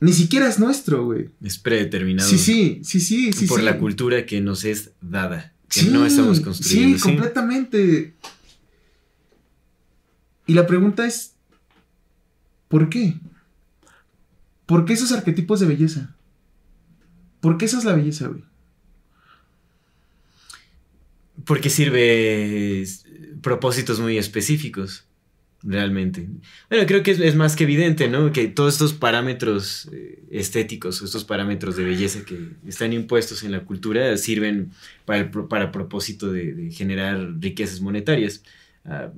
ni 0.00 0.12
siquiera 0.12 0.46
es 0.46 0.58
nuestro, 0.58 1.06
güey. 1.06 1.30
Es 1.42 1.56
predeterminado. 1.56 2.28
Sí, 2.28 2.36
sí, 2.36 2.80
sí, 2.84 3.00
sí, 3.00 3.32
sí. 3.32 3.46
Por 3.46 3.62
la 3.62 3.78
cultura 3.78 4.26
que 4.26 4.42
nos 4.42 4.64
es 4.64 4.90
dada. 5.00 5.54
Que 5.70 5.84
no 5.84 6.04
estamos 6.04 6.40
construyendo. 6.40 6.98
Sí, 6.98 7.02
completamente. 7.02 8.14
Y 10.46 10.52
la 10.52 10.66
pregunta 10.66 11.06
es, 11.06 11.35
¿por 12.68 12.88
qué? 12.88 13.14
¿Por 14.66 14.84
qué 14.84 14.94
esos 14.94 15.12
arquetipos 15.12 15.60
de 15.60 15.66
belleza? 15.66 16.16
¿Por 17.40 17.58
qué 17.58 17.66
esa 17.66 17.78
es 17.78 17.84
la 17.84 17.94
belleza, 17.94 18.28
güey? 18.28 18.44
Porque 21.44 21.70
sirve 21.70 22.84
propósitos 23.40 24.00
muy 24.00 24.18
específicos 24.18 25.06
realmente. 25.62 26.28
Bueno, 26.70 26.86
creo 26.86 27.02
que 27.02 27.12
es, 27.12 27.34
más 27.34 27.56
que 27.56 27.64
evidente, 27.64 28.08
¿no? 28.08 28.32
Que 28.32 28.48
todos 28.48 28.74
estos 28.74 28.92
parámetros 28.92 29.88
eh, 29.92 30.22
estéticos, 30.30 31.02
estos 31.02 31.24
parámetros 31.24 31.76
de 31.76 31.84
belleza 31.84 32.24
que 32.24 32.50
están 32.66 32.92
impuestos 32.92 33.42
en 33.42 33.52
la 33.52 33.64
cultura 33.64 34.16
sirven 34.16 34.70
para 35.04 35.20
el 35.20 35.30
para 35.30 35.72
propósito 35.72 36.30
de, 36.30 36.70
generar 36.72 37.34
riquezas 37.38 37.80
monetarias. 37.80 38.42
Ah, 38.88 39.10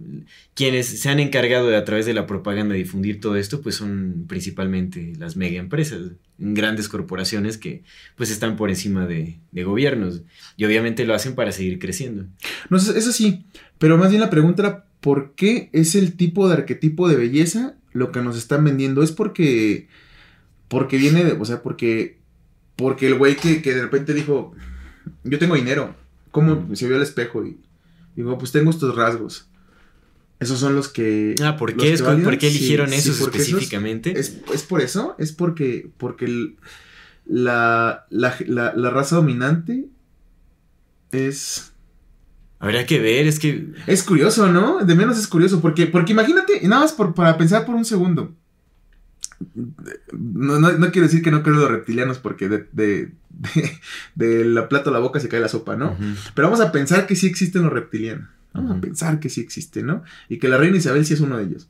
quienes 0.55 0.87
se 0.87 1.11
han 1.11 1.21
encargado 1.21 1.69
de 1.69 1.77
a 1.77 1.85
través 1.85 2.07
de 2.07 2.15
la 2.15 2.27
propaganda 2.27 2.75
difundir 2.75 3.21
todo 3.21 3.37
esto, 3.37 3.61
pues 3.61 3.75
son 3.75 4.25
principalmente 4.27 5.13
las 5.19 5.37
mega 5.37 5.59
empresas, 5.59 6.13
grandes 6.39 6.89
corporaciones 6.89 7.59
que 7.59 7.83
pues 8.17 8.31
están 8.31 8.57
por 8.57 8.71
encima 8.71 9.07
de, 9.07 9.39
de 9.53 9.65
gobiernos 9.65 10.23
y 10.57 10.65
obviamente 10.65 11.05
lo 11.05 11.15
hacen 11.15 11.35
para 11.35 11.53
seguir 11.53 11.79
creciendo. 11.79 12.25
No, 12.71 12.79
eso 12.79 13.13
sí, 13.13 13.45
pero 13.79 13.99
más 13.99 14.09
bien 14.09 14.23
la 14.23 14.31
pregunta 14.31 14.63
era 14.63 14.89
¿por 15.01 15.35
qué 15.35 15.71
es 15.73 15.95
el 15.95 16.17
tipo 16.17 16.49
de 16.49 16.55
arquetipo 16.55 17.09
de 17.09 17.17
belleza 17.17 17.75
lo 17.93 18.13
que 18.13 18.23
nos 18.23 18.37
están 18.37 18.65
vendiendo? 18.65 19.03
Es 19.03 19.13
porque, 19.13 19.89
porque 20.69 20.97
viene 20.97 21.25
de, 21.25 21.33
o 21.33 21.45
sea, 21.45 21.63
porque, 21.63 22.19
porque 22.77 23.07
el 23.07 23.15
güey 23.15 23.37
que, 23.37 23.61
de 23.61 23.83
repente 23.83 24.15
dijo, 24.15 24.53
yo 25.25 25.39
tengo 25.39 25.55
dinero, 25.55 25.95
¿cómo 26.31 26.75
se 26.75 26.87
vio 26.87 26.97
al 26.97 27.03
espejo? 27.03 27.45
Y 27.45 27.59
digo, 28.17 28.37
pues 28.39 28.53
tengo 28.53 28.71
estos 28.71 28.95
rasgos. 28.97 29.49
Esos 30.41 30.61
son 30.61 30.75
los 30.75 30.89
que. 30.89 31.35
Ah, 31.43 31.57
¿por 31.57 31.75
qué, 31.77 31.97
¿por 31.99 32.39
qué 32.39 32.49
eligieron 32.49 32.93
esos 32.93 33.21
específicamente? 33.21 34.19
es, 34.19 34.31
por 34.69 34.81
eso, 34.81 35.17
es 35.19 35.33
porque, 35.33 35.91
porque 35.97 36.55
la, 37.27 38.07
la, 38.11 38.37
la 38.47 38.91
raza 38.91 39.17
dominante 39.17 39.87
es 41.11 41.73
Habría 42.61 42.87
que 42.87 42.99
ver, 42.99 43.27
es 43.27 43.39
que. 43.39 43.69
Es 43.87 44.03
curioso, 44.03 44.51
¿no? 44.51 44.85
De 44.85 44.95
menos 44.95 45.19
es 45.19 45.29
curioso, 45.29 45.61
porque, 45.61 45.87
porque 45.87 46.13
imagínate, 46.13 46.61
nada 46.67 46.83
más 46.83 46.93
por, 46.93 47.15
para 47.15 47.39
pensar 47.39 47.65
por 47.65 47.75
un 47.75 47.85
segundo. 47.85 48.35
No, 50.13 50.59
no, 50.59 50.91
quiero 50.91 51.07
decir 51.07 51.23
que 51.23 51.31
no 51.31 51.45
creo 51.45 51.55
en 51.55 51.61
los 51.61 51.71
reptilianos 51.71 52.19
porque 52.19 52.49
de, 52.49 52.67
de, 52.73 53.13
de, 54.17 54.45
la 54.45 54.69
plata 54.69 54.91
a 54.91 54.93
la 54.93 54.99
boca 54.99 55.21
se 55.21 55.29
cae 55.29 55.39
la 55.39 55.49
sopa, 55.49 55.77
¿no? 55.77 55.97
Pero 56.35 56.49
vamos 56.49 56.61
a 56.61 56.73
pensar 56.73 57.07
que 57.07 57.15
sí 57.15 57.29
existen 57.29 57.63
los 57.63 57.73
reptilianos. 57.73 58.29
Vamos 58.53 58.77
a 58.77 58.81
pensar 58.81 59.21
que 59.21 59.29
sí 59.29 59.41
existen, 59.41 59.87
¿no? 59.87 60.03
Y 60.29 60.39
que 60.39 60.49
la 60.49 60.59
reina 60.59 60.77
Isabel 60.77 61.05
sí 61.05 61.15
es 61.15 61.21
uno 61.21 61.37
de 61.37 61.45
ellos. 61.45 61.69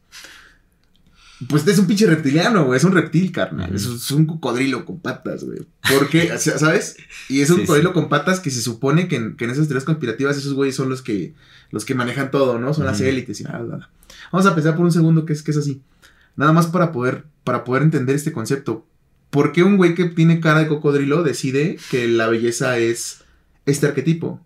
Pues 1.46 1.64
es 1.68 1.78
un 1.78 1.86
pinche 1.86 2.06
reptiliano, 2.06 2.64
güey. 2.64 2.78
Es 2.78 2.84
un 2.84 2.92
reptil, 2.92 3.30
carnal. 3.30 3.72
es, 3.72 4.10
un 4.10 4.26
cocodrilo 4.26 4.84
con 4.84 4.98
patas, 4.98 5.44
güey. 5.44 5.60
¿Por 5.88 6.08
qué? 6.08 6.36
¿Sabes? 6.38 6.96
Y 7.28 7.42
es 7.42 7.50
un 7.50 7.60
cocodrilo 7.60 7.92
con 7.92 8.08
patas 8.08 8.40
que 8.40 8.50
se 8.50 8.60
supone 8.60 9.06
que 9.06 9.16
en, 9.16 9.36
esas 9.38 9.68
teorías 9.68 9.84
conspirativas 9.84 10.36
esos 10.36 10.54
güeyes 10.54 10.74
son 10.74 10.88
los 10.88 11.00
que, 11.00 11.34
los 11.70 11.84
que 11.84 11.94
manejan 11.94 12.32
todo, 12.32 12.58
¿no? 12.58 12.74
Son 12.74 12.84
las 12.84 13.00
élites 13.00 13.40
y 13.40 13.44
nada, 13.44 13.90
Vamos 14.32 14.46
a 14.46 14.54
pensar 14.54 14.76
por 14.76 14.84
un 14.84 14.92
segundo 14.92 15.24
que 15.24 15.32
es, 15.32 15.42
que 15.42 15.52
es 15.52 15.56
así. 15.56 15.80
Nada 16.34 16.52
más 16.52 16.66
para 16.66 16.90
poder, 16.90 17.24
para 17.44 17.64
poder 17.64 17.82
entender 17.82 18.16
este 18.16 18.32
concepto. 18.32 18.86
¿Por 19.30 19.52
qué 19.52 19.62
un 19.62 19.76
güey 19.76 19.94
que 19.94 20.06
tiene 20.06 20.40
cara 20.40 20.60
de 20.60 20.68
cocodrilo 20.68 21.22
decide 21.22 21.78
que 21.90 22.08
la 22.08 22.26
belleza 22.28 22.78
es 22.78 23.24
este 23.66 23.86
arquetipo? 23.86 24.40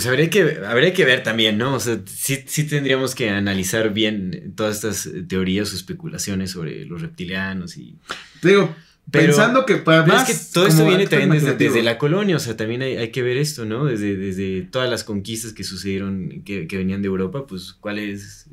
Pues 0.00 0.08
habría 0.08 0.30
que, 0.30 0.60
habría 0.64 0.94
que 0.94 1.04
ver 1.04 1.22
también, 1.22 1.58
¿no? 1.58 1.74
O 1.74 1.78
sea, 1.78 2.00
sí, 2.06 2.42
sí 2.46 2.64
tendríamos 2.64 3.14
que 3.14 3.28
analizar 3.28 3.92
bien 3.92 4.54
todas 4.56 4.76
estas 4.76 5.10
teorías 5.28 5.74
o 5.74 5.76
especulaciones 5.76 6.52
sobre 6.52 6.86
los 6.86 7.02
reptilianos 7.02 7.76
y... 7.76 7.98
Te 8.40 8.48
digo, 8.48 8.74
pensando 9.10 9.66
que 9.66 9.76
para 9.76 10.06
más... 10.06 10.26
Es 10.26 10.38
que 10.38 10.54
todo 10.54 10.66
esto 10.68 10.86
viene 10.86 11.06
también 11.06 11.28
desde, 11.58 11.82
la 11.82 11.98
colonia, 11.98 12.36
o 12.36 12.38
sea, 12.38 12.56
también 12.56 12.80
hay, 12.80 13.10
que 13.10 13.20
ver 13.20 13.36
esto, 13.36 13.66
¿no? 13.66 13.84
Desde, 13.84 14.16
desde 14.16 14.62
todas 14.62 14.88
las 14.88 15.04
conquistas 15.04 15.52
que 15.52 15.64
sucedieron, 15.64 16.44
que, 16.46 16.66
venían 16.70 17.02
de 17.02 17.08
Europa, 17.08 17.46
pues 17.46 17.74
cuál 17.74 17.98
es... 17.98 18.46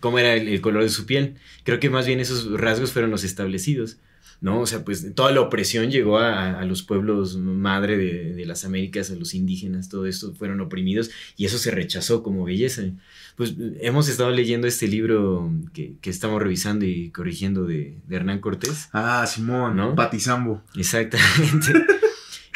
cómo 0.00 0.18
era 0.18 0.34
el 0.34 0.60
color 0.60 0.82
de 0.82 0.90
su 0.90 1.06
piel. 1.06 1.36
Creo 1.62 1.80
que 1.80 1.88
más 1.88 2.06
bien 2.06 2.20
esos 2.20 2.60
rasgos 2.60 2.92
fueron 2.92 3.10
los 3.10 3.24
establecidos. 3.24 3.96
¿No? 4.44 4.60
O 4.60 4.66
sea, 4.66 4.84
pues 4.84 5.14
toda 5.14 5.32
la 5.32 5.40
opresión 5.40 5.90
llegó 5.90 6.18
a, 6.18 6.62
los 6.66 6.82
pueblos 6.82 7.38
madre 7.38 7.96
de, 7.96 8.44
las 8.44 8.66
Américas, 8.66 9.10
a 9.10 9.14
los 9.14 9.32
indígenas, 9.32 9.88
todo 9.88 10.04
esto 10.04 10.34
fueron 10.34 10.60
oprimidos 10.60 11.10
y 11.38 11.46
eso 11.46 11.56
se 11.56 11.70
rechazó 11.70 12.22
como 12.22 12.44
belleza. 12.44 12.82
Pues 13.36 13.54
hemos 13.80 14.06
estado 14.06 14.30
leyendo 14.32 14.66
este 14.66 14.86
libro 14.86 15.50
que, 15.72 15.96
estamos 16.02 16.42
revisando 16.42 16.84
y 16.84 17.08
corrigiendo 17.08 17.64
de, 17.64 17.96
Hernán 18.10 18.40
Cortés. 18.40 18.90
Ah, 18.92 19.26
Simón, 19.26 19.76
¿no? 19.76 19.94
Patizambo. 19.94 20.62
Exactamente. 20.76 21.72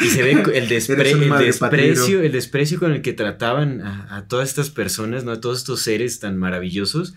Y 0.00 0.10
se 0.10 0.22
ve 0.22 0.30
el, 0.30 0.68
desprecio, 0.68 2.22
el 2.22 2.30
desprecio 2.30 2.78
con 2.78 2.92
el 2.92 3.02
que 3.02 3.12
trataban 3.12 3.80
a, 3.80 4.26
todas 4.28 4.48
estas 4.48 4.70
personas, 4.70 5.24
¿no? 5.24 5.32
A 5.32 5.40
todos 5.40 5.58
estos 5.58 5.82
seres 5.82 6.20
tan 6.20 6.36
maravillosos, 6.36 7.14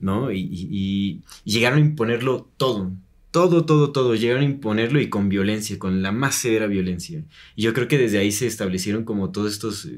¿no? 0.00 0.32
y 0.32 1.22
llegaron 1.44 1.78
a 1.78 1.82
imponerlo 1.82 2.50
todo, 2.56 2.90
todo, 3.34 3.66
todo, 3.66 3.90
todo, 3.90 4.14
llegaron 4.14 4.42
a 4.42 4.46
imponerlo 4.46 5.00
y 5.00 5.08
con 5.08 5.28
violencia, 5.28 5.76
con 5.76 6.02
la 6.02 6.12
más 6.12 6.36
severa 6.36 6.68
violencia. 6.68 7.24
Y 7.56 7.62
yo 7.62 7.74
creo 7.74 7.88
que 7.88 7.98
desde 7.98 8.18
ahí 8.18 8.30
se 8.30 8.46
establecieron 8.46 9.02
como 9.02 9.32
todos 9.32 9.52
estos 9.52 9.86
eh, 9.86 9.90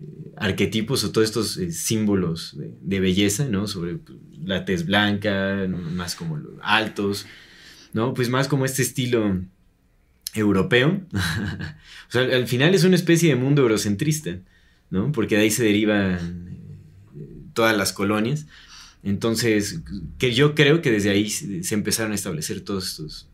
eh, 0.00 0.04
arquetipos 0.36 1.02
o 1.02 1.10
todos 1.10 1.26
estos 1.26 1.56
eh, 1.56 1.72
símbolos 1.72 2.56
de, 2.56 3.00
belleza, 3.00 3.46
¿no? 3.46 3.66
Sobre 3.66 3.96
pues, 3.96 4.16
la 4.44 4.64
tez 4.64 4.86
blanca, 4.86 5.66
más 5.68 6.14
como 6.14 6.40
altos, 6.62 7.26
¿no? 7.92 8.14
Pues 8.14 8.28
más 8.28 8.46
como 8.46 8.64
este 8.64 8.82
estilo 8.82 9.42
europeo. 10.34 11.00
o 11.12 12.12
sea, 12.12 12.22
al 12.22 12.46
final 12.46 12.76
es 12.76 12.84
una 12.84 12.94
especie 12.94 13.30
de 13.30 13.34
mundo 13.34 13.62
eurocentrista, 13.62 14.38
¿no? 14.90 15.10
Porque 15.10 15.34
de 15.34 15.42
ahí 15.42 15.50
se 15.50 15.64
derivan 15.64 16.46
todas 17.54 17.76
las 17.76 17.92
colonias. 17.92 18.46
Entonces, 19.08 19.80
que 20.18 20.32
yo 20.34 20.54
creo 20.54 20.82
que 20.82 20.90
desde 20.90 21.10
ahí 21.10 21.28
se 21.30 21.74
empezaron 21.74 22.12
a 22.12 22.14
establecer 22.14 22.60
todos 22.60 22.88
estos 22.88 23.28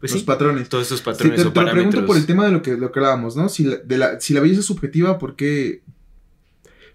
pues 0.00 0.12
los 0.14 0.22
patrones. 0.22 0.68
Todos 0.68 0.84
estos 0.84 1.02
patrones 1.02 1.36
te, 1.36 1.50
te 1.50 1.60
lo 1.62 1.70
pregunto 1.70 2.06
por 2.06 2.16
el 2.16 2.24
tema 2.26 2.46
de 2.46 2.52
lo 2.52 2.62
que, 2.62 2.76
lo 2.76 2.90
que 2.90 2.98
hablábamos, 3.00 3.36
¿no? 3.36 3.48
Si 3.48 3.64
la, 3.64 3.76
de 3.76 3.98
la, 3.98 4.18
si 4.20 4.32
la 4.32 4.40
belleza 4.40 4.60
es 4.60 4.66
subjetiva, 4.66 5.18
¿por 5.18 5.36
qué, 5.36 5.82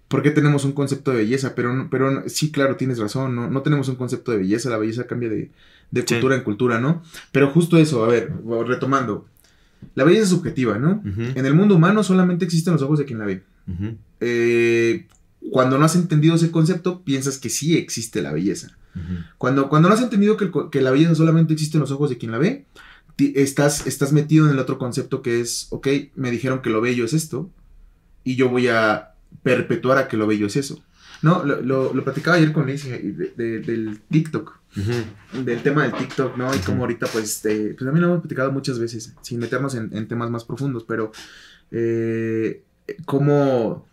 ¿por 0.08 0.24
qué 0.24 0.32
tenemos 0.32 0.66
un 0.66 0.72
concepto 0.72 1.12
de 1.12 1.18
belleza? 1.18 1.54
Pero, 1.54 1.88
pero 1.92 2.28
sí, 2.28 2.52
claro, 2.52 2.78
tienes 2.78 2.98
razón, 2.98 3.36
¿no? 3.36 3.50
No 3.50 3.62
tenemos 3.62 3.90
un 3.90 3.96
concepto 3.96 4.32
de 4.32 4.38
belleza, 4.40 4.70
la 4.72 4.78
belleza 4.78 5.06
cambia 5.06 5.30
de, 5.30 5.52
de 5.92 6.04
cultura 6.04 6.36
en 6.36 6.42
cultura, 6.44 6.80
¿no? 6.80 7.04
Pero 7.32 7.52
justo 7.52 7.78
eso, 7.78 8.04
a 8.04 8.08
ver, 8.08 8.34
retomando. 8.66 9.28
La 9.94 10.04
belleza 10.04 10.24
es 10.24 10.30
subjetiva, 10.30 10.80
¿no? 10.80 11.04
En 11.36 11.46
el 11.46 11.54
mundo 11.54 11.76
humano 11.76 12.04
solamente 12.04 12.44
existen 12.44 12.74
los 12.74 12.82
ojos 12.82 12.98
de 12.98 13.06
quien 13.06 13.20
la 13.20 13.26
ve. 13.26 13.44
eh, 14.20 15.06
cuando 15.52 15.78
no 15.78 15.86
has 15.86 15.96
entendido 15.96 16.36
ese 16.36 16.52
concepto, 16.52 17.04
piensas 17.04 17.38
que 17.38 17.50
sí 17.50 17.78
existe 17.78 18.22
la 18.22 18.32
belleza. 18.32 18.78
Cuando, 19.38 19.68
cuando 19.68 19.90
no 19.90 19.96
has 19.96 20.02
entendido 20.02 20.38
que, 20.38 20.50
que, 20.72 20.82
la 20.82 20.92
belleza 20.92 21.16
solamente 21.16 21.52
existe 21.52 21.76
en 21.76 21.82
los 21.82 21.92
ojos 21.92 22.10
de 22.10 22.18
quien 22.18 22.32
la 22.32 22.38
ve, 22.38 22.66
estás, 23.18 23.88
estás 23.88 24.14
metido 24.14 24.46
en 24.46 24.54
el 24.54 24.60
otro 24.60 24.78
concepto 24.78 25.22
que 25.22 25.42
es, 25.42 25.68
ok, 25.72 25.88
me 26.16 26.32
dijeron 26.32 26.62
que 26.62 26.70
lo 26.70 26.80
bello 26.80 27.04
es 27.04 27.12
esto, 27.12 27.50
y 28.24 28.36
yo 28.36 28.50
voy 28.50 28.70
a 28.70 29.16
perpetuar 29.44 29.98
a 29.98 30.08
que 30.08 30.18
lo 30.18 30.28
bello 30.28 30.48
es 30.48 30.56
eso. 30.56 30.82
No, 31.22 31.44
lo, 31.44 31.94
lo, 31.94 32.04
platicaba 32.04 32.38
ayer 32.38 32.52
con 32.52 32.68
Liz 32.68 32.86
del 32.86 34.02
TikTok. 34.10 34.60
Del 35.44 35.64
tema 35.64 35.84
del 35.84 35.94
TikTok, 35.94 36.38
¿no? 36.38 36.54
Y 36.54 36.60
como 36.60 36.82
ahorita, 36.82 37.08
pues, 37.08 37.42
pues 37.42 37.82
a 37.82 37.92
mí 37.92 38.00
lo 38.00 38.08
hemos 38.08 38.20
platicado 38.20 38.52
muchas 38.52 38.78
veces, 38.80 39.14
sin 39.22 39.40
meternos 39.40 39.76
en, 39.76 40.08
temas 40.08 40.30
más 40.30 40.44
profundos, 40.44 40.84
pero 40.84 41.12
eh, 41.72 42.64
cómo, 43.06 43.88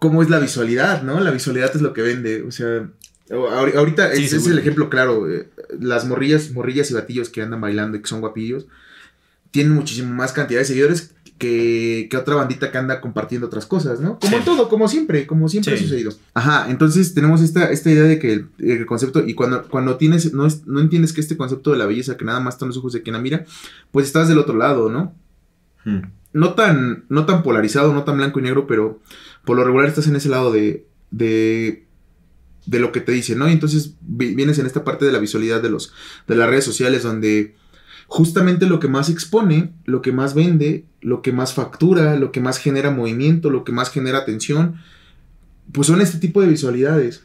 cómo 0.00 0.22
es 0.22 0.30
la 0.30 0.38
visualidad, 0.38 1.02
¿no? 1.02 1.20
La 1.20 1.30
visualidad 1.30 1.70
es 1.74 1.82
lo 1.82 1.92
que 1.92 2.02
vende, 2.02 2.42
o 2.42 2.50
sea, 2.50 2.88
ahorita 3.30 4.12
ese 4.12 4.36
es 4.36 4.46
el 4.46 4.58
ejemplo 4.58 4.88
claro, 4.88 5.30
eh, 5.30 5.48
las 5.80 6.06
morrillas, 6.06 6.50
morrillas 6.52 6.90
y 6.90 6.94
batillos 6.94 7.28
que 7.28 7.42
andan 7.42 7.60
bailando 7.60 7.96
y 7.96 8.02
que 8.02 8.08
son 8.08 8.20
guapillos, 8.20 8.66
tienen 9.50 9.72
muchísimo 9.72 10.12
más 10.14 10.32
cantidad 10.32 10.60
de 10.60 10.66
seguidores 10.66 11.12
que, 11.38 12.08
que, 12.10 12.16
otra 12.16 12.34
bandita 12.34 12.70
que 12.70 12.78
anda 12.78 13.00
compartiendo 13.00 13.46
otras 13.46 13.66
cosas, 13.66 14.00
¿no? 14.00 14.18
Como 14.18 14.38
todo, 14.38 14.68
como 14.68 14.88
siempre, 14.88 15.26
como 15.26 15.48
siempre 15.48 15.74
ha 15.74 15.78
sucedido. 15.78 16.12
Ajá, 16.32 16.70
entonces 16.70 17.12
tenemos 17.12 17.42
esta, 17.42 17.70
esta 17.70 17.90
idea 17.90 18.04
de 18.04 18.18
que 18.18 18.46
el, 18.58 18.86
concepto, 18.86 19.26
y 19.26 19.34
cuando, 19.34 19.68
cuando 19.68 19.96
tienes, 19.96 20.32
no, 20.32 20.46
no 20.66 20.80
entiendes 20.80 21.12
que 21.12 21.20
este 21.20 21.36
concepto 21.36 21.72
de 21.72 21.78
la 21.78 21.86
belleza, 21.86 22.16
que 22.16 22.24
nada 22.24 22.40
más 22.40 22.54
están 22.54 22.68
los 22.68 22.78
ojos 22.78 22.92
de 22.92 23.02
quien 23.02 23.14
la 23.14 23.20
mira, 23.20 23.44
pues 23.90 24.06
estás 24.06 24.28
del 24.28 24.38
otro 24.38 24.56
lado, 24.56 24.90
¿no? 24.90 25.14
Hmm. 25.84 26.10
No 26.32 26.54
tan, 26.54 27.04
no 27.08 27.26
tan 27.26 27.42
polarizado, 27.42 27.92
no 27.92 28.04
tan 28.04 28.16
blanco 28.16 28.40
y 28.40 28.42
negro, 28.42 28.66
pero 28.66 29.00
por 29.46 29.56
lo 29.56 29.64
regular 29.64 29.88
estás 29.88 30.08
en 30.08 30.16
ese 30.16 30.28
lado 30.28 30.52
de, 30.52 30.86
de, 31.12 31.86
de 32.66 32.80
lo 32.80 32.90
que 32.90 33.00
te 33.00 33.12
dicen, 33.12 33.38
¿no? 33.38 33.48
Y 33.48 33.52
entonces 33.52 33.94
vienes 34.00 34.58
en 34.58 34.66
esta 34.66 34.84
parte 34.84 35.06
de 35.06 35.12
la 35.12 35.20
visualidad 35.20 35.62
de, 35.62 35.70
los, 35.70 35.94
de 36.26 36.34
las 36.34 36.50
redes 36.50 36.64
sociales 36.64 37.04
donde 37.04 37.54
justamente 38.08 38.66
lo 38.66 38.80
que 38.80 38.88
más 38.88 39.08
expone, 39.08 39.72
lo 39.84 40.02
que 40.02 40.10
más 40.10 40.34
vende, 40.34 40.84
lo 41.00 41.22
que 41.22 41.32
más 41.32 41.54
factura, 41.54 42.16
lo 42.16 42.32
que 42.32 42.40
más 42.40 42.58
genera 42.58 42.90
movimiento, 42.90 43.50
lo 43.50 43.64
que 43.64 43.72
más 43.72 43.90
genera 43.90 44.18
atención, 44.18 44.80
pues 45.72 45.86
son 45.86 46.00
este 46.00 46.18
tipo 46.18 46.42
de 46.42 46.48
visualidades. 46.48 47.24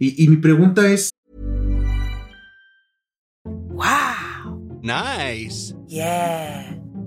y, 0.00 0.24
y 0.24 0.28
mi 0.28 0.36
pregunta 0.36 0.90
es... 0.90 1.10
Wow. 3.44 4.80
Nice. 4.82 5.74
Yeah. 5.88 6.83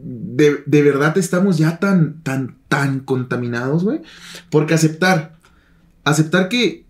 De, 0.00 0.62
de 0.64 0.82
verdad 0.82 1.18
estamos 1.18 1.58
ya 1.58 1.78
tan 1.78 2.22
tan 2.22 2.56
tan 2.68 3.00
contaminados, 3.00 3.84
güey, 3.84 4.00
porque 4.50 4.74
aceptar 4.74 5.36
aceptar 6.04 6.48
que 6.48 6.86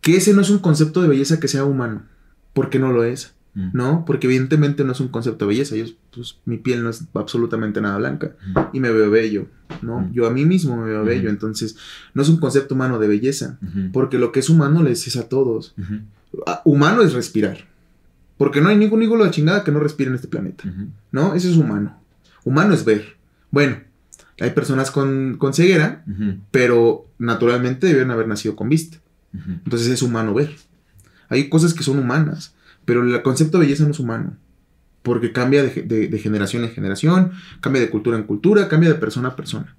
que 0.00 0.16
ese 0.16 0.32
no 0.32 0.40
es 0.40 0.50
un 0.50 0.58
concepto 0.58 1.02
de 1.02 1.08
belleza 1.08 1.40
que 1.40 1.48
sea 1.48 1.64
humano, 1.64 2.02
porque 2.52 2.78
no 2.78 2.92
lo 2.92 3.04
es. 3.04 3.34
Mm. 3.54 3.70
¿no? 3.72 4.04
Porque 4.06 4.26
evidentemente 4.26 4.84
no 4.84 4.92
es 4.92 5.00
un 5.00 5.08
concepto 5.08 5.44
de 5.44 5.50
belleza. 5.50 5.76
Yo, 5.76 5.84
pues, 6.14 6.38
mi 6.44 6.58
piel 6.58 6.82
no 6.82 6.90
es 6.90 7.04
absolutamente 7.14 7.80
nada 7.80 7.98
blanca 7.98 8.36
mm. 8.46 8.58
y 8.72 8.80
me 8.80 8.90
veo 8.90 9.10
bello, 9.10 9.46
¿no? 9.82 10.00
Mm. 10.00 10.12
Yo 10.12 10.26
a 10.26 10.30
mí 10.30 10.44
mismo 10.44 10.76
me 10.76 10.84
veo 10.84 11.04
bello, 11.04 11.30
entonces 11.30 11.76
no 12.14 12.22
es 12.22 12.28
un 12.28 12.38
concepto 12.38 12.74
humano 12.74 12.98
de 12.98 13.08
belleza, 13.08 13.58
porque 13.92 14.18
lo 14.18 14.32
que 14.32 14.40
es 14.40 14.50
humano 14.50 14.82
les 14.82 15.06
es 15.06 15.16
a 15.16 15.28
todos. 15.28 15.74
Ah, 16.46 16.62
humano 16.64 17.02
es 17.02 17.12
respirar, 17.12 17.66
porque 18.40 18.62
no 18.62 18.70
hay 18.70 18.76
ningún 18.78 19.02
ígolo 19.02 19.26
de 19.26 19.32
chingada 19.32 19.64
que 19.64 19.70
no 19.70 19.80
respire 19.80 20.08
en 20.08 20.14
este 20.14 20.26
planeta, 20.26 20.64
¿no? 21.12 21.34
Eso 21.34 21.50
es 21.50 21.58
humano. 21.58 22.00
Humano 22.42 22.72
es 22.72 22.86
ver. 22.86 23.18
Bueno, 23.50 23.76
hay 24.40 24.52
personas 24.52 24.90
con, 24.90 25.36
con 25.36 25.52
ceguera, 25.52 26.06
pero 26.50 27.06
naturalmente 27.18 27.86
deben 27.86 28.10
haber 28.10 28.26
nacido 28.26 28.56
con 28.56 28.70
vista. 28.70 28.96
Entonces 29.34 29.88
es 29.88 30.00
humano 30.00 30.32
ver. 30.32 30.56
Hay 31.28 31.50
cosas 31.50 31.74
que 31.74 31.82
son 31.82 31.98
humanas. 31.98 32.54
Pero 32.86 33.02
el 33.02 33.20
concepto 33.20 33.58
de 33.58 33.66
belleza 33.66 33.84
no 33.84 33.90
es 33.90 33.98
humano. 33.98 34.38
Porque 35.02 35.32
cambia 35.32 35.62
de, 35.62 36.18
generación 36.18 36.64
en 36.64 36.70
generación, 36.70 37.32
cambia 37.60 37.82
de 37.82 37.90
cultura 37.90 38.16
en 38.16 38.22
cultura, 38.22 38.68
cambia 38.68 38.88
de 38.88 38.94
persona 38.94 39.28
a 39.28 39.36
persona. 39.36 39.76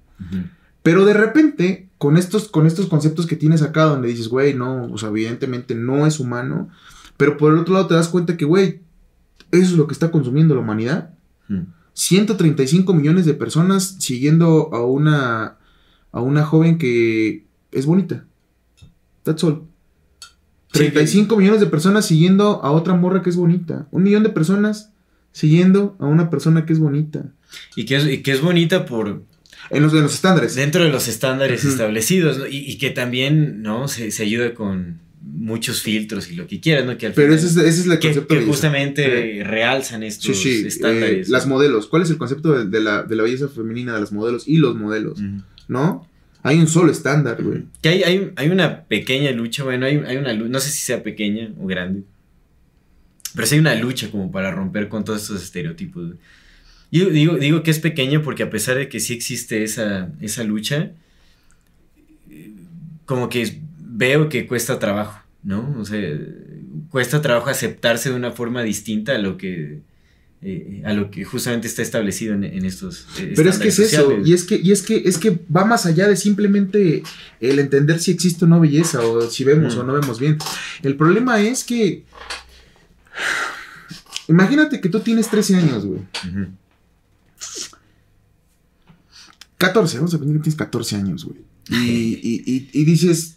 Pero 0.84 1.04
de 1.04 1.14
repente, 1.14 1.88
con 1.98 2.16
estos, 2.16 2.46
con 2.46 2.68
estos 2.68 2.86
conceptos 2.86 3.26
que 3.26 3.34
tienes 3.34 3.62
acá, 3.62 3.86
donde 3.86 4.06
dices, 4.06 4.28
güey, 4.28 4.54
no, 4.54 4.84
o 4.84 4.98
sea, 4.98 5.08
evidentemente 5.08 5.74
no 5.74 6.06
es 6.06 6.20
humano. 6.20 6.70
Pero 7.22 7.36
por 7.36 7.52
el 7.52 7.60
otro 7.60 7.74
lado 7.74 7.86
te 7.86 7.94
das 7.94 8.08
cuenta 8.08 8.36
que, 8.36 8.44
güey, 8.44 8.80
eso 9.52 9.62
es 9.62 9.72
lo 9.74 9.86
que 9.86 9.92
está 9.92 10.10
consumiendo 10.10 10.56
la 10.56 10.60
humanidad. 10.60 11.14
135 11.92 12.92
millones 12.94 13.26
de 13.26 13.34
personas 13.34 13.94
siguiendo 14.00 14.74
a 14.74 14.84
una, 14.84 15.56
a 16.10 16.20
una 16.20 16.44
joven 16.44 16.78
que 16.78 17.44
es 17.70 17.86
bonita. 17.86 18.24
That's 19.22 19.44
all. 19.44 19.62
35 20.72 21.36
millones 21.36 21.60
de 21.60 21.66
personas 21.66 22.06
siguiendo 22.06 22.60
a 22.64 22.72
otra 22.72 22.94
morra 22.94 23.22
que 23.22 23.30
es 23.30 23.36
bonita. 23.36 23.86
Un 23.92 24.02
millón 24.02 24.24
de 24.24 24.30
personas 24.30 24.90
siguiendo 25.30 25.96
a 26.00 26.06
una 26.06 26.28
persona 26.28 26.66
que 26.66 26.72
es 26.72 26.80
bonita. 26.80 27.26
Y 27.76 27.84
que 27.84 27.98
es, 27.98 28.22
que 28.24 28.32
es 28.32 28.40
bonita 28.40 28.84
por... 28.84 29.22
En 29.70 29.82
los, 29.84 29.92
los 29.92 30.12
estándares. 30.12 30.56
Dentro 30.56 30.82
de 30.82 30.90
los 30.90 31.06
estándares 31.06 31.64
establecidos, 31.64 32.40
y, 32.50 32.78
que 32.78 32.90
también, 32.90 33.62
¿no? 33.62 33.86
Se, 33.86 34.10
se, 34.10 34.24
ayuda 34.24 34.54
con 34.54 34.98
muchos 35.22 35.82
filtros 35.82 36.30
y 36.30 36.34
lo 36.34 36.46
que 36.46 36.60
quieras, 36.60 36.84
¿no? 36.84 36.98
Que 36.98 37.10
Pero 37.10 37.34
ese 37.34 37.46
es, 37.46 37.86
el 37.86 37.98
concepto 37.98 38.34
que, 38.34 38.42
justamente 38.42 39.42
realzan 39.44 40.02
estos 40.02 40.36
sí, 40.36 40.64
estándares. 40.66 41.28
Eh, 41.28 41.30
las 41.30 41.46
modelos. 41.46 41.86
¿Cuál 41.86 42.02
es 42.02 42.10
el 42.10 42.18
concepto 42.18 42.64
de, 42.64 42.80
la, 42.80 43.02
belleza 43.02 43.48
femenina 43.48 43.94
de 43.94 44.00
las 44.00 44.12
modelos 44.12 44.48
y 44.48 44.56
los 44.56 44.74
modelos? 44.76 45.20
¿No? 45.68 46.08
Hay 46.42 46.58
un 46.58 46.66
solo 46.66 46.90
estándar, 46.90 47.42
güey. 47.42 47.64
Que 47.80 47.90
hay, 47.90 48.02
hay, 48.02 48.32
hay, 48.34 48.48
una 48.48 48.82
pequeña 48.84 49.30
lucha, 49.30 49.62
bueno, 49.62 49.86
hay, 49.86 49.96
hay 50.04 50.16
una 50.16 50.32
lucha, 50.32 50.50
no 50.50 50.60
sé 50.60 50.70
si 50.70 50.78
sea 50.78 51.02
pequeña 51.02 51.52
o 51.60 51.66
grande, 51.66 52.02
pero 53.34 53.46
sí 53.46 53.54
hay 53.54 53.60
una 53.60 53.76
lucha 53.76 54.10
como 54.10 54.32
para 54.32 54.50
romper 54.50 54.88
con 54.88 55.04
todos 55.04 55.22
estos 55.22 55.42
estereotipos. 55.42 56.14
Yo 56.90 57.08
digo, 57.10 57.36
digo 57.36 57.62
que 57.62 57.70
es 57.70 57.78
pequeña 57.78 58.22
porque 58.22 58.42
a 58.42 58.50
pesar 58.50 58.76
de 58.76 58.88
que 58.88 58.98
sí 58.98 59.14
existe 59.14 59.62
esa, 59.62 60.10
esa 60.20 60.42
lucha, 60.42 60.90
como 63.06 63.28
que 63.28 63.61
veo 63.92 64.28
que 64.28 64.46
cuesta 64.46 64.78
trabajo, 64.78 65.20
¿no? 65.42 65.74
O 65.78 65.84
sea, 65.84 66.00
cuesta 66.90 67.22
trabajo 67.22 67.50
aceptarse 67.50 68.10
de 68.10 68.16
una 68.16 68.32
forma 68.32 68.62
distinta 68.62 69.14
a 69.14 69.18
lo 69.18 69.36
que 69.36 69.80
eh, 70.44 70.82
a 70.84 70.92
lo 70.92 71.08
que 71.10 71.24
justamente 71.24 71.68
está 71.68 71.82
establecido 71.82 72.34
en, 72.34 72.64
estos 72.64 73.06
eh, 73.20 73.32
pero 73.36 73.48
es 73.48 73.58
que 73.58 73.68
es 73.68 73.78
eso 73.78 74.18
y 74.24 74.32
es 74.32 74.42
que 74.42 74.56
y 74.56 74.72
es 74.72 74.82
que 74.82 74.96
es 75.04 75.16
que 75.16 75.38
va 75.54 75.64
más 75.64 75.86
allá 75.86 76.08
de 76.08 76.16
simplemente 76.16 77.04
el 77.38 77.60
entender 77.60 78.00
si 78.00 78.10
existe 78.10 78.44
o 78.44 78.48
no 78.48 78.58
belleza 78.58 79.06
o 79.06 79.30
si 79.30 79.44
vemos 79.44 79.76
o 79.76 79.84
no 79.84 79.92
vemos 79.92 80.18
bien. 80.18 80.38
El 80.82 80.96
problema 80.96 81.40
es 81.40 81.62
que 81.62 82.02
imagínate 84.26 84.80
que 84.80 84.88
tú 84.88 84.98
tienes 84.98 85.28
13 85.28 85.56
años 85.56 85.86
güey. 85.86 86.00
14 89.58 89.96
vamos 89.98 90.14
a 90.14 90.18
pensar 90.18 90.36
que 90.36 90.42
tienes 90.42 90.58
14 90.58 90.96
años 90.96 91.24
güey. 91.24 91.38
Y, 91.70 92.84
dices 92.84 93.36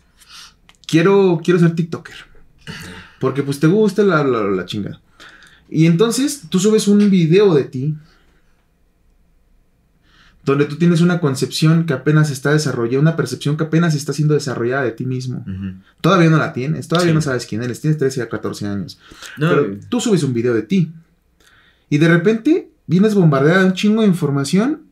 quiero 0.88 1.40
quiero 1.44 1.60
ser 1.60 1.76
tiktoker 1.76 2.16
porque 3.20 3.44
pues 3.44 3.60
te 3.60 3.68
gusta 3.68 4.04
la, 4.04 4.24
la, 4.24 4.44
la 4.44 4.66
chingada 4.66 5.02
y 5.70 5.86
entonces 5.88 6.44
tú 6.50 6.60
subes 6.60 6.88
un 6.88 7.10
video 7.10 7.54
de 7.56 7.64
ti. 7.66 7.96
donde 10.44 10.66
tú 10.66 10.76
tienes 10.76 11.02
una 11.02 11.20
concepción 11.20 11.88
que 11.88 11.94
apenas 11.94 12.30
está 12.30 12.52
desarrollada, 12.52 13.00
una 13.02 13.16
percepción 13.16 13.58
que 13.58 13.64
apenas 13.64 13.96
está 13.96 14.14
siendo 14.14 14.36
desarrollada 14.36 14.84
de 14.84 14.92
ti 14.92 15.04
mismo. 15.04 15.44
Todavía 16.02 16.30
no 16.30 16.38
la 16.38 16.54
tienes, 16.54 16.88
todavía 16.88 17.10
Sí. 17.14 17.16
no 17.16 17.22
sabes 17.22 17.48
quién 17.48 17.64
eres, 17.64 17.82
tienes 17.82 17.98
13 17.98 18.22
a 18.22 18.30
14 18.30 18.68
años. 18.68 19.00
No, 19.38 19.50
Pero 19.50 19.78
tú 19.90 20.00
subes 20.00 20.22
un 20.22 20.34
video 20.36 20.54
de 20.54 20.62
ti 20.62 20.92
y 21.90 21.98
de 21.98 22.08
repente 22.08 22.70
vienes 22.86 23.16
bombardeada 23.16 23.62
de 23.62 23.66
un 23.66 23.74
chingo 23.74 24.04
de 24.04 24.08
información 24.08 24.84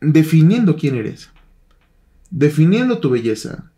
definiendo 0.00 0.74
quién 0.74 0.96
eres, 0.96 1.30
definiendo 2.30 2.98
tu 2.98 3.08
belleza, 3.10 3.70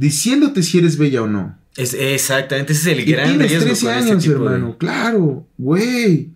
diciéndote 0.00 0.62
si 0.62 0.78
eres 0.78 0.96
bella 0.98 1.22
o 1.22 1.26
no. 1.26 1.56
es, 1.76 1.94
exactamente, 1.94 2.72
ese 2.72 2.90
es 2.92 2.98
el 2.98 3.08
Y 3.08 3.12
gran 3.12 3.28
tienes 3.28 3.48
riesgo 3.50 3.66
13 3.66 3.86
con 3.86 3.94
este 3.94 4.10
años, 4.10 4.24
de- 4.24 4.30
hermano, 4.32 4.76
claro, 4.78 5.46
güey. 5.58 6.30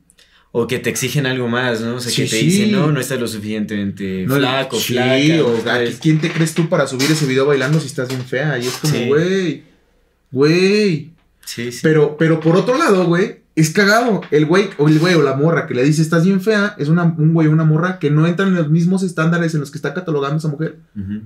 O 0.57 0.69
que 0.69 0.79
te 0.79 0.89
exigen 0.91 1.27
algo 1.27 1.49
más, 1.49 1.81
¿no? 1.81 1.97
O 1.97 2.01
sea, 2.01 2.13
que 2.15 2.23
te 2.31 2.39
sí. 2.39 2.47
dicen, 2.47 2.71
no, 2.73 2.93
no 2.93 3.01
estás 3.01 3.19
lo 3.19 3.27
suficientemente 3.27 4.25
No, 4.29 4.37
flaco, 4.37 4.79
sí, 4.79 4.93
flaca. 4.93 5.45
o 5.45 5.61
sabes. 5.65 5.99
¿quién 6.01 6.21
te 6.21 6.31
crees 6.31 6.55
tú 6.55 6.69
para 6.69 6.87
subir 6.87 7.11
ese 7.11 7.27
video 7.27 7.45
bailando 7.47 7.81
si 7.81 7.87
estás 7.89 8.09
bien 8.09 8.23
fea? 8.25 8.57
Y 8.61 8.67
es 8.69 8.75
como, 8.75 8.95
güey, 9.07 9.65
güey. 10.31 11.11
Sí, 11.45 11.73
sí. 11.73 11.81
Pero, 11.83 12.17
pero 12.17 12.39
por 12.41 12.57
otro 12.57 12.79
lado, 12.79 13.05
güey, 13.07 13.41
es 13.57 13.71
cagado. 13.71 14.21
El 14.31 14.47
güey 14.47 14.69
o 14.79 14.89
el 14.89 14.99
güey 15.01 15.15
o 15.15 15.23
la 15.23 15.35
morra 15.35 15.67
que 15.67 15.75
le 15.75 15.83
dice 15.85 16.03
estás 16.03 16.25
bien 16.25 16.41
fea 16.41 16.77
es 16.79 16.89
una, 16.89 17.03
un 17.05 17.33
güey 17.35 17.49
o 17.49 17.51
una 17.51 17.65
morra 17.65 17.99
que 17.99 18.11
no 18.11 18.27
entran 18.27 18.49
en 18.51 18.55
los 18.55 18.71
mismos 18.71 19.03
estándares 19.03 19.55
en 19.55 19.61
los 19.61 19.71
que 19.73 19.79
está 19.79 19.93
catalogando 19.93 20.39
esa 20.39 20.49
mujer. 20.49 20.77
Ujú. 20.97 21.23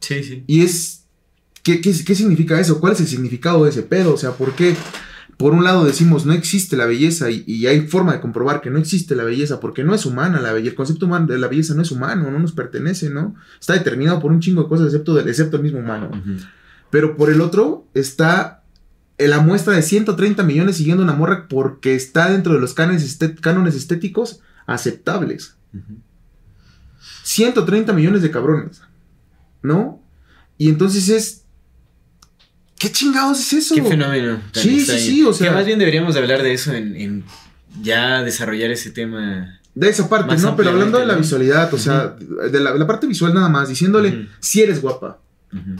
Sí, 0.00 0.22
sí. 0.22 0.44
Y 0.46 0.62
es. 0.62 1.04
¿qué, 1.62 1.80
qué, 1.80 1.92
qué 2.04 2.14
significa 2.14 2.58
eso? 2.60 2.80
¿Cuál 2.80 2.94
es 2.94 3.00
el 3.00 3.06
significado 3.08 3.64
de 3.64 3.70
ese 3.70 3.82
pedo? 3.82 4.14
O 4.14 4.16
sea, 4.16 4.32
¿por 4.32 4.54
qué? 4.54 4.74
Por 5.36 5.52
un 5.52 5.62
lado 5.62 5.84
decimos 5.84 6.26
no 6.26 6.32
existe 6.32 6.76
la 6.76 6.86
belleza 6.86 7.30
y, 7.30 7.44
y 7.46 7.66
hay 7.68 7.82
forma 7.86 8.12
de 8.12 8.20
comprobar 8.20 8.60
que 8.60 8.70
no 8.70 8.78
existe 8.80 9.14
la 9.14 9.22
belleza 9.22 9.60
porque 9.60 9.84
no 9.84 9.94
es 9.94 10.04
humana 10.04 10.40
la 10.40 10.52
belleza. 10.52 10.70
El 10.70 10.76
concepto 10.76 11.06
humano 11.06 11.26
de 11.28 11.38
la 11.38 11.46
belleza 11.46 11.74
no 11.74 11.82
es 11.82 11.90
humano, 11.92 12.28
no 12.30 12.38
nos 12.40 12.52
pertenece, 12.52 13.08
¿no? 13.10 13.36
Está 13.60 13.74
determinado 13.74 14.18
por 14.18 14.32
un 14.32 14.40
chingo 14.40 14.64
de 14.64 14.68
cosas 14.68 14.86
excepto, 14.86 15.14
del, 15.14 15.28
excepto 15.28 15.56
el 15.58 15.62
mismo 15.62 15.78
humano. 15.78 16.10
Pero 16.90 17.16
por 17.16 17.30
el 17.30 17.40
otro 17.40 17.86
está 17.94 18.64
la 19.18 19.38
muestra 19.40 19.74
de 19.74 19.82
130 19.82 20.42
millones 20.42 20.76
siguiendo 20.76 21.02
una 21.04 21.12
morra 21.14 21.46
porque 21.48 21.94
está 21.94 22.30
dentro 22.30 22.54
de 22.54 22.60
los 22.60 22.74
cánones, 22.74 23.04
estet- 23.20 23.38
cánones 23.40 23.74
estéticos 23.76 24.40
aceptables. 24.66 25.54
Ujú. 25.72 25.98
130 27.22 27.92
millones 27.92 28.22
de 28.22 28.30
cabrones. 28.30 28.80
¿No? 29.62 30.02
Y 30.56 30.68
entonces 30.68 31.08
es... 31.08 31.44
¿Qué 32.78 32.92
chingados 32.92 33.40
es 33.40 33.52
eso? 33.54 33.74
Qué 33.74 33.82
fenómeno. 33.82 34.40
Sí, 34.52 34.60
sí, 34.62 34.78
extraño. 34.78 35.00
sí, 35.00 35.24
o 35.24 35.32
sea- 35.32 35.48
Que 35.48 35.54
más 35.54 35.66
bien 35.66 35.78
deberíamos 35.78 36.14
de 36.14 36.20
hablar 36.20 36.42
de 36.42 36.52
eso 36.52 36.72
en, 36.72 36.94
en 36.96 37.24
ya 37.82 38.22
desarrollar 38.22 38.70
ese 38.70 38.90
tema. 38.92 39.58
De 39.74 39.88
esa 39.88 40.08
parte, 40.08 40.36
¿no? 40.38 40.56
Pero 40.56 40.70
hablando 40.70 40.98
de 40.98 41.06
la 41.06 41.14
visualidad, 41.16 41.72
o 41.74 41.78
sea, 41.78 42.08
de 42.50 42.60
la, 42.60 42.74
la 42.74 42.86
parte 42.86 43.06
visual 43.06 43.34
nada 43.34 43.48
más, 43.48 43.68
diciéndole, 43.68 44.28
si 44.40 44.62
eres 44.62 44.80
guapa, 44.80 45.20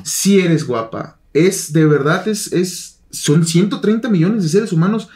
si 0.04 0.40
eres 0.40 0.64
guapa, 0.66 1.18
es 1.32 1.72
de 1.72 1.84
verdad, 1.86 2.26
es, 2.28 2.52
es, 2.52 2.98
son 3.10 3.46
130 3.46 4.08
millones 4.08 4.42
de 4.42 4.48
seres 4.48 4.72
humanos 4.72 5.08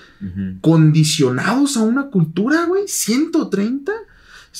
condicionados 0.60 1.76
a 1.76 1.80
una 1.82 2.06
cultura, 2.10 2.64
güey, 2.66 2.84
130. 2.86 3.92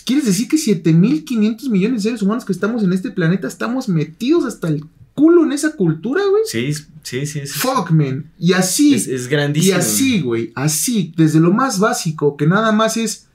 ¿Quieres 0.05 0.25
decir 0.25 0.49
que 0.49 0.57
7500 0.57 1.69
millones 1.69 2.03
de 2.03 2.09
seres 2.11 2.23
humanos 2.23 2.45
que 2.45 2.53
estamos 2.53 2.83
en 2.83 2.93
este 2.93 3.11
planeta 3.11 3.47
estamos 3.47 3.89
metidos 3.89 4.45
hasta 4.47 4.69
el 4.69 4.85
culo 5.15 5.45
en 5.45 5.53
esa 5.53 5.73
cultura, 5.77 6.23
güey? 6.31 6.43
Sí, 6.47 6.73
sí, 7.03 7.27
sí. 7.27 7.47
sí. 7.47 7.47
Fuck, 7.47 7.91
man. 7.91 8.31
Y 8.39 8.55
así, 8.55 8.95
Es, 8.95 9.07
es 9.07 9.27
y 9.27 9.29
grandísimo. 9.29 9.77
así, 9.77 10.21
güey, 10.23 10.53
así, 10.55 11.13
desde 11.17 11.41
lo 11.41 11.53
más 11.53 11.79
básico, 11.79 12.37
que 12.39 12.47
nada 12.47 12.73
más 12.73 12.97
es, 12.97 13.27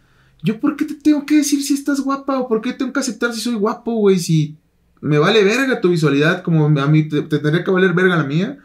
¿yo 0.42 0.60
por 0.60 0.76
qué 0.76 0.86
te 0.86 0.96
tengo 0.96 1.26
que 1.26 1.36
decir 1.38 1.62
si 1.62 1.76
estás 1.76 2.00
guapa 2.00 2.40
o 2.40 2.48
por 2.48 2.62
qué 2.62 2.74
tengo 2.74 2.92
que 2.92 3.00
aceptar 3.02 3.34
si 3.34 3.40
soy 3.42 3.54
guapo, 3.56 3.94
güey? 3.94 4.18
Si 4.18 4.56
me 5.00 5.20
vale 5.20 5.44
verga 5.44 5.80
tu 5.80 5.90
visualidad, 5.90 6.42
como 6.42 6.66
a 6.66 6.88
mí 6.88 7.08
te, 7.08 7.22
te 7.22 7.38
tendría 7.38 7.64
que 7.64 7.70
valer 7.72 7.94
verga 7.94 8.18
la 8.18 8.24
mía. 8.24 8.58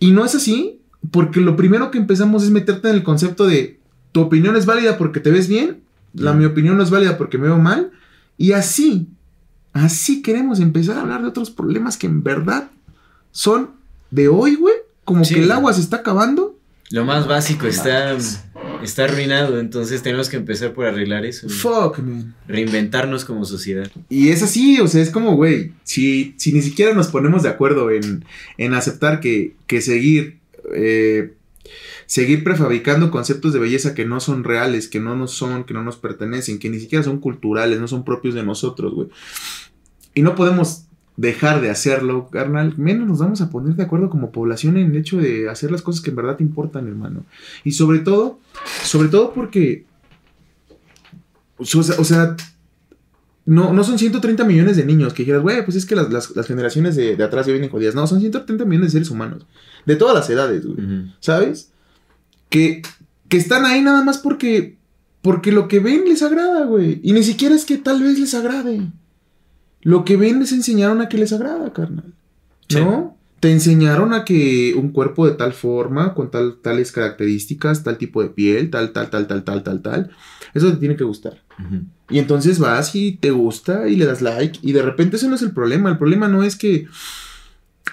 Y 0.00 0.10
no 0.10 0.24
es 0.24 0.34
así, 0.34 0.80
porque 1.10 1.40
lo 1.40 1.56
primero 1.56 1.90
que 1.90 1.98
empezamos 1.98 2.42
es 2.44 2.50
meterte 2.50 2.90
en 2.90 2.96
el 2.96 3.02
concepto 3.02 3.46
de 3.46 3.78
tu 4.12 4.20
opinión 4.20 4.56
es 4.56 4.66
válida 4.66 4.98
porque 4.98 5.20
te 5.20 5.30
ves 5.30 5.48
bien, 5.48 5.80
la 6.14 6.32
mi 6.32 6.44
opinión 6.44 6.76
no 6.76 6.82
es 6.82 6.90
válida 6.90 7.16
porque 7.18 7.38
me 7.38 7.48
veo 7.48 7.58
mal, 7.58 7.90
y 8.36 8.52
así, 8.52 9.08
así 9.72 10.22
queremos 10.22 10.60
empezar 10.60 10.96
a 10.98 11.02
hablar 11.02 11.22
de 11.22 11.28
otros 11.28 11.50
problemas 11.50 11.96
que 11.96 12.06
en 12.06 12.22
verdad 12.22 12.70
son 13.32 13.70
de 14.10 14.28
hoy, 14.28 14.54
güey, 14.56 14.74
como 15.04 15.24
Sí. 15.24 15.34
que 15.34 15.42
el 15.42 15.50
agua 15.52 15.72
se 15.72 15.80
está 15.80 15.98
acabando. 15.98 16.56
Lo 16.90 17.04
más 17.04 17.26
básico 17.28 17.66
está, 17.66 18.16
está 18.82 19.04
arruinado, 19.04 19.60
entonces 19.60 20.02
tenemos 20.02 20.30
que 20.30 20.38
empezar 20.38 20.72
por 20.72 20.86
arreglar 20.86 21.26
eso. 21.26 21.46
güey. 21.46 21.58
Fuck, 21.58 21.98
man. 21.98 22.34
Reinventarnos 22.46 23.24
como 23.26 23.44
sociedad. 23.44 23.90
Y 24.08 24.30
es 24.30 24.42
así, 24.42 24.80
o 24.80 24.88
sea, 24.88 25.02
es 25.02 25.10
como, 25.10 25.36
güey, 25.36 25.72
si, 25.84 26.34
si 26.38 26.52
ni 26.52 26.62
siquiera 26.62 26.94
nos 26.94 27.08
ponemos 27.08 27.42
de 27.42 27.50
acuerdo 27.50 27.90
en, 27.90 28.24
en 28.56 28.72
aceptar 28.74 29.20
que, 29.20 29.54
que 29.66 29.82
seguir, 29.82 30.38
eh, 30.74 31.34
seguir 32.06 32.44
prefabricando 32.44 33.10
conceptos 33.10 33.52
de 33.52 33.58
belleza 33.58 33.94
que 33.94 34.04
no 34.06 34.20
son 34.20 34.44
reales, 34.44 34.88
que 34.88 35.00
no 35.00 35.14
nos 35.16 35.32
son, 35.32 35.64
que 35.64 35.74
no 35.74 35.82
nos 35.82 35.96
pertenecen, 35.96 36.58
que 36.58 36.70
ni 36.70 36.78
siquiera 36.80 37.02
son 37.04 37.18
culturales, 37.18 37.80
no 37.80 37.88
son 37.88 38.04
propios 38.04 38.34
de 38.34 38.42
nosotros, 38.42 38.94
güey. 38.94 39.08
Y 40.14 40.22
no 40.22 40.34
podemos 40.34 40.84
dejar 41.16 41.60
de 41.60 41.68
hacerlo, 41.70 42.28
carnal, 42.30 42.74
menos 42.76 43.08
nos 43.08 43.18
vamos 43.18 43.40
a 43.40 43.50
poner 43.50 43.74
de 43.74 43.82
acuerdo 43.82 44.08
como 44.08 44.30
población 44.30 44.76
en 44.76 44.90
el 44.92 44.96
hecho 44.96 45.16
de 45.18 45.48
hacer 45.48 45.70
las 45.72 45.82
cosas 45.82 46.00
que 46.00 46.10
en 46.10 46.16
verdad 46.16 46.36
te 46.36 46.44
importan, 46.44 46.86
hermano. 46.86 47.24
Y 47.64 47.72
sobre 47.72 47.98
todo, 48.00 48.38
sobre 48.84 49.08
todo 49.08 49.32
porque, 49.34 49.84
o 51.58 51.64
sea, 51.64 52.36
no, 53.46 53.72
no 53.72 53.82
son 53.82 53.98
130 53.98 54.44
millones 54.44 54.76
de 54.76 54.84
niños 54.84 55.12
que 55.14 55.22
dijeras, 55.22 55.42
güey, 55.42 55.64
pues 55.64 55.76
es 55.76 55.86
que 55.86 55.96
las, 55.96 56.12
las- 56.12 56.36
las 56.36 56.46
generaciones 56.46 56.94
de, 56.96 57.16
de 57.16 57.24
atrás 57.24 57.46
ya 57.46 57.52
vienen 57.52 57.70
jodidas. 57.70 57.94
No, 57.94 58.06
son 58.06 58.20
130 58.20 58.64
millones 58.64 58.88
de 58.92 58.98
seres 58.98 59.10
humanos. 59.10 59.46
De 59.88 59.96
todas 59.96 60.14
las 60.14 60.28
edades, 60.28 60.66
güey. 60.66 60.76
¿Sabes? 61.18 61.70
Que, 62.50 62.82
que 63.30 63.38
están 63.38 63.64
ahí 63.64 63.80
nada 63.80 64.04
más 64.04 64.18
porque, 64.18 64.76
porque 65.22 65.50
lo 65.50 65.66
que 65.66 65.80
ven 65.80 66.04
les 66.04 66.22
agrada, 66.22 66.66
güey. 66.66 67.00
Y 67.02 67.14
ni 67.14 67.22
siquiera 67.22 67.54
es 67.54 67.64
que 67.64 67.78
tal 67.78 68.02
vez 68.02 68.18
les 68.18 68.34
agrade. 68.34 68.82
Lo 69.80 70.04
que 70.04 70.18
ven 70.18 70.40
les 70.40 70.52
enseñaron 70.52 71.00
a 71.00 71.08
que 71.08 71.16
les 71.16 71.32
agrada, 71.32 71.72
carnal. 71.72 72.12
¿No? 72.74 73.16
Te 73.40 73.50
enseñaron 73.50 74.12
a 74.12 74.26
que 74.26 74.74
un 74.76 74.90
cuerpo 74.90 75.26
de 75.26 75.36
tal 75.36 75.54
forma, 75.54 76.12
con 76.12 76.30
tal, 76.30 76.58
tales 76.60 76.92
características, 76.92 77.82
tal 77.82 77.96
tipo 77.96 78.22
de 78.22 78.28
piel, 78.28 78.68
tal, 78.68 78.92
tal, 78.92 79.08
tal, 79.08 79.26
tal, 79.26 79.42
tal, 79.42 79.62
tal, 79.62 79.80
tal. 79.80 80.10
Eso 80.52 80.70
te 80.70 80.76
tiene 80.76 80.96
que 80.96 81.04
gustar. 81.04 81.42
Y 82.10 82.18
entonces 82.18 82.58
vas 82.58 82.94
y 82.94 83.12
te 83.12 83.30
gusta 83.30 83.88
y 83.88 83.96
le 83.96 84.04
das 84.04 84.20
like. 84.20 84.58
Y 84.60 84.72
de 84.72 84.82
repente 84.82 85.16
eso 85.16 85.30
no 85.30 85.36
es 85.36 85.42
el 85.42 85.52
problema. 85.52 85.88
El 85.88 85.96
problema 85.96 86.28
no 86.28 86.42
es 86.42 86.56
que. 86.56 86.88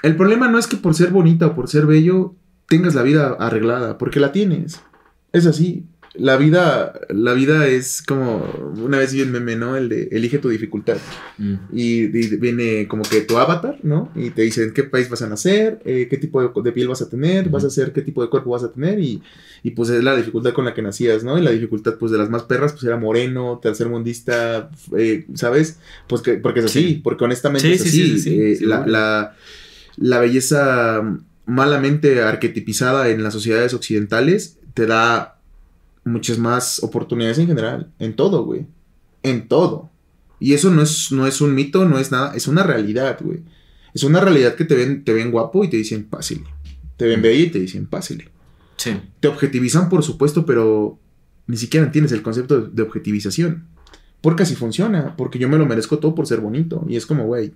El 0.03 0.15
problema 0.15 0.47
no 0.49 0.57
es 0.59 0.67
que 0.67 0.77
por 0.77 0.93
ser 0.95 1.09
bonita 1.11 1.47
o 1.47 1.55
por 1.55 1.67
ser 1.69 1.85
bello 1.85 2.35
tengas 2.67 2.95
la 2.95 3.03
vida 3.03 3.35
arreglada, 3.39 3.97
porque 3.97 4.19
la 4.19 4.31
tienes. 4.31 4.79
Es 5.33 5.45
así. 5.45 5.85
La 6.17 6.37
vida, 6.37 6.93
la 7.09 7.33
vida 7.33 7.67
es 7.67 8.01
como. 8.01 8.37
Una 8.81 8.97
vez 8.99 9.11
vi 9.13 9.19
el 9.19 9.29
meme, 9.31 9.57
¿no? 9.57 9.75
El 9.75 9.89
de 9.89 10.03
elige 10.13 10.37
tu 10.37 10.47
dificultad. 10.47 10.95
Mm. 11.37 11.55
Y, 11.73 12.03
y 12.03 12.37
viene 12.37 12.87
como 12.87 13.03
que 13.03 13.19
tu 13.19 13.37
avatar, 13.37 13.79
¿no? 13.83 14.09
Y 14.15 14.29
te 14.29 14.43
dicen 14.43 14.71
qué 14.73 14.83
país 14.83 15.09
vas 15.09 15.23
a 15.23 15.27
nacer, 15.27 15.81
eh, 15.83 16.07
qué 16.09 16.15
tipo 16.17 16.41
de, 16.41 16.49
de 16.63 16.71
piel 16.71 16.87
vas 16.87 17.01
a 17.01 17.09
tener, 17.09 17.49
vas 17.49 17.65
a 17.65 17.67
hacer 17.67 17.91
qué 17.91 18.01
tipo 18.01 18.21
de 18.21 18.29
cuerpo 18.29 18.51
vas 18.51 18.63
a 18.63 18.71
tener 18.71 18.97
y, 19.01 19.21
y 19.61 19.71
pues 19.71 19.89
es 19.89 20.01
la 20.05 20.15
dificultad 20.15 20.53
con 20.53 20.63
la 20.63 20.73
que 20.73 20.81
nacías, 20.81 21.25
¿no? 21.25 21.37
Y 21.37 21.41
la 21.41 21.51
dificultad 21.51 21.95
pues 21.99 22.13
de 22.13 22.17
las 22.17 22.29
más 22.29 22.43
perras 22.43 22.71
pues 22.71 22.85
era 22.85 22.95
moreno, 22.95 23.59
tercermundista, 23.61 24.69
eh, 24.97 25.25
¿sabes? 25.33 25.79
Pues 26.07 26.21
que, 26.21 26.35
porque 26.35 26.59
es 26.61 26.67
así, 26.67 26.79
Sí. 26.87 27.01
porque 27.03 27.25
honestamente 27.25 27.67
Sí, 27.67 27.73
es 27.73 27.81
sí, 27.81 27.87
así. 27.89 28.07
sí, 28.07 28.19
sí, 28.19 28.55
sí, 28.55 28.63
eh, 28.63 28.67
la, 28.67 28.87
la, 28.87 29.35
la 29.97 30.19
belleza 30.19 31.01
malamente 31.45 32.21
arquetipizada 32.21 33.09
en 33.09 33.23
las 33.23 33.33
sociedades 33.33 33.73
occidentales 33.73 34.57
te 34.73 34.85
da 34.85 35.39
muchas 36.03 36.37
más 36.37 36.83
oportunidades 36.83 37.37
en 37.39 37.47
general, 37.47 37.91
en 37.99 38.15
todo, 38.15 38.43
güey. 38.43 38.65
En 39.23 39.47
todo. 39.47 39.89
Y 40.39 40.53
eso 40.53 40.69
no 40.71 40.81
es, 40.81 41.11
no 41.11 41.27
es 41.27 41.41
un 41.41 41.55
mito, 41.55 41.85
no 41.85 41.97
es 41.97 42.11
nada, 42.11 42.35
es 42.35 42.47
una 42.47 42.63
realidad, 42.63 43.17
güey. 43.21 43.39
Es 43.93 44.03
una 44.03 44.19
realidad 44.19 44.55
que 44.55 44.65
te 44.65 44.75
ven, 44.75 45.03
te 45.03 45.13
ven 45.13 45.31
guapo 45.31 45.63
y 45.63 45.69
te 45.69 45.77
dicen 45.77 46.03
pásele. 46.05 46.43
Te 46.97 47.05
ven 47.05 47.21
bella 47.21 47.45
y 47.45 47.49
te 47.49 47.59
dicen 47.59 47.87
pásele. 47.87 48.29
Sí. 48.77 48.99
Te 49.19 49.27
objetivizan, 49.27 49.89
por 49.89 50.03
supuesto, 50.03 50.45
pero 50.45 50.99
ni 51.47 51.57
siquiera 51.57 51.85
entiendes 51.85 52.11
el 52.11 52.21
concepto 52.21 52.61
de, 52.61 52.69
de 52.71 52.83
objetivización. 52.83 53.67
Porque 54.21 54.43
así 54.43 54.55
funciona, 54.55 55.15
porque 55.15 55.39
yo 55.39 55.47
me 55.47 55.57
lo 55.57 55.65
merezco 55.65 55.99
todo 55.99 56.13
por 56.13 56.27
ser 56.27 56.41
bonito. 56.41 56.85
Y 56.89 56.97
es 56.97 57.05
como, 57.05 57.25
güey, 57.25 57.53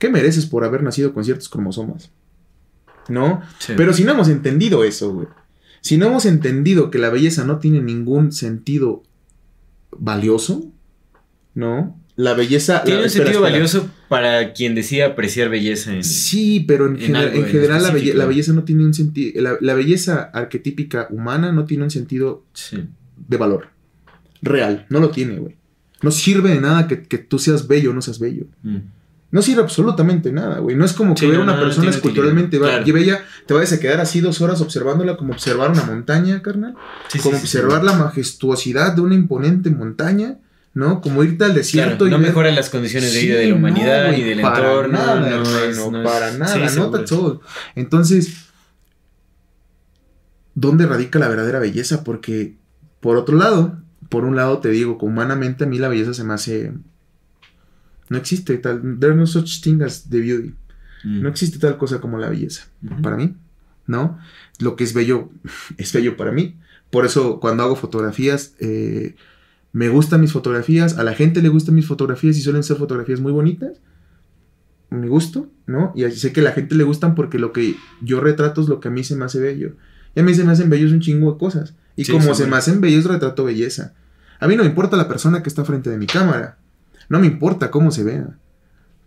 ¿qué 0.00 0.08
mereces 0.10 0.46
por 0.46 0.64
haber 0.64 0.82
nacido 0.82 1.14
con 1.14 1.24
ciertos 1.24 1.48
cromosomas? 1.48 2.10
¿No? 3.08 3.42
sí. 3.60 3.74
Pero 3.76 3.92
si 3.92 4.02
no 4.02 4.10
hemos 4.12 4.28
entendido 4.28 4.82
eso, 4.82 5.12
güey. 5.12 5.28
Si 5.80 5.96
no 5.96 6.06
hemos 6.06 6.26
entendido 6.26 6.90
que 6.90 6.98
la 6.98 7.08
belleza 7.10 7.44
no 7.44 7.58
tiene 7.60 7.80
ningún 7.80 8.32
sentido 8.32 9.02
valioso, 9.96 10.64
¿no? 11.54 11.96
La 12.16 12.34
belleza... 12.34 12.82
Tiene 12.84 12.96
la- 12.98 13.02
un 13.02 13.06
espera, 13.06 13.24
sentido 13.26 13.44
espera. 13.46 13.52
valioso 13.52 13.90
para 14.08 14.52
quien 14.52 14.74
decida 14.74 15.06
apreciar 15.06 15.48
belleza 15.48 15.94
en. 15.94 16.04
Sí, 16.04 16.60
pero 16.68 16.86
en, 16.86 16.96
en 16.96 17.00
gener- 17.14 17.16
algo 17.16 17.38
en 17.38 17.44
en 17.44 17.50
general 17.50 17.82
la, 17.82 17.88
belle- 17.88 17.94
específico. 17.96 18.18
la 18.18 18.26
belleza 18.26 18.52
no 18.52 18.64
tiene 18.64 18.84
un 18.84 18.94
sentido... 18.94 19.42
La, 19.42 19.56
la 19.60 19.74
belleza 19.74 20.22
arquetípica 20.34 21.06
humana 21.10 21.50
no 21.52 21.64
tiene 21.64 21.84
un 21.84 21.90
sentido 21.90 22.44
Sí. 22.52 22.84
de 23.28 23.36
valor. 23.36 23.68
Real. 24.42 24.86
No 24.90 25.00
lo 25.00 25.10
tiene, 25.10 25.36
güey. 25.38 25.56
No 26.02 26.10
sirve 26.10 26.50
de 26.50 26.60
nada 26.60 26.86
que, 26.88 27.02
que 27.02 27.18
tú 27.18 27.38
seas 27.38 27.66
bello 27.68 27.90
o 27.90 27.94
no 27.94 28.02
seas 28.02 28.18
bello. 28.18 28.46
Mm. 28.62 28.76
No 29.32 29.42
sirve 29.42 29.62
absolutamente 29.62 30.32
nada, 30.32 30.58
güey. 30.58 30.74
No 30.74 30.84
es 30.84 30.92
como 30.92 31.14
que 31.14 31.20
Sí, 31.20 31.26
ver 31.26 31.36
no, 31.38 31.44
una 31.44 31.54
no, 31.54 31.60
persona 31.62 31.90
esculturalmente 31.90 32.58
va- 32.58 32.68
Claro. 32.68 32.84
y 32.86 32.90
bella, 32.90 33.24
te 33.46 33.54
vayas 33.54 33.72
a 33.72 33.78
quedar 33.78 34.00
así 34.00 34.20
dos 34.20 34.40
horas 34.40 34.60
observándola 34.60 35.16
como 35.16 35.32
observar 35.32 35.70
una 35.70 35.84
montaña, 35.84 36.42
carnal. 36.42 36.74
Sí, 37.08 37.20
como 37.20 37.36
sí, 37.36 37.42
observar 37.42 37.84
la 37.84 37.92
majestuosidad 37.92 38.92
de 38.96 39.02
una 39.02 39.14
imponente 39.14 39.70
montaña, 39.70 40.38
¿no? 40.74 41.00
Como 41.00 41.22
irte 41.22 41.44
al 41.44 41.50
Claro, 41.50 41.54
desierto 41.54 42.06
y 42.08 42.10
no 42.10 42.18
ver- 42.18 42.26
mejora 42.26 42.50
las 42.50 42.70
condiciones 42.70 43.12
de 43.14 43.20
vida 43.20 43.36
de 43.38 43.48
la 43.50 43.54
humanidad 43.54 44.06
güey, 44.08 44.18
ni 44.22 44.28
del 44.30 44.40
para 44.40 44.58
entorno. 44.58 44.98
Nada, 44.98 45.20
no, 45.30 45.42
es- 45.58 45.78
para 46.04 46.32
nada, 46.32 46.70
no 46.74 46.90
that's 46.90 47.12
all. 47.12 47.38
Entonces, 47.76 48.46
¿dónde 50.54 50.86
radica 50.86 51.18
la 51.18 51.28
verdadera 51.28 51.58
belleza? 51.58 52.04
Porque, 52.04 52.56
por 53.00 53.16
otro 53.16 53.36
lado, 53.36 53.78
por 54.08 54.24
un 54.24 54.36
lado 54.36 54.58
te 54.58 54.70
digo, 54.70 54.98
humanamente 55.00 55.64
a 55.64 55.66
mí 55.66 55.78
la 55.78 55.88
belleza 55.88 56.14
se 56.14 56.24
me 56.24 56.34
hace. 56.34 56.72
No 58.10 58.18
existe 58.18 58.58
tal. 58.58 58.98
There 58.98 59.14
no 59.14 59.26
such 59.26 59.62
thing 59.62 59.80
as 59.82 60.10
the 60.10 60.20
beauty. 60.20 60.54
Mm. 61.04 61.22
No 61.22 61.28
existe 61.30 61.58
tal 61.58 61.78
cosa 61.78 62.00
como 62.00 62.18
la 62.18 62.28
belleza. 62.28 62.66
Para 63.02 63.16
mí, 63.16 63.36
¿no? 63.86 64.18
Lo 64.58 64.76
que 64.76 64.84
es 64.84 64.92
bello, 64.92 65.30
es 65.78 65.92
bello 65.92 66.16
para 66.16 66.32
mí. 66.32 66.58
Por 66.90 67.06
eso, 67.06 67.38
cuando 67.40 67.62
hago 67.62 67.76
fotografías, 67.76 68.54
eh, 68.58 69.14
me 69.72 69.88
gustan 69.88 70.20
mis 70.20 70.32
fotografías. 70.32 70.98
A 70.98 71.04
la 71.04 71.14
gente 71.14 71.40
le 71.40 71.48
gustan 71.48 71.76
mis 71.76 71.86
fotografías 71.86 72.36
y 72.36 72.42
suelen 72.42 72.64
ser 72.64 72.76
fotografías 72.76 73.20
muy 73.20 73.32
bonitas. 73.32 73.78
Mi 74.90 75.06
gusto, 75.06 75.48
¿no? 75.66 75.92
Y 75.94 76.10
sé 76.10 76.32
que 76.32 76.40
a 76.40 76.44
la 76.44 76.52
gente 76.52 76.74
le 76.74 76.82
gustan 76.82 77.14
porque 77.14 77.38
lo 77.38 77.52
que 77.52 77.76
yo 78.02 78.20
retrato 78.20 78.60
es 78.60 78.68
lo 78.68 78.80
que 78.80 78.88
a 78.88 78.90
mí 78.90 79.04
se 79.04 79.14
me 79.14 79.24
hace 79.24 79.38
bello. 79.38 79.76
Y 80.16 80.20
a 80.20 80.24
mí 80.24 80.34
se 80.34 80.42
me 80.42 80.50
hacen 80.50 80.68
bellos 80.68 80.90
un 80.90 81.00
chingo 81.00 81.32
de 81.32 81.38
cosas. 81.38 81.74
Y 81.94 82.04
Sí, 82.04 82.10
como 82.10 82.34
se 82.34 82.48
me 82.48 82.56
hacen 82.56 82.80
bellos, 82.80 83.04
retrato 83.04 83.44
belleza. 83.44 83.94
A 84.40 84.48
mí 84.48 84.56
no 84.56 84.64
me 84.64 84.70
importa 84.70 84.96
la 84.96 85.06
persona 85.06 85.44
que 85.44 85.48
está 85.48 85.64
frente 85.64 85.90
de 85.90 85.98
mi 85.98 86.06
cámara. 86.06 86.58
No 87.10 87.18
me 87.18 87.26
importa 87.26 87.70
cómo 87.70 87.90
se 87.90 88.04
vea. 88.04 88.38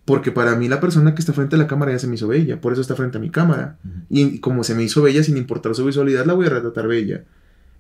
Porque 0.06 0.32
para 0.32 0.56
mí 0.58 0.68
la 0.68 0.82
persona 0.82 1.16
que 1.16 1.22
está 1.22 1.32
frente 1.32 1.56
a 1.56 1.58
la 1.58 1.68
cámara 1.68 1.94
ya 1.94 2.00
se 2.00 2.08
me 2.08 2.16
hizo 2.16 2.28
bella. 2.28 2.60
Por 2.60 2.74
eso 2.74 2.82
está 2.82 2.96
frente 2.96 3.18
a 3.18 3.22
mi 3.22 3.30
cámara. 3.30 3.80
Y 4.10 4.40
como 4.40 4.66
se 4.66 4.76
me 4.76 4.84
hizo 4.84 5.02
bella, 5.02 5.24
sin 5.24 5.38
importar 5.38 5.74
su 5.74 5.86
visualidad, 5.86 6.26
la 6.26 6.34
voy 6.34 6.46
a 6.46 6.50
retratar 6.50 6.88
bella. 6.88 7.24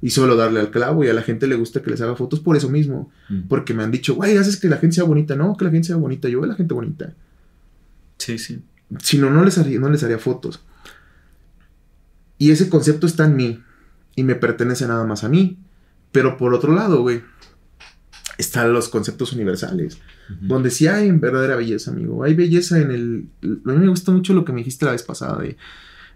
Y 0.02 0.12
solo 0.12 0.38
darle 0.38 0.62
al 0.62 0.72
clavo. 0.72 1.04
Y 1.04 1.10
a 1.10 1.14
la 1.14 1.22
gente 1.22 1.46
le 1.46 1.56
gusta 1.56 1.82
que 1.82 1.92
les 1.92 2.00
haga 2.00 2.16
fotos 2.16 2.40
por 2.40 2.56
eso 2.56 2.70
mismo. 2.70 3.12
Porque 3.50 3.74
me 3.74 3.84
han 3.84 3.92
dicho, 3.92 4.16
güey, 4.16 4.38
haces 4.38 4.58
que 4.58 4.70
la 4.70 4.78
gente 4.78 4.96
sea 4.96 5.04
bonita. 5.04 5.36
No, 5.36 5.58
que 5.58 5.66
la 5.66 5.72
gente 5.72 5.88
sea 5.88 5.98
bonita. 5.98 6.30
Yo 6.30 6.40
veo 6.40 6.46
a 6.46 6.54
la 6.54 6.56
gente 6.56 6.74
bonita. 6.74 7.14
Sí, 8.18 8.38
sí. 8.38 8.64
Si 9.00 9.18
no, 9.18 9.30
no 9.30 9.44
les 9.44 9.58
haría, 9.58 9.80
no 9.80 9.90
les 9.90 10.04
haría 10.06 10.20
fotos. 10.20 10.64
Y 12.38 12.52
ese 12.52 12.70
concepto 12.70 13.06
está 13.06 13.26
en 13.26 13.36
mí. 13.36 13.62
Y 14.16 14.24
me 14.24 14.36
pertenece 14.36 14.88
nada 14.88 15.04
más 15.04 15.26
a 15.26 15.30
mí. 15.30 15.58
Pero 16.14 16.38
por 16.38 16.54
otro 16.54 16.74
lado, 16.74 17.02
güey, 17.02 17.24
están 18.38 18.74
los 18.74 18.90
conceptos 18.90 19.34
universales. 19.34 19.98
Donde 20.42 20.72
sí 20.72 20.88
hay 20.88 21.12
verdadera 21.12 21.56
belleza, 21.56 21.92
amigo. 21.92 22.24
Hay 22.24 22.34
belleza 22.34 22.80
en 22.80 22.92
el... 22.92 23.26
A 23.66 23.72
mí 23.72 23.78
me 23.80 23.90
gusta 23.90 24.12
mucho 24.12 24.34
lo 24.34 24.46
que 24.46 24.52
me 24.54 24.60
dijiste 24.60 24.86
la 24.86 24.92
vez 24.94 25.04
pasada 25.04 25.42
de... 25.42 25.58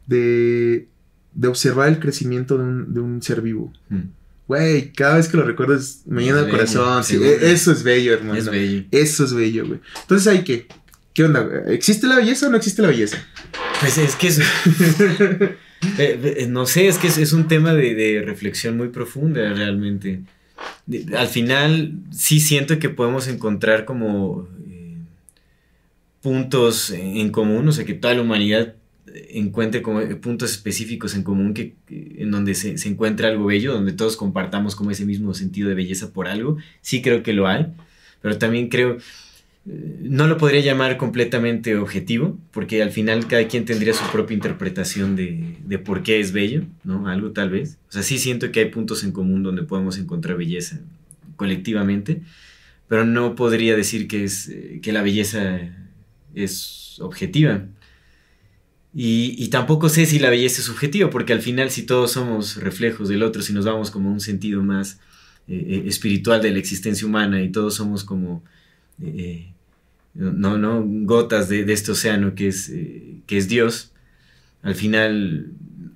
De, 0.07 0.87
de 1.33 1.47
observar 1.47 1.89
el 1.89 1.99
crecimiento 1.99 2.57
de 2.57 2.63
un, 2.63 2.93
de 2.93 2.99
un 3.01 3.21
ser 3.21 3.41
vivo. 3.41 3.73
Mm. 3.89 4.01
Güey, 4.47 4.93
cada 4.93 5.17
vez 5.17 5.27
que 5.27 5.35
lo 5.35 5.43
recuerdas 5.43 6.03
me 6.05 6.23
llena 6.23 6.39
el 6.39 6.49
corazón. 6.49 7.03
sí, 7.03 7.17
e- 7.21 7.51
eso 7.51 7.73
es 7.73 7.83
bello, 7.83 8.13
hermano. 8.13 8.39
Es 8.39 8.49
bello. 8.49 8.85
Eso 8.91 9.25
es 9.25 9.33
bello, 9.33 9.67
güey. 9.67 9.79
Entonces 10.01 10.27
hay 10.27 10.43
que... 10.43 10.67
¿Qué 11.13 11.25
onda? 11.25 11.47
¿Existe 11.67 12.07
la 12.07 12.15
belleza 12.15 12.47
o 12.47 12.49
no 12.51 12.57
existe 12.57 12.81
la 12.81 12.87
belleza? 12.89 13.17
Pues 13.81 13.97
es 13.97 14.15
que 14.15 14.27
es. 14.27 14.39
Eh, 15.99 16.35
eh, 16.39 16.47
no 16.49 16.65
sé, 16.65 16.87
es 16.87 16.97
que 16.97 17.07
es, 17.07 17.19
es 17.19 17.33
un 17.33 17.47
tema 17.47 17.71
de, 17.75 17.93
de 17.93 18.23
reflexión 18.25 18.77
muy 18.77 18.87
profunda 18.89 19.53
realmente. 19.53 20.21
Al 21.15 21.27
final, 21.27 21.93
sí 22.11 22.39
siento 22.39 22.79
que 22.79 22.89
podemos 22.89 23.27
encontrar 23.27 23.85
como 23.85 24.47
eh, 24.69 24.95
puntos 26.21 26.91
en 26.91 27.29
común, 27.31 27.67
o 27.67 27.71
sea, 27.71 27.85
que 27.85 27.93
toda 27.93 28.13
la 28.13 28.21
humanidad 28.21 28.75
encuentre 29.29 29.81
como 29.81 30.01
eh, 30.01 30.15
puntos 30.15 30.51
específicos 30.51 31.15
en 31.15 31.23
común 31.23 31.53
que, 31.53 31.75
en 31.89 32.31
donde 32.31 32.55
se, 32.55 32.77
se 32.77 32.89
encuentra 32.89 33.29
algo 33.29 33.45
bello, 33.45 33.73
donde 33.73 33.93
todos 33.93 34.17
compartamos 34.17 34.75
como 34.75 34.91
ese 34.91 35.05
mismo 35.05 35.33
sentido 35.33 35.69
de 35.69 35.75
belleza 35.75 36.11
por 36.13 36.27
algo. 36.27 36.57
Sí 36.81 37.01
creo 37.01 37.23
que 37.23 37.33
lo 37.33 37.47
hay, 37.47 37.67
pero 38.21 38.37
también 38.37 38.69
creo 38.69 38.97
no 39.67 40.27
lo 40.27 40.37
podría 40.37 40.61
llamar 40.61 40.95
completamente 40.95 41.75
objetivo, 41.75 42.39
porque 42.51 42.81
al 42.81 42.91
final 42.91 43.27
cada 43.27 43.47
quien 43.49 43.65
tendría 43.65 43.93
su 43.93 44.09
propia 44.11 44.33
interpretación 44.33 45.17
de, 45.17 45.57
de 45.65 45.77
por 45.77 46.03
qué 46.03 46.21
es 46.21 46.31
bello, 46.31 46.63
¿no? 46.85 47.07
Algo 47.09 47.31
tal 47.31 47.49
vez. 47.49 47.77
O 47.89 47.91
sea, 47.91 48.01
sí 48.01 48.17
siento 48.17 48.51
que 48.51 48.61
hay 48.61 48.69
puntos 48.69 49.03
en 49.03 49.11
común 49.11 49.43
donde 49.43 49.63
podemos 49.63 49.97
encontrar 49.97 50.37
belleza 50.37 50.79
colectivamente, 51.35 52.21
pero 52.87 53.03
no 53.03 53.35
podría 53.35 53.75
decir 53.75 54.07
que, 54.07 54.23
es, 54.23 54.47
eh, 54.47 54.79
que 54.81 54.93
la 54.93 55.01
belleza 55.01 55.59
es 56.33 56.99
objetiva. 57.01 57.65
Y, 58.93 59.35
y 59.37 59.49
tampoco 59.49 59.89
sé 59.89 60.05
si 60.05 60.17
la 60.17 60.29
belleza 60.29 60.61
es 60.61 60.65
subjetiva, 60.65 61.09
porque 61.09 61.33
al 61.33 61.41
final 61.41 61.71
si 61.71 61.83
todos 61.83 62.11
somos 62.13 62.55
reflejos 62.55 63.09
del 63.09 63.21
otro, 63.21 63.41
si 63.41 63.51
nos 63.51 63.65
vamos 63.65 63.91
como 63.91 64.09
a 64.09 64.13
un 64.13 64.21
sentido 64.21 64.63
más 64.63 64.99
eh, 65.49 65.65
eh, 65.67 65.83
espiritual 65.87 66.41
de 66.41 66.51
la 66.51 66.59
existencia 66.59 67.05
humana 67.05 67.41
y 67.41 67.51
todos 67.51 67.75
somos 67.75 68.05
como... 68.05 68.43
no, 70.17 70.57
no, 70.57 70.83
gotas 70.85 71.47
de, 71.47 71.63
de 71.63 71.73
este 71.73 71.91
océano 71.91 72.33
que 72.35 72.47
es, 72.49 72.69
eh, 72.69 73.21
que 73.27 73.37
es 73.37 73.47
Dios, 73.47 73.93
al 74.63 74.75
final 74.75 75.51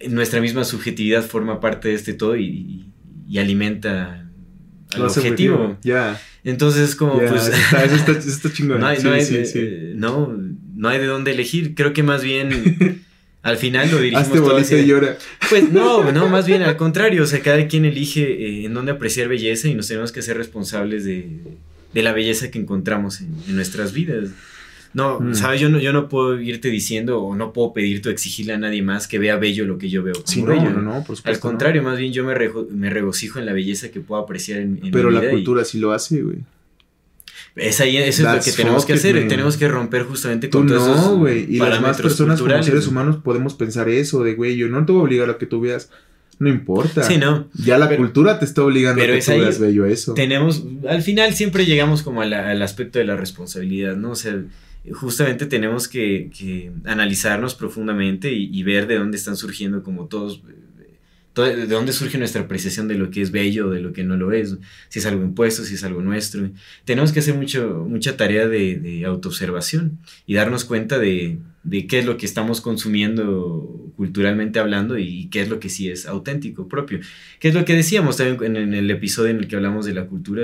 nuestra 0.09 0.39
misma 0.41 0.63
subjetividad 0.63 1.23
forma 1.25 1.59
parte 1.59 1.89
de 1.89 1.95
este 1.95 2.13
todo 2.13 2.37
y, 2.37 2.85
y 3.27 3.37
alimenta 3.39 4.27
al 4.93 5.01
objetivo. 5.03 5.55
objetivo. 5.55 5.77
Ya. 5.83 6.19
Entonces 6.43 6.89
es 6.89 6.95
como, 6.95 7.17
pues, 7.19 7.31
eso 7.47 7.51
está, 7.51 7.83
eso 7.85 7.95
está, 7.95 8.11
eso 8.13 8.29
está 8.29 8.51
chingón. 8.53 8.79
no 8.79 8.87
hay, 8.87 8.97
Sí, 8.97 9.03
no, 9.03 9.11
hay 9.13 9.23
sí, 9.25 9.37
de, 9.37 9.45
sí. 9.45 9.69
no, 9.95 10.35
no 10.75 10.89
hay 10.89 10.99
de 10.99 11.05
dónde 11.05 11.31
elegir. 11.31 11.75
Creo 11.75 11.93
que 11.93 12.01
más 12.03 12.23
bien 12.23 13.01
al 13.43 13.57
final 13.57 13.89
lo 13.91 13.97
dirigimos 13.97 14.27
Hazte 14.27 14.39
todo 14.39 14.57
hacia- 14.57 14.79
y 14.81 14.87
llora. 14.87 15.17
Pues 15.49 15.71
no, 15.71 16.11
no, 16.11 16.29
más 16.35 16.47
bien 16.47 16.61
al 16.63 16.77
contrario. 16.77 17.23
O 17.23 17.27
sea, 17.27 17.41
cada 17.41 17.67
quien 17.67 17.85
elige 17.85 18.23
eh, 18.23 18.65
en 18.65 18.73
dónde 18.73 18.91
apreciar 18.91 19.27
belleza 19.27 19.67
y 19.67 19.75
nos 19.75 19.87
tenemos 19.87 20.11
que 20.11 20.21
ser 20.23 20.35
responsables 20.37 21.05
de, 21.05 21.27
de 21.93 22.03
la 22.03 22.13
belleza 22.13 22.51
que 22.51 22.59
encontramos 22.59 23.21
en, 23.21 23.29
en 23.47 23.55
nuestras 23.55 23.93
vidas. 23.93 24.29
No, 24.93 25.21
Mm. 25.21 25.35
sabes, 25.35 25.61
yo 25.61 25.69
no, 25.69 25.79
yo 25.79 25.93
no 25.93 26.09
puedo 26.09 26.39
irte 26.41 26.67
diciendo 26.69 27.21
o 27.21 27.33
no 27.35 27.53
puedo 27.53 27.71
pedirte 27.73 28.09
o 28.09 28.11
exigirle 28.11 28.53
a 28.53 28.57
nadie 28.57 28.81
más 28.81 29.07
que 29.07 29.19
vea 29.19 29.37
bello 29.37 29.63
lo 29.65 29.77
que 29.77 29.89
yo 29.89 30.03
veo. 30.03 30.15
Sí, 30.25 30.41
no, 30.41 30.49
bello. 30.49 30.69
no, 30.69 30.81
no, 30.81 30.91
por 31.05 31.15
supuesto. 31.15 31.29
Al 31.29 31.35
no. 31.35 31.39
contrario, 31.39 31.81
más 31.83 31.97
bien 31.97 32.11
yo 32.11 32.25
me, 32.25 32.33
rejo- 32.35 32.67
me 32.69 32.89
regocijo 32.89 33.39
en 33.39 33.45
la 33.45 33.53
belleza 33.53 33.89
que 33.89 34.01
puedo 34.01 34.21
apreciar 34.21 34.59
en, 34.59 34.79
en 34.83 34.91
Pero 34.91 35.07
mi 35.07 35.13
la 35.15 35.21
vida 35.21 35.31
y- 35.31 35.35
cultura 35.35 35.63
sí 35.63 35.79
lo 35.79 35.93
hace, 35.93 36.21
güey. 36.21 36.39
es 37.55 37.79
ahí, 37.79 37.97
eso 37.97 38.27
es 38.27 38.35
lo 38.35 38.41
que 38.43 38.51
tenemos 38.51 38.85
que 38.85 38.93
hacer. 38.93 39.27
Tenemos 39.29 39.55
que 39.57 39.67
romper 39.69 40.03
justamente 40.03 40.47
Tú 40.49 40.59
con 40.59 40.67
todos 40.67 40.87
no, 40.87 40.95
esos 40.95 41.17
güey. 41.17 41.45
Y 41.55 41.57
las 41.59 41.81
más 41.81 42.01
personas 42.01 42.41
como 42.41 42.61
seres 42.63 42.87
humanos 42.87 43.17
podemos 43.23 43.53
pensar 43.53 43.87
eso, 43.89 44.23
de 44.23 44.35
güey, 44.35 44.55
yo 44.57 44.67
no 44.67 44.85
te 44.85 44.91
voy 44.91 44.99
a 45.01 45.03
obligar 45.03 45.29
a 45.29 45.37
que 45.37 45.45
tú 45.45 45.61
veas. 45.61 45.89
No 46.41 46.49
importa. 46.49 47.03
Sí, 47.03 47.17
no. 47.17 47.47
Ya 47.53 47.77
la 47.77 47.87
Pero- 47.87 48.01
cultura 48.01 48.39
te 48.39 48.45
está 48.45 48.63
obligando 48.63 48.99
pero 48.99 49.13
a 49.13 49.15
que 49.15 49.19
es 49.19 49.25
tú 49.25 49.31
ahí- 49.31 49.39
veas 49.41 49.59
bello 49.59 49.85
eso. 49.85 50.13
tenemos, 50.15 50.63
al 50.89 51.01
final 51.03 51.33
siempre 51.35 51.65
llegamos 51.65 52.01
como 52.03 52.23
la- 52.23 52.49
al 52.49 52.61
aspecto 52.63 52.97
de 52.99 53.05
la 53.05 53.15
responsabilidad, 53.15 53.95
¿no? 53.95 54.11
O 54.11 54.15
sea, 54.15 54.41
justamente 54.91 55.45
tenemos 55.45 55.87
que, 55.87 56.31
que 56.37 56.71
analizarnos 56.85 57.53
profundamente 57.53 58.33
y, 58.33 58.49
y 58.51 58.63
ver 58.63 58.87
de 58.87 58.97
dónde 58.97 59.17
están 59.17 59.37
surgiendo 59.37 59.83
como 59.83 60.05
todos, 60.07 60.41
todo- 61.33 61.45
de 61.45 61.67
dónde 61.67 61.93
surge 61.93 62.17
nuestra 62.17 62.41
apreciación 62.41 62.87
de 62.87 62.95
lo 62.95 63.11
que 63.11 63.21
es 63.21 63.29
bello 63.31 63.67
o 63.67 63.69
de 63.69 63.79
lo 63.79 63.93
que 63.93 64.03
no 64.03 64.17
lo 64.17 64.31
es, 64.31 64.57
si 64.89 64.97
es 64.99 65.05
algo 65.05 65.23
impuesto, 65.23 65.63
si 65.63 65.75
es 65.75 65.83
algo 65.83 66.01
nuestro. 66.01 66.49
Tenemos 66.85 67.11
que 67.11 67.19
hacer 67.19 67.35
mucho, 67.35 67.85
mucha 67.87 68.17
tarea 68.17 68.47
de, 68.47 68.77
de 68.77 69.05
autoobservación 69.05 69.99
y 70.25 70.33
darnos 70.33 70.65
cuenta 70.65 70.97
de, 70.97 71.37
de 71.63 71.87
qué 71.87 71.99
es 71.99 72.05
lo 72.05 72.17
que 72.17 72.25
estamos 72.25 72.59
consumiendo 72.61 73.91
culturalmente 73.95 74.59
hablando 74.59 74.97
y 74.97 75.27
qué 75.27 75.41
es 75.41 75.49
lo 75.49 75.59
que 75.59 75.69
sí 75.69 75.89
es 75.89 76.05
auténtico, 76.07 76.67
propio. 76.67 76.99
¿Qué 77.39 77.49
es 77.49 77.53
lo 77.53 77.65
que 77.65 77.75
decíamos 77.75 78.17
también 78.17 78.55
en, 78.55 78.73
el 78.73 78.89
episodio 78.89 79.29
en 79.29 79.37
el 79.37 79.47
que 79.47 79.55
hablamos 79.55 79.85
de 79.85 79.93
la 79.93 80.05
cultura? 80.07 80.43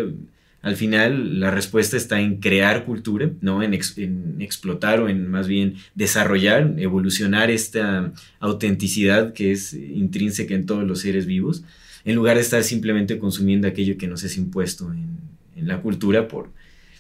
Al 0.62 0.76
final 0.76 1.40
la 1.40 1.50
respuesta 1.52 1.98
está 1.98 2.20
en 2.20 2.38
crear 2.38 2.86
cultura, 2.86 3.30
¿no? 3.42 3.64
En, 3.64 3.74
ex- 3.74 3.98
en 3.98 4.36
explotar 4.42 5.00
o 5.00 5.10
en 5.10 5.30
más 5.30 5.48
bien 5.48 5.76
desarrollar, 5.96 6.76
evolucionar 6.78 7.50
esta 7.50 8.12
autenticidad 8.40 9.34
que 9.34 9.52
es 9.52 9.74
intrínseca 9.74 10.54
en 10.54 10.66
todos 10.66 10.84
los 10.84 11.00
seres 11.00 11.26
vivos, 11.26 11.64
en 12.06 12.16
lugar 12.16 12.36
de 12.36 12.42
estar 12.42 12.64
simplemente 12.64 13.18
consumiendo 13.18 13.68
aquello 13.68 13.98
que 13.98 14.08
nos 14.08 14.24
es 14.24 14.38
impuesto 14.38 14.92
en 14.94 15.68
la 15.68 15.82
cultura 15.82 16.28
por 16.28 16.50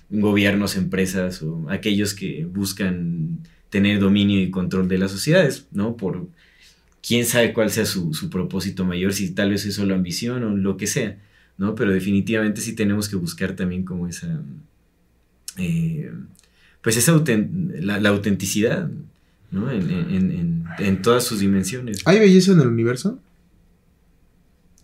gobiernos, 0.09 0.75
empresas 0.75 1.41
o 1.41 1.69
aquellos 1.69 2.13
que 2.13 2.45
buscan 2.45 3.39
tener 3.69 3.99
dominio 3.99 4.41
y 4.41 4.49
control 4.51 4.87
de 4.87 4.97
las 4.97 5.11
sociedades, 5.11 5.67
¿no? 5.71 5.97
Por 5.97 6.27
quién 7.05 7.25
sabe 7.25 7.53
cuál 7.53 7.69
sea 7.69 7.85
su, 7.85 8.13
su 8.13 8.29
propósito 8.29 8.85
mayor, 8.85 9.13
si 9.13 9.31
tal 9.31 9.51
vez 9.51 9.65
es 9.65 9.75
solo 9.75 9.95
ambición 9.95 10.43
o 10.43 10.55
lo 10.55 10.77
que 10.77 10.87
sea, 10.87 11.17
¿no? 11.57 11.75
Pero 11.75 11.91
definitivamente 11.91 12.61
sí 12.61 12.73
tenemos 12.73 13.09
que 13.09 13.15
buscar 13.15 13.55
también 13.55 13.83
como 13.83 14.07
esa, 14.07 14.41
eh, 15.57 16.11
pues 16.81 16.97
esa 16.97 17.21
la, 17.81 17.99
la 17.99 18.09
autenticidad, 18.09 18.89
¿no? 19.51 19.71
En, 19.71 19.89
en- 19.89 20.31
en- 20.31 20.63
en 20.79 21.01
todas 21.01 21.23
sus 21.23 21.39
dimensiones. 21.39 22.01
¿Hay 22.05 22.19
belleza 22.19 22.51
en 22.51 22.59
el 22.61 22.67
universo? 22.67 23.19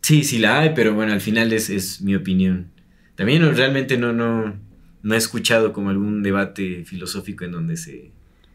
Sí, 0.02 0.24
sí 0.24 0.38
la 0.40 0.60
hay, 0.60 0.72
pero 0.76 0.94
bueno, 0.94 1.14
al 1.14 1.22
final 1.22 1.54
es, 1.54 1.70
es 1.70 2.02
mi 2.02 2.16
opinión. 2.16 2.68
También 3.16 3.42
realmente 3.56 3.98
no, 3.98 4.12
no, 4.12 4.54
no 5.02 5.14
he 5.14 5.18
escuchado 5.18 5.72
como 5.72 5.90
algún 5.92 6.24
debate 6.24 6.84
filosófico 6.86 7.46
en 7.46 7.52
donde 7.52 7.78
se, 7.78 8.12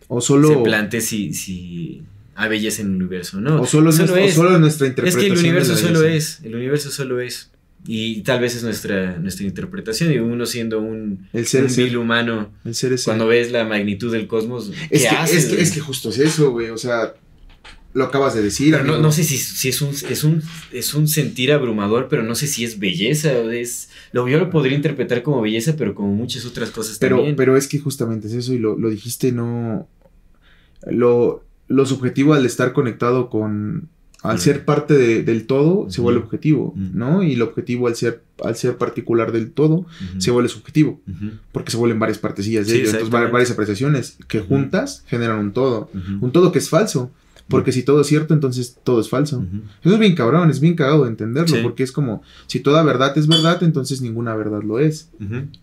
O 0.08 0.20
se 0.20 0.26
solo, 0.28 0.62
plantee 0.62 1.00
si, 1.00 1.34
si 1.34 2.02
hay 2.34 2.48
belleza 2.48 2.82
en 2.82 2.88
el 2.88 2.96
universo, 2.96 3.40
¿no? 3.40 3.60
o 3.62 3.66
solo, 3.66 3.92
Solo 3.92 4.06
nuestra, 4.06 4.14
o 4.14 4.26
es. 4.26 4.34
solo 4.34 4.58
nuestra 4.58 4.86
Es 4.86 4.90
interpretación. 4.90 5.20
que 5.20 5.32
el 5.32 5.38
universo 5.38 5.76
solo 5.76 6.02
es, 6.04 6.40
el 6.42 6.54
universo 6.54 6.90
solo 6.90 7.20
es. 7.20 7.50
Y 7.86 8.22
tal 8.22 8.40
vez 8.40 8.56
es 8.56 8.64
nuestra, 8.64 9.18
nuestra 9.18 9.46
interpretación. 9.46 10.12
Y 10.12 10.18
uno 10.18 10.46
siendo 10.46 10.80
un, 10.80 11.28
El 11.32 11.46
ser 11.46 11.60
un 11.62 11.66
es 11.68 11.74
ser. 11.74 11.84
vil 11.84 11.96
humano, 11.96 12.50
El 12.64 12.74
ser 12.74 12.92
es 12.92 13.04
cuando 13.04 13.26
ves 13.28 13.52
la 13.52 13.64
magnitud 13.64 14.10
del 14.12 14.26
cosmos, 14.26 14.72
¿qué 14.88 14.96
es, 14.96 15.02
que, 15.02 15.08
haces, 15.08 15.44
es, 15.44 15.70
que, 15.72 15.78
es 15.78 15.82
justo 15.82 16.10
es 16.10 16.18
eso, 16.18 16.50
güey. 16.50 16.70
O 16.70 16.76
sea, 16.76 17.14
lo 17.94 18.04
acabas 18.04 18.34
de 18.34 18.42
decir. 18.42 18.72
Pero 18.72 18.84
no, 18.84 18.98
no 18.98 19.12
sé 19.12 19.22
si, 19.24 19.36
si 19.38 19.68
es, 19.68 19.80
un, 19.80 19.90
es, 19.90 20.24
un, 20.24 20.42
es 20.72 20.92
un 20.94 21.06
sentir 21.06 21.52
abrumador, 21.52 22.08
pero 22.08 22.22
no 22.24 22.34
sé 22.34 22.46
si 22.48 22.64
es 22.64 22.78
belleza 22.80 23.32
es... 23.52 23.90
Lo, 24.12 24.28
yo 24.28 24.38
lo 24.38 24.50
podría 24.50 24.74
interpretar 24.76 25.22
como 25.22 25.40
belleza, 25.40 25.76
pero 25.76 25.94
como 25.94 26.12
muchas 26.12 26.44
otras 26.46 26.70
cosas 26.70 26.98
Pero, 26.98 27.16
también. 27.16 27.36
pero 27.36 27.56
es 27.56 27.68
que 27.68 27.78
justamente 27.78 28.26
es 28.26 28.34
eso 28.34 28.52
y 28.54 28.58
lo, 28.58 28.76
lo 28.78 28.90
dijiste, 28.90 29.30
no. 29.32 29.88
Lo, 30.86 31.44
lo 31.68 31.86
subjetivo 31.86 32.34
al 32.34 32.46
estar 32.46 32.72
conectado 32.72 33.28
con. 33.30 33.88
Al 34.20 34.40
ser 34.40 34.64
parte 34.64 34.94
de- 34.94 35.22
del 35.22 35.46
todo, 35.46 35.88
se 35.90 36.00
vuelve 36.00 36.20
objetivo. 36.20 36.74
¿no? 36.76 37.22
Y 37.22 37.34
el 37.34 37.42
objetivo 37.42 37.86
al 37.86 37.94
ser, 37.94 38.24
al 38.44 38.56
ser 38.56 38.76
particular 38.76 39.30
del 39.30 39.52
todo, 39.52 39.86
se 40.18 40.32
vuelve 40.32 40.48
subjetivo, 40.48 41.00
porque 41.52 41.70
se 41.70 41.76
vuelven 41.76 42.00
varias 42.00 42.18
partecillas 42.18 42.66
de 42.66 42.72
Sí, 42.72 42.78
ello. 42.80 42.90
Entonces, 42.98 43.10
varias 43.30 43.50
apreciaciones 43.52 44.18
que 44.26 44.40
juntas 44.40 45.04
generan 45.06 45.38
un 45.38 45.52
todo. 45.52 45.88
Un 46.20 46.32
todo 46.32 46.50
que 46.50 46.58
es 46.58 46.68
falso, 46.68 47.12
porque 47.46 47.70
si 47.70 47.84
todo 47.84 48.00
es 48.00 48.08
cierto, 48.08 48.34
entonces 48.34 48.76
todo 48.82 49.00
es 49.00 49.08
falso. 49.08 49.44
Eso 49.84 49.94
es 49.94 50.00
bien 50.00 50.16
cabrón, 50.16 50.50
es 50.50 50.58
bien 50.58 50.74
cagado 50.74 51.04
de 51.04 51.10
entenderlo, 51.10 51.54
Sí. 51.56 51.62
porque 51.62 51.84
es 51.84 51.92
como, 51.92 52.22
si 52.48 52.58
toda 52.58 52.82
verdad 52.82 53.16
es 53.16 53.28
verdad, 53.28 53.62
entonces 53.62 54.00
ninguna 54.02 54.34
verdad 54.34 54.64
lo 54.64 54.80
es. 54.80 55.10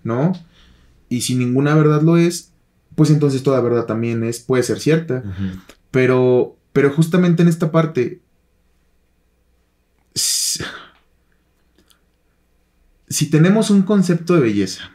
¿no? 0.05 0.31
Y 1.09 1.21
si 1.21 1.35
ninguna 1.35 1.75
verdad 1.75 2.01
lo 2.03 2.15
es, 2.15 2.51
pues 2.95 3.09
entonces 3.09 3.43
toda 3.43 3.61
verdad 3.61 3.85
también 3.85 4.23
es, 4.23 4.39
puede 4.39 4.63
ser 4.63 4.79
cierta. 4.79 5.23
Pero, 5.91 6.57
pero 6.73 6.91
justamente 6.91 7.43
en 7.43 7.49
esta 7.49 7.71
parte, 7.71 8.21
si 13.07 13.29
tenemos 13.29 13.69
un 13.69 13.83
concepto 13.83 14.33
de 14.33 14.41
belleza, 14.41 14.89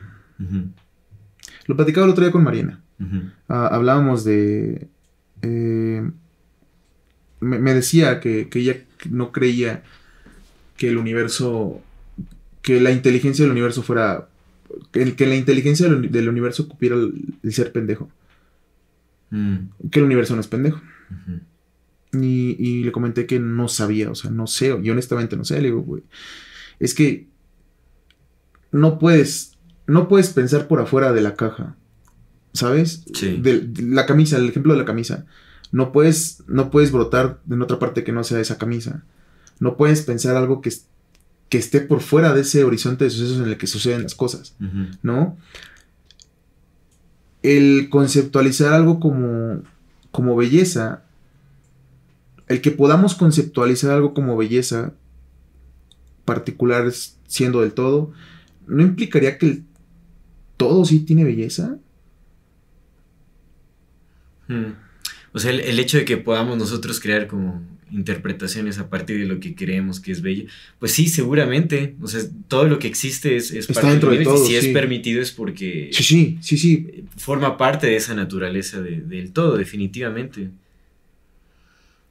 lo 1.66 1.76
platicaba 1.76 2.06
el 2.06 2.12
otro 2.12 2.24
día 2.24 2.32
con 2.32 2.42
Mariana. 2.44 2.82
Ah, 3.48 3.68
hablábamos 3.72 4.24
de... 4.24 4.88
eh, 5.42 6.10
me, 7.40 7.58
me 7.58 7.72
decía 7.74 8.20
que, 8.20 8.48
que 8.48 8.58
ella 8.58 8.76
no 9.08 9.32
creía 9.32 9.82
que 10.76 10.88
el 10.88 10.96
universo, 10.96 11.80
que 12.62 12.80
la 12.80 12.90
inteligencia 12.90 13.44
del 13.44 13.52
universo 13.52 13.82
fuera, 13.82 14.29
que, 14.92 15.02
el- 15.02 15.16
que 15.16 15.26
la 15.26 15.36
inteligencia 15.36 15.86
del, 15.86 15.96
uni- 15.96 16.08
del 16.08 16.28
universo 16.28 16.68
cupiera 16.68 16.96
el, 16.96 17.34
el 17.42 17.52
ser 17.52 17.72
pendejo, 17.72 18.10
Mm. 19.32 19.88
que 19.92 20.00
el 20.00 20.06
universo 20.06 20.34
no 20.34 20.40
es 20.40 20.48
pendejo. 20.48 20.80
Y, 22.12 22.56
y 22.58 22.82
le 22.82 22.90
comenté 22.90 23.26
que 23.26 23.38
no 23.38 23.68
sabía, 23.68 24.10
o 24.10 24.14
sea, 24.16 24.30
no 24.32 24.48
sé, 24.48 24.76
y 24.82 24.90
honestamente 24.90 25.36
no 25.36 25.44
sé, 25.44 25.56
le 25.60 25.68
digo, 25.68 25.82
güey, 25.82 26.02
es 26.80 26.94
que 26.94 27.28
no 28.72 28.98
puedes, 28.98 29.56
no 29.86 30.08
puedes 30.08 30.30
pensar 30.30 30.66
por 30.66 30.80
afuera 30.80 31.12
de 31.12 31.20
la 31.20 31.34
caja, 31.36 31.76
¿sabes? 32.52 33.04
Sí. 33.14 33.36
De, 33.40 33.60
de 33.60 33.82
la 33.94 34.06
camisa, 34.06 34.38
el 34.38 34.48
ejemplo 34.48 34.72
de 34.72 34.80
la 34.80 34.84
camisa, 34.84 35.26
no 35.70 35.92
puedes, 35.92 36.42
no 36.48 36.70
puedes 36.72 36.90
brotar 36.90 37.40
en 37.48 37.62
otra 37.62 37.78
parte 37.78 38.02
que 38.02 38.10
no 38.12 38.24
sea 38.24 38.40
esa 38.40 38.58
camisa, 38.58 39.04
no 39.60 39.76
puedes 39.76 40.02
pensar 40.02 40.34
algo 40.36 40.60
que, 40.60 40.72
que 41.50 41.58
esté 41.58 41.80
por 41.80 42.00
fuera 42.00 42.32
de 42.32 42.42
ese 42.42 42.64
horizonte 42.64 43.04
de 43.04 43.10
sucesos 43.10 43.38
en 43.38 43.48
el 43.48 43.58
que 43.58 43.66
suceden 43.66 44.04
las 44.04 44.14
cosas. 44.14 44.54
¿no? 45.02 45.36
El 47.42 47.88
conceptualizar 47.90 48.72
algo 48.72 49.00
como, 49.00 49.62
como 50.12 50.36
belleza, 50.36 51.02
el 52.46 52.60
que 52.60 52.70
podamos 52.70 53.16
conceptualizar 53.16 53.90
algo 53.90 54.14
como 54.14 54.36
belleza, 54.36 54.92
particular 56.24 56.88
siendo 57.26 57.62
del 57.62 57.72
todo, 57.72 58.12
¿no 58.68 58.82
implicaría 58.82 59.36
que 59.36 59.46
el 59.46 59.64
todo 60.56 60.84
sí 60.84 61.00
tiene 61.00 61.24
belleza? 61.24 61.78
Mm. 64.46 64.72
O 65.32 65.40
sea, 65.40 65.50
el, 65.50 65.60
el 65.60 65.80
hecho 65.80 65.98
de 65.98 66.04
que 66.04 66.16
podamos 66.16 66.56
nosotros 66.56 67.00
crear 67.00 67.26
como 67.26 67.60
interpretaciones 67.92 68.78
a 68.78 68.88
partir 68.88 69.18
de 69.18 69.26
lo 69.26 69.40
que 69.40 69.54
creemos 69.54 70.00
que 70.00 70.12
es 70.12 70.22
bello, 70.22 70.44
pues 70.78 70.92
sí, 70.92 71.08
seguramente. 71.08 71.94
O 72.00 72.06
sea, 72.08 72.20
todo 72.48 72.64
lo 72.64 72.78
que 72.78 72.88
existe 72.88 73.36
es, 73.36 73.50
es 73.50 73.68
Está 73.68 73.74
parte 73.74 73.90
dentro 73.90 74.10
de 74.10 74.16
universo, 74.16 74.34
todo, 74.36 74.44
y 74.50 74.54
si 74.54 74.60
sí. 74.60 74.66
es 74.68 74.72
permitido 74.74 75.22
es 75.22 75.30
porque 75.32 75.90
Sí, 75.92 76.02
sí, 76.02 76.38
sí, 76.40 76.58
sí. 76.58 77.04
forma 77.16 77.56
parte 77.56 77.86
de 77.86 77.96
esa 77.96 78.14
naturaleza 78.14 78.80
de- 78.80 79.00
del 79.00 79.32
todo, 79.32 79.56
definitivamente. 79.56 80.50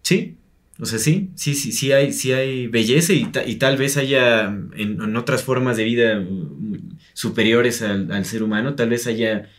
Sí, 0.02 0.36
o 0.80 0.86
sea, 0.86 0.98
sí, 0.98 1.30
sí, 1.36 1.56
sí, 1.56 1.72
sí 1.72 1.92
hay, 1.92 2.14
sí 2.14 2.32
hay 2.32 2.68
belleza 2.68 3.14
y, 3.14 3.26
ta- 3.26 3.46
y 3.46 3.56
tal 3.56 3.78
vez 3.78 3.98
haya 3.98 4.46
en, 4.46 5.02
en 5.02 5.16
otras 5.18 5.44
formas 5.44 5.76
de 5.78 5.84
vida 5.84 6.20
mm, 6.20 6.98
superiores 7.14 7.82
al, 7.82 8.12
al 8.12 8.26
ser 8.26 8.44
humano, 8.44 8.76
tal 8.76 8.90
vez 8.90 9.06
haya 9.08 9.50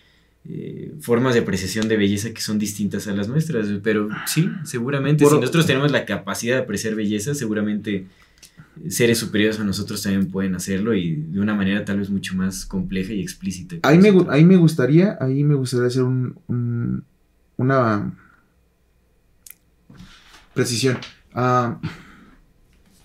eh, 0.49 0.93
formas 1.01 1.35
de 1.35 1.41
apreciación 1.41 1.89
de 1.89 1.97
belleza 1.97 2.33
que 2.33 2.41
son 2.41 2.59
distintas 2.59 3.07
a 3.09 3.13
las 3.13 3.29
nuestras, 3.29 3.69
pero 3.83 4.09
sí, 4.27 4.51
seguramente 4.65 5.23
Por- 5.25 5.35
si 5.35 5.41
nosotros 5.41 5.67
tenemos 5.67 5.91
la 5.93 6.05
capacidad 6.05 6.57
de 6.57 6.63
apreciar 6.63 6.95
belleza, 6.95 7.35
seguramente 7.35 8.07
seres 8.89 9.19
superiores 9.19 9.61
a 9.61 9.65
nosotros 9.65 10.03
también 10.03 10.31
pueden 10.31 10.55
hacerlo 10.55 10.95
y 10.95 11.15
de 11.17 11.41
una 11.41 11.55
manera 11.55 11.85
tal 11.85 11.99
vez 11.99 12.09
mucho 12.11 12.35
más 12.35 12.65
compleja 12.65 13.13
y 13.13 13.21
explícita. 13.21 13.77
Ahí 13.83 13.99
me, 13.99 14.13
ahí 14.31 14.45
me 14.45 14.57
gustaría, 14.57 15.19
ahí 15.21 15.45
me 15.45 15.55
gustaría 15.55 15.87
hacer 15.89 16.03
un, 16.03 16.39
un- 16.47 17.05
una 17.57 18.13
precisión. 20.55 20.99
Ah, 21.35 21.79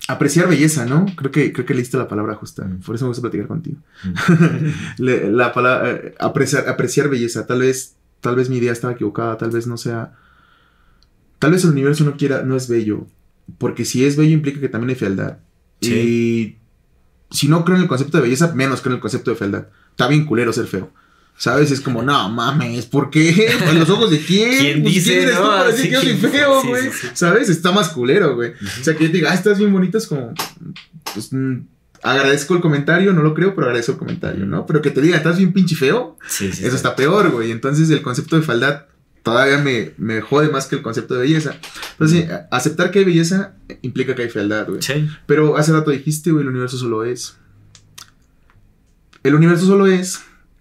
apreciar 0.08 0.48
belleza, 0.48 0.86
¿no? 0.86 1.06
Creo 1.16 1.30
que, 1.30 1.52
creo 1.52 1.66
que 1.66 1.74
leíste 1.74 1.96
la 1.98 2.08
palabra 2.08 2.34
justa. 2.34 2.64
Mm. 2.64 2.80
Por 2.80 2.94
eso 2.94 3.04
me 3.04 3.08
gusta 3.08 3.22
platicar 3.22 3.46
contigo. 3.46 3.78
Mm. 4.04 4.68
Le- 5.02 5.30
la 5.30 5.52
palabra 5.52 5.90
eh, 5.90 6.14
apreciar, 6.18 6.68
apreciar 6.68 7.08
belleza. 7.08 7.46
Tal 7.46 7.60
vez, 7.60 7.96
tal 8.20 8.36
vez 8.36 8.48
mi 8.50 8.56
idea 8.58 8.72
estaba 8.72 8.92
equivocada, 8.94 9.36
tal 9.36 9.50
vez 9.50 9.66
no 9.66 9.76
sea. 9.76 10.12
Tal 11.38 11.52
vez 11.52 11.64
el 11.64 11.70
universo 11.70 12.04
no 12.04 12.16
quiera, 12.16 12.42
no 12.42 12.56
es 12.56 12.68
bello. 12.68 13.06
Porque 13.58 13.84
si 13.84 14.04
es 14.04 14.16
bello 14.16 14.32
implica 14.32 14.60
que 14.60 14.68
también 14.68 14.90
hay 14.90 14.96
fealdad. 14.96 15.38
Sí. 15.80 15.92
Y 15.94 16.58
si 17.34 17.48
no 17.48 17.64
creo 17.64 17.76
en 17.76 17.82
el 17.82 17.88
concepto 17.88 18.16
de 18.18 18.22
belleza, 18.24 18.54
menos 18.54 18.80
creo 18.80 18.92
en 18.92 18.96
el 18.96 19.02
concepto 19.02 19.30
de 19.30 19.36
fealdad. 19.36 19.66
Está 19.90 20.08
bien 20.08 20.24
culero 20.24 20.52
ser 20.52 20.66
feo. 20.66 20.90
¿Sabes? 21.38 21.70
Es 21.70 21.80
como, 21.82 22.02
no 22.02 22.28
mames, 22.30 22.86
¿por 22.86 23.10
qué? 23.10 23.48
¿En 23.70 23.78
los 23.78 23.90
ojos 23.90 24.10
de 24.10 24.18
quién? 24.20 24.58
¿Quién 24.58 24.82
Pues, 24.82 24.94
dice, 24.94 25.22
eres 25.22 25.36
tú 25.36 25.42
no? 25.42 25.48
para 25.48 25.66
decir 25.66 25.84
que 25.86 25.90
yo 25.90 26.00
soy 26.00 26.16
¿quién- 26.16 26.32
feo, 26.32 26.62
güey? 26.64 26.82
sí, 26.84 26.90
sí. 27.02 27.06
¿Sabes? 27.12 27.48
Está 27.50 27.72
más 27.72 27.90
culero, 27.90 28.34
güey. 28.36 28.52
O 28.52 28.84
sea, 28.84 28.96
que 28.96 29.04
yo 29.04 29.10
te 29.10 29.16
diga, 29.18 29.30
ah, 29.32 29.34
estás 29.34 29.58
bien 29.58 29.70
bonito, 29.72 29.98
es 29.98 30.06
como, 30.06 30.32
pues, 31.12 31.32
mm, 31.32 31.58
agradezco 32.02 32.54
el 32.54 32.60
comentario, 32.62 33.12
no 33.12 33.22
lo 33.22 33.34
creo, 33.34 33.54
pero 33.54 33.66
agradezco 33.66 33.92
el 33.92 33.98
comentario, 33.98 34.46
¿no? 34.46 34.64
Pero 34.64 34.80
que 34.80 34.90
te 34.90 35.02
diga, 35.02 35.16
estás 35.18 35.36
bien 35.36 35.52
pinche 35.52 35.76
feo, 35.76 36.16
eso 36.40 36.66
está 36.74 36.96
peor, 36.96 37.30
güey. 37.30 37.50
Entonces 37.50 37.90
el 37.90 38.00
concepto 38.00 38.36
de 38.36 38.42
fealdad 38.42 38.86
todavía 39.22 39.58
me, 39.58 39.92
me 39.98 40.20
jode 40.22 40.48
más 40.50 40.66
que 40.66 40.76
el 40.76 40.82
concepto 40.82 41.14
de 41.14 41.20
belleza. 41.20 41.56
Entonces, 41.92 42.30
a- 42.30 42.48
aceptar 42.50 42.90
que 42.90 43.00
hay 43.00 43.04
belleza 43.04 43.56
implica 43.82 44.14
que 44.14 44.22
hay 44.22 44.30
fealdad, 44.30 44.68
güey. 44.68 44.80
Sí. 44.80 45.06
Pero 45.26 45.56
hace 45.58 45.72
rato 45.72 45.90
dijiste, 45.90 46.30
güey, 46.30 46.44
el 46.44 46.48
universo 46.50 46.78
solo 46.78 47.04
es. 47.04 47.36
El 49.22 49.34
universo 49.34 49.66
solo 49.66 49.86
es. 49.86 50.20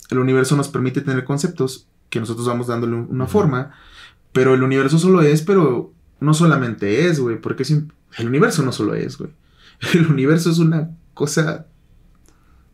El 0.09 0.19
universo 0.19 0.55
nos 0.55 0.67
permite 0.67 1.01
tener 1.01 1.23
conceptos 1.25 1.87
que 2.09 2.19
nosotros 2.19 2.47
vamos 2.47 2.67
dándole 2.67 2.95
un- 2.95 3.07
una 3.09 3.27
forma. 3.27 3.71
Pero 4.31 4.53
el 4.53 4.63
universo 4.63 4.99
solo 4.99 5.21
es, 5.21 5.41
pero 5.41 5.93
no 6.19 6.33
solamente 6.33 7.07
es, 7.07 7.19
güey. 7.19 7.39
Porque 7.41 7.63
es 7.63 7.71
el 7.71 8.27
universo 8.27 8.63
no 8.63 8.71
solo 8.71 8.95
es, 8.95 9.17
güey. 9.17 9.31
El 9.93 10.07
universo 10.07 10.49
es 10.49 10.59
una 10.59 10.89
cosa 11.13 11.65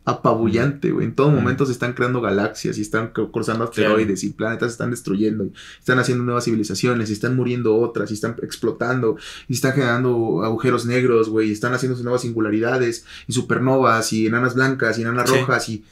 apabullante, 0.04 0.90
güey. 0.90 1.06
En 1.06 1.14
todo 1.14 1.30
momento 1.30 1.64
se 1.64 1.70
están 1.72 1.92
creando 1.92 2.20
galaxias 2.20 2.76
y 2.76 2.80
están 2.82 3.12
cru- 3.12 3.30
cruzando 3.30 3.62
asteroides 3.64 4.24
y 4.24 4.30
planetas 4.30 4.68
se 4.70 4.72
están 4.72 4.90
destruyendo. 4.90 5.44
Y 5.44 5.52
están 5.78 5.98
haciendo 6.00 6.24
nuevas 6.24 6.44
civilizaciones 6.44 7.08
y 7.10 7.12
están 7.12 7.36
muriendo 7.36 7.76
otras 7.76 8.10
y 8.10 8.14
están 8.14 8.36
explotando 8.42 9.16
y 9.48 9.54
están 9.54 9.72
generando 9.74 10.42
agujeros 10.42 10.86
negros, 10.86 11.28
güey. 11.28 11.48
Y 11.50 11.52
están 11.52 11.72
haciendo 11.72 12.00
nuevas 12.02 12.22
singularidades 12.22 13.04
y 13.28 13.32
supernovas 13.32 14.12
y 14.12 14.26
enanas 14.26 14.54
blancas 14.56 14.98
y 14.98 15.02
enanas 15.02 15.30
Sí. 15.30 15.36
rojas 15.38 15.68
y... 15.68 15.84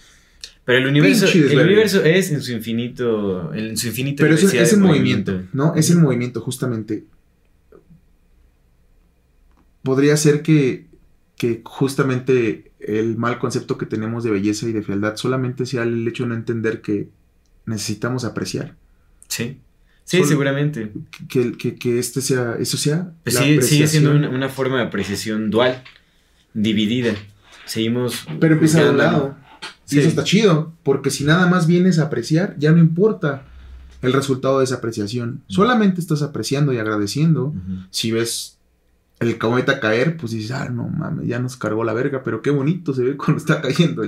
Pero 0.64 0.78
el 0.78 0.86
universo, 0.86 1.26
el 1.26 1.58
universo 1.58 2.04
es 2.04 2.30
en 2.30 2.42
su 2.42 2.52
infinito, 2.52 3.52
en 3.54 3.76
su 3.76 3.88
infinita 3.88 4.22
Pero 4.22 4.34
es, 4.34 4.44
es 4.44 4.72
el 4.72 4.80
movimiento, 4.80 5.42
¿no? 5.52 5.74
Es 5.74 5.90
el 5.90 5.98
movimiento, 5.98 6.40
justamente. 6.40 7.04
Podría 9.82 10.16
ser 10.16 10.42
que, 10.42 10.86
que 11.36 11.62
justamente 11.64 12.70
el 12.78 13.16
mal 13.16 13.38
concepto 13.38 13.78
que 13.78 13.86
tenemos 13.86 14.24
de 14.24 14.30
belleza 14.30 14.68
y 14.68 14.72
de 14.72 14.82
fealdad 14.82 15.16
solamente 15.16 15.64
sea 15.66 15.82
el 15.84 16.06
hecho 16.06 16.24
de 16.24 16.28
no 16.30 16.34
entender 16.34 16.82
que 16.82 17.08
necesitamos 17.66 18.24
apreciar. 18.24 18.76
Sí. 19.28 19.58
Sí, 20.04 20.18
Solo- 20.18 20.28
seguramente. 20.28 20.92
Que, 21.28 21.52
que, 21.52 21.76
que 21.76 21.98
este 21.98 22.20
sea, 22.20 22.56
eso 22.58 22.76
sea. 22.76 23.12
Pues 23.22 23.34
la 23.36 23.42
sigue, 23.42 23.62
sigue 23.62 23.86
siendo 23.86 24.10
una, 24.14 24.28
una 24.28 24.48
forma 24.48 24.78
de 24.78 24.82
apreciación 24.84 25.50
dual, 25.50 25.82
dividida. 26.52 27.14
Seguimos. 27.64 28.26
Pero 28.40 28.54
empieza 28.54 28.82
de 28.82 28.90
un 28.90 28.96
juzgándolo. 28.96 29.36
Lado. 29.62 29.74
Y 29.86 29.90
Sí. 29.94 29.98
eso 30.00 30.08
está 30.08 30.24
chido, 30.24 30.72
porque 30.82 31.10
si 31.10 31.24
nada 31.24 31.46
más 31.46 31.66
vienes 31.66 31.98
a 31.98 32.04
apreciar, 32.04 32.54
ya 32.58 32.70
no 32.72 32.78
importa 32.78 33.42
el 34.02 34.12
resultado 34.12 34.58
de 34.58 34.64
esa 34.64 34.76
apreciación. 34.76 35.42
Solamente 35.48 36.00
estás 36.00 36.22
apreciando 36.22 36.72
y 36.72 36.78
agradeciendo. 36.78 37.52
Si 37.90 38.10
ves 38.12 38.56
el 39.18 39.36
cometa 39.36 39.80
caer, 39.80 40.16
pues 40.16 40.32
dices, 40.32 40.52
ah, 40.52 40.70
no 40.70 40.88
mames, 40.88 41.26
ya 41.28 41.38
nos 41.38 41.56
cargó 41.58 41.84
la 41.84 41.92
verga, 41.92 42.22
pero 42.24 42.40
qué 42.40 42.48
bonito 42.48 42.94
se 42.94 43.02
ve 43.04 43.16
cuando 43.18 43.36
está 43.38 43.60
cayendo. 43.60 44.02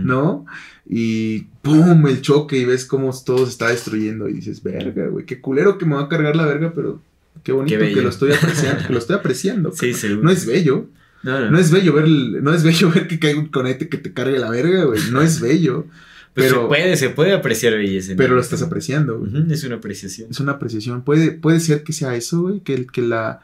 ¿no? 0.00 0.44
Y 0.86 1.44
pum, 1.62 2.06
el 2.06 2.20
choque 2.20 2.58
y 2.58 2.64
ves 2.66 2.84
cómo 2.84 3.10
todo 3.24 3.46
se 3.46 3.52
está 3.52 3.68
destruyendo 3.68 4.28
y 4.28 4.34
dices, 4.34 4.62
verga, 4.62 5.06
güey, 5.06 5.24
qué 5.24 5.40
culero 5.40 5.78
que 5.78 5.86
me 5.86 5.94
va 5.94 6.02
a 6.02 6.08
cargar 6.08 6.36
la 6.36 6.44
verga, 6.44 6.72
pero 6.74 7.00
qué 7.42 7.52
bonito 7.52 7.78
Qué 7.78 7.94
que 7.94 8.02
lo 8.02 8.10
estoy 8.10 8.32
apreciando, 8.32 8.86
que 8.86 8.92
lo 8.92 8.98
estoy 8.98 9.16
apreciando. 9.16 9.72
Sí. 9.74 9.94
No 10.20 10.30
es 10.30 10.44
bello, 10.44 10.88
No, 11.22 11.38
no. 11.40 11.50
no 11.50 11.58
es 11.58 11.70
bello 11.70 11.92
ver, 11.92 12.08
no 12.08 12.52
es 12.52 12.62
bello 12.62 12.90
ver 12.94 13.06
que 13.08 13.18
caiga 13.18 13.38
un 13.38 13.46
conete 13.46 13.88
que 13.88 13.98
te 13.98 14.12
cargue 14.12 14.38
la 14.38 14.50
verga, 14.50 14.84
güey, 14.84 15.00
no 15.10 15.20
es 15.22 15.40
bello, 15.40 15.86
Pues 16.34 16.46
pero, 16.48 16.62
se 16.62 16.66
puede, 16.68 16.96
se 16.96 17.08
puede 17.10 17.32
apreciar 17.32 17.74
belleza. 17.74 18.14
pero 18.16 18.34
lo 18.34 18.40
estás 18.40 18.62
apreciando, 18.62 19.18
güey. 19.18 19.52
Es 19.52 19.64
una 19.64 19.76
apreciación. 19.76 20.30
Es 20.30 20.40
una 20.40 20.52
apreciación. 20.52 21.02
Puede, 21.02 21.30
puede 21.32 21.60
ser 21.60 21.82
que 21.84 21.92
sea 21.92 22.14
eso, 22.16 22.42
güey, 22.42 22.60
que, 22.60 22.86
que 22.86 23.02
la 23.02 23.40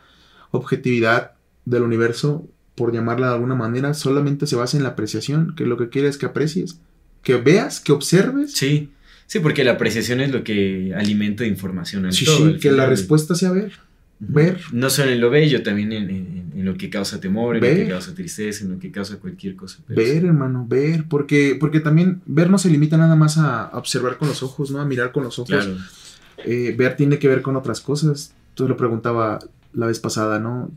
objetividad 0.51 1.33
del 1.65 1.83
universo, 1.83 2.49
por 2.75 2.93
llamarla 2.93 3.29
de 3.29 3.35
alguna 3.35 3.55
manera, 3.55 3.93
solamente 3.95 4.47
se 4.47 4.57
basa 4.57 4.77
en 4.77 4.83
la 4.83 4.91
apreciación, 4.91 5.55
que 5.55 5.67
lo 5.67 5.77
que 5.77 5.89
quiere 5.91 6.09
es 6.09 6.17
que 6.17 6.27
aprecies, 6.27 6.81
que 7.23 7.37
veas, 7.37 7.81
que 7.81 7.93
observes. 7.93 8.53
Sí, 8.53 8.91
sí, 9.27 9.41
porque 9.41 9.65
la 9.65 9.73
apreciación 9.73 10.21
es 10.21 10.33
lo 10.33 10.43
que 10.45 10.95
alimenta 10.97 11.45
información 11.45 12.07
al 12.07 12.13
Sí, 12.13 12.25
todo, 12.25 12.53
sí, 12.53 12.59
que 12.59 12.73
la 12.73 12.87
respuesta 12.87 13.35
sea 13.35 13.51
ver. 13.53 13.73
Ver. 14.21 14.61
No 14.73 14.91
solo 14.91 15.11
en 15.13 15.21
lo 15.21 15.31
bello, 15.31 15.63
también 15.63 15.93
en, 15.93 16.11
en- 16.11 16.53
en 16.59 16.65
lo 16.65 16.77
que 16.77 16.91
causa 16.91 17.21
temor, 17.21 17.57
en 17.57 17.63
lo 17.63 17.69
que 17.69 17.89
causa 17.89 18.15
tristeza, 18.17 18.65
en 18.65 18.73
lo 18.73 18.79
que 18.81 18.91
causa 18.91 19.19
cualquier 19.19 19.55
cosa. 19.55 19.79
pero 19.87 20.01
Ver, 20.01 20.21
sí. 20.21 20.27
hermano, 20.27 20.67
ver, 20.69 21.05
porque, 21.09 21.57
porque 21.59 21.79
también 21.79 22.21
ver 22.27 22.51
no 22.51 22.59
se 22.59 22.69
limita 22.69 22.97
nada 22.97 23.15
más 23.15 23.39
a, 23.39 23.71
observar 23.75 24.19
con 24.19 24.27
los 24.27 24.43
ojos, 24.43 24.73
¿no? 24.73 24.81
A 24.81 24.85
mirar 24.85 25.13
con 25.13 25.23
los 25.23 25.39
ojos. 25.39 25.51
Claro. 25.51 25.77
Eh, 26.45 26.75
ver 26.77 26.97
tiene 26.97 27.19
que 27.21 27.29
ver 27.29 27.43
con 27.43 27.55
otras 27.55 27.81
cosas. 27.81 28.35
Tú 28.55 28.67
lo 28.69 28.77
preguntaba 28.77 29.39
la 29.73 29.87
vez 29.87 30.01
pasada, 30.01 30.41
¿no? 30.41 30.71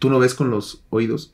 Tú 0.00 0.10
no 0.10 0.18
ves 0.18 0.34
con 0.34 0.50
los 0.50 0.82
oídos. 0.90 1.32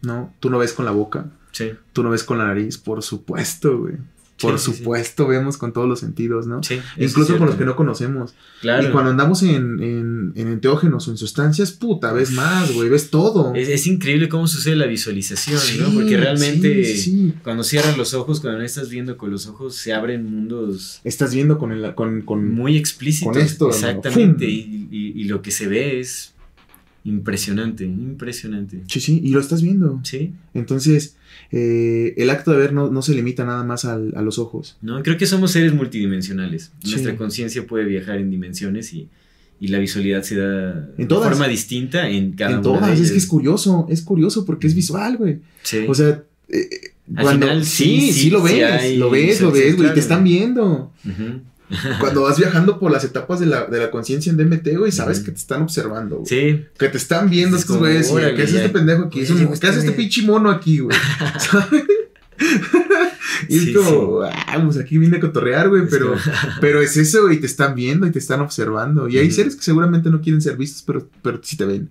¿no? 0.00 0.32
Tú 0.40 0.48
no 0.48 0.58
ves 0.58 0.72
con 0.72 0.84
la 0.86 0.92
boca, 0.92 1.26
Sí, 1.52 1.72
tú 1.92 2.02
no 2.02 2.10
ves 2.10 2.22
con 2.24 2.38
la 2.38 2.46
nariz, 2.46 2.78
por 2.78 3.02
supuesto, 3.02 3.78
güey. 3.78 3.94
Sí, 4.38 4.46
Por 4.46 4.58
sí, 4.58 4.70
sí. 4.70 4.76
supuesto, 4.78 5.26
vemos 5.26 5.56
con 5.56 5.72
todos 5.72 5.88
los 5.88 6.00
sentidos, 6.00 6.46
¿no? 6.46 6.62
sí. 6.62 6.78
Incluso 6.98 7.38
con 7.38 7.46
los 7.46 7.56
que 7.56 7.64
no 7.64 7.74
conocemos. 7.74 8.34
Claro. 8.60 8.86
Y 8.86 8.90
cuando 8.92 9.10
andamos 9.10 9.42
en, 9.42 9.82
en, 9.82 10.32
en 10.36 10.48
enteógenos 10.48 11.08
o 11.08 11.10
en 11.10 11.16
sustancias, 11.16 11.72
puta, 11.72 12.12
ves 12.12 12.32
más, 12.32 12.72
güey, 12.74 12.90
ves 12.90 13.08
todo. 13.08 13.54
Es, 13.54 13.68
es 13.68 13.86
increíble 13.86 14.28
cómo 14.28 14.46
sucede 14.46 14.76
la 14.76 14.84
visualización, 14.86 15.58
¿no? 15.80 15.94
Porque 15.94 16.16
realmente 16.18 16.84
cuando 17.42 17.64
cierras 17.64 17.96
los 17.96 18.12
ojos, 18.12 18.40
cuando 18.40 18.58
no 18.58 18.64
estás 18.66 18.90
viendo 18.90 19.16
con 19.16 19.30
los 19.30 19.46
ojos, 19.46 19.74
se 19.74 19.94
abren 19.94 20.30
mundos 20.30 21.00
Estás 21.04 21.34
viendo 21.34 21.56
con 21.58 21.72
el, 21.72 21.94
con, 21.94 22.20
con 22.22 22.52
muy 22.52 22.76
explícitos. 22.76 23.32
con 23.32 23.40
esto. 23.42 23.68
Exactamente. 23.68 24.44
Y- 24.46 24.86
y 24.90 25.24
lo 25.24 25.40
que 25.42 25.50
se 25.50 25.66
ve 25.66 25.98
es 26.00 26.34
impresionante, 27.06 27.84
impresionante. 27.84 28.82
Sí, 28.88 29.00
sí, 29.00 29.20
y 29.24 29.30
lo 29.30 29.40
estás 29.40 29.62
viendo. 29.62 30.00
Sí, 30.02 30.32
Entonces, 30.54 31.16
eh, 31.52 32.14
el 32.16 32.30
acto 32.30 32.50
de 32.50 32.58
ver 32.58 32.72
no, 32.72 32.90
no 32.90 33.02
se 33.02 33.14
limita 33.14 33.44
nada 33.44 33.62
más 33.64 33.84
al- 33.84 34.12
a 34.16 34.22
los 34.22 34.38
ojos. 34.38 34.76
no, 34.82 35.02
creo 35.02 35.16
que 35.16 35.26
somos 35.26 35.52
seres 35.52 35.72
multidimensionales. 35.72 36.72
Sí. 36.82 36.90
Nuestra 36.90 37.16
conciencia 37.16 37.66
puede 37.66 37.84
viajar 37.84 38.18
en 38.18 38.30
dimensiones 38.30 38.92
y, 38.92 39.08
y 39.60 39.68
la 39.68 39.78
visualidad 39.78 40.22
se 40.22 40.36
da 40.36 40.88
En 40.98 41.08
de 41.08 41.14
forma 41.14 41.48
distinta 41.48 42.08
en 42.10 42.32
cada 42.32 42.50
en 42.52 42.56
una 42.58 42.62
todas, 42.62 42.98
de 42.98 43.04
es 43.04 43.12
que 43.12 43.18
es 43.18 43.26
curioso, 43.26 43.86
es 43.88 44.02
curioso 44.02 44.44
porque 44.44 44.66
es 44.66 44.74
visual, 44.74 45.16
güey. 45.16 45.38
Sí. 45.62 45.84
O 45.88 45.94
sea, 45.94 46.22
eh, 46.48 46.68
Al 47.14 47.22
cuando 47.22 47.46
final, 47.46 47.64
sí, 47.64 47.84
sí, 47.84 48.00
sí, 48.00 48.12
sí, 48.24 48.30
lo 48.30 48.42
ves, 48.42 48.62
hay 48.62 48.96
lo 48.96 49.10
ves, 49.10 49.40
lo 49.40 49.52
ves, 49.52 49.62
güey, 49.64 49.76
claro. 49.76 49.94
te 49.94 50.00
están 50.00 50.24
viendo. 50.24 50.92
Ujú. 51.04 51.40
Cuando 52.00 52.22
vas 52.22 52.38
viajando 52.38 52.78
por 52.78 52.90
las 52.92 53.04
etapas 53.04 53.40
de 53.40 53.46
la, 53.46 53.66
de 53.66 53.78
la 53.78 53.90
conciencia 53.90 54.30
en 54.30 54.36
DMT, 54.36 54.76
güey, 54.76 54.92
sabes 54.92 55.20
que 55.20 55.32
te 55.32 55.38
están 55.38 55.62
observando, 55.62 56.18
güey. 56.18 56.26
Sí, 56.26 56.64
Que 56.78 56.88
te 56.88 56.96
están 56.96 57.28
viendo 57.28 57.56
Es 57.56 57.62
estos 57.62 57.78
güeyes. 57.78 58.08
y, 58.08 58.12
órale, 58.12 58.34
¿Qué 58.34 58.42
hace 58.42 58.56
este 58.56 58.68
pendejo 58.68 59.04
aquí? 59.04 59.20
Oye, 59.20 59.26
¿Qué 59.26 59.32
hace 59.34 59.52
este 59.52 59.68
este 59.68 59.86
güey. 59.86 59.96
pinche 59.96 60.22
mono 60.22 60.50
aquí, 60.50 60.78
güey? 60.78 60.96
¿Sabes? 61.38 61.84
y 63.48 63.58
Sí, 63.58 63.70
es 63.70 63.76
como, 63.76 64.22
ah, 64.22 64.60
pues 64.64 64.76
aquí 64.76 64.98
vine 64.98 65.16
a 65.16 65.20
cotorrear, 65.20 65.68
güey, 65.68 65.88
pero, 65.88 66.14
pero 66.60 66.80
es 66.80 66.96
eso, 66.96 67.22
güey, 67.22 67.40
te 67.40 67.46
están 67.46 67.74
viendo 67.74 68.06
y 68.06 68.10
te 68.10 68.18
están 68.18 68.40
observando. 68.40 69.08
Y 69.08 69.18
hay 69.18 69.30
seres 69.30 69.56
que 69.56 69.62
seguramente 69.62 70.10
no 70.10 70.20
quieren 70.20 70.40
ser 70.40 70.56
vistos, 70.56 70.82
pero, 70.82 71.08
pero 71.22 71.40
sí 71.42 71.56
te 71.56 71.64
ven. 71.64 71.90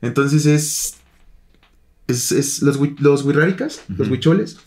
Entonces 0.00 0.46
es. 0.46 0.94
Es, 2.06 2.30
es 2.30 2.62
los, 2.62 2.78
los 3.00 3.24
huirráricas, 3.24 3.82
los 3.88 4.08
huicholes, 4.08 4.58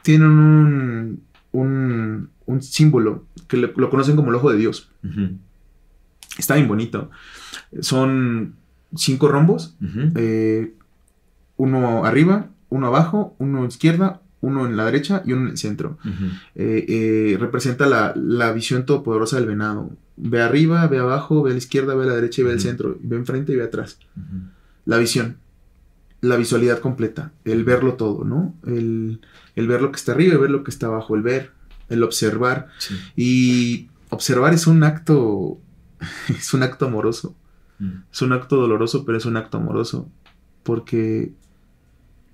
tienen 0.00 0.30
un, 0.30 1.22
un, 1.52 2.30
un 2.46 2.62
símbolo 2.62 3.26
que 3.48 3.56
le- 3.56 3.72
lo 3.76 3.90
conocen 3.90 4.16
como 4.16 4.30
el 4.30 4.36
ojo 4.36 4.50
de 4.50 4.56
Dios. 4.58 4.90
Está 6.38 6.54
bien 6.54 6.68
bonito. 6.68 7.10
Son 7.80 8.54
cinco 8.94 9.28
rombos, 9.28 9.76
eh, 10.16 10.72
uno 11.56 12.04
arriba, 12.04 12.48
uno 12.68 12.86
abajo, 12.88 13.34
uno 13.38 13.58
a 13.58 13.62
la 13.62 13.68
izquierda, 13.68 14.20
uno 14.40 14.66
en 14.66 14.76
la 14.76 14.84
derecha 14.84 15.22
y 15.24 15.32
uno 15.32 15.42
en 15.42 15.48
el 15.52 15.58
centro. 15.58 15.98
Eh, 16.54 16.84
eh, 16.88 17.36
representa 17.38 17.86
la, 17.86 18.12
la 18.16 18.52
visión 18.52 18.84
todopoderosa 18.86 19.36
del 19.36 19.46
venado. 19.46 19.90
Ve 20.16 20.40
arriba, 20.42 20.86
ve 20.86 20.98
abajo, 20.98 21.42
ve 21.42 21.50
a 21.50 21.54
la 21.54 21.58
izquierda, 21.58 21.94
ve 21.94 22.04
a 22.04 22.08
la 22.08 22.14
derecha 22.14 22.42
y 22.42 22.44
ve 22.44 22.52
al 22.52 22.60
centro. 22.60 22.96
Ve 23.02 23.16
enfrente 23.16 23.52
y 23.52 23.56
ve 23.56 23.64
atrás. 23.64 23.98
La 24.84 24.98
visión. 24.98 25.36
La 26.20 26.36
visualidad 26.36 26.78
completa. 26.78 27.32
El 27.44 27.64
verlo 27.64 27.94
todo, 27.94 28.24
¿no? 28.24 28.54
El, 28.66 29.20
el 29.56 29.68
ver 29.68 29.82
lo 29.82 29.90
que 29.90 29.96
está 29.96 30.12
arriba 30.12 30.34
y 30.34 30.38
ver 30.38 30.50
lo 30.50 30.64
que 30.64 30.70
está 30.70 30.86
abajo. 30.86 31.16
El 31.16 31.22
ver, 31.22 31.50
el 31.88 32.02
observar. 32.02 32.68
Sí. 32.78 32.94
Y 33.16 33.90
observar 34.10 34.54
es 34.54 34.66
un 34.66 34.82
acto. 34.82 35.58
Es 36.28 36.52
un 36.52 36.62
acto 36.62 36.86
amoroso. 36.86 37.34
Mm. 37.78 38.02
Es 38.12 38.22
un 38.22 38.32
acto 38.32 38.56
doloroso, 38.56 39.04
pero 39.04 39.18
es 39.18 39.24
un 39.26 39.36
acto 39.36 39.58
amoroso. 39.58 40.08
Porque. 40.62 41.32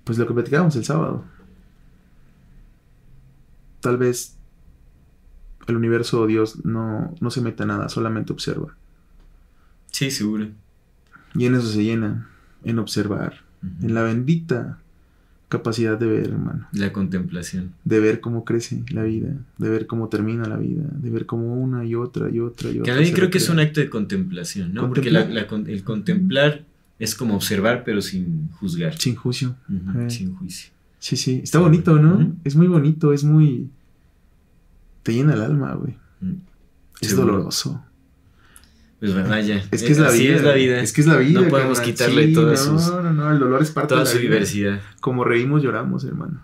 Pues 0.03 0.17
lo 0.17 0.27
que 0.27 0.33
platicábamos 0.33 0.75
el 0.75 0.85
sábado. 0.85 1.23
Tal 3.79 3.97
vez. 3.97 4.37
El 5.67 5.77
universo 5.77 6.21
o 6.21 6.27
Dios 6.27 6.65
no, 6.65 7.15
no 7.21 7.31
se 7.31 7.39
mete 7.39 7.63
a 7.63 7.65
nada, 7.65 7.87
solamente 7.87 8.33
observa. 8.33 8.75
Sí, 9.91 10.11
seguro. 10.11 10.49
Y 11.35 11.45
en 11.45 11.55
eso 11.55 11.67
se 11.67 11.83
llena. 11.83 12.29
En 12.65 12.79
observar. 12.79 13.45
En 13.81 13.93
la 13.93 14.03
bendita 14.03 14.82
capacidad 15.57 15.97
de 15.97 16.07
ver, 16.07 16.27
hermano. 16.27 16.67
La 16.73 16.91
contemplación. 16.91 17.71
De 17.85 17.99
ver 17.99 18.19
cómo 18.19 18.43
crece 18.43 18.83
la 18.89 19.03
vida. 19.03 19.29
De 19.57 19.69
ver 19.69 19.87
cómo 19.87 20.09
termina 20.09 20.45
la 20.47 20.57
vida. 20.57 20.83
De 20.91 21.09
ver 21.09 21.25
cómo 21.25 21.53
una 21.55 21.85
y 21.85 21.95
otra 21.95 22.29
y 22.29 22.39
otra 22.39 22.69
y 22.69 22.73
Que 22.73 22.81
otra. 22.91 23.05
se 23.05 23.13
creo 23.13 23.29
que 23.29 23.37
es 23.37 23.49
un 23.49 23.59
acto 23.59 23.79
de 23.79 23.89
contemplación, 23.89 24.73
¿no? 24.73 24.87
Porque 24.89 25.09
la- 25.11 25.25
la 25.29 25.47
el 25.67 25.83
contemplar 25.83 26.63
es 26.99 27.15
como 27.15 27.35
observar, 27.35 27.83
pero 27.85 28.01
sin 28.01 28.49
juzgar. 28.59 28.97
Sin 28.97 29.15
juicio. 29.15 29.55
Eh. 29.69 30.09
Sin 30.09 30.35
juicio. 30.35 30.71
Sí, 30.99 31.15
sí. 31.17 31.41
Está 31.43 31.59
bonito, 31.59 31.97
¿no? 31.99 32.33
Es 32.43 32.55
muy 32.55 32.67
bonito, 32.67 33.13
es 33.13 33.23
muy. 33.23 33.69
Te 35.03 35.13
llena 35.13 35.33
el 35.33 35.41
alma, 35.41 35.73
güey. 35.75 35.95
Es 37.01 37.09
Seguro. 37.09 37.33
doloroso. 37.33 37.83
Pues 39.11 39.27
vaya. 39.27 39.61
Es 39.71 39.83
que 39.83 39.91
es 39.91 39.97
la 39.99 40.07
así 40.07 40.23
vida. 40.27 40.35
es 40.37 40.43
la 40.43 40.53
vida. 40.53 40.79
Es 40.81 40.93
que 40.93 41.01
es 41.01 41.07
la 41.07 41.17
vida. 41.17 41.41
No 41.41 41.49
podemos 41.49 41.79
carnal. 41.79 41.93
quitarle 41.93 42.27
Sí, 42.27 42.33
todas 42.33 42.67
no, 42.67 42.79
sus- 42.79 42.87
No, 42.93 43.11
no, 43.13 43.31
el 43.33 43.39
dolor 43.39 43.61
es 43.61 43.71
parte 43.71 43.89
Toda 43.89 44.01
de 44.01 44.05
la 44.05 44.11
su 44.11 44.17
vida. 44.19 44.29
diversidad. 44.29 44.81
Como 45.01 45.25
reímos, 45.25 45.61
lloramos, 45.61 46.05
hermano. 46.05 46.41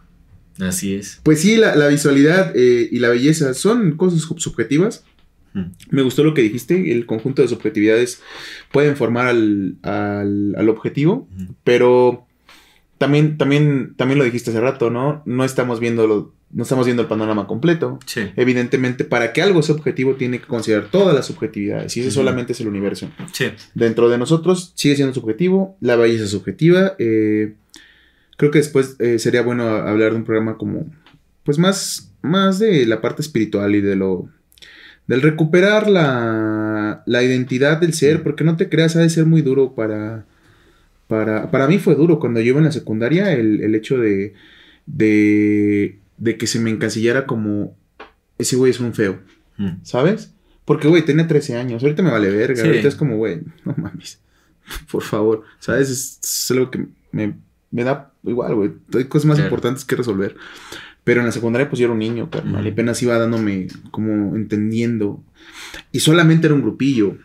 Así 0.60 0.94
es. 0.94 1.22
Pues 1.24 1.40
sí, 1.40 1.56
la, 1.56 1.76
la 1.76 1.88
visualidad 1.88 2.52
eh, 2.56 2.90
y 2.92 3.00
la 3.00 3.08
belleza 3.10 3.54
son 3.54 3.94
cosas 3.96 4.20
sub- 4.20 4.40
subjetivas. 4.42 5.06
Mm. 5.54 5.64
Me 5.92 6.02
gustó 6.02 6.24
lo 6.26 6.34
que 6.34 6.42
dijiste, 6.42 6.92
el 6.92 7.06
conjunto 7.06 7.42
de 7.42 7.48
subjetividades 7.48 8.22
pueden 8.74 8.98
formar 8.98 9.28
al, 9.28 9.78
al- 9.84 10.54
al 10.58 10.68
objetivo, 10.70 11.30
Ujú. 11.42 11.56
pero 11.64 12.26
también, 12.98 13.38
también, 13.38 13.94
también 13.96 14.20
lo 14.20 14.26
dijiste 14.26 14.50
hace 14.52 14.60
rato, 14.60 14.90
¿no? 14.90 15.24
No 15.26 15.46
estamos 15.46 15.80
viendo 15.80 16.08
lo- 16.08 16.34
no 16.52 16.64
estamos 16.64 16.86
viendo 16.86 17.04
el 17.04 17.08
panorama 17.08 17.48
completo. 17.48 18.00
Sí. 18.06 18.32
Evidentemente, 18.36 19.04
para 19.04 19.34
que 19.34 19.42
algo 19.42 19.62
sea 19.62 19.76
objetivo, 19.76 20.16
tiene 20.16 20.40
que 20.40 20.48
considerar 20.48 20.90
todas 20.90 21.16
las 21.16 21.26
subjetividades, 21.28 21.96
y 21.96 22.02
ese 22.02 22.12
solamente 22.12 22.54
es 22.54 22.62
el 22.62 22.68
universo. 22.68 23.10
Sí. 23.34 23.52
Dentro 23.76 24.10
de 24.10 24.18
nosotros 24.18 24.72
sigue 24.76 24.96
siendo 24.96 25.14
subjetivo, 25.14 25.78
la 25.80 25.96
belleza 25.96 26.24
es 26.26 26.32
subjetiva. 26.32 26.96
eh, 26.98 27.54
creo 28.40 28.52
que 28.52 28.60
después 28.60 28.96
eh, 29.00 29.20
sería 29.20 29.42
bueno 29.42 29.68
hablar 29.68 30.12
de 30.12 30.18
un 30.18 30.24
programa 30.24 30.58
como, 30.58 30.86
pues 31.44 31.60
más, 31.60 32.14
más 32.22 32.58
de 32.58 32.86
la 32.86 33.02
parte 33.02 33.22
espiritual 33.22 33.76
y 33.76 33.82
de 33.82 33.98
lo, 33.98 34.30
del 35.08 35.22
recuperar 35.22 35.90
la, 35.90 37.04
la 37.06 37.22
identidad 37.22 37.82
del 37.82 37.94
ser, 37.94 38.24
porque 38.24 38.46
no 38.46 38.56
te 38.56 38.70
creas, 38.70 38.96
ha 38.96 39.02
de 39.02 39.10
ser 39.10 39.26
muy 39.26 39.42
duro 39.42 39.76
para, 39.76 40.26
para, 41.08 41.52
para 41.52 41.68
mí 41.68 41.80
fue 41.80 41.96
duro 41.96 42.20
cuando 42.20 42.40
yo 42.40 42.48
iba 42.48 42.60
en 42.60 42.66
la 42.66 42.72
secundaria 42.72 43.34
el, 43.34 43.62
el 43.62 43.76
hecho 43.76 43.98
de, 43.98 44.34
de, 44.86 45.98
de 46.20 46.38
que 46.38 46.48
se 46.48 46.60
me 46.60 46.70
encasillara 46.70 47.26
como, 47.26 47.76
ese 48.38 48.56
güey 48.56 48.72
es 48.72 48.80
un 48.80 48.94
feo. 48.94 49.20
Mm. 49.58 49.84
¿Sabes? 49.84 50.34
Porque, 50.66 50.88
güey, 50.88 51.04
tenía 51.04 51.28
13 51.28 51.58
años. 51.58 51.82
Ahorita 51.82 52.04
me 52.04 52.12
vale 52.12 52.30
verga. 52.30 52.62
Sí. 52.62 52.68
Ahorita 52.68 52.88
es 52.88 52.96
como, 52.96 53.18
güey, 53.18 53.42
no 53.66 53.74
mames. 53.78 54.20
Por 54.92 55.02
favor. 55.02 55.44
¿Sabes? 55.60 55.90
Es, 55.90 56.20
es 56.24 56.52
algo 56.52 56.70
que 56.70 56.86
me, 57.12 57.38
me 57.72 57.84
da 57.84 58.12
igual, 58.24 58.54
güey. 58.56 58.72
Hay 58.96 59.06
cosas 59.06 59.26
más 59.26 59.38
Claro. 59.38 59.48
importantes 59.48 59.84
que 59.86 59.96
resolver. 59.96 60.36
Pero 61.04 61.22
en 61.22 61.26
la 61.26 61.32
secundaria, 61.32 61.68
pues 61.70 61.80
yo 61.80 61.86
era 61.86 61.94
un 61.94 62.00
niño, 62.00 62.30
carnal. 62.30 62.66
Y 62.68 62.70
apenas 62.70 63.02
iba 63.02 63.18
dándome 63.18 63.68
como 63.90 64.36
entendiendo. 64.36 65.24
Y 65.92 66.02
solamente 66.02 66.46
era 66.46 66.54
un 66.54 66.62
grupillo. 66.62 67.18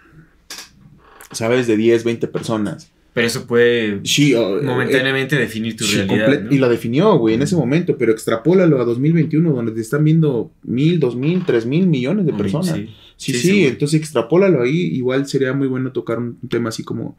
¿Sabes? 1.32 1.66
De 1.66 1.76
10, 1.76 2.04
20 2.04 2.28
personas. 2.28 2.90
Pero 3.14 3.26
eso 3.28 3.46
puede 3.46 4.00
Sí, 4.04 4.34
oh, 4.34 4.60
momentáneamente 4.60 5.36
definir 5.36 5.76
tu 5.76 5.84
Sí, 5.84 5.96
realidad. 5.98 6.50
Y 6.50 6.58
la 6.58 6.68
definió, 6.68 7.16
güey, 7.16 7.36
en 7.36 7.42
ese 7.42 7.54
momento, 7.56 7.96
pero 7.96 8.10
extrapólalo 8.12 8.80
a 8.80 8.84
2021, 8.84 9.52
donde 9.52 9.72
te 9.72 9.80
están 9.80 10.02
viendo 10.04 10.50
mil, 10.64 10.98
dos 11.00 11.14
mil, 11.16 11.44
tres 11.46 11.64
mil 11.64 11.86
millones 11.86 12.26
de 12.26 12.32
personas. 12.32 12.76
sí. 12.76 12.88
Sí, 13.16 13.32
Sí, 13.34 13.66
entonces 13.66 14.00
extrapólalo 14.00 14.62
ahí. 14.62 14.76
Igual 14.96 15.26
sería 15.28 15.52
muy 15.52 15.68
bueno 15.68 15.92
tocar 15.92 16.18
un, 16.18 16.36
un 16.42 16.48
tema 16.48 16.70
así 16.70 16.82
como, 16.82 17.16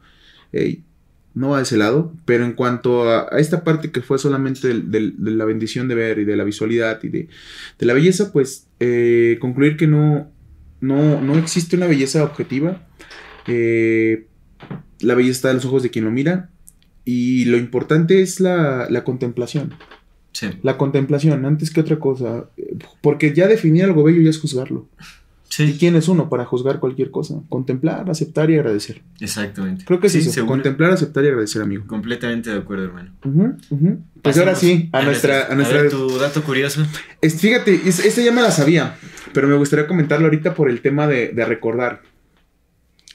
hey, 0.52 0.82
no 1.32 1.50
va 1.50 1.56
de 1.58 1.62
ese 1.62 1.78
lado, 1.78 2.12
pero 2.26 2.44
en 2.44 2.52
cuanto 2.52 3.10
a, 3.10 3.28
a 3.34 3.38
esta 3.38 3.64
parte 3.64 3.90
que 3.90 4.02
fue 4.02 4.18
solamente 4.18 4.68
del- 4.68 4.90
del- 4.90 5.14
de 5.16 5.30
la 5.30 5.46
bendición 5.46 5.88
de 5.88 5.94
ver 5.94 6.18
y 6.18 6.24
de 6.26 6.36
la 6.36 6.44
visualidad 6.44 7.02
y 7.02 7.08
de, 7.08 7.28
de 7.78 7.86
la 7.86 7.94
belleza, 7.94 8.30
pues 8.32 8.68
eh, 8.80 9.38
concluir 9.40 9.76
que 9.78 9.86
no, 9.86 10.30
no, 10.82 11.20
no 11.22 11.36
existe 11.38 11.76
una 11.76 11.86
belleza 11.86 12.22
objetiva. 12.24 12.86
Eh, 13.46 14.26
la 15.00 15.14
belleza 15.14 15.32
está 15.36 15.50
en 15.50 15.56
los 15.56 15.64
ojos 15.66 15.82
de 15.82 15.90
quien 15.90 16.04
lo 16.04 16.10
mira 16.10 16.50
y 17.04 17.44
lo 17.46 17.56
importante 17.56 18.22
es 18.22 18.40
la, 18.40 18.86
la 18.90 19.04
contemplación. 19.04 19.74
Sí. 20.32 20.48
La 20.62 20.76
contemplación, 20.76 21.44
antes 21.46 21.70
que 21.70 21.80
otra 21.80 21.98
cosa. 21.98 22.46
Porque 23.00 23.32
ya 23.34 23.46
definir 23.48 23.84
algo 23.84 24.02
bello 24.04 24.20
ya 24.22 24.30
es 24.30 24.38
juzgarlo. 24.38 24.86
¿Y 25.00 25.08
Sí, 25.48 25.76
quién 25.78 25.96
es 25.96 26.08
uno 26.08 26.28
para 26.28 26.44
juzgar 26.44 26.80
cualquier 26.80 27.10
cosa? 27.10 27.36
Contemplar, 27.48 28.10
aceptar 28.10 28.50
y 28.50 28.56
agradecer. 28.56 29.00
exactamente. 29.20 29.84
Creo 29.86 30.00
que 30.00 30.08
es 30.08 30.12
Sí, 30.12 30.18
eso. 30.18 30.30
seguro. 30.32 30.52
Contemplar, 30.54 30.90
aceptar 30.92 31.24
y 31.24 31.28
agradecer, 31.28 31.62
amigo. 31.62 31.86
Completamente 31.86 32.50
de 32.50 32.58
acuerdo, 32.58 32.84
hermano. 32.84 33.12
Pues 34.20 34.36
ahora 34.36 34.54
sí, 34.54 34.90
a 34.92 35.02
nuestra... 35.02 35.46
A 35.50 35.54
nuestra 35.54 35.80
ver, 35.82 35.90
tu 35.90 36.18
dato 36.18 36.42
curioso. 36.42 36.84
Es- 37.22 37.40
fíjate, 37.40 37.80
es- 37.86 38.04
esta 38.04 38.20
ya 38.22 38.32
me 38.32 38.42
la 38.42 38.50
sabía, 38.50 38.96
pero 39.32 39.48
me 39.48 39.54
gustaría 39.56 39.86
comentarlo 39.86 40.26
ahorita 40.26 40.52
por 40.54 40.68
el 40.68 40.82
tema 40.82 41.06
de, 41.06 41.28
de 41.28 41.44
recordar. 41.46 42.02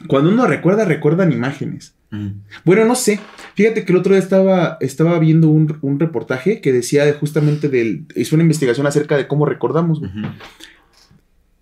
Cuando 0.07 0.29
uno 0.29 0.47
recuerda, 0.47 0.85
recuerdan 0.85 1.31
imágenes. 1.31 1.95
Mm. 2.11 2.27
Bueno, 2.65 2.85
no 2.85 2.95
sé. 2.95 3.19
Fíjate 3.55 3.85
que 3.85 3.91
el 3.91 3.99
otro 3.99 4.13
día 4.13 4.21
estaba, 4.21 4.77
estaba 4.81 5.19
viendo 5.19 5.47
un, 5.47 5.77
un 5.81 5.99
reportaje 5.99 6.61
que 6.61 6.71
decía 6.73 7.05
de 7.05 7.13
justamente 7.13 7.69
del... 7.69 8.05
Hizo 8.15 8.35
una 8.35 8.43
investigación 8.43 8.87
acerca 8.87 9.17
de 9.17 9.27
cómo 9.27 9.45
recordamos. 9.45 10.01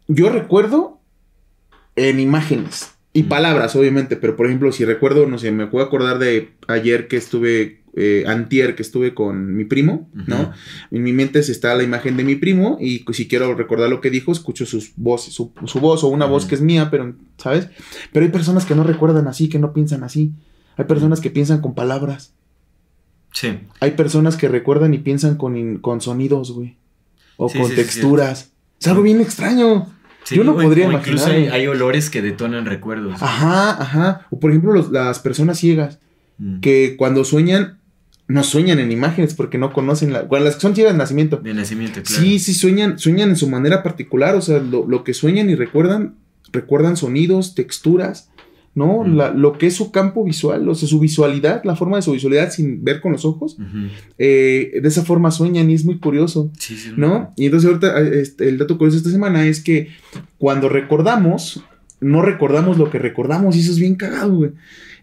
Yo 0.07 0.29
recuerdo 0.29 0.99
en 1.95 2.19
imágenes 2.19 2.93
y 3.11 3.23
palabras, 3.23 3.75
obviamente, 3.75 4.15
pero 4.15 4.35
por 4.35 4.45
ejemplo, 4.45 4.71
si 4.71 4.85
recuerdo, 4.85 5.27
no 5.27 5.37
sé, 5.37 5.51
me 5.51 5.67
puedo 5.67 5.85
acordar 5.85 6.19
de 6.19 6.51
ayer 6.67 7.07
que 7.07 7.17
estuve, 7.17 7.78
eh, 7.95 8.23
antier 8.27 8.75
que 8.75 8.81
estuve 8.83 9.13
con 9.13 9.55
mi 9.55 9.65
primo, 9.65 10.09
¿no? 10.13 10.51
En 10.91 11.03
mi 11.03 11.11
mente 11.13 11.41
se 11.43 11.51
está 11.51 11.75
la 11.75 11.83
imagen 11.83 12.17
de 12.17 12.23
mi 12.23 12.35
primo 12.35 12.77
y 12.79 13.03
si 13.13 13.27
quiero 13.27 13.53
recordar 13.55 13.89
lo 13.89 13.99
que 14.01 14.09
dijo, 14.09 14.31
escucho 14.31 14.65
sus 14.65 14.91
voces, 14.95 15.33
su, 15.33 15.51
su 15.65 15.79
voz 15.79 16.03
o 16.03 16.07
una 16.07 16.25
voz 16.25 16.45
que 16.45 16.55
es 16.55 16.61
mía, 16.61 16.89
pero, 16.91 17.15
¿sabes? 17.37 17.67
Pero 18.13 18.25
hay 18.25 18.31
personas 18.31 18.65
que 18.65 18.75
no 18.75 18.83
recuerdan 18.83 19.27
así, 19.27 19.49
que 19.49 19.59
no 19.59 19.73
piensan 19.73 20.03
así. 20.03 20.31
Hay 20.77 20.85
personas 20.85 21.19
que 21.19 21.29
piensan 21.29 21.61
con 21.61 21.73
palabras. 21.75 22.33
Sí. 23.33 23.59
Hay 23.79 23.91
personas 23.91 24.37
que 24.37 24.47
recuerdan 24.47 24.93
y 24.93 24.99
piensan 24.99 25.35
con, 25.35 25.77
con 25.79 26.01
sonidos, 26.01 26.51
güey. 26.51 26.77
O 27.37 27.49
Sí, 27.49 27.57
con 27.57 27.67
sí, 27.67 27.75
sí, 27.75 27.81
texturas. 27.81 28.51
Es 28.79 28.87
algo 28.87 29.01
bien 29.01 29.21
extraño. 29.21 29.87
Sí, 30.23 30.35
Yo 30.35 30.43
no 30.43 30.51
o- 30.53 30.57
podría 30.61 30.87
o 30.87 30.91
Incluso 30.91 31.27
imaginar. 31.29 31.53
hay, 31.55 31.61
hay 31.61 31.67
olores 31.67 32.09
que 32.09 32.21
detonan 32.21 32.65
recuerdos. 32.65 33.21
Ajá, 33.21 33.81
ajá. 33.81 34.27
O 34.29 34.39
por 34.39 34.51
ejemplo, 34.51 34.73
los- 34.73 34.91
las 34.91 35.19
personas 35.19 35.57
ciegas, 35.57 35.99
Mm. 36.37 36.59
que 36.61 36.95
cuando 36.97 37.25
sueñan, 37.25 37.78
no 38.29 38.43
sueñan 38.43 38.79
en 38.79 38.91
imágenes 38.91 39.33
porque 39.33 39.57
no 39.57 39.73
conocen 39.73 40.13
la... 40.13 40.21
Cuando 40.27 40.45
las 40.45 40.55
que 40.55 40.61
son 40.61 40.75
ciegas 40.75 40.93
de 40.93 40.97
nacimiento. 40.99 41.37
De 41.37 41.53
nacimiento, 41.53 42.01
claro. 42.03 42.21
Sí, 42.23 42.39
sí, 42.39 42.53
sueñan, 42.53 42.97
sueñan 42.97 43.29
en 43.29 43.35
su 43.35 43.49
manera 43.49 43.83
particular. 43.83 44.35
O 44.35 44.41
sea, 44.41 44.59
lo, 44.59 44.87
lo 44.87 45.03
que 45.03 45.13
sueñan 45.13 45.49
y 45.49 45.55
recuerdan, 45.55 46.15
recuerdan 46.53 46.95
sonidos, 46.95 47.55
texturas, 47.55 48.29
¿no? 48.75 49.03
La- 49.05 49.31
lo 49.33 49.57
que 49.57 49.65
es 49.65 49.73
su 49.73 49.91
campo 49.91 50.23
visual, 50.23 50.69
o 50.69 50.75
sea, 50.75 50.87
su 50.87 50.99
visualidad, 50.99 51.63
la 51.63 51.75
forma 51.75 51.95
de 51.97 52.03
su 52.03 52.11
visualidad 52.11 52.51
sin 52.51 52.83
ver 52.83 53.01
con 53.01 53.11
los 53.13 53.25
ojos. 53.25 53.57
Eh, 54.19 54.79
de 54.79 54.87
esa 54.87 55.03
forma 55.03 55.31
sueñan 55.31 55.69
y 55.71 55.73
es 55.73 55.83
muy 55.83 55.97
curioso. 55.97 56.51
Sí, 56.59 56.77
sí, 56.77 56.91
¿no? 56.95 57.33
Y 57.35 57.45
entonces 57.45 57.67
ahorita 57.67 57.99
eh, 57.99 58.21
este, 58.21 58.47
el 58.47 58.59
dato 58.59 58.77
curioso 58.77 58.97
esta 58.99 59.09
semana 59.09 59.47
es 59.47 59.59
que 59.63 59.87
cuando 60.37 60.69
recordamos, 60.69 61.63
no 61.99 62.21
recordamos 62.21 62.77
lo 62.77 62.91
que 62.91 62.99
recordamos 62.99 63.55
y 63.55 63.61
eso 63.61 63.71
es 63.71 63.79
bien 63.79 63.95
cagado, 63.95 64.35
güey. 64.35 64.51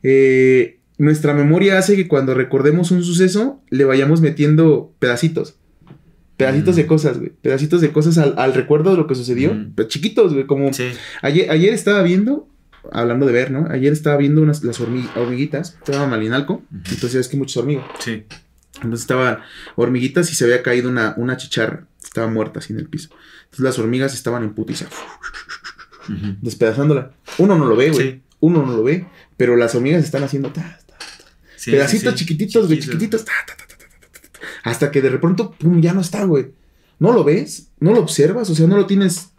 Eh, 0.05 0.79
nuestra 0.99 1.35
memoria 1.35 1.79
hace 1.79 1.97
que 1.97 2.09
cuando 2.09 2.35
recordemos 2.35 2.91
un 2.91 3.03
suceso 3.05 3.61
le 3.71 3.85
vayamos 3.85 4.21
metiendo 4.21 4.93
pedacitos. 4.99 5.57
Pedacitos 6.37 6.75
Mm. 6.75 6.79
de 6.79 6.87
cosas, 6.87 7.19
güey. 7.19 7.31
Pedacitos 7.43 7.81
de 7.81 7.93
cosas 7.93 8.19
al, 8.19 8.35
al 8.39 8.53
recuerdo 8.55 8.91
de 8.91 8.97
lo 8.99 9.07
que 9.07 9.15
sucedió. 9.15 9.55
Mm. 9.55 9.73
Pero 9.75 9.89
chiquitos, 9.89 10.33
güey. 10.35 10.47
Como 10.47 10.73
Sí. 10.73 10.89
ayer, 11.23 11.51
ayer 11.51 11.73
estaba 11.73 12.03
viendo, 12.03 12.49
hablando 12.93 13.25
de 13.27 13.33
ver, 13.33 13.51
¿no? 13.51 13.67
Ayer 13.71 13.93
estaba 13.93 14.17
viendo 14.17 14.43
unas, 14.43 14.63
las 14.63 14.81
hormi- 14.81 15.09
hormiguitas. 15.17 15.77
Estaba 15.85 16.07
Malinalco. 16.07 16.63
Entonces 16.73 17.15
es 17.15 17.29
que 17.29 17.37
muchos 17.37 17.57
hormigas. 17.57 17.85
Sí. 18.01 18.25
Entonces 18.77 19.01
estaban 19.01 19.39
hormiguitas 19.77 20.31
y 20.31 20.35
se 20.35 20.45
había 20.45 20.63
caído 20.63 20.91
una, 20.91 21.15
una 21.17 21.37
chicharra. 21.39 21.87
Estaba 22.05 22.27
muerta 22.29 22.59
así 22.59 22.73
en 22.75 22.81
el 22.81 22.89
piso. 22.89 23.09
Entonces 23.45 23.65
las 23.65 23.79
hormigas 23.79 24.13
estaban 24.15 24.43
en 24.43 24.53
putiza, 24.55 24.87
Ujú. 26.09 26.37
despedazándola. 26.43 27.13
Uno 27.39 27.57
no 27.59 27.65
lo 27.67 27.77
ve, 27.77 27.91
güey. 27.91 28.11
Sí. 28.11 28.23
Uno 28.41 28.65
no 28.65 28.77
lo 28.77 28.83
ve. 28.83 29.07
Pero 29.37 29.57
las 29.57 29.75
hormigas 29.75 30.05
están 30.05 30.23
haciendo 30.23 30.51
ta, 30.51 30.79
Pedacitos 31.67 32.15
chiquititos, 32.15 32.67
güey, 32.67 32.79
chiquititos. 32.79 33.25
Hasta 34.63 34.91
que 34.91 35.03
de 35.03 35.11
repente, 35.11 35.45
pum, 35.59 35.81
ya 35.81 35.93
no 35.93 36.01
está, 36.01 36.25
güey. 36.25 36.53
No 36.99 37.13
lo 37.13 37.25
ves, 37.25 37.69
no 37.79 37.93
lo 37.93 38.01
observas, 38.01 38.49
o 38.49 38.55
sea, 38.55 38.67
no 38.67 38.77
lo 38.77 38.87
tienes 38.87 39.33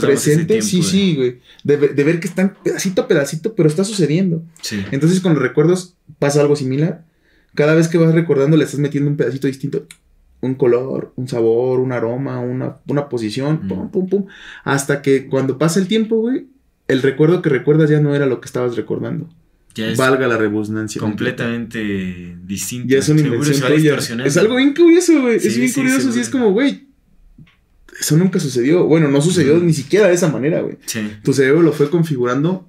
presente. 0.00 0.62
Sí, 0.62 0.82
sí, 0.82 1.16
güey. 1.16 1.40
De, 1.64 1.76
ver 1.76 2.20
que 2.20 2.28
están 2.28 2.56
pedacito 2.62 3.02
a 3.02 3.08
pedacito, 3.08 3.54
pero 3.54 3.68
está 3.68 3.84
sucediendo. 3.84 4.42
Entonces, 4.90 5.20
con 5.20 5.34
los 5.34 5.42
recuerdos 5.42 5.96
pasa 6.18 6.40
algo 6.40 6.56
similar. 6.56 7.04
Cada 7.54 7.74
vez 7.74 7.88
que 7.88 7.98
vas 7.98 8.14
recordando, 8.14 8.56
le 8.56 8.64
estás 8.64 8.80
metiendo 8.80 9.10
un 9.10 9.16
pedacito 9.16 9.46
distinto. 9.46 9.86
Un 10.40 10.54
color, 10.54 11.12
un 11.16 11.28
sabor, 11.28 11.80
un 11.80 11.92
aroma, 11.92 12.40
una, 12.40 12.76
una 12.86 13.08
posición, 13.08 13.66
pum, 13.68 13.90
pum, 13.90 14.08
pum. 14.08 14.26
Hasta 14.64 15.00
que 15.02 15.28
cuando 15.28 15.58
pasa 15.58 15.80
el 15.80 15.88
tiempo, 15.88 16.16
güey, 16.16 16.46
el 16.88 17.02
recuerdo 17.02 17.42
que 17.42 17.48
recuerdas 17.48 17.90
ya 17.90 18.00
no 18.00 18.14
era 18.14 18.26
lo 18.26 18.40
que 18.40 18.46
estabas 18.46 18.76
recordando. 18.76 19.28
Ya 19.76 19.90
es 19.90 19.98
Valga 19.98 20.26
la 20.26 20.38
redundancia. 20.38 21.00
completamente 21.00 22.36
distinto. 22.44 22.88
Ya 22.88 22.98
es 22.98 23.08
una 23.10 23.20
invención 23.20 23.60
tuya. 23.60 23.98
Es 24.24 24.36
algo 24.38 24.56
bien 24.56 24.74
curioso, 24.74 25.20
güey. 25.20 25.38
Sí, 25.38 25.48
es 25.48 25.56
bien 25.56 25.68
sí, 25.68 25.74
curioso. 25.74 26.12
Sí, 26.12 26.20
es 26.20 26.30
como, 26.30 26.50
güey. 26.52 26.86
Eso 28.00 28.16
nunca 28.16 28.40
sucedió. 28.40 28.84
Bueno, 28.84 29.08
no 29.08 29.20
sucedió 29.20 29.58
ni 29.58 29.74
siquiera 29.74 30.08
de 30.08 30.14
esa 30.14 30.28
manera, 30.28 30.60
güey. 30.62 30.78
Sí. 30.86 31.00
Tu 31.22 31.32
cerebro 31.32 31.62
lo 31.62 31.72
fue 31.72 31.90
configurando 31.90 32.68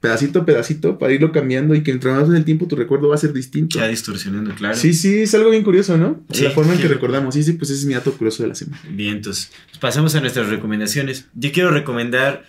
pedacito 0.00 0.40
a 0.40 0.46
pedacito 0.46 0.98
para 0.98 1.12
irlo 1.12 1.32
cambiando 1.32 1.74
y 1.74 1.82
que 1.82 1.90
entre 1.90 2.12
más 2.12 2.28
en 2.28 2.36
el 2.36 2.44
tiempo 2.44 2.66
tu 2.66 2.76
recuerdo 2.76 3.08
va 3.08 3.16
a 3.16 3.18
ser 3.18 3.32
distinto. 3.32 3.78
Ya 3.78 3.88
distorsionando, 3.88 4.54
claro. 4.54 4.76
Sí, 4.76 4.94
sí, 4.94 5.22
es 5.22 5.34
algo 5.34 5.50
bien 5.50 5.64
curioso, 5.64 5.96
¿no? 5.96 6.24
Sí, 6.32 6.44
la 6.44 6.50
forma 6.50 6.74
en 6.74 6.80
que 6.80 6.88
recordamos. 6.88 7.34
Sí, 7.34 7.42
sí, 7.42 7.54
pues 7.54 7.70
ese 7.70 7.80
es 7.80 7.86
mi 7.86 7.94
dato 7.94 8.12
curioso 8.12 8.42
de 8.42 8.50
la 8.50 8.54
semana. 8.54 8.80
Bien, 8.90 9.16
entonces, 9.16 9.50
pues 9.66 9.78
pasamos 9.78 10.14
a 10.14 10.20
nuestras 10.20 10.48
recomendaciones. 10.48 11.26
Yo 11.34 11.50
quiero 11.50 11.70
recomendar 11.70 12.44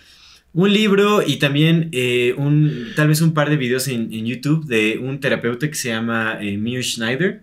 un 0.52 0.72
libro 0.72 1.22
y 1.26 1.36
también 1.36 1.88
eh, 1.92 2.34
un, 2.36 2.88
tal 2.96 3.08
vez 3.08 3.20
un 3.20 3.34
par 3.34 3.50
de 3.50 3.56
videos 3.56 3.86
en, 3.88 4.12
en 4.12 4.26
YouTube 4.26 4.66
de 4.66 4.98
un 4.98 5.20
terapeuta 5.20 5.68
que 5.68 5.74
se 5.76 5.88
llama 5.90 6.38
eh, 6.40 6.56
Mio 6.56 6.82
Schneider. 6.82 7.42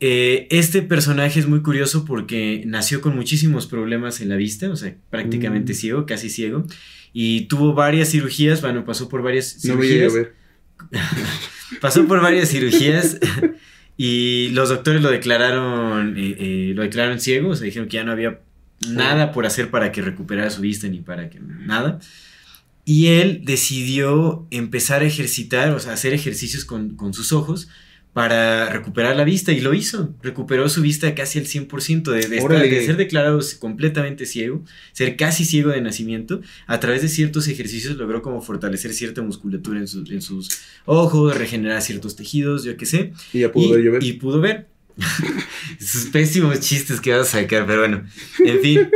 Eh, 0.00 0.48
este 0.50 0.82
personaje 0.82 1.38
es 1.38 1.46
muy 1.46 1.62
curioso 1.62 2.04
porque 2.04 2.64
nació 2.66 3.00
con 3.00 3.14
muchísimos 3.14 3.66
problemas 3.66 4.20
en 4.20 4.28
la 4.28 4.36
vista, 4.36 4.68
o 4.70 4.76
sea, 4.76 4.94
prácticamente 5.10 5.72
Mm. 5.72 5.76
ciego, 5.76 6.06
casi 6.06 6.28
ciego, 6.28 6.66
y 7.12 7.42
tuvo 7.42 7.72
varias 7.74 8.08
cirugías, 8.10 8.60
bueno, 8.62 8.84
pasó 8.84 9.08
por 9.08 9.22
varias 9.22 9.64
No 9.64 9.76
me 9.76 9.84
a 9.84 9.88
cirugías. 9.88 10.12
ver. 10.14 10.32
Pasó 11.80 12.06
por 12.06 12.20
varias 12.20 12.48
cirugías 12.50 13.18
y 13.96 14.48
los 14.52 14.68
doctores 14.68 15.00
lo 15.02 15.10
declararon, 15.10 16.14
eh, 16.18 16.72
lo 16.74 16.82
declararon 16.82 17.20
ciego, 17.20 17.50
o 17.50 17.56
sea, 17.56 17.64
dijeron 17.64 17.88
que 17.88 17.96
ya 17.96 18.04
no 18.04 18.12
había 18.12 18.40
nada 18.90 19.32
por 19.32 19.46
hacer 19.46 19.70
para 19.70 19.92
que 19.92 20.02
recuperara 20.02 20.50
su 20.50 20.60
vista 20.62 20.88
ni 20.88 21.00
para 21.00 21.30
que 21.30 21.40
nada. 21.40 21.98
Y 22.84 23.06
él 23.08 23.42
decidió 23.44 24.46
empezar 24.50 25.02
a 25.02 25.06
ejercitar, 25.06 25.70
o 25.72 25.78
sea, 25.80 25.92
hacer 25.92 26.12
ejercicios 26.14 26.64
con, 26.64 26.96
con 26.96 27.14
sus 27.14 27.32
ojos 27.32 27.68
para 28.12 28.68
recuperar 28.68 29.16
la 29.16 29.24
vista 29.24 29.52
y 29.52 29.60
lo 29.60 29.72
hizo. 29.72 30.14
Recuperó 30.22 30.68
su 30.68 30.82
vista 30.82 31.14
casi 31.14 31.38
al 31.38 31.46
100%, 31.46 32.02
de, 32.10 32.28
de, 32.28 32.36
estar- 32.56 32.62
de 32.80 32.84
ser 32.86 32.96
declarado 32.98 33.40
completamente 33.58 34.26
ciego, 34.26 34.64
ser 34.92 35.16
casi 35.16 35.44
ciego 35.46 35.70
de 35.70 35.80
nacimiento. 35.80 36.42
A 36.66 36.78
través 36.80 37.00
de 37.02 37.08
ciertos 37.08 37.48
ejercicios 37.48 37.96
logró 37.96 38.20
como 38.20 38.42
fortalecer 38.42 38.92
cierta 38.92 39.22
musculatura 39.22 39.78
en, 39.78 39.86
sus- 39.88 40.10
en 40.10 40.20
sus 40.20 40.50
ojos, 40.84 41.38
regenerar 41.38 41.80
ciertos 41.80 42.16
tejidos, 42.16 42.64
yo 42.64 42.76
qué 42.76 42.84
sé. 42.84 43.12
Y 43.32 43.40
ya 43.40 43.52
pudo 43.52 43.78
y, 43.78 43.88
ver 43.88 44.02
y 44.04 44.12
pudo 44.14 44.40
ver. 44.40 44.68
Esos 45.80 46.06
pésimos 46.06 46.60
chistes 46.60 47.00
que 47.00 47.12
vas 47.12 47.28
a 47.34 47.40
sacar, 47.40 47.66
pero 47.66 47.80
bueno, 47.80 48.04
en 48.44 48.60
fin. 48.60 48.88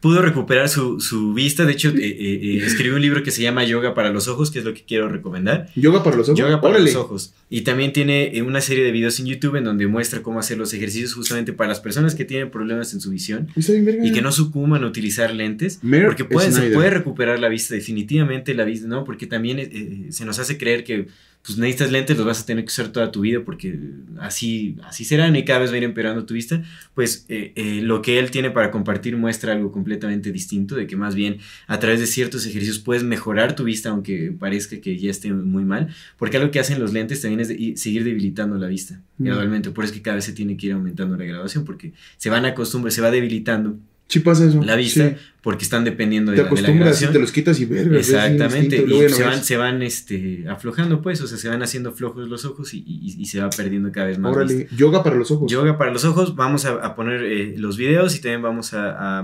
pudo 0.00 0.22
recuperar 0.22 0.70
su, 0.70 0.98
su 0.98 1.34
vista. 1.34 1.66
De 1.66 1.72
hecho, 1.72 1.90
eh, 1.90 1.94
eh, 1.98 2.40
eh, 2.42 2.62
escribió 2.64 2.94
un 2.96 3.02
libro 3.02 3.22
que 3.22 3.30
se 3.30 3.42
llama 3.42 3.64
Yoga 3.64 3.92
para 3.92 4.10
los 4.10 4.28
Ojos, 4.28 4.50
que 4.50 4.58
es 4.60 4.64
lo 4.64 4.72
que 4.72 4.82
quiero 4.82 5.10
recomendar. 5.10 5.68
Yoga 5.76 6.02
para 6.02 6.16
los 6.16 6.28
ojos. 6.30 6.38
Yoga 6.40 6.58
para 6.62 6.74
Órale. 6.76 6.86
los 6.86 6.94
ojos. 6.96 7.34
Y 7.50 7.60
también 7.62 7.92
tiene 7.92 8.34
eh, 8.34 8.40
una 8.40 8.62
serie 8.62 8.82
de 8.82 8.92
videos 8.92 9.20
en 9.20 9.26
YouTube 9.26 9.56
en 9.56 9.64
donde 9.64 9.86
muestra 9.88 10.22
cómo 10.22 10.38
hacer 10.40 10.56
los 10.56 10.72
ejercicios 10.72 11.12
justamente 11.12 11.52
para 11.52 11.68
las 11.68 11.80
personas 11.80 12.14
que 12.14 12.24
tienen 12.24 12.50
problemas 12.50 12.94
en 12.94 13.00
su 13.02 13.10
visión 13.10 13.48
Está 13.54 13.72
bien 13.72 13.84
verga. 13.84 14.06
y 14.06 14.12
que 14.12 14.22
no 14.22 14.32
sucuman 14.32 14.84
a 14.84 14.86
utilizar 14.86 15.34
lentes. 15.34 15.80
Mer 15.82 16.06
Porque 16.06 16.24
puede, 16.24 16.46
se 16.46 16.52
Snyder. 16.56 16.72
puede 16.72 16.90
recuperar 16.90 17.38
la 17.38 17.48
vista, 17.50 17.74
definitivamente 17.74 18.54
la 18.54 18.64
vista, 18.64 18.88
¿no? 18.88 19.04
Porque 19.04 19.26
también 19.26 19.58
eh, 19.58 20.06
se 20.10 20.24
nos 20.24 20.38
hace 20.38 20.56
creer 20.56 20.82
que 20.82 21.08
pues 21.42 21.56
necesitas 21.56 21.90
lentes, 21.90 22.16
los 22.18 22.26
vas 22.26 22.42
a 22.42 22.46
tener 22.46 22.64
que 22.64 22.68
usar 22.68 22.88
toda 22.88 23.10
tu 23.10 23.22
vida 23.22 23.40
porque 23.44 23.78
así, 24.18 24.76
así 24.84 25.04
serán 25.04 25.34
y 25.36 25.44
cada 25.44 25.60
vez 25.60 25.70
va 25.70 25.74
a 25.74 25.78
ir 25.78 25.84
empeorando 25.84 26.26
tu 26.26 26.34
vista. 26.34 26.62
Pues 26.94 27.24
eh, 27.28 27.52
eh, 27.56 27.80
lo 27.82 28.02
que 28.02 28.18
él 28.18 28.30
tiene 28.30 28.50
para 28.50 28.70
compartir 28.70 29.16
muestra 29.16 29.52
algo 29.52 29.72
completamente 29.72 30.32
distinto, 30.32 30.74
de 30.76 30.86
que 30.86 30.96
más 30.96 31.14
bien 31.14 31.38
a 31.66 31.78
través 31.78 31.98
de 32.00 32.06
ciertos 32.06 32.44
ejercicios 32.46 32.78
puedes 32.78 33.04
mejorar 33.04 33.56
tu 33.56 33.64
vista 33.64 33.88
aunque 33.88 34.32
parezca 34.38 34.80
que 34.80 34.98
ya 34.98 35.10
esté 35.10 35.32
muy 35.32 35.64
mal. 35.64 35.88
Porque 36.18 36.36
algo 36.36 36.50
que 36.50 36.60
hacen 36.60 36.78
los 36.78 36.92
lentes 36.92 37.22
también 37.22 37.40
es 37.40 37.48
de- 37.48 37.72
seguir 37.76 38.04
debilitando 38.04 38.58
la 38.58 38.66
vista 38.68 39.00
Mm. 39.18 39.24
gradualmente. 39.24 39.70
Por 39.70 39.84
eso 39.84 39.92
es 39.94 39.98
que 39.98 40.02
cada 40.02 40.16
vez 40.16 40.24
se 40.26 40.32
tiene 40.32 40.56
que 40.56 40.66
ir 40.66 40.72
aumentando 40.74 41.16
la 41.16 41.24
graduación 41.24 41.64
porque 41.64 41.92
se 42.18 42.28
van 42.30 42.44
acostumbrando, 42.44 42.94
se 42.94 43.00
va 43.02 43.10
debilitando 43.10 43.78
Sí 44.10 44.18
pasa 44.20 44.44
eso. 44.46 44.60
la 44.62 44.74
vista 44.74 45.08
Sí. 45.08 45.14
porque 45.40 45.62
están 45.64 45.84
dependiendo 45.84 46.32
de, 46.32 46.38
Te 46.38 46.42
la, 46.42 46.48
de 46.50 46.54
la 46.56 46.60
acostumbras 46.68 46.98
te 47.12 47.18
los 47.20 47.30
quitas 47.32 47.60
y 47.60 47.64
verga. 47.64 47.96
Exactamente, 47.96 48.84
y 48.86 49.08
se 49.08 49.22
van, 49.22 49.42
se 49.44 49.56
van 49.56 49.82
este, 49.82 50.44
aflojando, 50.48 51.00
pues, 51.00 51.20
o 51.22 51.28
sea, 51.28 51.38
se 51.38 51.48
van 51.48 51.62
haciendo 51.62 51.92
flojos 51.92 52.28
los 52.28 52.44
ojos 52.44 52.74
y, 52.74 52.78
y- 52.78 53.14
y 53.18 53.24
se 53.26 53.40
va 53.40 53.48
perdiendo 53.50 53.92
cada 53.92 54.08
vez 54.08 54.18
más. 54.18 54.34
Órale, 54.36 54.54
vista. 54.54 54.74
yoga 54.76 55.02
para 55.04 55.14
los 55.14 55.30
ojos. 55.30 55.50
Yoga 55.50 55.78
para 55.78 55.92
los 55.92 56.04
ojos, 56.04 56.34
vamos 56.34 56.64
a, 56.66 56.72
a 56.84 56.94
poner 56.96 57.22
eh, 57.22 57.54
los 57.56 57.76
videos 57.76 58.16
y 58.16 58.20
también 58.20 58.42
vamos 58.42 58.74
a, 58.74 59.20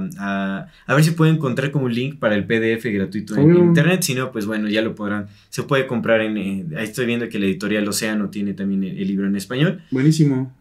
a, 0.86 0.94
ver 0.94 1.04
si 1.04 1.10
pueden 1.10 1.34
encontrar 1.34 1.72
como 1.72 1.86
un 1.86 1.94
link 1.94 2.18
para 2.20 2.36
el 2.36 2.44
PDF 2.46 2.84
gratuito 2.84 3.36
en 3.36 3.54
internet, 3.56 4.02
si 4.02 4.14
no, 4.14 4.30
pues 4.30 4.46
bueno, 4.46 4.68
ya 4.68 4.82
lo 4.82 4.94
podrán, 4.94 5.26
se 5.50 5.64
puede 5.64 5.86
comprar 5.88 6.20
en, 6.20 6.36
eh, 6.38 6.64
ahí 6.78 6.84
estoy 6.84 7.06
viendo 7.06 7.28
que 7.28 7.38
la 7.40 7.46
editorial 7.46 7.86
Océano 7.88 8.30
tiene 8.30 8.54
también 8.54 8.84
el, 8.84 8.96
el 8.98 9.08
libro 9.08 9.26
en 9.26 9.34
español, 9.34 9.82
Buenísimo. 9.90 10.54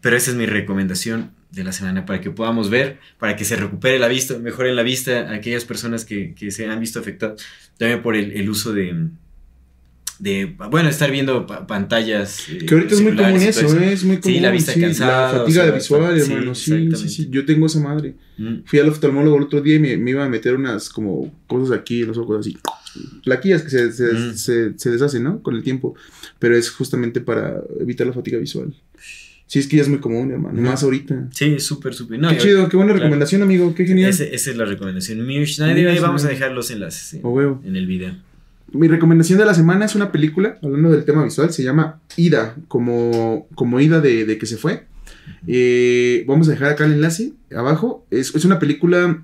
pero 0.00 0.16
esa 0.16 0.30
es 0.30 0.36
mi 0.36 0.46
recomendación 0.46 1.30
de 1.52 1.64
la 1.64 1.72
semana 1.72 2.04
para 2.06 2.20
que 2.20 2.30
podamos 2.30 2.70
ver, 2.70 2.98
para 3.18 3.36
que 3.36 3.44
se 3.44 3.56
recupere 3.56 3.98
la 3.98 4.08
vista, 4.08 4.38
mejore 4.38 4.74
la 4.74 4.82
vista 4.82 5.28
a 5.30 5.34
aquellas 5.34 5.64
personas 5.64 6.04
que, 6.04 6.34
que 6.34 6.50
se 6.50 6.66
han 6.66 6.80
visto 6.80 6.98
afectadas 6.98 7.40
también 7.78 8.02
por 8.02 8.16
el, 8.16 8.32
el 8.32 8.48
uso 8.48 8.72
de, 8.72 9.08
de, 10.18 10.54
bueno, 10.70 10.88
estar 10.88 11.10
viendo 11.10 11.46
pa- 11.46 11.66
pantallas. 11.66 12.48
eh, 12.48 12.58
Que 12.66 12.74
ahorita 12.74 12.94
es 12.94 13.00
muy 13.00 13.16
común 13.16 13.42
eso, 13.42 13.66
todo 13.66 13.80
¿eh? 13.80 13.92
es 13.92 14.04
muy 14.04 14.18
común. 14.18 14.34
Sí, 14.36 14.40
la 14.40 14.50
vista 14.50 14.72
cansada, 14.80 15.32
La 15.32 15.38
o 15.38 15.40
fatiga 15.44 15.64
sea, 15.64 15.72
visual, 15.74 16.20
sí, 16.20 16.32
hermano. 16.32 16.54
Sí, 16.54 16.90
sí, 16.94 17.08
sí. 17.08 17.28
Yo 17.30 17.44
tengo 17.44 17.66
esa 17.66 17.80
madre. 17.80 18.14
Mm. 18.38 18.58
Fui 18.64 18.78
al 18.78 18.88
oftalmólogo 18.88 19.36
el 19.36 19.42
otro 19.44 19.60
día 19.60 19.74
y 19.76 19.78
me, 19.80 19.96
me 19.96 20.10
iba 20.12 20.24
a 20.24 20.28
meter 20.28 20.54
unas 20.54 20.88
como 20.88 21.34
cosas 21.46 21.76
aquí 21.76 22.04
los 22.04 22.16
ojos 22.18 22.40
así. 22.40 22.56
Plaquillas 23.24 23.62
que 23.62 23.70
se, 23.70 23.92
se, 23.92 24.12
Mm. 24.12 24.34
se, 24.36 24.78
se 24.78 24.90
deshacen, 24.90 25.22
¿no? 25.24 25.42
Con 25.42 25.56
el 25.56 25.62
tiempo. 25.62 25.96
Pero 26.38 26.56
es 26.56 26.70
justamente 26.70 27.20
para 27.20 27.56
evitar 27.80 28.06
la 28.06 28.12
fatiga 28.12 28.38
visual. 28.38 28.72
Sí, 29.52 29.58
es 29.58 29.66
que 29.66 29.76
ya 29.76 29.82
es 29.82 29.88
muy 29.90 29.98
común, 29.98 30.30
hermano. 30.30 30.58
Más 30.62 30.82
ahorita. 30.82 31.28
Sí, 31.30 31.60
súper, 31.60 31.92
súper. 31.92 32.18
No, 32.18 32.30
qué 32.30 32.38
chido, 32.38 32.70
qué 32.70 32.76
buena 32.78 32.92
claro. 32.92 33.04
recomendación, 33.04 33.42
amigo. 33.42 33.74
Qué 33.74 33.84
genial. 33.84 34.08
Ese- 34.08 34.34
esa 34.34 34.50
es 34.50 34.56
la 34.56 34.64
recomendación. 34.64 35.26
Mir 35.26 35.46
Schneider, 35.46 35.88
ahí 35.88 35.98
vamos 35.98 36.24
a 36.24 36.28
dejar 36.28 36.52
los 36.52 36.70
enlaces 36.70 37.20
Oh, 37.22 37.28
huevo. 37.32 37.60
en 37.62 37.76
el 37.76 37.86
video. 37.86 38.14
Mi 38.72 38.88
recomendación 38.88 39.38
de 39.38 39.44
la 39.44 39.52
semana 39.52 39.84
es 39.84 39.94
una 39.94 40.10
película, 40.10 40.56
hablando 40.62 40.90
del 40.90 41.04
tema 41.04 41.22
visual, 41.22 41.52
se 41.52 41.62
llama 41.64 42.00
Ida, 42.16 42.56
como, 42.68 43.46
como 43.54 43.78
Ida 43.78 44.00
de, 44.00 44.24
de 44.24 44.38
que 44.38 44.46
se 44.46 44.56
fue. 44.56 44.84
Eh, 45.46 46.24
vamos 46.26 46.48
a 46.48 46.52
dejar 46.52 46.70
acá 46.70 46.86
el 46.86 46.92
enlace 46.94 47.32
abajo. 47.54 48.06
Es, 48.10 48.34
es 48.34 48.46
una 48.46 48.58
película 48.58 49.22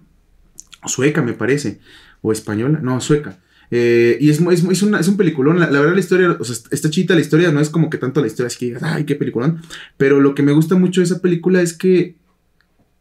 sueca, 0.87 1.23
me 1.23 1.33
parece, 1.33 1.81
o 2.21 2.33
española, 2.33 2.81
no, 2.83 3.01
sueca. 3.01 3.39
Eh, 3.71 4.17
y 4.21 4.31
es, 4.31 4.41
es, 4.41 4.65
es, 4.65 4.83
una- 4.83 5.01
es 5.01 5.09
un 5.09 5.17
peliculón. 5.17 5.59
La, 5.61 5.71
la 5.71 5.81
verdad, 5.81 5.95
la 5.95 6.01
historia, 6.01 6.37
o 6.39 6.45
sea, 6.45 6.57
está 6.71 6.91
chita 6.91 7.15
la 7.15 7.21
historia, 7.21 7.53
no 7.53 7.61
es 7.61 7.71
como 7.71 7.91
que 7.91 7.99
tanto 7.99 8.21
la 8.21 8.27
historia, 8.27 8.49
es 8.49 8.57
que 8.57 8.67
digas, 8.67 8.83
ay, 8.83 9.05
qué 9.05 9.15
peliculón. 9.15 9.61
Pero 9.97 10.21
lo 10.21 10.35
que 10.35 10.43
me 10.43 10.53
gusta 10.53 10.75
mucho 10.77 11.01
de 11.01 11.07
esa 11.07 11.21
película 11.21 11.61
es 11.63 11.73
que 11.73 12.17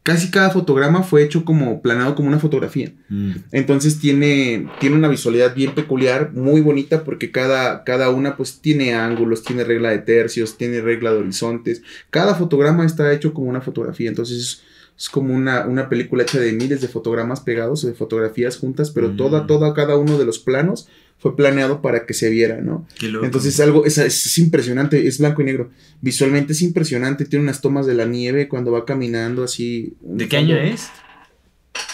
casi 0.02 0.30
cada 0.30 0.48
fotograma 0.48 1.02
fue 1.02 1.22
hecho 1.22 1.44
como 1.44 1.82
planeado 1.82 2.14
como 2.14 2.28
una 2.28 2.38
fotografía. 2.38 2.92
Mm. 3.10 3.32
Entonces 3.52 3.98
tiene, 3.98 4.66
tiene 4.80 4.96
una 4.96 5.08
visualidad 5.08 5.54
bien 5.54 5.74
peculiar, 5.74 6.32
muy 6.32 6.62
bonita, 6.62 7.04
porque 7.04 7.30
cada, 7.30 7.84
cada 7.84 8.08
una 8.08 8.34
pues 8.36 8.60
tiene 8.62 8.94
ángulos, 8.94 9.42
tiene 9.44 9.64
regla 9.64 9.90
de 9.90 9.98
tercios, 9.98 10.56
tiene 10.56 10.80
regla 10.80 11.12
de 11.12 11.18
horizontes. 11.18 11.82
Cada 12.08 12.34
fotograma 12.34 12.86
está 12.86 13.12
hecho 13.12 13.34
como 13.34 13.50
una 13.50 13.60
fotografía, 13.60 14.08
entonces 14.08 14.62
es, 14.98 15.08
como 15.08 15.32
una, 15.32 15.64
una 15.66 15.88
película 15.88 16.24
hecha 16.24 16.40
de 16.40 16.52
miles 16.52 16.80
de 16.80 16.88
fotogramas 16.88 17.40
pegados, 17.40 17.82
de 17.86 17.94
fotografías 17.94 18.56
juntas, 18.58 18.90
pero 18.90 19.10
Mm. 19.10 19.16
toda, 19.16 19.46
toda, 19.46 19.72
cada 19.72 19.96
uno 19.96 20.18
de 20.18 20.24
los 20.26 20.38
planos 20.40 20.88
fue 21.18 21.34
planeado 21.36 21.80
para 21.82 22.04
que 22.06 22.14
se 22.14 22.28
viera, 22.30 22.60
¿no? 22.60 22.86
Entonces 23.24 23.54
es 23.54 23.60
algo, 23.60 23.84
es, 23.86 23.98
es- 23.98 24.26
es 24.26 24.38
impresionante, 24.38 25.06
es 25.06 25.18
blanco 25.18 25.42
y 25.42 25.44
negro. 25.46 25.70
Visualmente 26.00 26.52
es 26.52 26.62
impresionante, 26.62 27.24
tiene 27.24 27.44
unas 27.44 27.60
tomas 27.60 27.86
de 27.86 27.94
la 27.94 28.04
nieve 28.06 28.48
cuando 28.48 28.70
va 28.72 28.84
caminando 28.84 29.42
así. 29.44 29.94
¿De 30.00 30.28
qué 30.28 30.36
fondo- 30.38 30.54
año 30.54 30.62
es? 30.62 30.88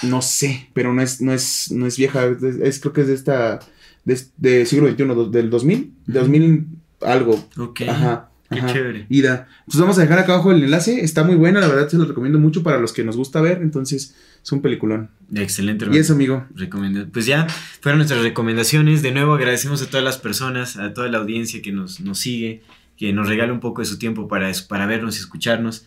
no 0.03 0.23
sé, 0.23 0.69
pero 0.73 0.93
no 0.93 1.03
es, 1.03 1.21
no 1.21 1.33
es, 1.33 1.71
no 1.71 1.87
es 1.87 1.97
vieja, 1.97 2.27
es, 2.27 2.43
es- 2.43 2.81
creo 2.81 2.93
que 2.93 3.01
es 3.03 3.07
de 3.09 3.15
esta, 3.15 3.61
de, 4.05 4.19
de 4.39 4.67
siglo 4.67 4.89
XXI, 4.89 5.05
do- 5.15 5.29
del 5.31 5.51
2000, 5.51 5.79
Ujú. 6.09 6.19
2000 6.19 6.67
algo, 7.01 7.43
Ok. 7.59 7.83
ajá, 7.89 8.31
Qué 8.51 8.59
ajá, 8.59 8.73
chévere. 8.73 9.07
Ida. 9.09 9.49
Entonces 9.61 9.81
vamos 9.81 9.99
a 9.99 10.03
dejar 10.03 10.19
acá 10.19 10.35
abajo 10.35 10.53
el 10.53 10.62
enlace, 10.62 11.01
está 11.03 11.25
muy 11.25 11.35
buena, 11.35 11.61
la 11.61 11.69
verdad 11.69 11.89
se 11.89 11.97
lo 11.97 12.05
recomiendo 12.05 12.39
mucho 12.39 12.62
para 12.62 12.79
los 12.79 12.93
que 12.93 13.03
nos 13.03 13.16
gusta 13.16 13.41
ver, 13.41 13.62
entonces 13.62 14.15
es 14.43 14.53
un 14.53 14.61
peliculón. 14.61 15.11
Excelente. 15.35 15.85
Y 15.85 15.87
hermano. 15.87 16.01
eso, 16.01 16.12
amigo. 16.12 16.47
Recomenda- 16.55 17.07
Pues 17.11 17.25
ya 17.27 17.47
fueron 17.81 17.99
nuestras 17.99 18.23
recomendaciones. 18.23 19.03
De 19.03 19.12
nuevo 19.12 19.33
agradecemos 19.35 19.81
a 19.83 19.87
todas 19.87 20.05
las 20.05 20.19
personas, 20.19 20.77
a 20.77 20.93
toda 20.93 21.09
la 21.09 21.19
audiencia 21.19 21.62
que 21.62 21.73
nos, 21.73 22.01
nos 22.01 22.19
sigue, 22.19 22.62
que 22.99 23.12
nos 23.12 23.29
regala 23.29 23.53
un 23.53 23.61
poco 23.61 23.81
de 23.83 23.87
su 23.87 23.99
tiempo 23.99 24.29
para, 24.29 24.53
para 24.69 24.87
vernos 24.87 25.16
y 25.16 25.21
escucharnos. 25.21 25.87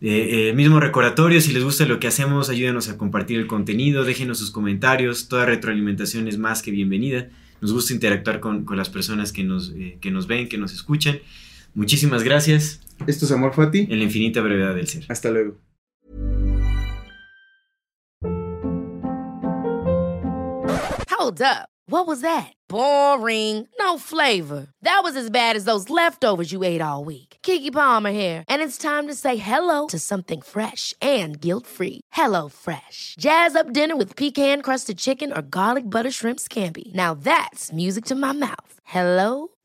Eh, 0.00 0.48
eh, 0.50 0.52
mismo 0.52 0.80
recordatorio, 0.80 1.40
si 1.40 1.52
les 1.52 1.62
gusta 1.62 1.86
lo 1.86 2.00
que 2.00 2.08
hacemos, 2.08 2.50
ayúdenos 2.50 2.88
a 2.88 2.98
compartir 2.98 3.38
el 3.38 3.46
contenido, 3.46 4.04
déjenos 4.04 4.38
sus 4.38 4.50
comentarios, 4.50 5.28
toda 5.28 5.46
retroalimentación 5.46 6.26
es 6.28 6.36
más 6.36 6.60
que 6.60 6.72
bienvenida. 6.72 7.28
Nos 7.62 7.72
gusta 7.72 7.94
interactuar 7.94 8.40
con, 8.40 8.64
con 8.64 8.76
las 8.76 8.90
personas 8.90 9.32
que 9.32 9.44
nos, 9.44 9.70
eh, 9.76 9.96
que 10.00 10.10
nos 10.10 10.26
ven, 10.26 10.48
que 10.48 10.58
nos 10.58 10.74
escuchan. 10.74 11.20
Muchísimas 11.74 12.22
gracias 12.22 12.80
Esto 13.06 13.24
es 13.26 13.32
Amor 13.32 13.52
Fati, 13.54 13.88
en 13.90 13.98
la 13.98 14.04
infinita 14.04 14.40
brevedad 14.40 14.74
del 14.74 14.86
ser. 14.86 15.04
hasta 15.08 15.30
luego. 15.30 15.58
Hold 21.10 21.40
up. 21.42 21.68
What 21.86 22.06
was 22.06 22.22
that? 22.22 22.52
Boring. 22.68 23.68
No 23.78 23.98
flavor. 23.98 24.66
That 24.82 25.00
was 25.02 25.16
as 25.16 25.28
bad 25.30 25.54
as 25.54 25.64
those 25.64 25.90
leftovers 25.90 26.50
you 26.50 26.64
ate 26.64 26.80
all 26.80 27.04
week. 27.04 27.36
Kiki 27.42 27.70
Palmer 27.70 28.10
here, 28.10 28.42
and 28.48 28.62
it's 28.62 28.78
time 28.78 29.06
to 29.06 29.14
say 29.14 29.36
hello 29.36 29.86
to 29.88 29.98
something 29.98 30.40
fresh 30.40 30.94
and 31.00 31.38
guilt-free. 31.40 32.00
Hello 32.12 32.48
Fresh. 32.48 33.16
Jazz 33.18 33.54
up 33.54 33.72
dinner 33.72 33.96
with 33.96 34.16
pecan-crusted 34.16 34.98
chicken 34.98 35.32
or 35.32 35.42
garlic 35.42 35.88
butter 35.88 36.10
shrimp 36.10 36.40
scampi. 36.40 36.92
Now 36.94 37.14
that's 37.14 37.70
music 37.72 38.04
to 38.06 38.14
my 38.14 38.32
mouth. 38.32 38.80
Hello 38.84 39.48